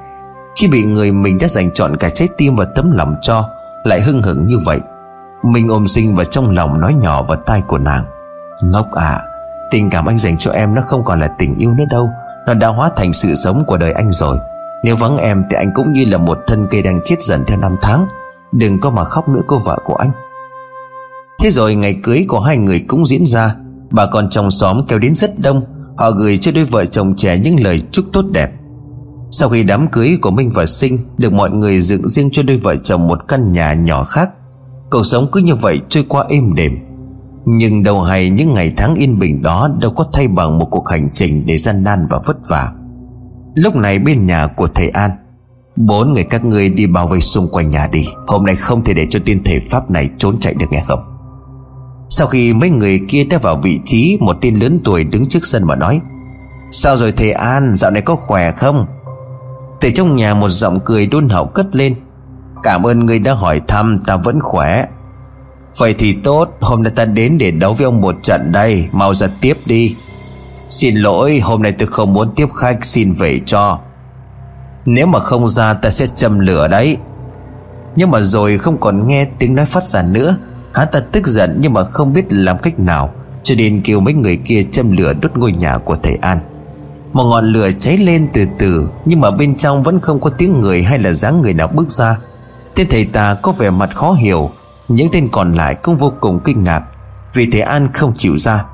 Khi 0.56 0.68
bị 0.68 0.84
người 0.84 1.12
mình 1.12 1.38
đã 1.38 1.48
dành 1.48 1.70
chọn 1.74 1.96
cả 1.96 2.10
trái 2.10 2.28
tim 2.36 2.56
và 2.56 2.64
tấm 2.64 2.92
lòng 2.92 3.14
cho, 3.22 3.48
Lại 3.84 4.00
hưng 4.00 4.22
hững 4.22 4.46
như 4.46 4.58
vậy. 4.58 4.80
Mình 5.42 5.68
ôm 5.68 5.88
Sinh 5.88 6.14
vào 6.14 6.24
trong 6.24 6.50
lòng 6.50 6.80
nói 6.80 6.94
nhỏ 6.94 7.22
vào 7.22 7.36
tai 7.36 7.60
của 7.60 7.78
nàng. 7.78 8.04
Ngốc 8.62 8.92
à 8.92 9.20
Tình 9.70 9.90
cảm 9.90 10.06
anh 10.06 10.18
dành 10.18 10.38
cho 10.38 10.50
em 10.50 10.74
nó 10.74 10.82
không 10.82 11.04
còn 11.04 11.20
là 11.20 11.28
tình 11.38 11.54
yêu 11.54 11.74
nữa 11.74 11.84
đâu. 11.90 12.08
Nó 12.46 12.54
đã 12.54 12.68
hóa 12.68 12.90
thành 12.96 13.12
sự 13.12 13.34
sống 13.34 13.64
của 13.66 13.76
đời 13.76 13.92
anh 13.92 14.12
rồi. 14.12 14.38
Nếu 14.84 14.96
vắng 14.96 15.16
em 15.16 15.44
thì 15.50 15.56
anh 15.56 15.70
cũng 15.74 15.92
như 15.92 16.04
là 16.04 16.18
một 16.18 16.38
thân 16.46 16.66
cây 16.70 16.82
đang 16.82 17.00
chết 17.04 17.22
dần 17.22 17.44
theo 17.46 17.58
năm 17.58 17.76
tháng. 17.82 18.06
Đừng 18.52 18.80
có 18.80 18.90
mà 18.90 19.04
khóc 19.04 19.28
nữa 19.28 19.42
cô 19.46 19.58
vợ 19.66 19.78
của 19.84 19.96
anh. 19.96 20.10
Thế 21.40 21.50
rồi 21.50 21.74
ngày 21.74 22.00
cưới 22.02 22.24
của 22.28 22.40
hai 22.40 22.56
người 22.56 22.84
cũng 22.88 23.06
diễn 23.06 23.26
ra. 23.26 23.54
Bà 23.90 24.06
con 24.06 24.30
trong 24.30 24.50
xóm 24.50 24.80
kéo 24.88 24.98
đến 24.98 25.14
rất 25.14 25.38
đông. 25.38 25.79
Họ 26.00 26.10
gửi 26.10 26.38
cho 26.38 26.52
đôi 26.52 26.64
vợ 26.64 26.84
chồng 26.86 27.14
trẻ 27.16 27.38
những 27.38 27.60
lời 27.60 27.82
chúc 27.92 28.04
tốt 28.12 28.24
đẹp. 28.32 28.50
Sau 29.30 29.48
khi 29.48 29.62
đám 29.62 29.88
cưới 29.88 30.18
của 30.22 30.30
Minh 30.30 30.50
và 30.54 30.66
Sinh 30.66 30.98
Được 31.18 31.32
mọi 31.32 31.50
người 31.50 31.80
dựng 31.80 32.08
riêng 32.08 32.28
cho 32.32 32.42
đôi 32.42 32.56
vợ 32.56 32.76
chồng 32.76 33.06
một 33.06 33.28
căn 33.28 33.52
nhà 33.52 33.74
nhỏ 33.74 34.04
khác, 34.04 34.30
Cuộc 34.90 35.04
sống 35.04 35.28
cứ 35.32 35.40
như 35.40 35.54
vậy 35.54 35.80
trôi 35.88 36.04
qua 36.08 36.24
êm 36.28 36.54
đềm. 36.54 36.72
Nhưng 37.46 37.82
đầu 37.82 38.02
hay 38.02 38.30
những 38.30 38.54
ngày 38.54 38.72
tháng 38.76 38.94
yên 38.94 39.18
bình 39.18 39.42
đó 39.42 39.68
Đâu 39.80 39.90
có 39.90 40.04
thay 40.12 40.28
bằng 40.28 40.58
một 40.58 40.66
cuộc 40.70 40.88
hành 40.88 41.08
trình 41.12 41.46
để 41.46 41.56
gian 41.56 41.84
nan 41.84 42.06
và 42.10 42.20
vất 42.24 42.36
vả. 42.48 42.72
Lúc 43.54 43.76
này 43.76 43.98
bên 43.98 44.26
nhà 44.26 44.46
của 44.46 44.68
thầy 44.74 44.88
An, 44.88 45.10
Bốn 45.76 46.12
người 46.12 46.24
các 46.24 46.44
ngươi 46.44 46.68
đi 46.68 46.86
bao 46.86 47.08
vây 47.08 47.20
xung 47.20 47.48
quanh 47.48 47.70
nhà 47.70 47.86
đi. 47.92 48.06
Hôm 48.26 48.46
nay 48.46 48.56
không 48.56 48.84
thể 48.84 48.94
để 48.94 49.06
cho 49.10 49.20
tiên 49.24 49.44
thể 49.44 49.60
pháp 49.60 49.90
này 49.90 50.10
trốn 50.18 50.40
chạy 50.40 50.54
được 50.54 50.66
nghe 50.70 50.82
không? 50.86 51.09
Sau 52.10 52.26
khi 52.26 52.52
mấy 52.52 52.70
người 52.70 53.00
kia 53.08 53.24
đã 53.24 53.38
vào 53.38 53.56
vị 53.56 53.80
trí, 53.84 54.18
Một 54.20 54.36
tên 54.40 54.54
lớn 54.54 54.80
tuổi 54.84 55.04
đứng 55.04 55.26
trước 55.26 55.46
sân 55.46 55.64
mà 55.64 55.76
nói, 55.76 56.00
Sao 56.70 56.96
rồi 56.96 57.12
thầy 57.12 57.32
An, 57.32 57.74
Dạo 57.74 57.90
này 57.90 58.02
có 58.02 58.16
khỏe 58.16 58.52
không? 58.52 58.86
Từ 59.80 59.90
trong 59.90 60.16
nhà 60.16 60.34
một 60.34 60.48
giọng 60.48 60.78
cười 60.84 61.06
đôn 61.06 61.28
hậu 61.28 61.46
cất 61.46 61.76
lên, 61.76 61.94
Cảm 62.62 62.86
ơn 62.86 63.06
người 63.06 63.18
đã 63.18 63.34
hỏi 63.34 63.60
thăm, 63.68 63.98
Ta 64.06 64.16
vẫn 64.16 64.40
khỏe. 64.40 64.84
Vậy 65.78 65.94
thì 65.98 66.12
tốt, 66.12 66.48
Hôm 66.60 66.82
nay 66.82 66.92
ta 66.96 67.04
đến 67.04 67.38
để 67.38 67.50
đấu 67.50 67.74
với 67.74 67.84
ông 67.84 68.00
một 68.00 68.14
trận 68.22 68.52
đây, 68.52 68.88
Mau 68.92 69.14
ra 69.14 69.26
tiếp 69.40 69.58
đi. 69.66 69.96
Xin 70.68 70.96
lỗi, 70.96 71.40
hôm 71.40 71.62
nay 71.62 71.72
tôi 71.72 71.88
không 71.88 72.12
muốn 72.12 72.32
tiếp 72.36 72.46
khách, 72.54 72.84
Xin 72.84 73.12
về 73.12 73.40
cho. 73.46 73.78
Nếu 74.84 75.06
mà 75.06 75.18
không 75.18 75.48
ra, 75.48 75.74
ta 75.74 75.90
sẽ 75.90 76.06
châm 76.06 76.38
lửa 76.38 76.68
đấy. 76.68 76.96
Nhưng 77.96 78.10
mà 78.10 78.20
rồi 78.20 78.58
không 78.58 78.80
còn 78.80 79.06
nghe 79.06 79.26
tiếng 79.38 79.54
nói 79.54 79.66
phát 79.66 79.84
ra 79.84 80.02
nữa 80.02 80.36
Hắn 80.74 80.88
ta 80.92 81.00
tức 81.00 81.26
giận 81.26 81.56
nhưng 81.60 81.72
mà 81.72 81.84
không 81.84 82.12
biết 82.12 82.24
làm 82.28 82.58
cách 82.58 82.78
nào, 82.78 83.14
Cho 83.42 83.54
nên 83.54 83.82
kêu 83.82 84.00
mấy 84.00 84.14
người 84.14 84.36
kia 84.36 84.62
châm 84.72 84.96
lửa 84.96 85.12
đốt 85.12 85.36
ngôi 85.36 85.52
nhà 85.52 85.78
của 85.78 85.96
thầy 86.02 86.14
An. 86.14 86.38
Một 87.12 87.24
ngọn 87.24 87.52
lửa 87.52 87.70
cháy 87.80 87.96
lên 87.96 88.28
từ 88.32 88.44
từ, 88.58 88.88
Nhưng 89.04 89.20
mà 89.20 89.30
bên 89.30 89.56
trong 89.56 89.82
vẫn 89.82 90.00
không 90.00 90.20
có 90.20 90.30
tiếng 90.30 90.60
người 90.60 90.82
hay 90.82 90.98
là 90.98 91.12
dáng 91.12 91.40
người 91.40 91.54
nào 91.54 91.68
bước 91.68 91.90
ra. 91.90 92.18
Tên 92.74 92.86
thầy 92.90 93.04
ta 93.04 93.34
có 93.42 93.52
vẻ 93.52 93.70
mặt 93.70 93.90
khó 93.94 94.12
hiểu, 94.12 94.50
Những 94.88 95.08
tên 95.12 95.28
còn 95.32 95.52
lại 95.52 95.74
cũng 95.74 95.96
vô 95.96 96.12
cùng 96.20 96.40
kinh 96.44 96.64
ngạc, 96.64 96.82
Vì 97.34 97.50
thầy 97.50 97.60
An 97.60 97.92
không 97.92 98.12
chịu 98.14 98.36
ra. 98.36 98.64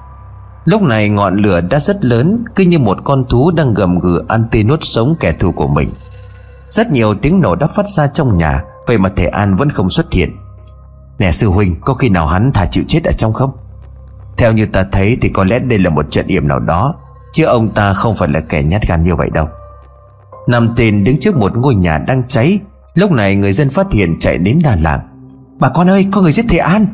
Lúc 0.64 0.82
này 0.82 1.08
ngọn 1.08 1.36
lửa 1.36 1.60
đã 1.60 1.80
rất 1.80 2.04
lớn, 2.04 2.44
Cứ 2.54 2.64
như 2.64 2.78
một 2.78 2.98
con 3.04 3.24
thú 3.28 3.50
đang 3.50 3.74
gầm 3.74 3.98
gừ 3.98 4.22
ăn 4.28 4.44
tê 4.50 4.62
nuốt 4.62 4.80
sống 4.82 5.14
kẻ 5.20 5.32
thù 5.32 5.52
của 5.52 5.68
mình. 5.68 5.90
Rất 6.70 6.90
nhiều 6.90 7.14
tiếng 7.14 7.40
nổ 7.40 7.54
đã 7.54 7.66
phát 7.66 7.88
ra 7.88 8.06
trong 8.06 8.36
nhà, 8.36 8.62
Vậy 8.86 8.98
mà 8.98 9.08
thầy 9.16 9.26
An 9.26 9.56
vẫn 9.56 9.70
không 9.70 9.90
xuất 9.90 10.12
hiện. 10.12 10.36
Nè 11.18 11.32
sư 11.32 11.48
huynh, 11.48 11.76
Có 11.80 11.94
khi 11.94 12.08
nào 12.08 12.26
hắn 12.26 12.50
thả 12.54 12.66
chịu 12.66 12.84
chết 12.88 13.04
ở 13.04 13.12
trong 13.12 13.32
không? 13.32 13.50
Theo 14.38 14.52
như 14.52 14.66
ta 14.66 14.86
thấy 14.92 15.16
thì 15.20 15.28
có 15.28 15.44
lẽ 15.44 15.58
đây 15.58 15.78
là 15.78 15.90
một 15.90 16.10
trận 16.10 16.26
yểm 16.26 16.48
nào 16.48 16.58
đó, 16.58 16.94
Chứ 17.32 17.44
ông 17.44 17.68
ta 17.68 17.92
không 17.92 18.14
phải 18.14 18.28
là 18.28 18.40
kẻ 18.40 18.62
nhát 18.62 18.88
gan 18.88 19.04
như 19.04 19.14
vậy 19.14 19.30
đâu. 19.30 19.48
Năm 20.48 20.74
tên 20.76 21.04
đứng 21.04 21.16
trước 21.20 21.36
một 21.36 21.56
ngôi 21.56 21.74
nhà 21.74 21.98
đang 21.98 22.22
cháy, 22.28 22.60
Lúc 22.94 23.12
này 23.12 23.36
người 23.36 23.52
dân 23.52 23.68
phát 23.68 23.92
hiện 23.92 24.16
chạy 24.18 24.38
đến 24.38 24.58
Đà 24.64 24.76
Lạt. 24.76 25.00
Bà 25.60 25.68
con 25.68 25.90
ơi, 25.90 26.06
có 26.12 26.22
người 26.22 26.32
giết 26.32 26.44
thầy 26.48 26.58
An. 26.58 26.86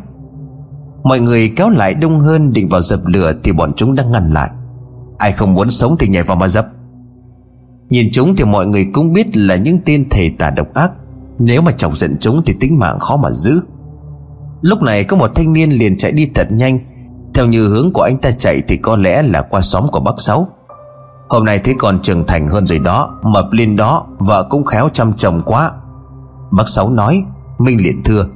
Mọi 1.05 1.21
người 1.21 1.53
kéo 1.57 1.71
lại 1.71 1.95
đông 1.95 2.21
hơn 2.21 2.53
định 2.53 2.69
vào 2.69 2.83
dập 2.83 3.01
lửa 3.07 3.33
Thì 3.45 3.53
bọn 3.53 3.73
chúng 3.77 3.95
đang 3.95 4.11
ngăn 4.11 4.31
lại. 4.31 4.51
Ai 5.19 5.33
không 5.33 5.55
muốn 5.55 5.71
sống 5.71 5.97
thì 5.99 6.09
nhảy 6.09 6.23
vào 6.23 6.37
mà 6.37 6.49
dập. 6.49 6.67
Nhìn 7.91 8.09
chúng 8.13 8.37
thì 8.37 8.45
mọi 8.45 8.67
người 8.67 8.87
cũng 8.95 9.13
biết 9.13 9.37
là 9.37 9.57
những 9.57 9.79
tên 9.87 10.09
thầy 10.11 10.31
tà 10.39 10.51
độc 10.51 10.75
ác. 10.75 10.93
Nếu 11.39 11.63
mà 11.63 11.73
chọc 11.73 11.97
giận 11.97 12.17
chúng 12.21 12.43
thì 12.47 12.55
tính 12.61 12.79
mạng 12.79 12.99
khó 12.99 13.17
mà 13.17 13.31
giữ. 13.31 13.61
Lúc 14.63 14.83
này 14.83 15.05
có 15.05 15.17
một 15.17 15.31
thanh 15.35 15.53
niên 15.53 15.71
liền 15.71 15.97
chạy 15.99 16.13
đi 16.13 16.31
thật 16.35 16.47
nhanh. 16.51 16.79
Theo 17.35 17.47
như 17.47 17.69
hướng 17.69 17.93
của 17.93 18.03
anh 18.03 18.19
ta 18.19 18.31
chạy 18.33 18.63
thì 18.69 18.77
có 18.77 18.97
lẽ 18.97 19.23
là 19.23 19.43
qua 19.43 19.61
xóm 19.61 19.87
của 19.89 20.01
bác 20.01 20.15
Sáu. 20.19 20.49
Hôm 21.29 21.45
nay 21.45 21.59
thấy 21.59 21.75
còn 21.79 22.03
trưởng 22.03 22.27
thành 22.27 22.49
hơn 22.49 22.67
rồi 22.67 22.79
đó, 22.79 23.21
Mập 23.23 23.53
lên 23.53 23.77
đó, 23.77 24.07
Vợ 24.19 24.47
cũng 24.51 24.65
khéo 24.65 24.89
chăm 24.89 25.13
chồng 25.13 25.41
quá. 25.41 25.71
Bác 26.51 26.69
Sáu 26.69 26.91
nói, 26.91 27.25
Minh 27.59 27.83
liền 27.83 28.03
thưa, 28.05 28.27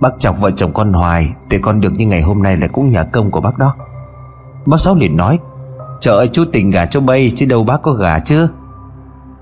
Bác 0.00 0.18
chọc 0.18 0.40
vợ 0.40 0.50
chồng 0.50 0.72
con 0.72 0.92
hoài 0.92 1.32
Để 1.50 1.58
con 1.62 1.80
được 1.80 1.92
như 1.92 2.06
ngày 2.06 2.22
hôm 2.22 2.42
nay 2.42 2.56
là 2.56 2.66
cũng 2.66 2.90
nhà 2.90 3.02
công 3.02 3.30
của 3.30 3.40
bác 3.40 3.58
đó. 3.58 3.74
Bác 4.66 4.80
Sáu 4.80 4.94
liền 4.94 5.16
nói, 5.16 5.38
Trời 6.00 6.16
ơi, 6.16 6.28
chú 6.32 6.44
tình 6.52 6.70
gà 6.70 6.86
cho 6.86 7.00
bay, 7.00 7.32
Chứ 7.36 7.46
đâu 7.46 7.64
bác 7.64 7.82
có 7.82 7.92
gà 7.92 8.18
chứ? 8.18 8.48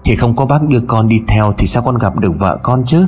Thì 0.05 0.17
không 0.17 0.37
có 0.37 0.47
bác 0.47 0.63
đưa 0.69 0.81
con 0.89 1.09
đi 1.09 1.23
theo 1.29 1.53
Thì 1.59 1.67
sao 1.67 1.83
con 1.87 1.99
gặp 1.99 2.17
được 2.17 2.33
vợ 2.39 2.59
con 2.63 2.83
chứ? 2.87 3.07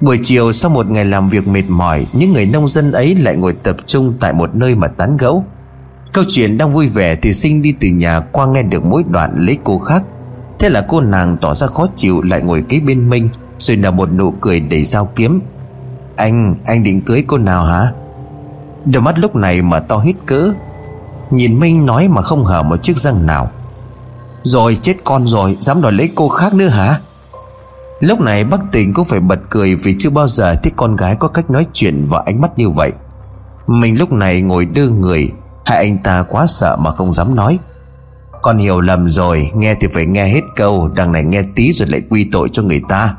Buổi 0.00 0.20
chiều 0.22 0.52
sau 0.52 0.70
một 0.70 0.90
ngày 0.90 1.04
làm 1.04 1.28
việc 1.28 1.48
mệt 1.48 1.62
mỏi 1.68 2.06
Những 2.12 2.32
người 2.32 2.46
nông 2.46 2.68
dân 2.68 2.92
ấy 2.92 3.14
lại 3.14 3.36
ngồi 3.36 3.52
tập 3.52 3.76
trung 3.86 4.14
Tại 4.20 4.32
một 4.32 4.54
nơi 4.54 4.74
mà 4.74 4.88
tán 4.88 5.16
gẫu. 5.16 5.44
Câu 6.12 6.24
chuyện 6.28 6.58
đang 6.58 6.72
vui 6.72 6.88
vẻ 6.88 7.14
Thì 7.16 7.32
sinh 7.32 7.62
đi 7.62 7.74
từ 7.80 7.88
nhà 7.88 8.20
qua 8.20 8.46
nghe 8.46 8.62
được 8.62 8.84
mỗi 8.84 9.02
đoạn 9.10 9.46
lấy 9.46 9.58
cô 9.64 9.78
khác. 9.78 10.04
Thế 10.58 10.68
là 10.68 10.86
cô 10.88 11.00
nàng 11.00 11.36
tỏ 11.40 11.54
ra 11.54 11.66
khó 11.66 11.86
chịu 11.96 12.22
Lại 12.22 12.40
ngồi 12.40 12.64
kế 12.68 12.80
bên 12.80 13.10
Minh 13.10 13.28
Rồi 13.58 13.76
nở 13.76 13.90
một 13.90 14.12
nụ 14.12 14.30
cười 14.30 14.60
đầy 14.60 14.82
dao 14.82 15.06
kiếm. 15.16 15.40
Anh, 16.16 16.54
anh 16.66 16.82
định 16.82 17.00
cưới 17.00 17.24
cô 17.26 17.38
nào 17.38 17.64
hả? 17.64 17.90
Đôi 18.84 19.02
mắt 19.02 19.18
lúc 19.18 19.36
này 19.36 19.62
mà 19.62 19.80
to 19.80 19.98
hít 19.98 20.16
cỡ. 20.26 20.52
Nhìn 21.30 21.60
Minh 21.60 21.86
nói 21.86 22.08
mà 22.08 22.22
không 22.22 22.44
hở 22.44 22.62
một 22.62 22.82
chiếc 22.82 22.98
răng 22.98 23.26
nào. 23.26 23.50
Rồi 24.42 24.76
chết 24.76 24.96
con 25.04 25.26
rồi 25.26 25.56
Dám 25.60 25.82
đòi 25.82 25.92
lấy 25.92 26.10
cô 26.14 26.28
khác 26.28 26.54
nữa 26.54 26.68
hả? 26.68 27.00
Lúc 28.00 28.20
này 28.20 28.44
bác 28.44 28.60
tình 28.72 28.94
cũng 28.94 29.04
phải 29.04 29.20
bật 29.20 29.38
cười 29.50 29.74
Vì 29.74 29.96
chưa 29.98 30.10
bao 30.10 30.28
giờ 30.28 30.54
thấy 30.62 30.72
con 30.76 30.96
gái 30.96 31.16
có 31.16 31.28
cách 31.28 31.50
nói 31.50 31.66
chuyện 31.72 32.06
Và 32.08 32.22
ánh 32.26 32.40
mắt 32.40 32.50
như 32.58 32.70
vậy. 32.70 32.92
Mình 33.66 33.98
lúc 33.98 34.12
này 34.12 34.42
ngồi 34.42 34.64
đưa 34.64 34.88
người, 34.88 35.32
Hai 35.64 35.78
anh 35.78 35.98
ta 35.98 36.22
quá 36.22 36.46
sợ 36.46 36.76
mà 36.76 36.90
không 36.90 37.12
dám 37.12 37.34
nói. 37.34 37.58
Con 38.42 38.58
hiểu 38.58 38.80
lầm 38.80 39.08
rồi, 39.08 39.50
Nghe 39.54 39.74
thì 39.74 39.88
phải 39.94 40.06
nghe 40.06 40.28
hết 40.28 40.42
câu, 40.56 40.88
Đằng 40.88 41.12
này 41.12 41.24
nghe 41.24 41.42
tí 41.56 41.72
rồi 41.72 41.88
lại 41.88 42.02
quy 42.10 42.28
tội 42.32 42.48
cho 42.52 42.62
người 42.62 42.80
ta. 42.88 43.14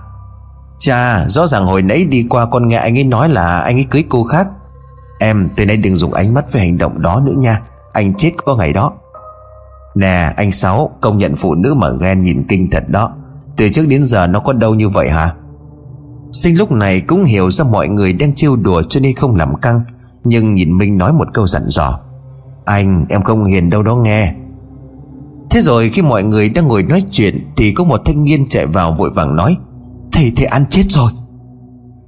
Cha 0.80 1.26
rõ 1.30 1.48
ràng 1.48 1.66
hồi 1.66 1.82
nãy 1.82 2.06
đi 2.06 2.26
qua 2.30 2.46
con 2.46 2.68
nghe 2.68 2.78
anh 2.78 2.98
ấy 2.98 3.04
nói 3.04 3.30
là 3.30 3.60
anh 3.60 3.78
ấy 3.78 3.86
cưới 3.90 4.04
cô 4.10 4.24
khác. 4.24 4.48
Em, 5.20 5.50
từ 5.56 5.66
nay 5.66 5.78
đừng 5.78 5.96
dùng 5.96 6.14
ánh 6.14 6.34
mắt 6.34 6.52
về 6.52 6.62
hành 6.62 6.78
động 6.78 7.02
đó 7.02 7.22
nữa 7.26 7.34
nha, 7.38 7.62
Anh 7.94 8.14
chết 8.14 8.32
có 8.46 8.56
ngày 8.56 8.74
đó. 8.74 8.94
Nè, 9.96 10.34
anh 10.38 10.52
Sáu, 10.52 10.92
Công 11.02 11.18
nhận 11.18 11.36
phụ 11.36 11.56
nữ 11.56 11.74
mà 11.74 11.90
ghen 11.90 12.24
nhìn 12.24 12.46
kinh 12.48 12.70
thật 12.72 12.84
đó. 12.90 13.12
Từ 13.58 13.70
trước 13.70 13.86
đến 13.88 14.06
giờ 14.06 14.28
nó 14.28 14.40
có 14.40 14.54
đâu 14.54 14.76
như 14.76 14.90
vậy 14.90 15.10
hả? 15.10 15.34
Sinh 16.32 16.58
lúc 16.58 16.72
này 16.72 17.02
cũng 17.02 17.24
hiểu 17.24 17.52
ra 17.52 17.66
mọi 17.66 17.88
người 17.88 18.14
đang 18.14 18.34
trêu 18.34 18.56
đùa 18.56 18.82
cho 18.82 19.00
nên 19.00 19.16
không 19.16 19.36
làm 19.36 19.56
căng, 19.62 19.82
Nhưng 20.24 20.54
nhìn 20.54 20.78
Minh 20.78 20.98
nói 20.98 21.14
một 21.14 21.28
câu 21.34 21.48
dặn 21.48 21.62
dò. 21.68 22.00
Anh, 22.66 23.06
em 23.10 23.22
không 23.22 23.44
hiền 23.44 23.70
đâu 23.70 23.84
đó 23.84 23.96
nghe. 23.96 24.34
Thế 25.50 25.62
rồi 25.62 25.90
khi 25.90 26.02
mọi 26.02 26.24
người 26.24 26.50
đang 26.50 26.68
ngồi 26.68 26.84
nói 26.84 27.02
chuyện 27.12 27.52
Thì 27.58 27.72
có 27.72 27.84
một 27.84 28.02
thanh 28.06 28.24
niên 28.24 28.46
chạy 28.50 28.66
vào 28.66 28.94
vội 28.94 29.10
vàng 29.10 29.36
nói, 29.36 29.58
Thầy 30.12 30.32
thầy 30.36 30.46
ăn 30.46 30.66
chết 30.70 30.84
rồi. 30.90 31.12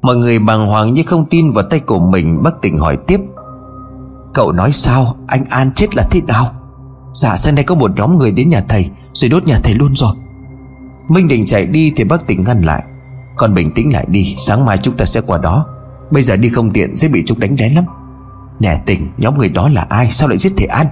Mọi 0.02 0.18
người 0.18 0.40
bàng 0.40 0.66
hoàng 0.66 0.94
như 0.94 1.04
không 1.06 1.26
tin 1.30 1.52
vào 1.52 1.64
tay 1.70 1.80
của 1.80 2.00
mình 2.00 2.44
Bác 2.44 2.62
tỉnh 2.62 2.78
hỏi 2.78 2.98
tiếp, 3.08 3.20
Cậu 4.34 4.52
nói 4.52 4.72
sao? 4.72 5.16
Anh 5.28 5.46
An 5.50 5.72
chết 5.76 5.96
là 5.96 6.08
thế 6.12 6.22
nào? 6.22 6.46
Dạ 7.14 7.38
sáng 7.38 7.56
nay 7.56 7.64
có 7.64 7.76
một 7.76 7.92
nhóm 7.96 8.18
người 8.18 8.32
đến 8.32 8.50
nhà 8.50 8.62
thầy, 8.70 8.90
Rồi 9.14 9.30
đốt 9.30 9.48
nhà 9.48 9.60
thầy 9.64 9.74
luôn 9.74 9.96
rồi. 9.96 10.14
Minh 11.10 11.28
định 11.28 11.46
chạy 11.46 11.66
đi 11.66 11.94
thì 11.96 12.04
bác 12.04 12.28
tỉnh 12.28 12.44
ngăn 12.44 12.62
lại. 12.62 12.84
Con 13.36 13.54
bình 13.54 13.72
tĩnh 13.74 13.94
lại 13.94 14.06
đi 14.10 14.36
Sáng 14.38 14.66
mai 14.66 14.78
chúng 14.78 14.98
ta 14.98 15.06
sẽ 15.06 15.22
qua 15.22 15.38
đó. 15.38 15.66
Bây 16.12 16.24
giờ 16.24 16.36
đi 16.36 16.50
không 16.50 16.72
tiện 16.72 16.96
sẽ 16.96 17.08
bị 17.08 17.24
chúng 17.26 17.40
đánh 17.40 17.56
đén 17.56 17.76
lắm. 17.76 17.86
Nè 18.60 18.82
tỉnh 18.86 19.12
nhóm 19.18 19.38
người 19.38 19.50
đó 19.50 19.70
là 19.70 19.86
ai? 19.90 20.12
Sao 20.12 20.30
lại 20.30 20.38
giết 20.38 20.54
thầy 20.58 20.68
An? 20.68 20.88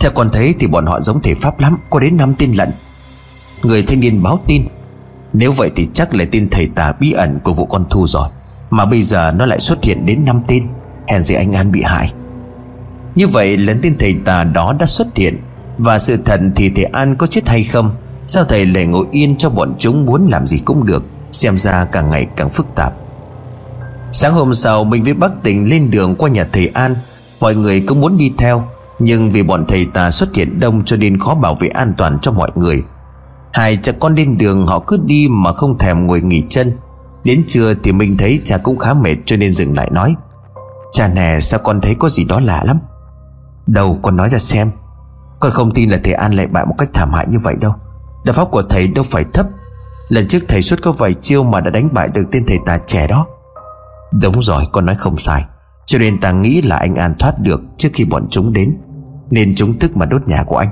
Theo 0.00 0.10
con 0.14 0.28
thấy 0.32 0.54
thì 0.58 0.66
bọn 0.66 0.86
họ 0.86 1.00
giống 1.00 1.22
thể 1.22 1.34
Pháp 1.34 1.60
lắm 1.60 1.76
Có 1.90 2.00
đến 2.00 2.16
năm 2.16 2.34
tin 2.34 2.52
lận. 2.52 2.70
Người 3.62 3.82
thanh 3.82 4.00
niên 4.00 4.22
báo 4.22 4.40
tin. 4.46 4.62
Nếu 5.32 5.52
vậy 5.52 5.70
thì 5.76 5.88
chắc 5.94 6.14
là 6.14 6.24
tin 6.30 6.50
thầy 6.50 6.68
tà 6.74 6.92
bí 7.00 7.12
ẩn 7.12 7.38
của 7.44 7.52
vụ 7.52 7.66
con 7.66 7.84
thu 7.90 8.06
rồi. 8.06 8.28
Mà 8.70 8.84
bây 8.84 9.02
giờ 9.02 9.32
nó 9.36 9.46
lại 9.46 9.60
xuất 9.60 9.84
hiện 9.84 10.06
đến 10.06 10.24
năm 10.24 10.40
tin, 10.46 10.64
Hèn 11.08 11.22
gì 11.22 11.34
anh 11.34 11.52
An 11.52 11.72
bị 11.72 11.82
hại. 11.82 12.12
Như 13.14 13.28
vậy 13.28 13.56
lần 13.56 13.80
tin 13.80 13.98
thầy 13.98 14.16
tà 14.24 14.44
đó 14.44 14.74
đã 14.78 14.86
xuất 14.86 15.16
hiện. 15.16 15.38
Và 15.78 15.98
sự 15.98 16.16
thật 16.24 16.40
thì 16.56 16.70
thầy 16.70 16.84
An 16.84 17.16
có 17.16 17.26
chết 17.26 17.48
hay 17.48 17.64
không? 17.64 17.96
Sao 18.28 18.44
thầy 18.44 18.66
lại 18.66 18.86
ngồi 18.86 19.06
yên 19.10 19.36
cho 19.36 19.50
bọn 19.50 19.74
chúng 19.78 20.06
muốn 20.06 20.26
làm 20.26 20.46
gì 20.46 20.58
cũng 20.64 20.86
được, 20.86 21.04
Xem 21.32 21.58
ra 21.58 21.84
càng 21.84 22.10
ngày 22.10 22.26
càng 22.36 22.50
phức 22.50 22.66
tạp. 22.74 22.92
Sáng 24.12 24.34
hôm 24.34 24.54
sau, 24.54 24.84
mình 24.84 25.02
với 25.02 25.14
bác 25.14 25.42
tỉnh 25.42 25.68
lên 25.68 25.90
đường 25.90 26.16
qua 26.16 26.28
nhà 26.28 26.48
thầy 26.52 26.66
An. 26.66 26.96
Mọi 27.40 27.54
người 27.54 27.80
cũng 27.80 28.00
muốn 28.00 28.16
đi 28.16 28.32
theo, 28.38 28.64
Nhưng 28.98 29.30
vì 29.30 29.42
bọn 29.42 29.64
thầy 29.68 29.86
tà 29.94 30.10
xuất 30.10 30.34
hiện 30.34 30.60
đông 30.60 30.84
cho 30.84 30.96
nên 30.96 31.18
khó 31.18 31.34
bảo 31.34 31.54
vệ 31.54 31.68
an 31.68 31.94
toàn 31.98 32.18
cho 32.22 32.32
mọi 32.32 32.50
người. 32.54 32.82
Hai 33.52 33.76
cha 33.76 33.92
con 34.00 34.14
lên 34.14 34.38
đường, 34.38 34.66
họ 34.66 34.78
cứ 34.78 35.00
đi 35.04 35.26
mà 35.30 35.52
không 35.52 35.78
thèm 35.78 36.06
ngồi 36.06 36.20
nghỉ 36.20 36.42
chân. 36.48 36.72
Đến 37.24 37.44
trưa 37.46 37.74
thì 37.82 37.92
mình 37.92 38.16
thấy 38.16 38.40
cha 38.44 38.56
cũng 38.56 38.78
khá 38.78 38.94
mệt 38.94 39.16
cho 39.26 39.36
nên 39.36 39.52
dừng 39.52 39.76
lại 39.76 39.90
nói, 39.90 40.14
Cha 40.92 41.08
nè, 41.08 41.38
sao 41.40 41.60
con 41.64 41.80
thấy 41.80 41.94
có 41.98 42.08
gì 42.08 42.24
đó 42.24 42.40
lạ 42.40 42.62
lắm? 42.66 42.78
Đâu, 43.66 43.98
con 44.02 44.16
nói 44.16 44.28
ra 44.28 44.38
xem. 44.38 44.70
Con 45.40 45.52
không 45.52 45.70
tin 45.74 45.90
là 45.90 45.98
thầy 46.04 46.14
An 46.14 46.32
lại 46.32 46.46
bại 46.46 46.66
một 46.66 46.74
cách 46.78 46.90
thảm 46.94 47.12
hại 47.12 47.26
như 47.30 47.38
vậy 47.38 47.54
đâu. 47.60 47.72
Đạo 48.24 48.32
pháp 48.32 48.50
của 48.50 48.62
thầy 48.62 48.88
đâu 48.88 49.04
phải 49.08 49.24
thấp. 49.34 49.46
Lần 50.08 50.28
trước 50.28 50.38
thầy 50.48 50.62
xuất 50.62 50.82
có 50.82 50.92
vài 50.92 51.14
chiêu 51.14 51.44
mà 51.44 51.60
đã 51.60 51.70
đánh 51.70 51.88
bại 51.92 52.08
được 52.08 52.22
tên 52.32 52.44
thầy 52.46 52.58
tà 52.66 52.78
trẻ 52.86 53.06
đó. 53.06 53.26
Đúng 54.22 54.40
rồi, 54.40 54.64
con 54.72 54.86
nói 54.86 54.96
không 54.98 55.18
sai. 55.18 55.44
Cho 55.86 55.98
nên 55.98 56.20
ta 56.20 56.32
nghĩ 56.32 56.62
là 56.62 56.76
anh 56.76 56.94
An 56.94 57.14
thoát 57.18 57.38
được 57.38 57.60
trước 57.78 57.88
khi 57.92 58.04
bọn 58.04 58.26
chúng 58.30 58.52
đến, 58.52 58.76
Nên 59.30 59.54
chúng 59.56 59.78
tức 59.78 59.96
mà 59.96 60.06
đốt 60.06 60.28
nhà 60.28 60.44
của 60.46 60.56
anh. 60.56 60.68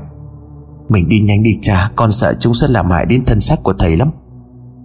Mình 0.88 1.08
đi 1.08 1.20
nhanh 1.20 1.42
đi 1.42 1.58
cha, 1.62 1.90
Con 1.96 2.12
sợ 2.12 2.34
chúng 2.40 2.54
sẽ 2.54 2.66
làm 2.70 2.90
hại 2.90 3.06
đến 3.06 3.24
thân 3.24 3.40
xác 3.40 3.56
của 3.62 3.72
thầy 3.72 3.96
lắm. 3.96 4.10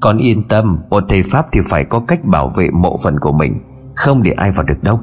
Con 0.02 0.18
yên 0.18 0.48
tâm, 0.48 0.80
Một 0.90 1.04
thầy 1.10 1.24
Pháp 1.24 1.46
thì 1.52 1.60
phải 1.70 1.84
có 1.84 2.00
cách 2.00 2.26
bảo 2.26 2.50
vệ 2.50 2.70
mộ 2.70 2.98
phần 3.04 3.20
của 3.20 3.32
mình, 3.32 3.60
Không 3.96 4.24
để 4.24 4.32
ai 4.32 4.52
vào 4.52 4.64
được 4.64 4.84
đâu. 4.84 5.00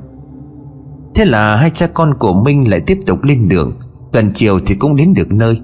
Thế 1.14 1.24
là 1.24 1.56
hai 1.56 1.70
cha 1.70 1.86
con 1.86 2.14
của 2.18 2.34
Minh 2.34 2.70
lại 2.70 2.80
tiếp 2.80 2.98
tục 3.06 3.22
lên 3.22 3.48
đường. 3.48 3.78
Gần 4.12 4.30
chiều 4.34 4.58
thì 4.66 4.74
cũng 4.74 4.96
đến 4.96 5.14
được 5.14 5.32
nơi. 5.32 5.60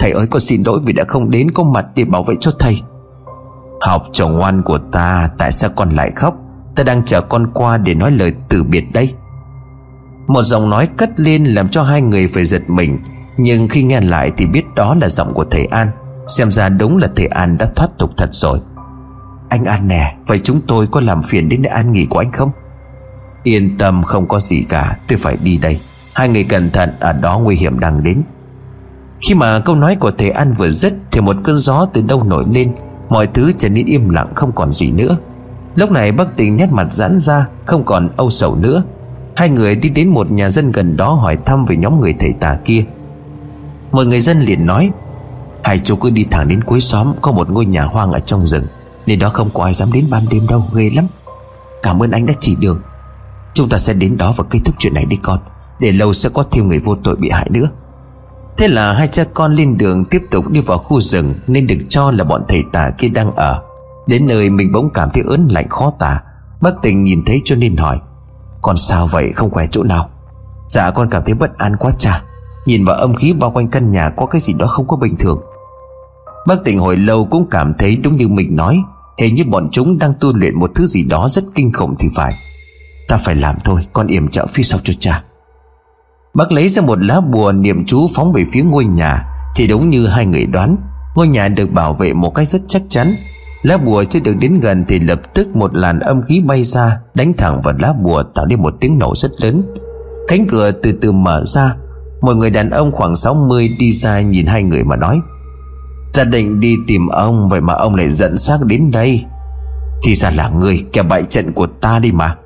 Thầy 0.00 0.10
ơi, 0.10 0.26
con 0.30 0.40
xin 0.40 0.62
lỗi 0.66 0.80
vì 0.84 0.92
đã 0.92 1.04
không 1.08 1.30
đến 1.30 1.50
có 1.50 1.64
mặt 1.64 1.86
để 1.94 2.04
bảo 2.04 2.22
vệ 2.22 2.34
cho 2.40 2.50
thầy. 2.58 2.82
Học 3.80 4.06
trò 4.12 4.28
ngoan 4.28 4.62
của 4.62 4.78
ta, 4.78 5.28
Tại 5.38 5.52
sao 5.52 5.70
con 5.76 5.88
lại 5.90 6.10
khóc? 6.16 6.34
Ta 6.76 6.82
đang 6.82 7.04
chờ 7.04 7.20
con 7.20 7.50
qua 7.54 7.76
để 7.76 7.94
nói 7.94 8.10
lời 8.10 8.34
từ 8.48 8.64
biệt 8.64 8.84
đây. 8.92 9.14
Một 10.26 10.42
giọng 10.42 10.70
nói 10.70 10.88
cất 10.96 11.20
lên 11.20 11.44
làm 11.44 11.68
cho 11.68 11.82
hai 11.82 12.02
người 12.02 12.28
phải 12.28 12.44
giật 12.44 12.62
mình, 12.70 12.98
nhưng 13.36 13.68
khi 13.68 13.82
nghe 13.82 14.00
lại 14.00 14.32
thì 14.36 14.46
biết 14.46 14.62
đó 14.76 14.96
là 15.00 15.08
giọng 15.08 15.34
của 15.34 15.44
thầy 15.44 15.64
An. 15.64 15.90
Xem 16.28 16.52
ra 16.52 16.68
đúng 16.68 16.96
là 16.96 17.08
thầy 17.16 17.26
An 17.26 17.58
đã 17.58 17.66
thoát 17.76 17.88
tục 17.98 18.10
thật 18.16 18.28
rồi. 18.32 18.58
Anh 19.48 19.64
An 19.64 19.88
nè, 19.88 20.16
Vậy 20.26 20.40
chúng 20.44 20.60
tôi 20.66 20.86
có 20.86 21.00
làm 21.00 21.22
phiền 21.22 21.48
đến 21.48 21.62
nơi 21.62 21.72
an 21.72 21.92
nghỉ 21.92 22.06
của 22.06 22.18
anh 22.18 22.32
không? 22.32 22.50
Yên 23.42 23.78
tâm, 23.78 24.02
không 24.02 24.28
có 24.28 24.40
gì 24.40 24.66
cả, 24.68 24.96
Tôi 25.08 25.18
phải 25.18 25.36
đi 25.42 25.56
đây. 25.58 25.80
Hai 26.14 26.28
người 26.28 26.44
cẩn 26.44 26.70
thận, 26.70 26.90
ở 27.00 27.12
đó 27.12 27.38
nguy 27.38 27.56
hiểm 27.56 27.80
đang 27.80 28.04
đến. 28.04 28.22
Khi 29.20 29.34
mà 29.34 29.60
câu 29.60 29.76
nói 29.76 29.96
của 29.96 30.10
thầy 30.10 30.30
An 30.30 30.52
vừa 30.52 30.70
dứt 30.70 30.92
Thì 31.10 31.20
một 31.20 31.36
cơn 31.44 31.56
gió 31.58 31.86
từ 31.92 32.02
đâu 32.02 32.24
nổi 32.24 32.44
lên, 32.50 32.74
Mọi 33.08 33.26
thứ 33.26 33.52
trở 33.58 33.68
nên 33.68 33.86
im 33.86 34.08
lặng, 34.08 34.32
không 34.34 34.52
còn 34.52 34.72
gì 34.72 34.90
nữa. 34.90 35.16
Lúc 35.74 35.90
này 35.90 36.12
bác 36.12 36.36
tình 36.36 36.56
nét 36.56 36.72
mặt 36.72 36.92
giãn 36.92 37.18
ra, 37.18 37.46
Không 37.66 37.84
còn 37.84 38.08
âu 38.16 38.30
sầu 38.30 38.56
nữa. 38.56 38.82
Hai 39.36 39.48
người 39.48 39.76
đi 39.76 39.88
đến 39.88 40.08
một 40.08 40.30
nhà 40.30 40.50
dân 40.50 40.72
gần 40.72 40.96
đó 40.96 41.12
hỏi 41.12 41.38
thăm 41.46 41.64
về 41.64 41.76
nhóm 41.76 42.00
người 42.00 42.14
thầy 42.18 42.32
tà 42.40 42.56
kia. 42.64 42.84
Một 43.92 44.06
người 44.06 44.20
dân 44.20 44.40
liền 44.40 44.66
nói, 44.66 44.90
Hai 45.64 45.78
chú 45.78 45.96
cứ 45.96 46.10
đi 46.10 46.26
thẳng 46.30 46.48
đến 46.48 46.64
cuối 46.64 46.80
xóm, 46.80 47.12
Có 47.22 47.32
một 47.32 47.50
ngôi 47.50 47.66
nhà 47.66 47.84
hoang 47.84 48.12
ở 48.12 48.18
trong 48.18 48.46
rừng 48.46 48.64
Nên 49.06 49.18
đó 49.18 49.28
không 49.28 49.50
có 49.54 49.64
ai 49.64 49.74
dám 49.74 49.92
đến 49.92 50.04
ban 50.10 50.24
đêm 50.30 50.46
đâu, 50.46 50.64
Ghê 50.74 50.90
lắm. 50.96 51.06
Cảm 51.82 52.02
ơn 52.02 52.10
anh 52.10 52.26
đã 52.26 52.34
chỉ 52.40 52.56
đường. 52.60 52.80
Chúng 53.54 53.68
ta 53.68 53.78
sẽ 53.78 53.92
đến 53.92 54.16
đó 54.16 54.32
và 54.36 54.44
kết 54.50 54.58
thúc 54.64 54.74
chuyện 54.78 54.94
này 54.94 55.04
đi 55.04 55.16
con, 55.22 55.38
Để 55.80 55.92
lâu 55.92 56.12
sẽ 56.12 56.28
có 56.28 56.44
thêm 56.50 56.68
người 56.68 56.78
vô 56.78 56.96
tội 57.04 57.16
bị 57.16 57.30
hại 57.30 57.46
nữa. 57.50 57.68
Thế 58.56 58.68
là 58.68 58.92
hai 58.92 59.06
cha 59.06 59.24
con 59.34 59.54
lên 59.54 59.78
đường 59.78 60.04
tiếp 60.04 60.22
tục 60.30 60.48
đi 60.48 60.60
vào 60.60 60.78
khu 60.78 61.00
rừng 61.00 61.34
Nên 61.46 61.66
được 61.66 61.78
cho 61.88 62.10
là 62.10 62.24
bọn 62.24 62.42
thầy 62.48 62.64
tà 62.72 62.90
kia 62.98 63.08
đang 63.08 63.32
ở. 63.32 63.62
Đến 64.06 64.26
nơi 64.26 64.50
mình 64.50 64.72
bỗng 64.72 64.90
cảm 64.94 65.10
thấy 65.10 65.22
ớn 65.26 65.48
lạnh 65.50 65.68
khó 65.68 65.92
tả. 65.98 66.22
Bác 66.60 66.70
tình 66.82 67.04
nhìn 67.04 67.24
thấy 67.24 67.42
cho 67.44 67.56
nên 67.56 67.76
hỏi, 67.76 67.98
Con 68.62 68.78
sao 68.78 69.06
vậy? 69.06 69.32
Không 69.32 69.50
khỏe 69.50 69.66
chỗ 69.70 69.82
nào? 69.82 70.10
Dạ 70.68 70.90
con 70.90 71.10
cảm 71.10 71.22
thấy 71.24 71.34
bất 71.34 71.58
an 71.58 71.76
quá 71.76 71.90
cha. 71.98 72.22
Nhìn 72.66 72.84
vào 72.84 72.96
âm 72.96 73.14
khí 73.14 73.32
bao 73.32 73.50
quanh 73.50 73.68
căn 73.68 73.90
nhà 73.90 74.08
có 74.08 74.26
cái 74.26 74.40
gì 74.40 74.52
đó 74.52 74.66
không 74.66 74.86
có 74.86 74.96
bình 74.96 75.16
thường. 75.16 75.40
Bác 76.46 76.64
tình 76.64 76.78
hồi 76.78 76.96
lâu 76.96 77.24
cũng 77.24 77.46
cảm 77.50 77.74
thấy 77.78 77.96
đúng 77.96 78.16
như 78.16 78.28
mình 78.28 78.56
nói 78.56 78.82
Hình 79.18 79.34
như 79.34 79.44
bọn 79.44 79.68
chúng 79.72 79.98
đang 79.98 80.12
tu 80.20 80.36
luyện 80.36 80.58
một 80.58 80.70
thứ 80.74 80.86
gì 80.86 81.02
đó 81.02 81.28
rất 81.30 81.44
kinh 81.54 81.72
khủng 81.72 81.94
thì 81.98 82.08
phải. 82.14 82.34
Ta 83.08 83.16
phải 83.16 83.34
làm 83.34 83.56
thôi, 83.64 83.80
Con 83.92 84.06
yểm 84.06 84.28
trợ 84.28 84.46
phía 84.46 84.62
sau 84.62 84.80
cho 84.84 84.92
cha. 84.98 85.24
Bác 86.34 86.52
lấy 86.52 86.68
ra 86.68 86.82
một 86.82 87.02
lá 87.02 87.20
bùa 87.20 87.52
niệm 87.52 87.84
chú 87.86 88.06
phóng 88.14 88.32
về 88.32 88.44
phía 88.52 88.62
ngôi 88.62 88.84
nhà. 88.84 89.24
Thì 89.56 89.66
đúng 89.66 89.90
như 89.90 90.06
hai 90.06 90.26
người 90.26 90.46
đoán, 90.46 90.76
Ngôi 91.14 91.28
nhà 91.28 91.48
được 91.48 91.70
bảo 91.70 91.94
vệ 91.94 92.12
một 92.12 92.34
cách 92.34 92.48
rất 92.48 92.62
chắc 92.68 92.82
chắn. 92.88 93.16
Lá 93.62 93.76
bùa 93.76 94.04
chưa 94.04 94.20
được 94.20 94.34
đến 94.40 94.60
gần 94.60 94.84
Thì 94.88 95.00
lập 95.00 95.20
tức 95.34 95.56
một 95.56 95.76
làn 95.76 96.00
âm 96.00 96.22
khí 96.22 96.40
bay 96.40 96.62
ra, 96.62 96.96
Đánh 97.14 97.32
thẳng 97.38 97.62
vào 97.62 97.74
lá 97.78 97.92
bùa, 98.02 98.22
tạo 98.22 98.46
nên 98.46 98.62
một 98.62 98.74
tiếng 98.80 98.98
nổ 98.98 99.14
rất 99.16 99.30
lớn. 99.42 99.74
Cánh 100.28 100.46
cửa 100.46 100.70
từ 100.70 100.92
từ 100.92 101.12
mở 101.12 101.44
ra. 101.44 101.74
Một 102.20 102.34
người 102.34 102.50
đàn 102.50 102.70
ông 102.70 102.92
khoảng 102.92 103.16
60 103.16 103.68
đi 103.78 103.92
ra 103.92 104.20
nhìn 104.20 104.46
hai 104.46 104.62
người 104.62 104.84
mà 104.84 104.96
nói, 104.96 105.20
Ta 106.14 106.24
định 106.24 106.60
đi 106.60 106.76
tìm 106.86 107.06
ông, 107.08 107.48
Vậy 107.48 107.60
mà 107.60 107.74
ông 107.74 107.94
lại 107.94 108.10
dẫn 108.10 108.38
xác 108.38 108.58
đến 108.64 108.90
đây. 108.90 109.24
Thì 110.02 110.14
ra 110.14 110.30
là 110.36 110.48
người 110.48 110.82
kẻ 110.92 111.02
bại 111.02 111.22
trận 111.22 111.52
của 111.52 111.66
ta 111.66 111.98
đi 111.98 112.12
mà. 112.12 112.36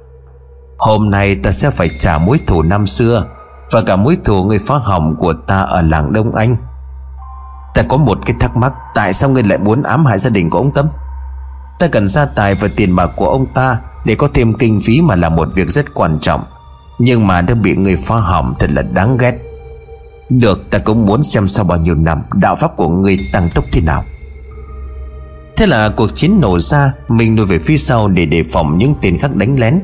Hôm 0.79 1.11
nay 1.11 1.35
ta 1.35 1.51
sẽ 1.51 1.71
phải 1.71 1.89
trả 1.99 2.19
mối 2.19 2.39
thù 2.47 2.63
năm 2.63 2.87
xưa. 2.87 3.25
Và 3.71 3.83
cả 3.87 3.97
mối 3.97 4.17
thù 4.25 4.45
người 4.45 4.59
phá 4.59 4.75
hỏng 4.75 5.17
của 5.17 5.33
ta 5.47 5.61
ở 5.61 5.83
làng 5.83 6.13
Đông 6.13 6.35
Anh. 6.35 6.57
Ta 7.75 7.83
có 7.89 7.97
một 7.97 8.19
cái 8.27 8.37
thắc 8.41 8.57
mắc, 8.57 8.73
Tại 8.95 9.13
sao 9.13 9.31
ngươi 9.31 9.43
lại 9.43 9.59
muốn 9.59 9.83
ám 9.83 10.07
hại 10.07 10.19
gia 10.19 10.31
đình 10.31 10.51
của 10.51 10.59
ông 10.59 10.71
Tâm? 10.75 10.89
Ta 11.79 11.87
cần 11.87 12.09
gia 12.09 12.25
tài 12.25 12.55
và 12.55 12.69
tiền 12.77 12.97
bạc 12.97 13.11
của 13.17 13.29
ông 13.29 13.47
ta 13.55 13.79
Để 14.05 14.15
có 14.15 14.29
thêm 14.35 14.55
kinh 14.55 14.81
phí 14.81 15.01
mà 15.01 15.15
là 15.17 15.29
một 15.29 15.49
việc 15.55 15.71
rất 15.71 15.95
quan 15.95 16.19
trọng. 16.21 16.45
Nhưng 16.99 17.27
mà 17.27 17.41
đã 17.41 17.55
bị 17.55 17.77
người 17.77 17.97
phá 17.97 18.17
hỏng 18.17 18.55
thật 18.59 18.71
là 18.71 18.83
đáng 18.83 19.17
ghét. 19.17 19.39
Được, 20.29 20.71
ta 20.71 20.79
cũng 20.79 21.07
muốn 21.07 21.23
xem 21.23 21.49
sau 21.49 21.65
bao 21.65 21.79
nhiêu 21.79 21.95
năm, 21.95 22.23
Đạo 22.33 22.57
pháp 22.57 22.77
của 22.77 22.89
ngươi 22.89 23.19
tăng 23.33 23.49
tốc 23.55 23.65
thế 23.73 23.81
nào. 23.81 24.05
Thế 25.57 25.67
là 25.67 25.89
cuộc 25.89 26.15
chiến 26.15 26.39
nổ 26.41 26.59
ra, 26.59 26.93
Mình 27.09 27.37
lùi 27.37 27.47
về 27.47 27.59
phía 27.59 27.77
sau 27.77 28.09
để 28.09 28.27
đề 28.27 28.45
phòng 28.53 28.79
những 28.79 28.95
tên 29.03 29.19
khác 29.19 29.37
đánh 29.37 29.59
lén. 29.59 29.83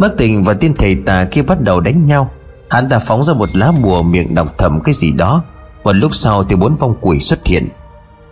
Bác 0.00 0.08
tình 0.18 0.44
và 0.44 0.54
tên 0.54 0.74
thầy 0.78 0.94
tà 1.06 1.24
kia 1.24 1.42
bắt 1.42 1.60
đầu 1.60 1.80
đánh 1.80 2.06
nhau 2.06 2.30
Hắn 2.72 2.88
ta 2.88 2.98
phóng 2.98 3.24
ra 3.24 3.34
một 3.34 3.56
lá 3.56 3.72
bùa 3.82 4.02
miệng 4.02 4.34
đọc 4.34 4.54
thầm 4.58 4.80
cái 4.80 4.94
gì 4.94 5.10
đó. 5.10 5.42
Và 5.82 5.92
lúc 5.92 6.14
sau 6.14 6.44
thì 6.44 6.56
bốn 6.56 6.74
vong 6.74 6.94
quỷ 7.00 7.18
xuất 7.18 7.46
hiện. 7.46 7.68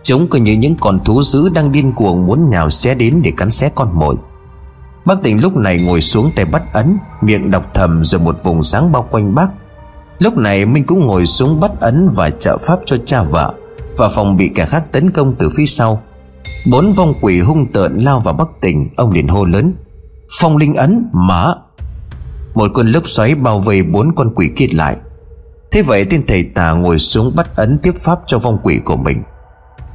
Chúng 0.03 0.27
cứ 0.27 0.39
như 0.39 0.53
những 0.53 0.75
con 0.75 0.99
thú 1.05 1.21
dữ 1.23 1.49
đang 1.49 1.71
điên 1.71 1.93
cuồng 1.95 2.25
muốn 2.25 2.49
nhào 2.49 2.69
xé 2.69 2.95
đến 2.95 3.21
để 3.23 3.31
cắn 3.37 3.49
xé 3.49 3.71
con 3.75 3.89
mồi. 3.93 4.15
Bác 5.05 5.23
tỉnh 5.23 5.41
lúc 5.41 5.55
này 5.55 5.77
ngồi 5.77 6.01
xuống 6.01 6.31
tay 6.35 6.45
bắt 6.45 6.63
ấn, 6.73 6.97
Miệng 7.21 7.51
đọc 7.51 7.65
thầm 7.73 8.03
rồi 8.03 8.21
một 8.21 8.43
vùng 8.43 8.63
sáng 8.63 8.91
bao 8.91 9.07
quanh 9.11 9.35
bác. 9.35 9.47
Lúc 10.19 10.37
này 10.37 10.65
Minh 10.65 10.83
cũng 10.85 11.07
ngồi 11.07 11.25
xuống 11.25 11.59
bắt 11.59 11.71
ấn 11.79 12.09
và 12.13 12.29
trợ 12.29 12.57
pháp 12.57 12.79
cho 12.85 12.97
cha 12.97 13.23
vợ, 13.23 13.53
Và 13.97 14.09
phòng 14.09 14.37
bị 14.37 14.51
kẻ 14.55 14.65
khác 14.65 14.83
tấn 14.91 15.11
công 15.11 15.35
từ 15.39 15.49
phía 15.57 15.65
sau. 15.65 16.01
Bốn 16.71 16.91
vong 16.91 17.13
quỷ 17.21 17.39
hung 17.39 17.71
tợn 17.71 17.99
lao 17.99 18.19
vào 18.19 18.33
bắc 18.33 18.47
tỉnh 18.61 18.89
Ông 18.97 19.11
liền 19.11 19.27
hô 19.27 19.45
lớn, 19.45 19.73
Phong 20.39 20.57
linh 20.57 20.73
ấn, 20.73 21.09
mở! 21.13 21.55
Một 22.53 22.71
con 22.73 22.87
lốc 22.87 23.07
xoáy 23.07 23.35
bao 23.35 23.59
vây 23.59 23.83
bốn 23.83 24.15
con 24.15 24.33
quỷ 24.35 24.51
kia 24.55 24.67
lại. 24.71 24.97
Thế 25.71 25.81
vậy 25.81 26.05
tên 26.05 26.23
thầy 26.27 26.43
tà 26.43 26.71
ngồi 26.71 26.99
xuống 26.99 27.35
bắt 27.35 27.55
ấn 27.55 27.79
tiếp 27.83 27.93
pháp 27.97 28.19
cho 28.27 28.39
vong 28.39 28.57
quỷ 28.63 28.79
của 28.85 28.95
mình. 28.95 29.23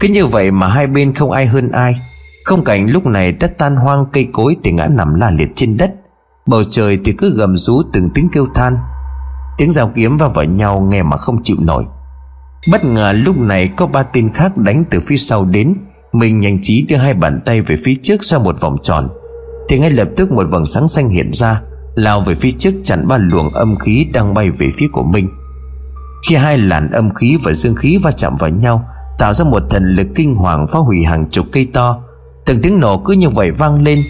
Cứ 0.01 0.09
như 0.09 0.27
vậy 0.27 0.51
mà 0.51 0.69
hai 0.69 0.87
bên 0.87 1.15
không 1.15 1.31
ai 1.31 1.47
hơn 1.47 1.71
ai. 1.71 1.95
Không 2.45 2.65
cảnh 2.65 2.91
lúc 2.91 3.07
này 3.07 3.33
đất 3.33 3.59
tan 3.59 3.77
hoang 3.77 4.07
cây 4.13 4.29
cối 4.33 4.57
thì 4.65 4.73
ngã 4.73 4.87
nằm 4.87 5.15
la 5.15 5.31
liệt 5.31 5.49
trên 5.55 5.77
đất. 5.77 5.91
Bầu 6.47 6.63
trời 6.71 6.99
thì 7.05 7.13
cứ 7.13 7.35
gầm 7.37 7.57
rú 7.57 7.83
từng 7.93 8.11
tiếng 8.15 8.29
kêu 8.33 8.47
than. 8.55 8.77
Tiếng 9.59 9.71
dao 9.71 9.91
kiếm 9.95 10.17
va 10.17 10.29
vào 10.29 10.45
nhau 10.45 10.81
nghe 10.81 11.03
mà 11.03 11.17
không 11.17 11.43
chịu 11.43 11.57
nổi. 11.61 11.85
Bất 12.71 12.85
ngờ 12.85 13.13
lúc 13.13 13.37
này 13.37 13.69
có 13.77 13.87
ba 13.87 14.03
tên 14.03 14.33
khác 14.33 14.57
đánh 14.57 14.85
từ 14.91 15.01
phía 15.07 15.17
sau 15.17 15.45
đến. 15.45 15.75
Mình 16.13 16.41
nhanh 16.41 16.59
trí 16.63 16.87
đưa 16.89 16.97
hai 16.97 17.15
bàn 17.15 17.41
tay 17.47 17.61
về 17.61 17.77
phía 17.85 17.95
trước 18.03 18.25
ra 18.25 18.39
một 18.39 18.61
vòng 18.61 18.77
tròn. 18.83 19.09
Thì 19.69 19.79
ngay 19.79 19.91
lập 19.91 20.09
tức 20.17 20.33
một 20.33 20.45
vầng 20.51 20.67
sáng 20.67 20.89
xanh 20.89 21.09
hiện 21.09 21.31
ra. 21.33 21.61
Lao 21.97 22.21
về 22.21 22.35
phía 22.35 22.51
trước 22.51 22.75
chặn 22.85 23.09
ba 23.09 23.19
luồng 23.19 23.55
âm 23.55 23.79
khí 23.79 24.07
đang 24.13 24.35
bay 24.35 24.51
về 24.51 24.71
phía 24.77 24.89
của 24.93 25.05
mình. 25.05 25.29
Khi 26.29 26.37
hai 26.37 26.59
làn 26.59 26.91
âm 26.91 27.15
khí 27.15 27.39
và 27.45 27.53
dương 27.53 27.75
khí 27.75 27.99
va 28.03 28.13
chạm 28.13 28.37
vào 28.37 28.51
nhau, 28.51 28.85
Tạo 29.19 29.35
ra 29.35 29.45
một 29.45 29.63
thần 29.71 29.85
lực 29.85 30.07
kinh 30.15 30.35
hoàng 30.35 30.67
phá 30.73 30.79
hủy 30.79 31.05
hàng 31.05 31.31
chục 31.31 31.47
cây 31.53 31.69
to. 31.73 31.99
Từng 32.47 32.63
tiếng 32.63 32.81
nổ 32.81 32.99
cứ 32.99 33.13
như 33.13 33.29
vậy 33.29 33.51
vang 33.51 33.83
lên. 33.83 34.03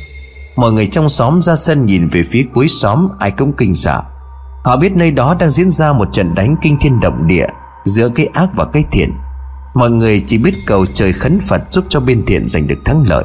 Mọi 0.57 0.73
người 0.73 0.87
trong 0.87 1.09
xóm 1.09 1.43
ra 1.43 1.57
sân 1.57 1.87
nhìn 1.87 2.07
về 2.07 2.23
phía 2.31 2.45
cuối 2.55 2.69
xóm, 2.69 3.09
Ai 3.19 3.31
cũng 3.31 3.53
kinh 3.53 3.75
sợ. 3.75 4.03
Họ 4.65 4.77
biết 4.77 4.93
nơi 4.93 5.11
đó 5.11 5.37
đang 5.39 5.51
diễn 5.51 5.71
ra 5.71 5.93
một 5.93 6.09
trận 6.13 6.35
đánh 6.35 6.57
kinh 6.63 6.77
thiên 6.81 7.01
động 7.01 7.27
địa 7.27 7.47
Giữa 7.85 8.09
cái 8.09 8.27
ác 8.27 8.49
và 8.57 8.65
cái 8.65 8.85
thiện. 8.93 9.13
Mọi 9.75 9.91
người 9.91 10.23
chỉ 10.27 10.39
biết 10.39 10.55
cầu 10.67 10.87
trời 10.87 11.13
khấn 11.13 11.41
Phật 11.41 11.63
giúp 11.71 11.85
cho 11.89 12.01
bên 12.01 12.25
thiện 12.27 12.49
giành 12.49 12.67
được 12.67 12.85
thắng 12.85 13.05
lợi. 13.07 13.25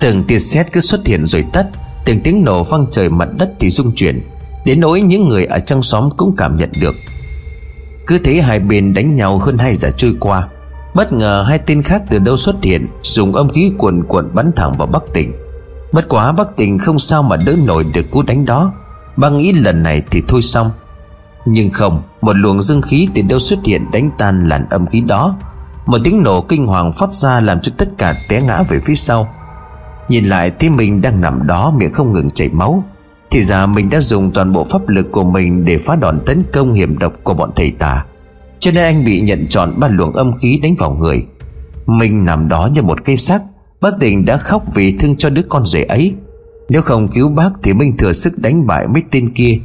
Từng 0.00 0.24
tia 0.24 0.38
sét 0.38 0.72
cứ 0.72 0.80
xuất 0.80 1.06
hiện 1.06 1.26
rồi 1.26 1.44
tắt. 1.52 1.66
Từng 2.10 2.20
tiếng 2.20 2.44
nổ 2.44 2.62
vang 2.62 2.86
trời 2.90 3.08
mặt 3.08 3.28
đất 3.36 3.50
thì 3.60 3.70
rung 3.70 3.92
chuyển, 3.94 4.22
Đến 4.64 4.80
nỗi 4.80 5.00
những 5.00 5.26
người 5.26 5.44
ở 5.44 5.58
trong 5.58 5.82
xóm 5.82 6.08
cũng 6.16 6.34
cảm 6.36 6.56
nhận 6.56 6.70
được. 6.80 6.94
Cứ 8.06 8.18
thế 8.18 8.40
hai 8.40 8.60
bên 8.60 8.94
đánh 8.94 9.14
nhau 9.14 9.38
hơn 9.38 9.58
hai 9.58 9.74
giờ 9.74 9.90
trôi 9.96 10.16
qua, 10.20 10.48
Bất 10.94 11.12
ngờ 11.12 11.44
hai 11.48 11.58
tên 11.58 11.82
khác 11.82 12.02
từ 12.10 12.18
đâu 12.18 12.36
xuất 12.36 12.62
hiện, 12.62 12.88
Dùng 13.02 13.32
âm 13.32 13.48
khí 13.48 13.72
cuồn 13.78 14.04
cuộn 14.08 14.34
bắn 14.34 14.52
thẳng 14.56 14.76
vào 14.76 14.86
Bắc 14.86 15.02
Tỉnh 15.14 15.32
Bất 15.92 16.08
quá 16.08 16.32
Bắc 16.32 16.56
Tỉnh 16.56 16.78
không 16.78 16.98
sao 16.98 17.22
mà 17.22 17.36
đỡ 17.36 17.54
nổi 17.64 17.84
được 17.94 18.10
cú 18.10 18.22
đánh 18.22 18.44
đó 18.44 18.72
băng 19.16 19.36
nghĩ 19.36 19.52
lần 19.52 19.82
này 19.82 20.02
thì 20.10 20.22
thôi 20.28 20.42
xong. 20.42 20.70
Nhưng 21.44 21.70
không, 21.70 22.02
Một 22.20 22.36
luồng 22.36 22.62
dương 22.62 22.82
khí 22.82 23.08
từ 23.14 23.22
đâu 23.22 23.38
xuất 23.38 23.58
hiện 23.64 23.90
đánh 23.90 24.10
tan 24.18 24.48
làn 24.48 24.68
âm 24.70 24.86
khí 24.86 25.00
đó. 25.00 25.36
Một 25.86 25.98
tiếng 26.04 26.22
nổ 26.22 26.40
kinh 26.40 26.66
hoàng 26.66 26.92
phát 26.92 27.12
ra 27.12 27.40
làm 27.40 27.60
cho 27.60 27.72
tất 27.78 27.88
cả 27.98 28.14
té 28.28 28.40
ngã 28.40 28.62
về 28.68 28.78
phía 28.84 28.94
sau. 28.94 29.28
Nhìn 30.10 30.24
lại 30.24 30.50
thấy 30.50 30.70
mình 30.70 31.02
đang 31.02 31.20
nằm 31.20 31.46
đó 31.46 31.74
miệng 31.76 31.92
không 31.92 32.12
ngừng 32.12 32.30
chảy 32.30 32.48
máu, 32.48 32.84
Thì 33.30 33.42
ra 33.42 33.66
mình 33.66 33.90
đã 33.90 34.00
dùng 34.00 34.30
toàn 34.34 34.52
bộ 34.52 34.64
pháp 34.64 34.88
lực 34.88 35.12
của 35.12 35.24
mình 35.24 35.64
Để 35.64 35.78
phá 35.78 35.96
đòn 35.96 36.20
tấn 36.26 36.42
công 36.52 36.72
hiểm 36.72 36.98
độc 36.98 37.12
của 37.22 37.34
bọn 37.34 37.50
thầy 37.56 37.70
tà. 37.70 38.04
Cho 38.58 38.70
nên 38.70 38.84
anh 38.84 39.04
bị 39.04 39.20
nhận 39.20 39.46
trọn 39.46 39.80
ba 39.80 39.88
luồng 39.88 40.12
âm 40.12 40.36
khí 40.38 40.60
đánh 40.62 40.74
vào 40.78 40.90
người. 40.90 41.26
Mình 41.86 42.24
nằm 42.24 42.48
đó 42.48 42.68
như 42.72 42.82
một 42.82 43.04
cây 43.04 43.16
xác, 43.16 43.42
Bác 43.80 43.90
tình 44.00 44.24
đã 44.24 44.36
khóc 44.36 44.62
vì 44.74 44.98
thương 44.98 45.16
cho 45.16 45.30
đứa 45.30 45.42
con 45.42 45.66
rể 45.66 45.82
ấy. 45.82 46.14
Nếu 46.68 46.82
không 46.82 47.08
cứu 47.08 47.28
bác 47.28 47.50
thì 47.62 47.74
Minh 47.74 47.96
thừa 47.96 48.12
sức 48.12 48.38
đánh 48.38 48.66
bại 48.66 48.88
mấy 48.88 49.02
tên 49.10 49.34
kia. 49.34 49.58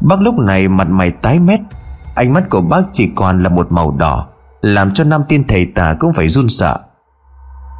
Bác 0.00 0.20
lúc 0.20 0.38
này 0.38 0.68
mặt 0.68 0.88
mày 0.90 1.10
tái 1.10 1.38
mét, 1.38 1.60
Ánh 2.14 2.32
mắt 2.32 2.50
của 2.50 2.60
bác 2.60 2.82
chỉ 2.92 3.10
còn 3.16 3.42
là 3.42 3.48
một 3.48 3.72
màu 3.72 3.96
đỏ, 3.98 4.26
Làm 4.60 4.94
cho 4.94 5.04
năm 5.04 5.22
tiên 5.28 5.44
thầy 5.48 5.66
tà 5.66 5.96
cũng 5.98 6.12
phải 6.12 6.28
run 6.28 6.48
sợ. 6.48 6.78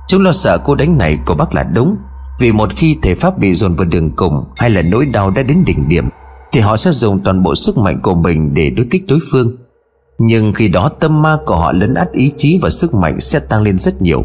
Chúng 0.09 0.23
lo 0.23 0.33
sợ 0.33 0.59
cô 0.65 0.75
đánh 0.75 0.99
này 0.99 1.19
của 1.27 1.35
bác 1.35 1.55
là 1.55 1.63
đúng. 1.63 1.97
Vì 2.39 2.53
một 2.53 2.69
khi 2.77 2.99
thể 3.03 3.15
pháp 3.15 3.39
bị 3.39 3.55
dồn 3.55 3.73
vào 3.73 3.85
đường 3.85 4.11
cùng 4.17 4.45
Hay 4.57 4.71
là 4.71 4.83
nỗi 4.83 5.07
đau 5.07 5.31
đã 5.31 5.43
đến 5.43 5.65
đỉnh 5.65 5.89
điểm, 5.89 6.09
Thì 6.53 6.61
họ 6.61 6.77
sẽ 6.77 6.91
dùng 6.91 7.21
toàn 7.25 7.43
bộ 7.43 7.55
sức 7.55 7.79
mạnh 7.79 8.01
của 8.03 8.15
mình 8.15 8.55
Để 8.55 8.71
đối 8.71 8.87
kích 8.91 9.05
đối 9.09 9.19
phương. 9.33 9.57
Nhưng 10.19 10.53
khi 10.53 10.69
đó 10.69 10.89
tâm 11.01 11.23
ma 11.23 11.37
của 11.47 11.57
họ 11.57 11.73
lấn 11.73 11.95
át 11.95 12.13
ý 12.13 12.33
chí 12.37 12.59
Và 12.63 12.71
sức 12.71 12.95
mạnh 12.95 13.21
sẽ 13.21 13.39
tăng 13.39 13.63
lên 13.63 13.79
rất 13.79 14.03
nhiều. 14.03 14.25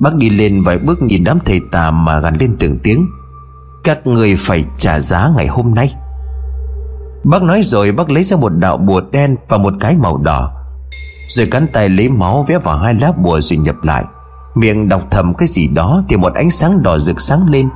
Bác 0.00 0.14
đi 0.14 0.30
lên 0.30 0.62
vài 0.62 0.78
bước 0.78 1.02
nhìn 1.02 1.24
đám 1.24 1.38
thầy 1.44 1.60
tà 1.72 1.90
Mà 1.90 2.20
gắn 2.20 2.36
lên 2.36 2.56
từng 2.60 2.78
tiếng. 2.82 3.06
Các 3.84 4.06
người 4.06 4.36
phải 4.38 4.64
trả 4.76 5.00
giá 5.00 5.30
ngày 5.36 5.46
hôm 5.46 5.74
nay. 5.74 5.94
Bác 7.24 7.42
nói 7.42 7.60
rồi 7.62 7.92
bác 7.92 8.10
lấy 8.10 8.22
ra 8.22 8.36
một 8.36 8.52
đạo 8.56 8.76
bùa 8.76 9.00
đen 9.12 9.36
Và 9.48 9.58
một 9.58 9.74
cái 9.80 9.96
màu 9.96 10.16
đỏ. 10.16 10.52
Rồi 11.28 11.46
cắn 11.46 11.66
tay 11.72 11.88
lấy 11.88 12.08
máu 12.08 12.44
vẽ 12.48 12.58
vào 12.58 12.78
hai 12.78 12.94
lá 12.94 13.12
bùa 13.22 13.40
rồi 13.40 13.56
nhập 13.56 13.76
lại. 13.82 14.04
Miệng 14.56 14.88
đọc 14.88 15.02
thầm 15.10 15.34
cái 15.34 15.48
gì 15.48 15.66
đó 15.66 16.02
Thì 16.08 16.16
một 16.16 16.34
ánh 16.34 16.50
sáng 16.50 16.82
đỏ 16.82 16.98
rực 16.98 17.20
sáng 17.20 17.50
lên. 17.50 17.68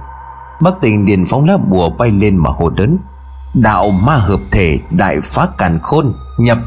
Bác 0.61 0.81
tình 0.81 1.05
liền 1.05 1.27
phóng 1.27 1.45
lá 1.45 1.57
bùa 1.57 1.91
bay 1.91 2.11
lên 2.11 2.37
mà 2.37 2.51
hồ 2.51 2.71
đớn 2.71 2.99
Đạo 3.55 3.91
ma 3.91 4.17
hợp 4.17 4.41
thể, 4.51 4.79
đại 4.91 5.21
phá 5.23 5.47
càn 5.59 5.79
khôn, 5.83 6.13
Nhập. 6.39 6.59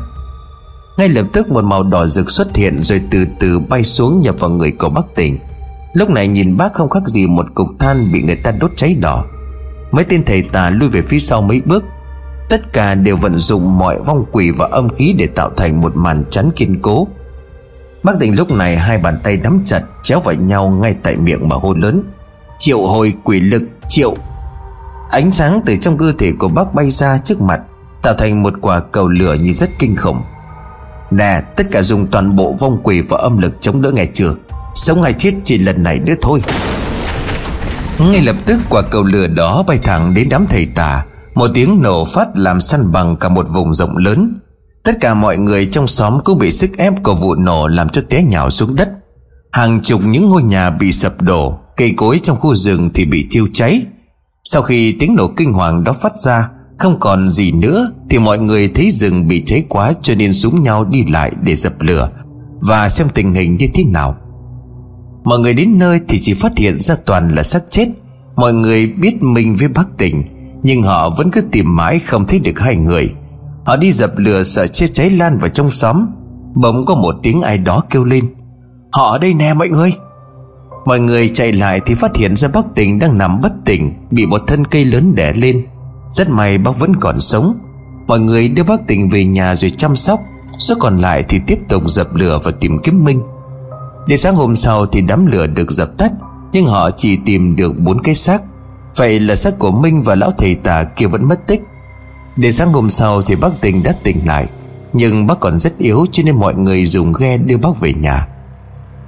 Ngay 0.97 1.09
lập 1.09 1.25
tức 1.33 1.51
một 1.51 1.63
màu 1.63 1.83
đỏ 1.83 2.07
rực 2.07 2.29
xuất 2.29 2.55
hiện 2.55 2.83
Rồi 2.83 3.01
từ 3.11 3.25
từ 3.39 3.59
bay 3.59 3.83
xuống 3.83 4.21
nhập 4.21 4.35
vào 4.39 4.49
người 4.49 4.71
của 4.71 4.89
bác 4.89 5.15
tình. 5.15 5.39
Lúc 5.93 6.09
này 6.09 6.27
nhìn 6.27 6.57
bác 6.57 6.73
không 6.73 6.89
khác 6.89 7.07
gì 7.07 7.27
một 7.27 7.45
cục 7.55 7.67
than 7.79 8.11
Bị 8.11 8.21
người 8.21 8.35
ta 8.35 8.51
đốt 8.51 8.71
cháy 8.75 8.93
đỏ. 8.93 9.25
Mấy 9.91 10.03
tên 10.03 10.23
thầy 10.25 10.41
tà 10.41 10.69
lui 10.69 10.89
về 10.89 11.01
phía 11.01 11.19
sau 11.19 11.41
mấy 11.41 11.61
bước. 11.65 11.83
Tất 12.49 12.73
cả 12.73 12.95
đều 12.95 13.17
vận 13.17 13.37
dụng 13.37 13.77
mọi 13.77 13.99
vong 13.99 14.25
quỷ 14.31 14.51
và 14.51 14.67
âm 14.71 14.89
khí 14.89 15.15
Để 15.17 15.27
tạo 15.27 15.49
thành 15.57 15.81
một 15.81 15.95
màn 15.95 16.23
chắn 16.31 16.51
kiên 16.55 16.81
cố. 16.81 17.07
Bác 18.03 18.13
tình 18.19 18.35
lúc 18.35 18.51
này 18.51 18.77
hai 18.77 18.97
bàn 18.97 19.19
tay 19.23 19.37
nắm 19.37 19.61
chặt, 19.65 19.81
Chéo 20.03 20.19
vào 20.19 20.35
nhau 20.35 20.69
ngay 20.69 20.95
tại 21.03 21.17
miệng 21.17 21.49
mà 21.49 21.55
hôn 21.55 21.79
lớn. 21.79 22.03
Triệu 22.59 22.81
hồi 22.81 23.13
quỷ 23.23 23.39
lực, 23.39 23.63
triệu. 23.89 24.15
Ánh 25.11 25.31
sáng 25.31 25.61
từ 25.65 25.75
trong 25.81 25.97
cơ 25.97 26.13
thể 26.19 26.31
của 26.39 26.47
bác 26.47 26.73
bay 26.73 26.89
ra 26.89 27.17
trước 27.17 27.41
mặt, 27.41 27.61
Tạo 28.03 28.13
thành 28.13 28.43
một 28.43 28.53
quả 28.61 28.79
cầu 28.79 29.07
lửa 29.07 29.33
như 29.41 29.51
rất 29.51 29.69
kinh 29.79 29.95
khủng. 29.95 30.21
Nè, 31.11 31.41
tất 31.55 31.67
cả 31.71 31.81
dùng 31.81 32.07
toàn 32.07 32.35
bộ 32.35 32.55
vong 32.59 32.79
quỷ 32.83 33.01
và 33.01 33.17
âm 33.17 33.37
lực 33.37 33.61
chống 33.61 33.81
đỡ 33.81 33.91
ngày 33.91 34.09
chưa? 34.13 34.35
Sống 34.75 35.03
hay 35.03 35.13
chết 35.13 35.31
chỉ 35.43 35.57
lần 35.57 35.83
này 35.83 35.99
nữa 35.99 36.13
thôi. 36.21 36.41
Ngay 37.99 38.21
lập 38.21 38.35
tức 38.45 38.59
quả 38.69 38.81
cầu 38.81 39.03
lửa 39.03 39.27
đó 39.27 39.63
bay 39.67 39.77
thẳng 39.83 40.13
đến 40.13 40.29
đám 40.29 40.45
thầy 40.49 40.65
tà. 40.75 41.05
Một 41.35 41.47
tiếng 41.53 41.81
nổ 41.81 42.05
phát 42.05 42.27
làm 42.35 42.61
săn 42.61 42.91
bằng 42.91 43.15
cả 43.15 43.29
một 43.29 43.47
vùng 43.49 43.73
rộng 43.73 43.97
lớn. 43.97 44.37
Tất 44.83 44.97
cả 44.99 45.13
mọi 45.13 45.37
người 45.37 45.65
trong 45.65 45.87
xóm 45.87 46.17
cũng 46.23 46.39
bị 46.39 46.51
sức 46.51 46.77
ép 46.77 47.03
của 47.03 47.15
vụ 47.15 47.35
nổ 47.35 47.67
làm 47.67 47.89
cho 47.89 48.01
té 48.09 48.23
nhào 48.23 48.49
xuống 48.49 48.75
đất. 48.75 48.89
Hàng 49.51 49.81
chục 49.83 50.01
những 50.05 50.29
ngôi 50.29 50.43
nhà 50.43 50.69
bị 50.69 50.91
sập 50.91 51.21
đổ, 51.21 51.59
Cây 51.77 51.93
cối 51.97 52.19
trong 52.23 52.37
khu 52.37 52.55
rừng 52.55 52.89
thì 52.93 53.05
bị 53.05 53.27
thiêu 53.31 53.47
cháy. 53.53 53.85
Sau 54.43 54.61
khi 54.61 54.95
tiếng 54.99 55.15
nổ 55.15 55.27
kinh 55.27 55.53
hoàng 55.53 55.83
đó 55.83 55.93
phát 55.93 56.17
ra, 56.17 56.49
Không 56.79 56.99
còn 56.99 57.29
gì 57.29 57.51
nữa 57.51 57.91
Thì 58.09 58.19
mọi 58.19 58.39
người 58.39 58.67
thấy 58.67 58.91
rừng 58.91 59.27
bị 59.27 59.43
cháy 59.45 59.63
quá 59.69 59.93
Cho 60.01 60.15
nên 60.15 60.33
súng 60.33 60.63
nhau 60.63 60.85
đi 60.85 61.05
lại 61.05 61.31
để 61.41 61.55
dập 61.55 61.73
lửa 61.79 62.09
Và 62.59 62.89
xem 62.89 63.07
tình 63.13 63.33
hình 63.33 63.57
như 63.57 63.67
thế 63.73 63.83
nào. 63.83 64.15
Mọi 65.23 65.39
người 65.39 65.53
đến 65.53 65.79
nơi 65.79 65.99
thì 66.07 66.19
chỉ 66.21 66.33
phát 66.33 66.51
hiện 66.57 66.79
ra 66.79 66.95
toàn 67.05 67.35
là 67.35 67.43
xác 67.43 67.63
chết. 67.71 67.87
Mọi 68.35 68.53
người 68.53 68.87
biết 68.87 69.23
mình 69.23 69.55
với 69.55 69.67
bác 69.67 69.97
tỉnh, 69.97 70.23
Nhưng 70.63 70.83
họ 70.83 71.09
vẫn 71.09 71.31
cứ 71.31 71.41
tìm 71.51 71.75
mãi 71.75 71.99
không 71.99 72.25
thấy 72.27 72.39
được 72.39 72.59
hai 72.59 72.75
người. 72.75 73.13
Họ 73.65 73.75
đi 73.75 73.91
dập 73.91 74.11
lửa 74.17 74.43
sợ 74.43 74.67
chết 74.67 74.87
cháy 74.93 75.09
lan 75.09 75.37
vào 75.37 75.49
trong 75.49 75.71
xóm. 75.71 76.05
Bỗng 76.55 76.85
có 76.85 76.95
một 76.95 77.15
tiếng 77.23 77.41
ai 77.41 77.57
đó 77.57 77.83
kêu 77.89 78.03
lên. 78.03 78.33
Họ 78.91 79.11
ở 79.11 79.17
đây 79.17 79.33
nè 79.33 79.53
mọi 79.53 79.69
người. 79.69 79.93
Mọi 80.85 80.99
người 80.99 81.29
chạy 81.29 81.53
lại 81.53 81.81
thì 81.85 81.95
phát 81.95 82.15
hiện 82.15 82.35
ra 82.35 82.49
bác 82.53 82.75
tỉnh 82.75 82.99
đang 82.99 83.17
nằm 83.17 83.41
bất 83.41 83.51
tỉnh, 83.65 83.93
Bị 84.11 84.25
một 84.25 84.41
thân 84.47 84.67
cây 84.67 84.85
lớn 84.85 85.15
đè 85.15 85.33
lên. 85.33 85.65
Rất 86.09 86.29
may 86.29 86.57
bác 86.57 86.79
vẫn 86.79 86.95
còn 86.99 87.21
sống. 87.21 87.53
Mọi 88.07 88.19
người 88.19 88.49
đưa 88.49 88.63
bác 88.63 88.87
tỉnh 88.87 89.09
về 89.09 89.25
nhà 89.25 89.55
rồi 89.55 89.69
chăm 89.69 89.95
sóc, 89.95 90.19
Số 90.57 90.75
còn 90.79 90.97
lại 90.97 91.23
thì 91.29 91.39
tiếp 91.47 91.57
tục 91.69 91.89
dập 91.89 92.15
lửa 92.15 92.39
và 92.43 92.51
tìm 92.51 92.79
kiếm 92.83 93.03
Minh. 93.03 93.21
Đến 94.07 94.17
sáng 94.17 94.35
hôm 94.35 94.55
sau 94.55 94.85
thì 94.85 95.01
đám 95.01 95.25
lửa 95.25 95.47
được 95.47 95.71
dập 95.71 95.97
tắt, 95.97 96.11
Nhưng 96.53 96.65
họ 96.65 96.91
chỉ 96.91 97.17
tìm 97.25 97.55
được 97.55 97.73
bốn 97.79 98.03
cái 98.03 98.15
xác. 98.15 98.41
Vậy 98.95 99.19
là 99.19 99.35
xác 99.35 99.59
của 99.59 99.71
Minh 99.71 100.01
và 100.01 100.15
lão 100.15 100.31
thầy 100.31 100.55
tà 100.55 100.83
kia 100.83 101.05
vẫn 101.05 101.27
mất 101.27 101.47
tích. 101.47 101.61
Để 102.37 102.51
sáng 102.51 102.73
hôm 102.73 102.89
sau 102.89 103.21
thì 103.21 103.35
bác 103.35 103.61
tỉnh 103.61 103.83
đã 103.83 103.95
tỉnh 104.03 104.17
lại. 104.25 104.47
Nhưng 104.93 105.27
bác 105.27 105.39
còn 105.39 105.59
rất 105.59 105.77
yếu 105.77 106.05
cho 106.11 106.23
nên 106.23 106.35
mọi 106.35 106.55
người 106.55 106.85
dùng 106.85 107.13
ghe 107.19 107.37
đưa 107.37 107.57
bác 107.57 107.79
về 107.79 107.93
nhà. 107.93 108.27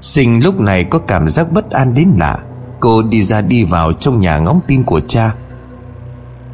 Sinh 0.01 0.43
lúc 0.43 0.61
này 0.61 0.83
có 0.83 0.99
cảm 0.99 1.27
giác 1.27 1.51
bất 1.51 1.71
an 1.71 1.93
đến 1.93 2.09
lạ. 2.19 2.37
Cô 2.79 3.01
đi 3.01 3.21
ra 3.21 3.41
đi 3.41 3.63
vào 3.63 3.93
trong 3.93 4.19
nhà 4.19 4.37
ngóng 4.37 4.59
tin 4.67 4.83
của 4.83 4.99
cha. 4.99 5.35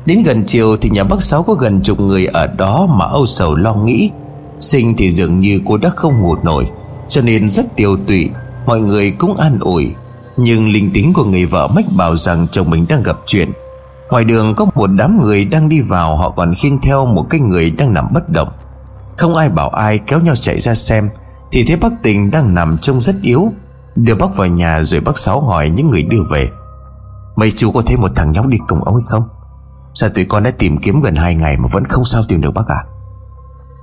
Đến 0.06 0.24
gần 0.26 0.44
chiều 0.48 0.78
thì 0.78 0.90
nhà 0.90 1.04
bác 1.04 1.24
Sáu 1.24 1.44
có 1.44 1.54
gần 1.54 1.82
chục 1.82 2.00
người 2.00 2.26
ở 2.26 2.48
đó 2.48 2.88
mà 3.00 3.06
âu 3.06 3.26
sầu 3.26 3.56
lo 3.56 3.74
nghĩ. 3.74 4.12
Sinh 4.60 4.94
thì 4.98 5.12
dường 5.12 5.40
như 5.40 5.62
cô 5.66 5.78
đã 5.78 5.90
không 5.90 6.22
ngủ 6.22 6.36
nổi, 6.44 6.70
Cho 7.08 7.22
nên 7.22 7.50
rất 7.50 7.76
tiêu 7.76 7.98
tụy. 8.08 8.30
Mọi 8.66 8.82
người 8.82 9.12
cũng 9.12 9.38
an 9.38 9.60
ủi. 9.60 9.92
Nhưng 10.38 10.72
linh 10.72 10.92
tính 10.94 11.14
của 11.14 11.24
người 11.24 11.46
vợ 11.46 11.68
mách 11.68 11.86
bảo 11.98 12.18
rằng 12.18 12.48
chồng 12.52 12.70
mình 12.70 12.86
đang 12.90 13.04
gặp 13.04 13.18
chuyện. 13.26 13.52
Ngoài 14.12 14.24
đường 14.24 14.56
có 14.56 14.66
một 14.76 14.88
đám 14.88 15.22
người 15.22 15.46
đang 15.46 15.70
đi 15.70 15.82
vào, 15.82 16.18
Họ 16.18 16.30
còn 16.30 16.54
khiêng 16.54 16.82
theo 16.82 17.06
một 17.06 17.26
cái 17.30 17.40
người 17.40 17.70
đang 17.70 17.94
nằm 17.94 18.08
bất 18.14 18.30
động. 18.30 18.52
Không 19.18 19.36
ai 19.36 19.50
bảo 19.50 19.70
ai 19.70 19.98
kéo 19.98 20.20
nhau 20.20 20.36
chạy 20.36 20.60
ra 20.60 20.76
xem, 20.76 21.10
Thì 21.52 21.66
thấy 21.68 21.78
bác 21.78 21.90
tình 22.04 22.32
đang 22.32 22.54
nằm 22.54 22.78
trông 22.78 23.02
rất 23.02 23.16
yếu. 23.22 23.52
Đưa 23.96 24.16
bác 24.16 24.36
vào 24.36 24.48
nhà 24.48 24.84
rồi 24.84 25.02
bác 25.02 25.18
Sáu 25.18 25.42
hỏi 25.42 25.70
những 25.70 25.90
người 25.90 26.04
đưa 26.04 26.24
về. 26.32 26.50
Mấy 27.36 27.52
chú 27.52 27.72
có 27.72 27.82
thấy 27.82 27.98
một 27.98 28.12
thằng 28.16 28.32
nhóc 28.32 28.48
đi 28.48 28.58
cùng 28.68 28.84
ông 28.84 28.96
hay 28.96 29.04
không? 29.10 29.24
Sao 29.94 30.10
tụi 30.10 30.26
con 30.26 30.44
đã 30.44 30.52
tìm 30.52 30.78
kiếm 30.78 31.02
gần 31.02 31.16
hai 31.16 31.36
ngày 31.36 31.58
Mà 31.58 31.68
vẫn 31.72 31.86
không 31.86 32.06
sao 32.06 32.22
tìm 32.28 32.42
được 32.42 32.52
bác 32.54 32.68
à 32.68 32.84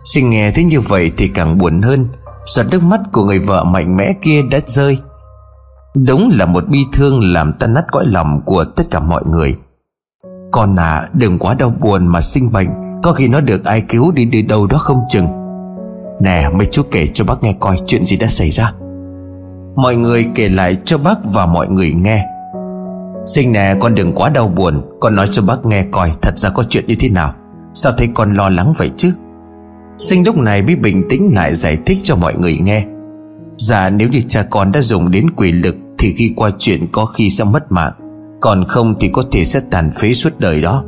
Sinh 0.04 0.30
nghe 0.30 0.50
thấy 0.50 0.64
như 0.64 0.80
vậy 0.80 1.12
thì 1.16 1.28
càng 1.28 1.58
buồn 1.58 1.82
hơn. 1.82 2.08
Giọt 2.44 2.66
nước 2.70 2.82
mắt 2.82 3.00
của 3.12 3.24
người 3.24 3.38
vợ 3.38 3.64
mạnh 3.64 3.96
mẽ 3.96 4.12
kia 4.22 4.42
đã 4.42 4.58
rơi. 4.66 4.98
Đúng 6.06 6.30
là 6.32 6.46
một 6.46 6.64
bi 6.68 6.84
thương 6.92 7.32
làm 7.32 7.52
tan 7.52 7.74
nát 7.74 7.84
cõi 7.90 8.04
lòng 8.06 8.40
của 8.44 8.64
tất 8.64 8.84
cả 8.90 9.00
mọi 9.00 9.24
người. 9.24 9.56
Con 10.50 10.76
à 10.76 11.08
đừng 11.12 11.38
quá 11.38 11.54
đau 11.58 11.72
buồn 11.80 12.06
mà 12.06 12.20
sinh 12.20 12.52
bệnh, 12.52 12.68
Có 13.02 13.12
khi 13.12 13.28
nó 13.28 13.40
được 13.40 13.64
ai 13.64 13.80
cứu 13.80 14.12
đi 14.12 14.24
đi 14.24 14.42
đâu 14.42 14.66
đó 14.66 14.78
không 14.78 15.00
chừng. 15.08 15.26
Nè, 16.20 16.48
mấy 16.54 16.66
chú 16.66 16.82
kể 16.90 17.06
cho 17.14 17.24
bác 17.24 17.42
nghe 17.42 17.54
coi 17.60 17.76
chuyện 17.86 18.04
gì 18.04 18.16
đã 18.16 18.26
xảy 18.26 18.50
ra. 18.50 18.72
Mọi 19.76 19.96
người 19.96 20.26
kể 20.34 20.48
lại 20.48 20.76
cho 20.84 20.98
bác 20.98 21.18
và 21.24 21.46
mọi 21.46 21.68
người 21.68 21.92
nghe. 21.92 22.24
Sinh 23.26 23.52
nè, 23.52 23.74
con 23.80 23.94
đừng 23.94 24.12
quá 24.12 24.28
đau 24.28 24.48
buồn, 24.48 24.82
Con 25.00 25.16
nói 25.16 25.28
cho 25.30 25.42
bác 25.42 25.66
nghe 25.66 25.84
coi 25.90 26.12
Thật 26.22 26.38
ra 26.38 26.50
có 26.50 26.62
chuyện 26.62 26.84
như 26.86 26.94
thế 27.00 27.08
nào. 27.08 27.34
Sao 27.74 27.92
thấy 27.98 28.08
con 28.14 28.34
lo 28.34 28.48
lắng 28.48 28.74
vậy 28.76 28.90
chứ? 28.96 29.12
Sinh 29.98 30.24
lúc 30.24 30.36
này 30.36 30.62
mới 30.62 30.76
bình 30.76 31.02
tĩnh 31.10 31.30
lại 31.34 31.54
giải 31.54 31.78
thích 31.86 31.98
cho 32.02 32.16
mọi 32.16 32.34
người 32.34 32.58
nghe. 32.58 32.84
Dạ 33.58 33.90
nếu 33.90 34.08
như 34.08 34.20
cha 34.20 34.42
con 34.50 34.72
đã 34.72 34.82
dùng 34.82 35.10
đến 35.10 35.30
quỷ 35.36 35.52
lực 35.52 35.74
Thì 35.98 36.14
khi 36.16 36.32
qua 36.36 36.50
chuyện 36.58 36.86
có 36.92 37.04
khi 37.04 37.30
sẽ 37.30 37.44
mất 37.44 37.72
mạng. 37.72 37.92
Còn 38.40 38.64
không 38.64 38.94
thì 39.00 39.08
có 39.08 39.22
thể 39.30 39.44
sẽ 39.44 39.60
tàn 39.70 39.90
phế 39.92 40.14
suốt 40.14 40.38
đời 40.38 40.60
đó. 40.60 40.84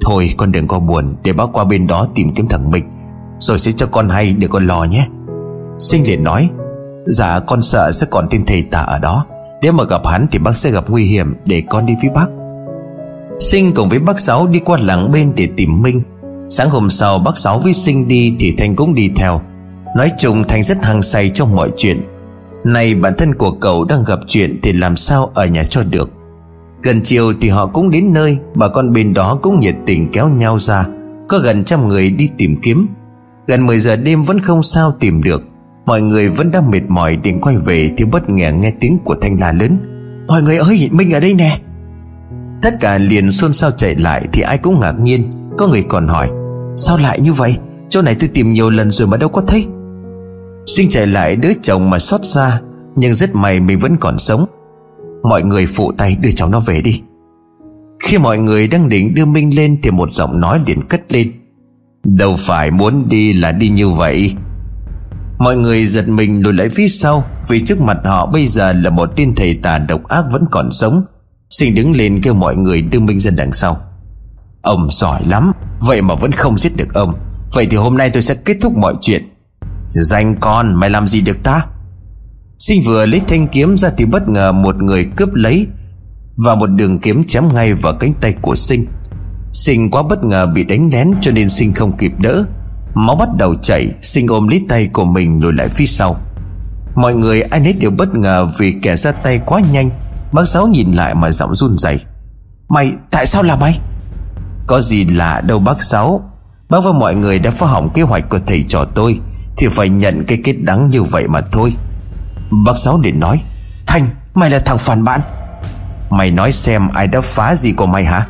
Thôi, 0.00 0.30
con 0.36 0.52
đừng 0.52 0.68
có 0.68 0.78
buồn, 0.78 1.16
Để 1.22 1.32
bác 1.32 1.46
qua 1.52 1.64
bên 1.64 1.86
đó 1.86 2.08
tìm 2.14 2.34
kiếm 2.34 2.46
thằng 2.48 2.70
Minh 2.70 2.84
Rồi 3.38 3.58
sẽ 3.58 3.72
cho 3.72 3.86
con 3.86 4.08
hay 4.08 4.32
để 4.32 4.48
con 4.50 4.66
lo 4.66 4.84
nhé. 4.84 5.06
Sinh 5.78 6.06
liền 6.06 6.24
nói 6.24 6.50
Dạ 7.06 7.40
con 7.40 7.62
sợ 7.62 7.92
sẽ 7.92 8.06
còn 8.10 8.26
tên 8.30 8.44
thầy 8.46 8.62
tà 8.62 8.78
ở 8.80 8.98
đó. 8.98 9.26
Nếu 9.62 9.72
mà 9.72 9.84
gặp 9.84 10.06
hắn 10.06 10.26
thì 10.32 10.38
bác 10.38 10.56
sẽ 10.56 10.70
gặp 10.70 10.84
nguy 10.88 11.04
hiểm, 11.04 11.34
Để 11.44 11.62
con 11.70 11.86
đi 11.86 11.94
với 12.02 12.10
bác. 12.14 12.26
Sinh 13.40 13.72
cùng 13.74 13.88
với 13.88 13.98
bác 13.98 14.20
Sáu 14.20 14.46
đi 14.46 14.58
qua 14.58 14.78
làng 14.78 15.10
bên 15.10 15.32
để 15.36 15.48
tìm 15.56 15.82
Minh. 15.82 16.02
Sáng 16.50 16.70
hôm 16.70 16.90
sau, 16.90 17.18
bác 17.18 17.38
Sáu 17.38 17.58
với 17.58 17.72
Sinh 17.72 18.08
đi 18.08 18.36
Thì 18.38 18.54
Thanh 18.58 18.76
cũng 18.76 18.94
đi 18.94 19.10
theo. 19.16 19.40
Nói 19.96 20.10
chung, 20.18 20.44
Thanh 20.48 20.62
rất 20.62 20.76
hăng 20.82 21.02
say 21.02 21.30
trong 21.30 21.56
mọi 21.56 21.70
chuyện. 21.76 22.02
Này 22.64 22.94
bản 22.94 23.14
thân 23.18 23.34
của 23.34 23.50
cậu 23.50 23.84
đang 23.84 24.04
gặp 24.04 24.18
chuyện 24.26 24.60
Thì 24.62 24.72
làm 24.72 24.96
sao 24.96 25.30
ở 25.34 25.46
nhà 25.46 25.64
cho 25.64 25.82
được? 25.82 26.10
Gần 26.82 27.00
chiều 27.04 27.32
thì 27.40 27.48
họ 27.48 27.66
cũng 27.66 27.90
đến 27.90 28.12
nơi, 28.12 28.38
Bà 28.54 28.68
con 28.68 28.92
bên 28.92 29.14
đó 29.14 29.38
cũng 29.42 29.60
nhiệt 29.60 29.74
tình 29.86 30.08
kéo 30.12 30.28
nhau 30.28 30.58
ra. 30.58 30.86
Có 31.28 31.38
gần 31.38 31.64
trăm 31.64 31.88
người 31.88 32.10
đi 32.10 32.30
tìm 32.38 32.56
kiếm. 32.62 32.86
Gần 33.46 33.66
10 33.66 33.78
giờ 33.78 33.96
đêm 33.96 34.22
vẫn 34.22 34.40
không 34.40 34.62
sao 34.62 34.92
tìm 35.00 35.22
được. 35.22 35.42
Mọi 35.86 36.02
người 36.02 36.28
vẫn 36.28 36.50
đang 36.50 36.70
mệt 36.70 36.82
mỏi 36.88 37.16
định 37.16 37.40
quay 37.40 37.56
về 37.56 37.90
Thì 37.96 38.04
bất 38.04 38.30
ngờ 38.30 38.52
nghe 38.52 38.72
tiếng 38.80 38.98
của 39.04 39.14
Thanh 39.20 39.40
la 39.40 39.52
lớn. 39.52 39.78
Mọi 40.26 40.42
người 40.42 40.56
ơi, 40.56 40.88
Minh 40.92 41.14
ở 41.14 41.20
đây 41.20 41.34
nè. 41.34 41.58
Tất 42.62 42.80
cả 42.80 42.98
liền 42.98 43.30
xôn 43.30 43.52
xao 43.52 43.70
chạy 43.70 43.96
lại 43.96 44.28
Thì 44.32 44.42
ai 44.42 44.58
cũng 44.58 44.80
ngạc 44.80 44.94
nhiên. 45.00 45.32
Có 45.58 45.66
người 45.66 45.82
còn 45.82 46.08
hỏi, 46.08 46.30
Sao 46.76 46.96
lại 46.96 47.20
như 47.20 47.32
vậy? 47.32 47.56
Chỗ 47.88 48.02
này 48.02 48.16
tôi 48.20 48.28
tìm 48.34 48.52
nhiều 48.52 48.70
lần 48.70 48.90
rồi 48.90 49.08
mà 49.08 49.16
đâu 49.16 49.28
có 49.28 49.42
thấy. 49.42 49.66
Sinh 50.66 50.90
chạy 50.90 51.06
lại 51.06 51.36
đứa 51.36 51.52
chồng 51.62 51.90
mà 51.90 51.98
xót 51.98 52.20
xa, 52.24 52.60
Nhưng 52.96 53.14
rất 53.14 53.34
may 53.34 53.60
mình 53.60 53.78
vẫn 53.78 53.96
còn 54.00 54.18
sống. 54.18 54.46
Mọi 55.22 55.42
người 55.42 55.66
phụ 55.66 55.92
tay 55.98 56.16
đưa 56.20 56.30
cháu 56.30 56.48
nó 56.48 56.60
về 56.60 56.80
đi. 56.80 57.00
Khi 58.00 58.18
mọi 58.18 58.38
người 58.38 58.68
đang 58.68 58.88
định 58.88 59.14
đưa 59.14 59.24
Minh 59.24 59.56
lên 59.56 59.76
Thì 59.82 59.90
một 59.90 60.12
giọng 60.12 60.40
nói 60.40 60.60
liền 60.66 60.88
cất 60.88 61.12
lên. 61.12 61.32
Đâu 62.04 62.36
phải 62.38 62.70
muốn 62.70 63.08
đi 63.08 63.32
là 63.32 63.52
đi 63.52 63.68
như 63.68 63.90
vậy. 63.90 64.34
Mọi 65.38 65.56
người 65.56 65.86
giật 65.86 66.08
mình 66.08 66.42
lùi 66.42 66.52
lại 66.52 66.68
phía 66.68 66.88
sau 66.88 67.24
Vì 67.48 67.60
trước 67.60 67.80
mặt 67.80 67.98
họ 68.04 68.26
bây 68.26 68.46
giờ 68.46 68.72
là 68.72 68.90
một 68.90 69.10
tên 69.16 69.34
thầy 69.34 69.54
tà 69.62 69.78
độc 69.78 70.08
ác 70.08 70.24
vẫn 70.32 70.44
còn 70.50 70.70
sống. 70.70 71.04
Sinh 71.50 71.74
đứng 71.74 71.92
lên 71.92 72.20
kêu 72.22 72.34
mọi 72.34 72.56
người 72.56 72.82
đưa 72.82 73.00
Minh 73.00 73.18
ra 73.18 73.30
đằng 73.36 73.52
sau. 73.52 73.76
Ông 74.62 74.88
giỏi 74.90 75.22
lắm, 75.28 75.52
Vậy 75.80 76.02
mà 76.02 76.14
vẫn 76.14 76.32
không 76.32 76.58
giết 76.58 76.76
được 76.76 76.94
ông. 76.94 77.14
Vậy 77.52 77.66
thì 77.70 77.76
hôm 77.76 77.96
nay 77.96 78.10
tôi 78.10 78.22
sẽ 78.22 78.34
kết 78.34 78.56
thúc 78.60 78.76
mọi 78.76 78.94
chuyện. 79.00 79.22
Danh 79.88 80.36
con, 80.40 80.74
mày 80.74 80.90
làm 80.90 81.06
gì 81.06 81.20
được 81.20 81.42
ta? 81.42 81.66
Sinh 82.60 82.82
vừa 82.82 83.06
lấy 83.06 83.20
thanh 83.28 83.48
kiếm 83.48 83.78
ra 83.78 83.90
thì 83.96 84.04
bất 84.04 84.28
ngờ 84.28 84.52
một 84.52 84.76
người 84.76 85.04
cướp 85.16 85.28
lấy 85.34 85.66
Và 86.36 86.54
một 86.54 86.66
đường 86.66 86.98
kiếm 86.98 87.24
chém 87.24 87.54
ngay 87.54 87.74
vào 87.74 87.94
cánh 87.94 88.12
tay 88.20 88.34
của 88.42 88.54
Sinh. 88.54 88.86
Sinh 89.52 89.90
quá 89.90 90.02
bất 90.02 90.24
ngờ 90.24 90.46
bị 90.46 90.64
đánh 90.64 90.90
lén 90.92 91.10
cho 91.20 91.30
nên 91.32 91.48
Sinh 91.48 91.72
không 91.72 91.96
kịp 91.96 92.12
đỡ. 92.18 92.44
Máu 92.94 93.16
bắt 93.16 93.28
đầu 93.36 93.54
chảy 93.62 93.90
Sinh 94.02 94.26
ôm 94.26 94.48
lấy 94.48 94.62
tay 94.68 94.86
của 94.86 95.04
mình 95.04 95.40
lùi 95.42 95.52
lại 95.52 95.68
phía 95.68 95.86
sau. 95.86 96.16
Mọi 96.94 97.14
người 97.14 97.42
ai 97.42 97.60
nấy 97.60 97.72
đều 97.72 97.90
bất 97.90 98.14
ngờ 98.14 98.48
Vì 98.58 98.74
kẻ 98.82 98.96
ra 98.96 99.12
tay 99.12 99.40
quá 99.46 99.60
nhanh. 99.72 99.90
Bác 100.32 100.48
Sáu 100.48 100.66
nhìn 100.66 100.92
lại 100.92 101.14
mà 101.14 101.30
giọng 101.30 101.54
run 101.54 101.78
rẩy. 101.78 102.00
Mày 102.68 102.92
tại 103.10 103.26
sao 103.26 103.42
là 103.42 103.56
mày? 103.56 103.78
Có 104.66 104.80
gì 104.80 105.04
lạ 105.04 105.40
đâu 105.40 105.58
bác 105.58 105.82
Sáu 105.82 106.30
Bác 106.70 106.84
và 106.84 106.92
mọi 106.92 107.14
người 107.14 107.38
đã 107.38 107.50
phá 107.50 107.66
hỏng 107.66 107.88
kế 107.94 108.02
hoạch 108.02 108.28
của 108.28 108.38
thầy 108.46 108.62
trò 108.62 108.84
tôi 108.94 109.20
Thì 109.56 109.66
phải 109.70 109.88
nhận 109.88 110.24
cái 110.26 110.38
kết 110.44 110.52
đắng 110.52 110.90
như 110.90 111.02
vậy 111.02 111.28
mà 111.28 111.40
thôi 111.40 111.72
Bác 112.50 112.78
Sáu 112.78 113.00
liền 113.00 113.20
nói 113.20 113.42
Thanh 113.86 114.08
mày 114.34 114.50
là 114.50 114.58
thằng 114.58 114.78
phản 114.78 115.04
bạn. 115.04 115.20
Mày 116.10 116.30
nói 116.30 116.52
xem 116.52 116.88
ai 116.88 117.06
đã 117.06 117.20
phá 117.20 117.54
gì 117.54 117.72
của 117.72 117.86
mày 117.86 118.04
hả? 118.04 118.26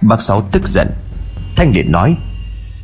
Bác 0.00 0.22
Sáu 0.22 0.42
tức 0.52 0.68
giận. 0.68 0.88
Thanh 1.56 1.72
liền 1.72 1.92
nói, 1.92 2.16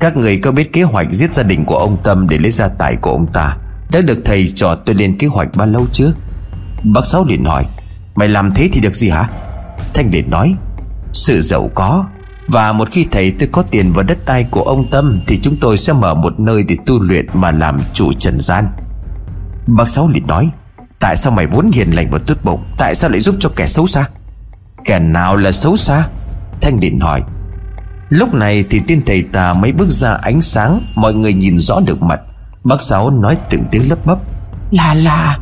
Các 0.00 0.16
người 0.16 0.38
có 0.38 0.52
biết 0.52 0.72
kế 0.72 0.82
hoạch 0.82 1.10
giết 1.10 1.34
gia 1.34 1.42
đình 1.42 1.64
của 1.64 1.76
ông 1.76 1.96
Tâm 2.04 2.28
Để 2.28 2.38
lấy 2.38 2.50
gia 2.50 2.68
tài 2.68 2.96
của 2.96 3.10
ông 3.10 3.26
ta 3.32 3.56
Đã 3.90 4.00
được 4.00 4.18
thầy 4.24 4.52
trò 4.56 4.74
tôi 4.74 4.94
lên 4.94 5.18
kế 5.18 5.26
hoạch 5.26 5.48
bao 5.54 5.66
lâu 5.66 5.86
chưa? 5.92 6.12
Bác 6.84 7.06
Sáu 7.06 7.24
liền 7.24 7.44
hỏi, 7.44 7.64
Mày 8.14 8.28
làm 8.28 8.50
thế 8.54 8.68
thì 8.72 8.80
được 8.80 8.94
gì 8.94 9.08
hả? 9.08 9.28
Thanh 9.94 10.10
liền 10.10 10.30
nói, 10.30 10.54
Sự 11.12 11.40
giàu 11.42 11.70
có, 11.74 12.04
Và 12.48 12.72
một 12.72 12.88
khi 12.90 13.06
thầy 13.10 13.30
tôi 13.30 13.48
có 13.52 13.62
tiền 13.62 13.92
vào 13.92 14.02
đất 14.02 14.18
đai 14.26 14.44
của 14.50 14.62
ông 14.62 14.90
Tâm 14.90 15.20
Thì 15.26 15.40
chúng 15.42 15.56
tôi 15.60 15.76
sẽ 15.76 15.92
mở 15.92 16.14
một 16.14 16.40
nơi 16.40 16.64
để 16.68 16.76
tu 16.86 17.02
luyện 17.02 17.26
Mà 17.34 17.50
làm 17.50 17.80
chủ 17.92 18.12
trần 18.12 18.40
gian. 18.40 18.66
Bác 19.66 19.88
Sáu 19.88 20.08
liền 20.08 20.26
nói 20.26 20.50
Tại 21.00 21.16
sao 21.16 21.32
mày 21.32 21.46
vốn 21.46 21.70
hiền 21.70 21.90
lành 21.90 22.10
và 22.10 22.18
tốt 22.26 22.34
bụng 22.44 22.64
Tại 22.78 22.94
sao 22.94 23.10
lại 23.10 23.20
giúp 23.20 23.34
cho 23.40 23.48
kẻ 23.56 23.66
xấu 23.66 23.86
xa? 23.86 24.08
Kẻ 24.84 24.98
nào 24.98 25.36
là 25.36 25.52
xấu 25.52 25.76
xa? 25.76 26.06
Thanh 26.60 26.80
Điện 26.80 27.00
hỏi. 27.00 27.22
Lúc 28.08 28.34
này 28.34 28.64
thì 28.70 28.80
tiên 28.86 29.02
thầy 29.06 29.22
tà 29.22 29.52
mấy 29.52 29.72
bước 29.72 29.90
ra 29.90 30.12
ánh 30.22 30.42
sáng 30.42 30.80
Mọi 30.94 31.14
người 31.14 31.32
nhìn 31.32 31.58
rõ 31.58 31.80
được 31.80 32.02
mặt. 32.02 32.20
Bác 32.64 32.80
Sáu 32.80 33.10
nói 33.10 33.36
từng 33.50 33.64
tiếng 33.70 33.90
lấp 33.90 34.06
bấp. 34.06 34.18
Là 34.70 34.94
là. 34.94 35.38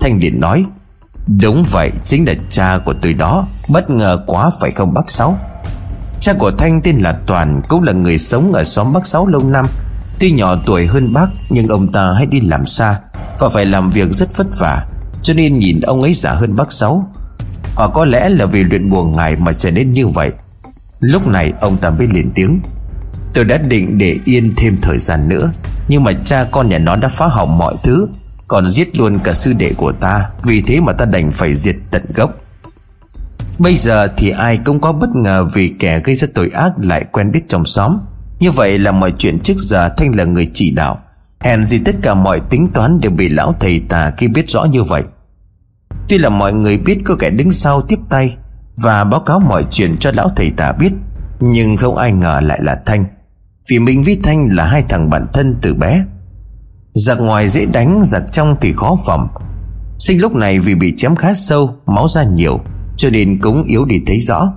Thanh 0.00 0.20
Điện 0.20 0.40
nói 0.40 0.64
Đúng 1.40 1.64
vậy 1.70 1.90
chính 2.04 2.24
là 2.24 2.34
cha 2.50 2.78
của 2.84 2.94
tôi 3.02 3.12
đó 3.12 3.46
Bất 3.68 3.90
ngờ 3.90 4.24
quá 4.26 4.50
phải 4.60 4.70
không 4.70 4.94
bác 4.94 5.10
Sáu? 5.10 5.38
Cha 6.20 6.32
của 6.32 6.50
Thanh 6.50 6.80
tên 6.82 6.96
là 6.96 7.18
Toàn 7.26 7.62
Cũng 7.68 7.82
là 7.82 7.92
người 7.92 8.18
sống 8.18 8.52
ở 8.52 8.64
xóm 8.64 8.92
Bắc 8.92 9.06
Sáu 9.06 9.26
lâu 9.26 9.44
năm. 9.44 9.66
Tuy 10.18 10.30
nhỏ 10.32 10.56
tuổi 10.66 10.86
hơn 10.86 11.12
bác 11.12 11.26
Nhưng 11.50 11.68
ông 11.68 11.92
ta 11.92 12.12
hay 12.12 12.26
đi 12.26 12.40
làm 12.40 12.66
xa 12.66 12.98
và 13.42 13.48
phải 13.48 13.66
làm 13.66 13.90
việc 13.90 14.08
rất 14.12 14.36
vất 14.36 14.46
vả, 14.58 14.86
Cho 15.22 15.34
nên 15.34 15.54
nhìn 15.54 15.80
ông 15.80 16.02
ấy 16.02 16.14
già 16.14 16.30
hơn 16.30 16.56
bác 16.56 16.72
Sáu. 16.72 17.12
Hoặc 17.74 17.90
có 17.94 18.04
lẽ 18.04 18.28
là 18.28 18.46
vì 18.46 18.64
luyện 18.64 18.90
buồn 18.90 19.12
ngài 19.12 19.36
mà 19.36 19.52
trở 19.52 19.70
nên 19.70 19.92
như 19.92 20.08
vậy. 20.08 20.30
Lúc 21.00 21.26
này, 21.26 21.52
ông 21.60 21.76
ta 21.76 21.90
mới 21.90 22.06
liền 22.06 22.30
tiếng. 22.34 22.60
Tôi 23.34 23.44
đã 23.44 23.58
định 23.58 23.98
để 23.98 24.18
yên 24.24 24.54
thêm 24.56 24.76
thời 24.82 24.98
gian 24.98 25.28
nữa, 25.28 25.52
Nhưng 25.88 26.04
mà 26.04 26.12
cha 26.24 26.44
con 26.44 26.68
nhà 26.68 26.78
nó 26.78 26.96
đã 26.96 27.08
phá 27.08 27.26
hỏng 27.26 27.58
mọi 27.58 27.74
thứ, 27.82 28.08
Còn 28.48 28.68
giết 28.68 28.96
luôn 28.96 29.18
cả 29.18 29.32
sư 29.32 29.52
đệ 29.52 29.72
của 29.76 29.92
ta, 29.92 30.30
Vì 30.42 30.62
thế 30.62 30.80
mà 30.80 30.92
ta 30.92 31.04
đành 31.04 31.32
phải 31.32 31.54
diệt 31.54 31.76
tận 31.90 32.02
gốc. 32.14 32.30
Bây 33.58 33.76
giờ 33.76 34.08
thì 34.16 34.30
ai 34.30 34.58
cũng 34.64 34.80
có 34.80 34.92
bất 34.92 35.10
ngờ 35.14 35.44
Vì 35.52 35.74
kẻ 35.78 36.00
gây 36.04 36.14
ra 36.14 36.28
tội 36.34 36.50
ác 36.54 36.72
lại 36.82 37.04
quen 37.12 37.32
biết 37.32 37.40
trong 37.48 37.66
xóm. 37.66 37.98
Như 38.40 38.50
vậy 38.50 38.78
là 38.78 38.92
mọi 38.92 39.12
chuyện 39.18 39.38
trước 39.38 39.56
giờ 39.58 39.88
Thanh 39.96 40.16
là 40.16 40.24
người 40.24 40.48
chỉ 40.54 40.70
đạo. 40.70 41.01
Hèn 41.42 41.66
gì 41.66 41.78
tất 41.84 41.94
cả 42.02 42.14
mọi 42.14 42.40
tính 42.40 42.68
toán 42.74 43.00
đều 43.00 43.10
bị 43.10 43.28
lão 43.28 43.54
thầy 43.60 43.82
tà 43.88 44.10
khi 44.16 44.28
biết 44.28 44.50
rõ 44.50 44.64
như 44.64 44.82
vậy. 44.82 45.02
Tuy 46.08 46.18
là 46.18 46.28
mọi 46.28 46.52
người 46.54 46.78
biết 46.78 46.98
có 47.04 47.16
kẻ 47.18 47.30
đứng 47.30 47.50
sau 47.50 47.82
tiếp 47.82 47.98
tay 48.08 48.36
và 48.76 49.04
báo 49.04 49.20
cáo 49.20 49.40
mọi 49.40 49.64
chuyện 49.70 49.96
cho 49.98 50.10
lão 50.14 50.28
thầy 50.36 50.50
tà 50.50 50.72
biết, 50.72 50.92
Nhưng 51.40 51.76
không 51.76 51.96
ai 51.96 52.12
ngờ 52.12 52.40
lại 52.42 52.60
là 52.62 52.82
Thanh, 52.86 53.04
Vì 53.70 53.78
mình 53.78 54.02
với 54.02 54.20
Thanh 54.22 54.48
là 54.52 54.64
hai 54.64 54.82
thằng 54.88 55.10
bạn 55.10 55.26
thân 55.32 55.56
từ 55.62 55.74
bé. 55.74 56.04
Giặc 56.94 57.20
ngoài 57.20 57.48
dễ 57.48 57.66
đánh, 57.66 58.00
Giặc 58.02 58.22
trong 58.32 58.56
thì 58.60 58.72
khó 58.72 58.96
phòng. 59.06 59.28
Sinh 59.98 60.20
lúc 60.20 60.34
này 60.34 60.60
vì 60.60 60.74
bị 60.74 60.94
chém 60.96 61.16
khá 61.16 61.34
sâu, 61.34 61.74
Máu 61.86 62.08
ra 62.08 62.22
nhiều, 62.22 62.60
Cho 62.96 63.10
nên 63.10 63.38
cũng 63.40 63.62
yếu 63.62 63.84
đi 63.84 64.02
thấy 64.06 64.20
rõ. 64.20 64.52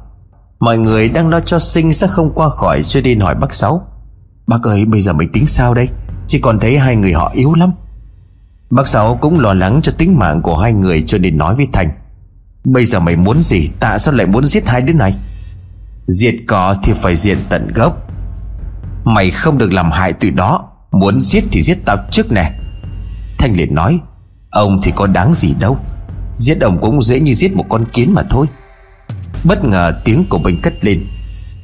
Mọi 0.60 0.78
người 0.78 1.10
đang 1.10 1.30
lo 1.30 1.40
cho 1.40 1.60
sinh 1.60 1.94
sẽ 1.94 2.08
không 2.08 2.32
qua 2.36 2.50
khỏi, 2.50 2.84
Cho 2.84 3.02
nên 3.04 3.20
hỏi 3.20 3.36
bác 3.36 3.54
Sáu, 3.54 3.82
Bác 4.48 4.64
ơi, 4.64 4.86
bây 4.86 5.02
giờ 5.02 5.14
mình 5.14 5.30
tính 5.34 5.48
sao 5.48 5.74
đây? 5.74 5.88
Chỉ 6.28 6.40
còn 6.40 6.60
thấy 6.60 6.78
hai 6.78 6.96
người 6.96 7.14
họ 7.14 7.32
yếu 7.34 7.54
lắm. 7.54 7.72
Bác 8.70 8.88
Sáu 8.88 9.16
cũng 9.16 9.40
lo 9.40 9.54
lắng 9.54 9.80
cho 9.84 9.92
tính 9.98 10.20
mạng 10.20 10.42
của 10.42 10.58
hai 10.58 10.74
người 10.74 11.04
Cho 11.08 11.18
nên 11.18 11.38
nói 11.38 11.56
với 11.56 11.68
Thành, 11.74 11.92
Bây 12.64 12.86
giờ 12.86 13.00
mày 13.00 13.16
muốn 13.16 13.42
gì, 13.42 13.70
Tại 13.80 14.00
sao 14.00 14.14
lại 14.14 14.28
muốn 14.28 14.46
giết 14.46 14.68
hai 14.68 14.82
đứa 14.82 14.94
này? 14.94 15.14
Diệt 16.06 16.36
cỏ 16.48 16.76
thì 16.84 16.94
phải 16.94 17.16
diện 17.16 17.38
tận 17.50 17.74
gốc. 17.74 17.98
Mày 19.06 19.32
không 19.32 19.58
được 19.58 19.74
làm 19.74 19.92
hại 19.92 20.14
tụi 20.14 20.32
đó, 20.32 20.70
Muốn 20.92 21.22
giết 21.22 21.44
thì 21.52 21.62
giết 21.62 21.78
tao 21.86 21.98
trước 22.12 22.32
nè. 22.32 22.52
Thanh 23.38 23.54
liền 23.58 23.76
nói, 23.76 24.00
Ông 24.50 24.80
thì 24.84 24.92
có 24.96 25.08
đáng 25.08 25.34
gì 25.34 25.54
đâu, 25.60 25.78
Giết 26.38 26.62
ông 26.62 26.78
cũng 26.82 27.02
dễ 27.02 27.20
như 27.20 27.34
giết 27.34 27.56
một 27.56 27.66
con 27.70 27.86
kiến 27.94 28.14
mà 28.14 28.24
thôi. 28.30 28.48
Bất 29.44 29.64
ngờ 29.64 30.02
tiếng 30.06 30.26
của 30.30 30.38
mình 30.38 30.62
cất 30.62 30.74
lên, 30.86 31.06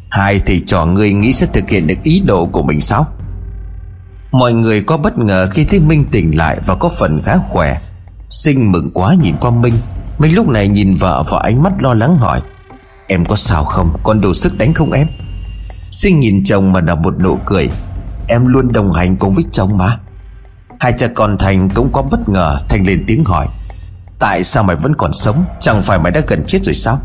Hai 0.10 0.40
thầy 0.46 0.64
trò 0.68 0.86
ngươi 0.86 1.14
nghĩ 1.14 1.34
sẽ 1.34 1.48
thực 1.54 1.70
hiện 1.70 1.88
được 1.88 2.04
ý 2.04 2.20
đồ 2.20 2.46
của 2.46 2.64
mình 2.64 2.82
sao? 2.82 3.08
Mọi 4.32 4.54
người 4.54 4.82
có 4.82 4.98
bất 4.98 5.18
ngờ 5.18 5.48
khi 5.52 5.66
thấy 5.66 5.80
Minh 5.80 6.06
tỉnh 6.12 6.38
lại 6.38 6.60
Và 6.66 6.76
có 6.76 6.90
phần 6.90 7.22
khá 7.22 7.38
khỏe. 7.50 7.78
Sinh 8.30 8.72
mừng 8.72 8.92
quá 8.94 9.16
nhìn 9.22 9.36
qua 9.42 9.52
Minh. 9.52 9.74
Minh 10.20 10.36
lúc 10.36 10.48
này 10.48 10.68
nhìn 10.68 10.96
vợ 10.96 11.24
và 11.30 11.40
ánh 11.44 11.64
mắt 11.64 11.74
lo 11.80 11.94
lắng 11.94 12.18
hỏi, 12.20 12.42
Em 13.08 13.26
có 13.26 13.36
sao 13.36 13.64
không? 13.64 13.94
Còn 14.04 14.22
đủ 14.22 14.34
sức 14.34 14.58
đánh 14.58 14.74
không 14.74 14.92
em? 14.92 15.08
Sinh 15.92 16.20
nhìn 16.20 16.44
chồng 16.44 16.74
mà 16.74 16.82
nở 16.82 16.96
một 16.96 17.20
nụ 17.20 17.38
cười, 17.46 17.70
Em 18.28 18.46
luôn 18.46 18.72
đồng 18.72 18.92
hành 18.92 19.18
cùng 19.18 19.34
với 19.34 19.46
chồng 19.52 19.78
mà. 19.78 19.98
Hai 20.80 20.94
cha 20.98 21.08
con 21.16 21.38
Thành 21.38 21.70
cũng 21.70 21.90
có 21.94 22.02
bất 22.02 22.30
ngờ, 22.30 22.60
Thành 22.70 22.88
lên 22.88 23.04
tiếng 23.08 23.26
hỏi, 23.26 23.48
Tại 24.20 24.44
sao 24.44 24.64
mày 24.64 24.76
vẫn 24.76 24.94
còn 24.96 25.14
sống? 25.14 25.46
Chẳng 25.60 25.82
phải 25.82 26.00
mày 26.00 26.12
đã 26.12 26.22
gần 26.28 26.44
chết 26.48 26.60
rồi 26.64 26.76
sao? 26.76 27.00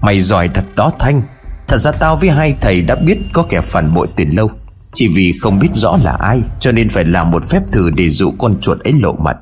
Mày 0.00 0.20
giỏi 0.20 0.48
thật 0.54 0.64
đó 0.76 0.90
Thanh. 0.98 1.22
Thật 1.68 1.76
ra 1.76 1.92
tao 1.92 2.16
với 2.16 2.30
hai 2.30 2.54
thầy 2.60 2.82
đã 2.82 2.94
biết 2.94 3.18
có 3.32 3.44
kẻ 3.48 3.60
phản 3.60 3.94
bội 3.94 4.08
từ 4.16 4.24
lâu. 4.32 4.50
Chỉ 4.94 5.08
vì 5.08 5.32
không 5.40 5.58
biết 5.58 5.68
rõ 5.74 5.98
là 6.04 6.16
ai, 6.20 6.42
Cho 6.60 6.72
nên 6.72 6.88
phải 6.88 7.04
làm 7.04 7.30
một 7.30 7.44
phép 7.50 7.62
thử 7.72 7.90
để 7.90 8.08
dụ 8.08 8.32
con 8.38 8.60
chuột 8.60 8.80
ấy 8.80 8.92
lộ 8.92 9.12
mặt. 9.12 9.36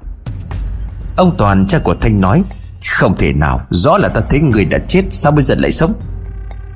Ông 1.16 1.34
Toàn, 1.38 1.66
cha 1.66 1.78
của 1.78 1.94
Thanh 1.94 2.20
nói, 2.20 2.42
không 2.90 3.16
thể 3.16 3.32
nào, 3.32 3.60
Rõ 3.70 3.98
là 3.98 4.08
ta 4.08 4.20
thấy 4.30 4.40
người 4.40 4.64
đã 4.64 4.78
chết, 4.88 5.02
Sao 5.10 5.32
bây 5.32 5.42
giờ 5.42 5.54
lại 5.58 5.72
sống? 5.72 5.92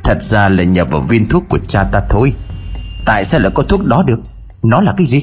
Thật 0.05 0.23
ra 0.23 0.48
là 0.48 0.65
nhờ 0.65 0.85
vào 0.85 1.01
viên 1.01 1.28
thuốc 1.28 1.44
của 1.48 1.59
cha 1.69 1.85
ta 1.85 2.01
thôi. 2.09 2.32
Tại 3.07 3.24
sao 3.24 3.40
lại 3.40 3.51
có 3.55 3.62
thuốc 3.62 3.86
đó 3.86 4.05
được? 4.07 4.20
Nó 4.62 4.81
là 4.81 4.94
cái 4.97 5.07
gì? 5.07 5.23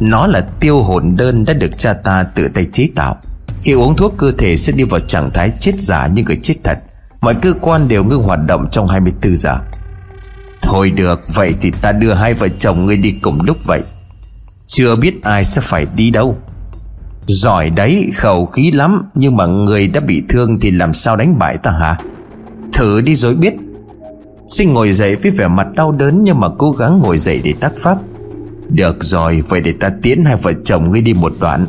Nó 0.00 0.26
là 0.26 0.40
tiêu 0.60 0.82
hồn 0.82 1.16
đơn 1.16 1.44
đã 1.44 1.52
được 1.52 1.78
cha 1.78 1.92
ta 1.92 2.22
tự 2.22 2.48
tay 2.54 2.66
chế 2.72 2.88
tạo. 2.96 3.16
Khi 3.62 3.72
uống 3.72 3.96
thuốc, 3.96 4.14
cơ 4.18 4.32
thể 4.38 4.56
sẽ 4.56 4.72
đi 4.72 4.84
vào 4.84 5.00
trạng 5.00 5.30
thái 5.30 5.52
chết 5.60 5.80
giả 5.80 6.06
như 6.06 6.22
người 6.22 6.38
chết 6.42 6.54
thật. 6.64 6.78
Mọi 7.20 7.34
cơ 7.34 7.52
quan 7.60 7.88
đều 7.88 8.04
ngưng 8.04 8.22
hoạt 8.22 8.38
động 8.46 8.68
trong 8.72 8.88
24 8.88 9.36
giờ. 9.36 9.56
Thôi 10.64 10.90
được, 10.90 11.20
Vậy 11.34 11.54
thì 11.60 11.70
ta 11.70 11.92
đưa 11.92 12.12
hai 12.12 12.34
vợ 12.34 12.48
chồng 12.58 12.84
ngươi 12.84 12.96
đi 12.96 13.14
cùng 13.22 13.40
lúc 13.42 13.56
vậy. 13.66 13.80
Chưa 14.66 14.96
biết 14.96 15.22
ai 15.22 15.44
sẽ 15.44 15.60
phải 15.60 15.86
đi 15.96 16.10
đâu. 16.10 16.36
Giỏi 17.26 17.70
đấy, 17.70 18.10
khẩu 18.14 18.46
khí 18.46 18.70
lắm, 18.70 19.02
Nhưng 19.14 19.36
mà 19.36 19.46
người 19.46 19.88
đã 19.88 20.00
bị 20.00 20.22
thương 20.28 20.60
Thì 20.60 20.70
làm 20.70 20.94
sao 20.94 21.16
đánh 21.16 21.38
bại 21.38 21.56
ta 21.58 21.70
hả? 21.70 21.96
Thử 22.72 23.00
đi 23.00 23.14
rồi 23.14 23.34
biết. 23.34 23.54
Sinh 24.48 24.72
ngồi 24.72 24.92
dậy 24.92 25.16
với 25.16 25.30
vẻ 25.30 25.48
mặt 25.48 25.66
đau 25.74 25.92
đớn 25.92 26.24
Nhưng 26.24 26.40
mà 26.40 26.48
cố 26.58 26.70
gắng 26.70 26.98
ngồi 26.98 27.18
dậy 27.18 27.40
để 27.44 27.52
tác 27.60 27.72
pháp. 27.78 27.98
Được 28.68 29.04
rồi, 29.04 29.42
Vậy 29.48 29.60
để 29.60 29.72
ta 29.80 29.90
tiến 30.02 30.24
hai 30.24 30.36
vợ 30.36 30.52
chồng 30.64 30.90
ngươi 30.90 31.00
đi 31.02 31.14
một 31.14 31.32
đoạn. 31.40 31.66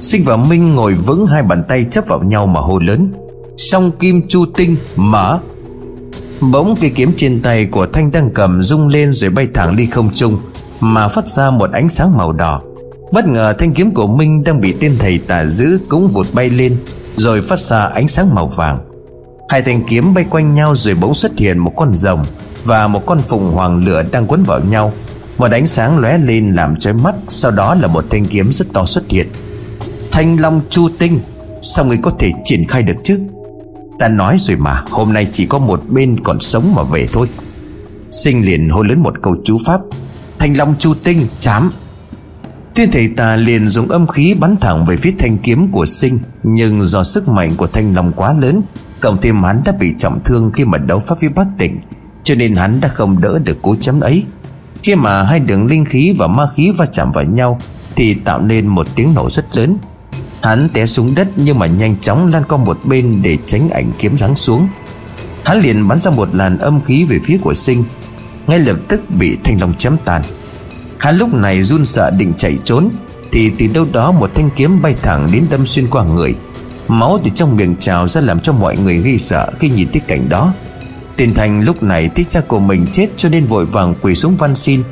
Sinh 0.00 0.24
và 0.24 0.36
Minh 0.36 0.74
ngồi 0.74 0.94
vững 0.94 1.26
Hai 1.26 1.42
bàn 1.42 1.64
tay 1.68 1.84
chấp 1.84 2.06
vào 2.06 2.22
nhau 2.22 2.46
mà 2.46 2.60
hô 2.60 2.78
lớn. 2.78 3.12
Song 3.56 3.90
kim 3.98 4.28
chu 4.28 4.44
tinh 4.56 4.76
mở. 4.96 5.40
Bỗng 6.40 6.76
cây 6.80 6.90
kiếm 6.90 7.12
trên 7.16 7.42
tay 7.42 7.66
của 7.66 7.86
Thanh 7.92 8.10
đang 8.10 8.30
cầm 8.30 8.62
rung 8.62 8.88
lên 8.88 9.12
rồi 9.12 9.30
bay 9.30 9.46
thẳng 9.54 9.76
đi 9.76 9.86
không 9.86 10.10
trung, 10.14 10.38
Mà 10.80 11.08
phát 11.08 11.28
ra 11.28 11.50
một 11.50 11.72
ánh 11.72 11.88
sáng 11.88 12.16
màu 12.16 12.32
đỏ. 12.32 12.60
Bất 13.12 13.26
ngờ 13.26 13.54
thanh 13.58 13.74
kiếm 13.74 13.94
của 13.94 14.06
Minh 14.06 14.44
đang 14.44 14.60
bị 14.60 14.74
tên 14.80 14.96
thầy 14.98 15.18
tà 15.18 15.46
giữ 15.46 15.80
cũng 15.88 16.08
vụt 16.08 16.26
bay 16.32 16.50
lên, 16.50 16.76
Rồi 17.16 17.42
phát 17.42 17.60
ra 17.60 17.84
ánh 17.84 18.08
sáng 18.08 18.34
màu 18.34 18.46
vàng. 18.46 18.78
Hai 19.48 19.62
thanh 19.62 19.82
kiếm 19.86 20.14
bay 20.14 20.24
quanh 20.30 20.54
nhau 20.54 20.74
rồi 20.74 20.94
bỗng 20.94 21.14
xuất 21.14 21.38
hiện 21.38 21.58
một 21.58 21.72
con 21.76 21.94
rồng 21.94 22.24
Và 22.64 22.88
một 22.88 23.06
con 23.06 23.22
phùng 23.22 23.52
hoàng 23.52 23.84
lửa 23.84 24.02
đang 24.10 24.26
quấn 24.26 24.42
vào 24.42 24.60
nhau. 24.60 24.92
Một 25.38 25.50
ánh 25.50 25.66
sáng 25.66 25.98
lóe 25.98 26.18
lên 26.18 26.48
làm 26.48 26.76
chói 26.76 26.92
mắt, 26.92 27.14
Sau 27.28 27.50
đó 27.50 27.74
là 27.74 27.88
một 27.88 28.04
thanh 28.10 28.24
kiếm 28.24 28.52
rất 28.52 28.66
to 28.72 28.84
xuất 28.84 29.04
hiện. 29.08 29.28
Thanh 30.10 30.40
long 30.40 30.60
chu 30.70 30.88
tinh, 30.98 31.20
Sao 31.60 31.84
người 31.84 31.98
có 32.02 32.10
thể 32.18 32.32
triển 32.44 32.64
khai 32.68 32.82
được 32.82 32.96
chứ? 33.04 33.20
Đã 33.98 34.08
nói 34.08 34.36
rồi 34.38 34.56
mà, 34.56 34.82
Hôm 34.90 35.12
nay 35.12 35.28
chỉ 35.32 35.46
có 35.46 35.58
một 35.58 35.82
bên 35.88 36.20
còn 36.24 36.40
sống 36.40 36.74
mà 36.74 36.82
về 36.82 37.08
thôi. 37.12 37.28
Sinh 38.10 38.46
liền 38.46 38.68
hô 38.68 38.82
lớn 38.82 39.02
một 39.02 39.14
câu 39.22 39.36
chú 39.44 39.58
pháp. 39.66 39.80
Thanh 40.38 40.56
long 40.56 40.74
chu 40.78 40.94
tinh, 40.94 41.26
chám. 41.40 41.70
Thiên 42.74 42.90
thầy 42.92 43.08
tà 43.08 43.36
liền 43.36 43.66
dùng 43.66 43.88
âm 43.88 44.06
khí 44.06 44.34
bắn 44.34 44.56
thẳng 44.60 44.84
về 44.84 44.96
phía 44.96 45.12
thanh 45.18 45.38
kiếm 45.38 45.72
của 45.72 45.86
sinh, 45.86 46.18
Nhưng 46.42 46.82
do 46.82 47.04
sức 47.04 47.28
mạnh 47.28 47.56
của 47.56 47.66
thanh 47.66 47.94
long 47.94 48.12
quá 48.12 48.34
lớn, 48.40 48.62
Cộng 49.00 49.20
thêm 49.20 49.42
hắn 49.42 49.62
đã 49.64 49.72
bị 49.72 49.92
trọng 49.98 50.20
thương 50.24 50.50
khi 50.52 50.64
mà 50.64 50.78
đấu 50.78 50.98
pháp 50.98 51.20
với 51.20 51.28
bác 51.28 51.46
tỉnh, 51.58 51.80
Cho 52.24 52.34
nên 52.34 52.54
hắn 52.54 52.80
đã 52.80 52.88
không 52.88 53.20
đỡ 53.20 53.38
được 53.38 53.62
cú 53.62 53.74
chấm 53.74 54.00
ấy. 54.00 54.24
Khi 54.82 54.94
mà 54.94 55.22
hai 55.22 55.40
đường 55.40 55.66
linh 55.66 55.84
khí 55.84 56.14
và 56.18 56.26
ma 56.26 56.46
khí 56.54 56.70
va 56.70 56.86
chạm 56.86 57.12
vào 57.12 57.24
nhau, 57.24 57.60
Thì 57.96 58.14
tạo 58.14 58.40
nên 58.42 58.66
một 58.66 58.86
tiếng 58.94 59.14
nổ 59.14 59.30
rất 59.30 59.56
lớn. 59.56 59.78
Hắn 60.44 60.68
té 60.68 60.86
xuống 60.86 61.14
đất 61.14 61.28
nhưng 61.36 61.58
mà 61.58 61.66
nhanh 61.66 61.96
chóng 62.00 62.30
lan 62.32 62.42
qua 62.48 62.58
một 62.58 62.78
bên 62.84 63.22
để 63.22 63.38
tránh 63.46 63.68
ảnh 63.68 63.92
kiếm 63.98 64.16
giáng 64.16 64.36
xuống. 64.36 64.68
Hắn 65.44 65.60
liền 65.60 65.88
bắn 65.88 65.98
ra 65.98 66.10
một 66.10 66.34
làn 66.34 66.58
âm 66.58 66.80
khí 66.80 67.04
về 67.04 67.18
phía 67.24 67.38
của 67.42 67.54
sinh, 67.54 67.84
Ngay 68.46 68.58
lập 68.58 68.76
tức 68.88 69.00
bị 69.10 69.36
thanh 69.44 69.60
long 69.60 69.74
chém 69.74 69.96
tàn. 70.04 70.22
Hắn 70.98 71.16
lúc 71.16 71.34
này 71.34 71.62
run 71.62 71.84
sợ 71.84 72.10
định 72.18 72.32
chạy 72.36 72.58
trốn, 72.64 72.90
Thì 73.32 73.52
từ 73.58 73.66
đâu 73.74 73.86
đó 73.92 74.12
một 74.12 74.30
thanh 74.34 74.50
kiếm 74.56 74.82
bay 74.82 74.94
thẳng 75.02 75.28
đến 75.32 75.46
đâm 75.50 75.66
xuyên 75.66 75.86
qua 75.90 76.04
người. 76.04 76.34
Máu 76.88 77.20
từ 77.24 77.30
trong 77.34 77.56
miệng 77.56 77.76
trào 77.76 78.08
ra 78.08 78.20
làm 78.20 78.40
cho 78.40 78.52
mọi 78.52 78.76
người 78.76 78.98
ghi 78.98 79.18
sợ 79.18 79.50
khi 79.58 79.68
nhìn 79.68 79.88
thấy 79.92 80.00
cảnh 80.06 80.28
đó. 80.28 80.54
Tiền 81.16 81.34
Thành 81.34 81.60
lúc 81.60 81.82
này 81.82 82.08
thích 82.14 82.26
cha 82.30 82.40
của 82.40 82.60
mình 82.60 82.86
chết 82.90 83.08
cho 83.16 83.28
nên 83.28 83.46
vội 83.46 83.66
vàng 83.66 83.94
quỳ 84.02 84.14
xuống 84.14 84.36
van 84.36 84.54
xin. 84.54 84.82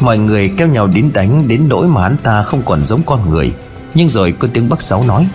Mọi 0.00 0.18
người 0.18 0.52
kéo 0.56 0.68
nhau 0.68 0.86
đến 0.86 1.10
đánh 1.14 1.48
đến 1.48 1.68
nỗi 1.68 1.88
mà 1.88 2.02
hắn 2.02 2.16
ta 2.22 2.42
không 2.42 2.62
còn 2.64 2.84
giống 2.84 3.02
con 3.06 3.30
người. 3.30 3.52
Nhưng 3.94 4.08
rồi 4.08 4.32
có 4.32 4.48
tiếng 4.54 4.68
bác 4.68 4.82
Sáu 4.82 5.04
nói, 5.04 5.28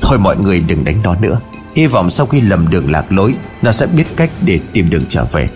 Thôi 0.00 0.18
mọi 0.18 0.36
người 0.36 0.60
đừng 0.60 0.84
đánh 0.84 1.02
nó 1.02 1.14
nữa. 1.14 1.40
Hy 1.76 1.86
vọng 1.86 2.10
sau 2.10 2.26
khi 2.26 2.40
lầm 2.40 2.70
đường 2.70 2.90
lạc 2.90 3.12
lối, 3.12 3.34
Nó 3.62 3.72
sẽ 3.72 3.86
biết 3.86 4.04
cách 4.16 4.30
để 4.40 4.60
tìm 4.72 4.90
đường 4.90 5.04
trở 5.08 5.24
về. 5.32 5.48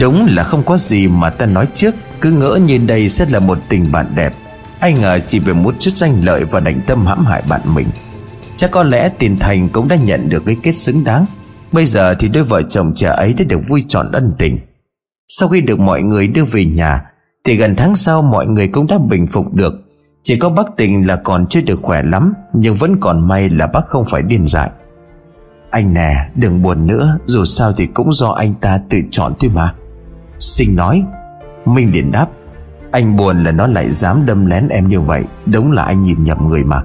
Đúng 0.00 0.26
là 0.30 0.42
không 0.42 0.62
có 0.62 0.76
gì 0.76 1.08
mà 1.08 1.30
ta 1.30 1.46
nói 1.46 1.66
trước, 1.74 1.94
Cứ 2.20 2.30
ngỡ 2.30 2.58
như 2.66 2.78
đây 2.78 3.08
sẽ 3.08 3.26
là 3.30 3.38
một 3.38 3.58
tình 3.68 3.92
bạn 3.92 4.12
đẹp. 4.14 4.34
Ai 4.80 4.92
ngờ 4.92 5.18
chỉ 5.26 5.38
vì 5.38 5.52
một 5.52 5.74
chút 5.78 5.90
danh 5.96 6.20
lợi 6.24 6.44
Và 6.44 6.60
đánh 6.60 6.80
tâm 6.86 7.06
hãm 7.06 7.26
hại 7.26 7.42
bạn 7.48 7.74
mình, 7.74 7.86
Chắc 8.56 8.70
có 8.70 8.82
lẽ 8.82 9.08
tiền 9.18 9.36
thành 9.38 9.68
cũng 9.68 9.88
đã 9.88 9.96
nhận 9.96 10.28
được 10.28 10.42
cái 10.46 10.56
kết 10.62 10.72
xứng 10.72 11.04
đáng. 11.04 11.26
Bây 11.72 11.86
giờ 11.86 12.14
thì 12.14 12.28
đôi 12.28 12.42
vợ 12.42 12.62
chồng 12.62 12.92
trẻ 12.94 13.08
ấy 13.08 13.32
đã 13.32 13.44
được 13.48 13.60
vui 13.68 13.84
trọn 13.88 14.12
ân 14.12 14.32
tình. 14.38 14.58
Sau 15.28 15.48
khi 15.48 15.60
được 15.60 15.80
mọi 15.80 16.02
người 16.02 16.28
đưa 16.28 16.44
về 16.44 16.64
nhà, 16.64 17.02
Thì 17.44 17.56
gần 17.56 17.76
tháng 17.76 17.96
sau 17.96 18.22
mọi 18.22 18.46
người 18.46 18.68
cũng 18.68 18.86
đã 18.86 18.98
bình 18.98 19.26
phục 19.26 19.54
được. 19.54 19.74
Chỉ 20.24 20.38
có 20.38 20.50
bác 20.50 20.76
tình 20.76 21.06
là 21.06 21.16
còn 21.16 21.46
chưa 21.46 21.60
được 21.60 21.78
khỏe 21.82 22.02
lắm, 22.02 22.34
Nhưng 22.52 22.76
vẫn 22.76 22.96
còn 23.00 23.28
may 23.28 23.50
là 23.50 23.66
bác 23.66 23.86
không 23.86 24.04
phải 24.04 24.22
điên 24.22 24.46
dại. 24.46 24.70
Anh 25.70 25.94
nè, 25.94 26.14
đừng 26.34 26.62
buồn 26.62 26.86
nữa, 26.86 27.18
Dù 27.24 27.44
sao 27.44 27.72
thì 27.72 27.86
cũng 27.86 28.12
do 28.12 28.28
anh 28.30 28.54
ta 28.54 28.78
tự 28.90 28.98
chọn 29.10 29.32
thôi 29.40 29.50
mà. 29.54 29.74
Sinh 30.38 30.76
nói, 30.76 31.04
Minh 31.64 31.92
liền 31.92 32.12
đáp, 32.12 32.26
Anh 32.92 33.16
buồn 33.16 33.44
là 33.44 33.52
nó 33.52 33.66
lại 33.66 33.90
dám 33.90 34.26
đâm 34.26 34.46
lén 34.46 34.68
em 34.68 34.88
như 34.88 35.00
vậy, 35.00 35.22
Đúng 35.46 35.72
là 35.72 35.82
anh 35.82 36.02
nhìn 36.02 36.24
nhầm 36.24 36.48
người 36.48 36.64
mà. 36.64 36.82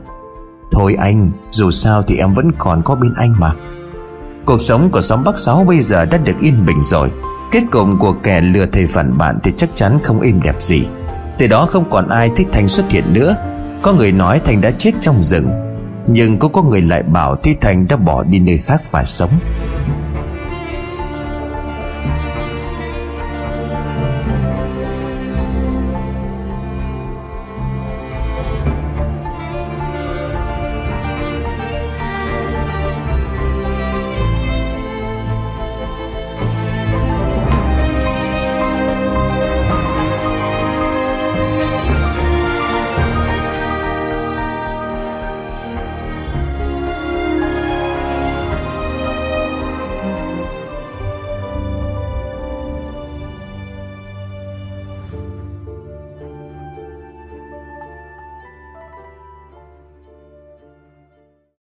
Thôi 0.71 0.95
anh, 0.99 1.31
Dù 1.51 1.71
sao 1.71 2.01
thì 2.03 2.17
em 2.17 2.29
vẫn 2.29 2.51
còn 2.57 2.81
có 2.83 2.95
bên 2.95 3.13
anh 3.13 3.33
mà. 3.39 3.51
Cuộc 4.45 4.61
sống 4.61 4.89
của 4.91 5.01
xóm 5.01 5.23
Bắc 5.23 5.37
Sáu 5.37 5.63
bây 5.67 5.81
giờ 5.81 6.05
đã 6.05 6.17
được 6.17 6.39
yên 6.41 6.65
bình 6.65 6.83
rồi. 6.83 7.11
Kết 7.51 7.63
cục 7.71 7.87
của 7.99 8.13
kẻ 8.23 8.41
lừa 8.41 8.65
thầy 8.65 8.87
phản 8.87 9.17
bạn 9.17 9.39
Thì 9.43 9.51
chắc 9.57 9.69
chắn 9.75 9.99
không 10.03 10.21
êm 10.21 10.39
đẹp 10.43 10.61
gì. 10.61 10.87
Từ 11.37 11.47
đó 11.47 11.65
không 11.65 11.89
còn 11.89 12.09
ai 12.09 12.29
thích 12.35 12.47
Thành 12.51 12.67
xuất 12.67 12.85
hiện 12.89 13.13
nữa. 13.13 13.35
Có 13.83 13.93
người 13.93 14.11
nói 14.11 14.41
Thành 14.45 14.61
đã 14.61 14.71
chết 14.71 14.91
trong 15.01 15.23
rừng, 15.23 15.47
Nhưng 16.07 16.39
cũng 16.39 16.51
có 16.51 16.63
người 16.63 16.81
lại 16.81 17.03
bảo 17.03 17.35
Thi 17.35 17.55
Thành 17.61 17.87
đã 17.87 17.95
bỏ 17.95 18.23
đi 18.23 18.39
nơi 18.39 18.57
khác 18.57 18.81
và 18.91 19.03
sống. 19.03 19.29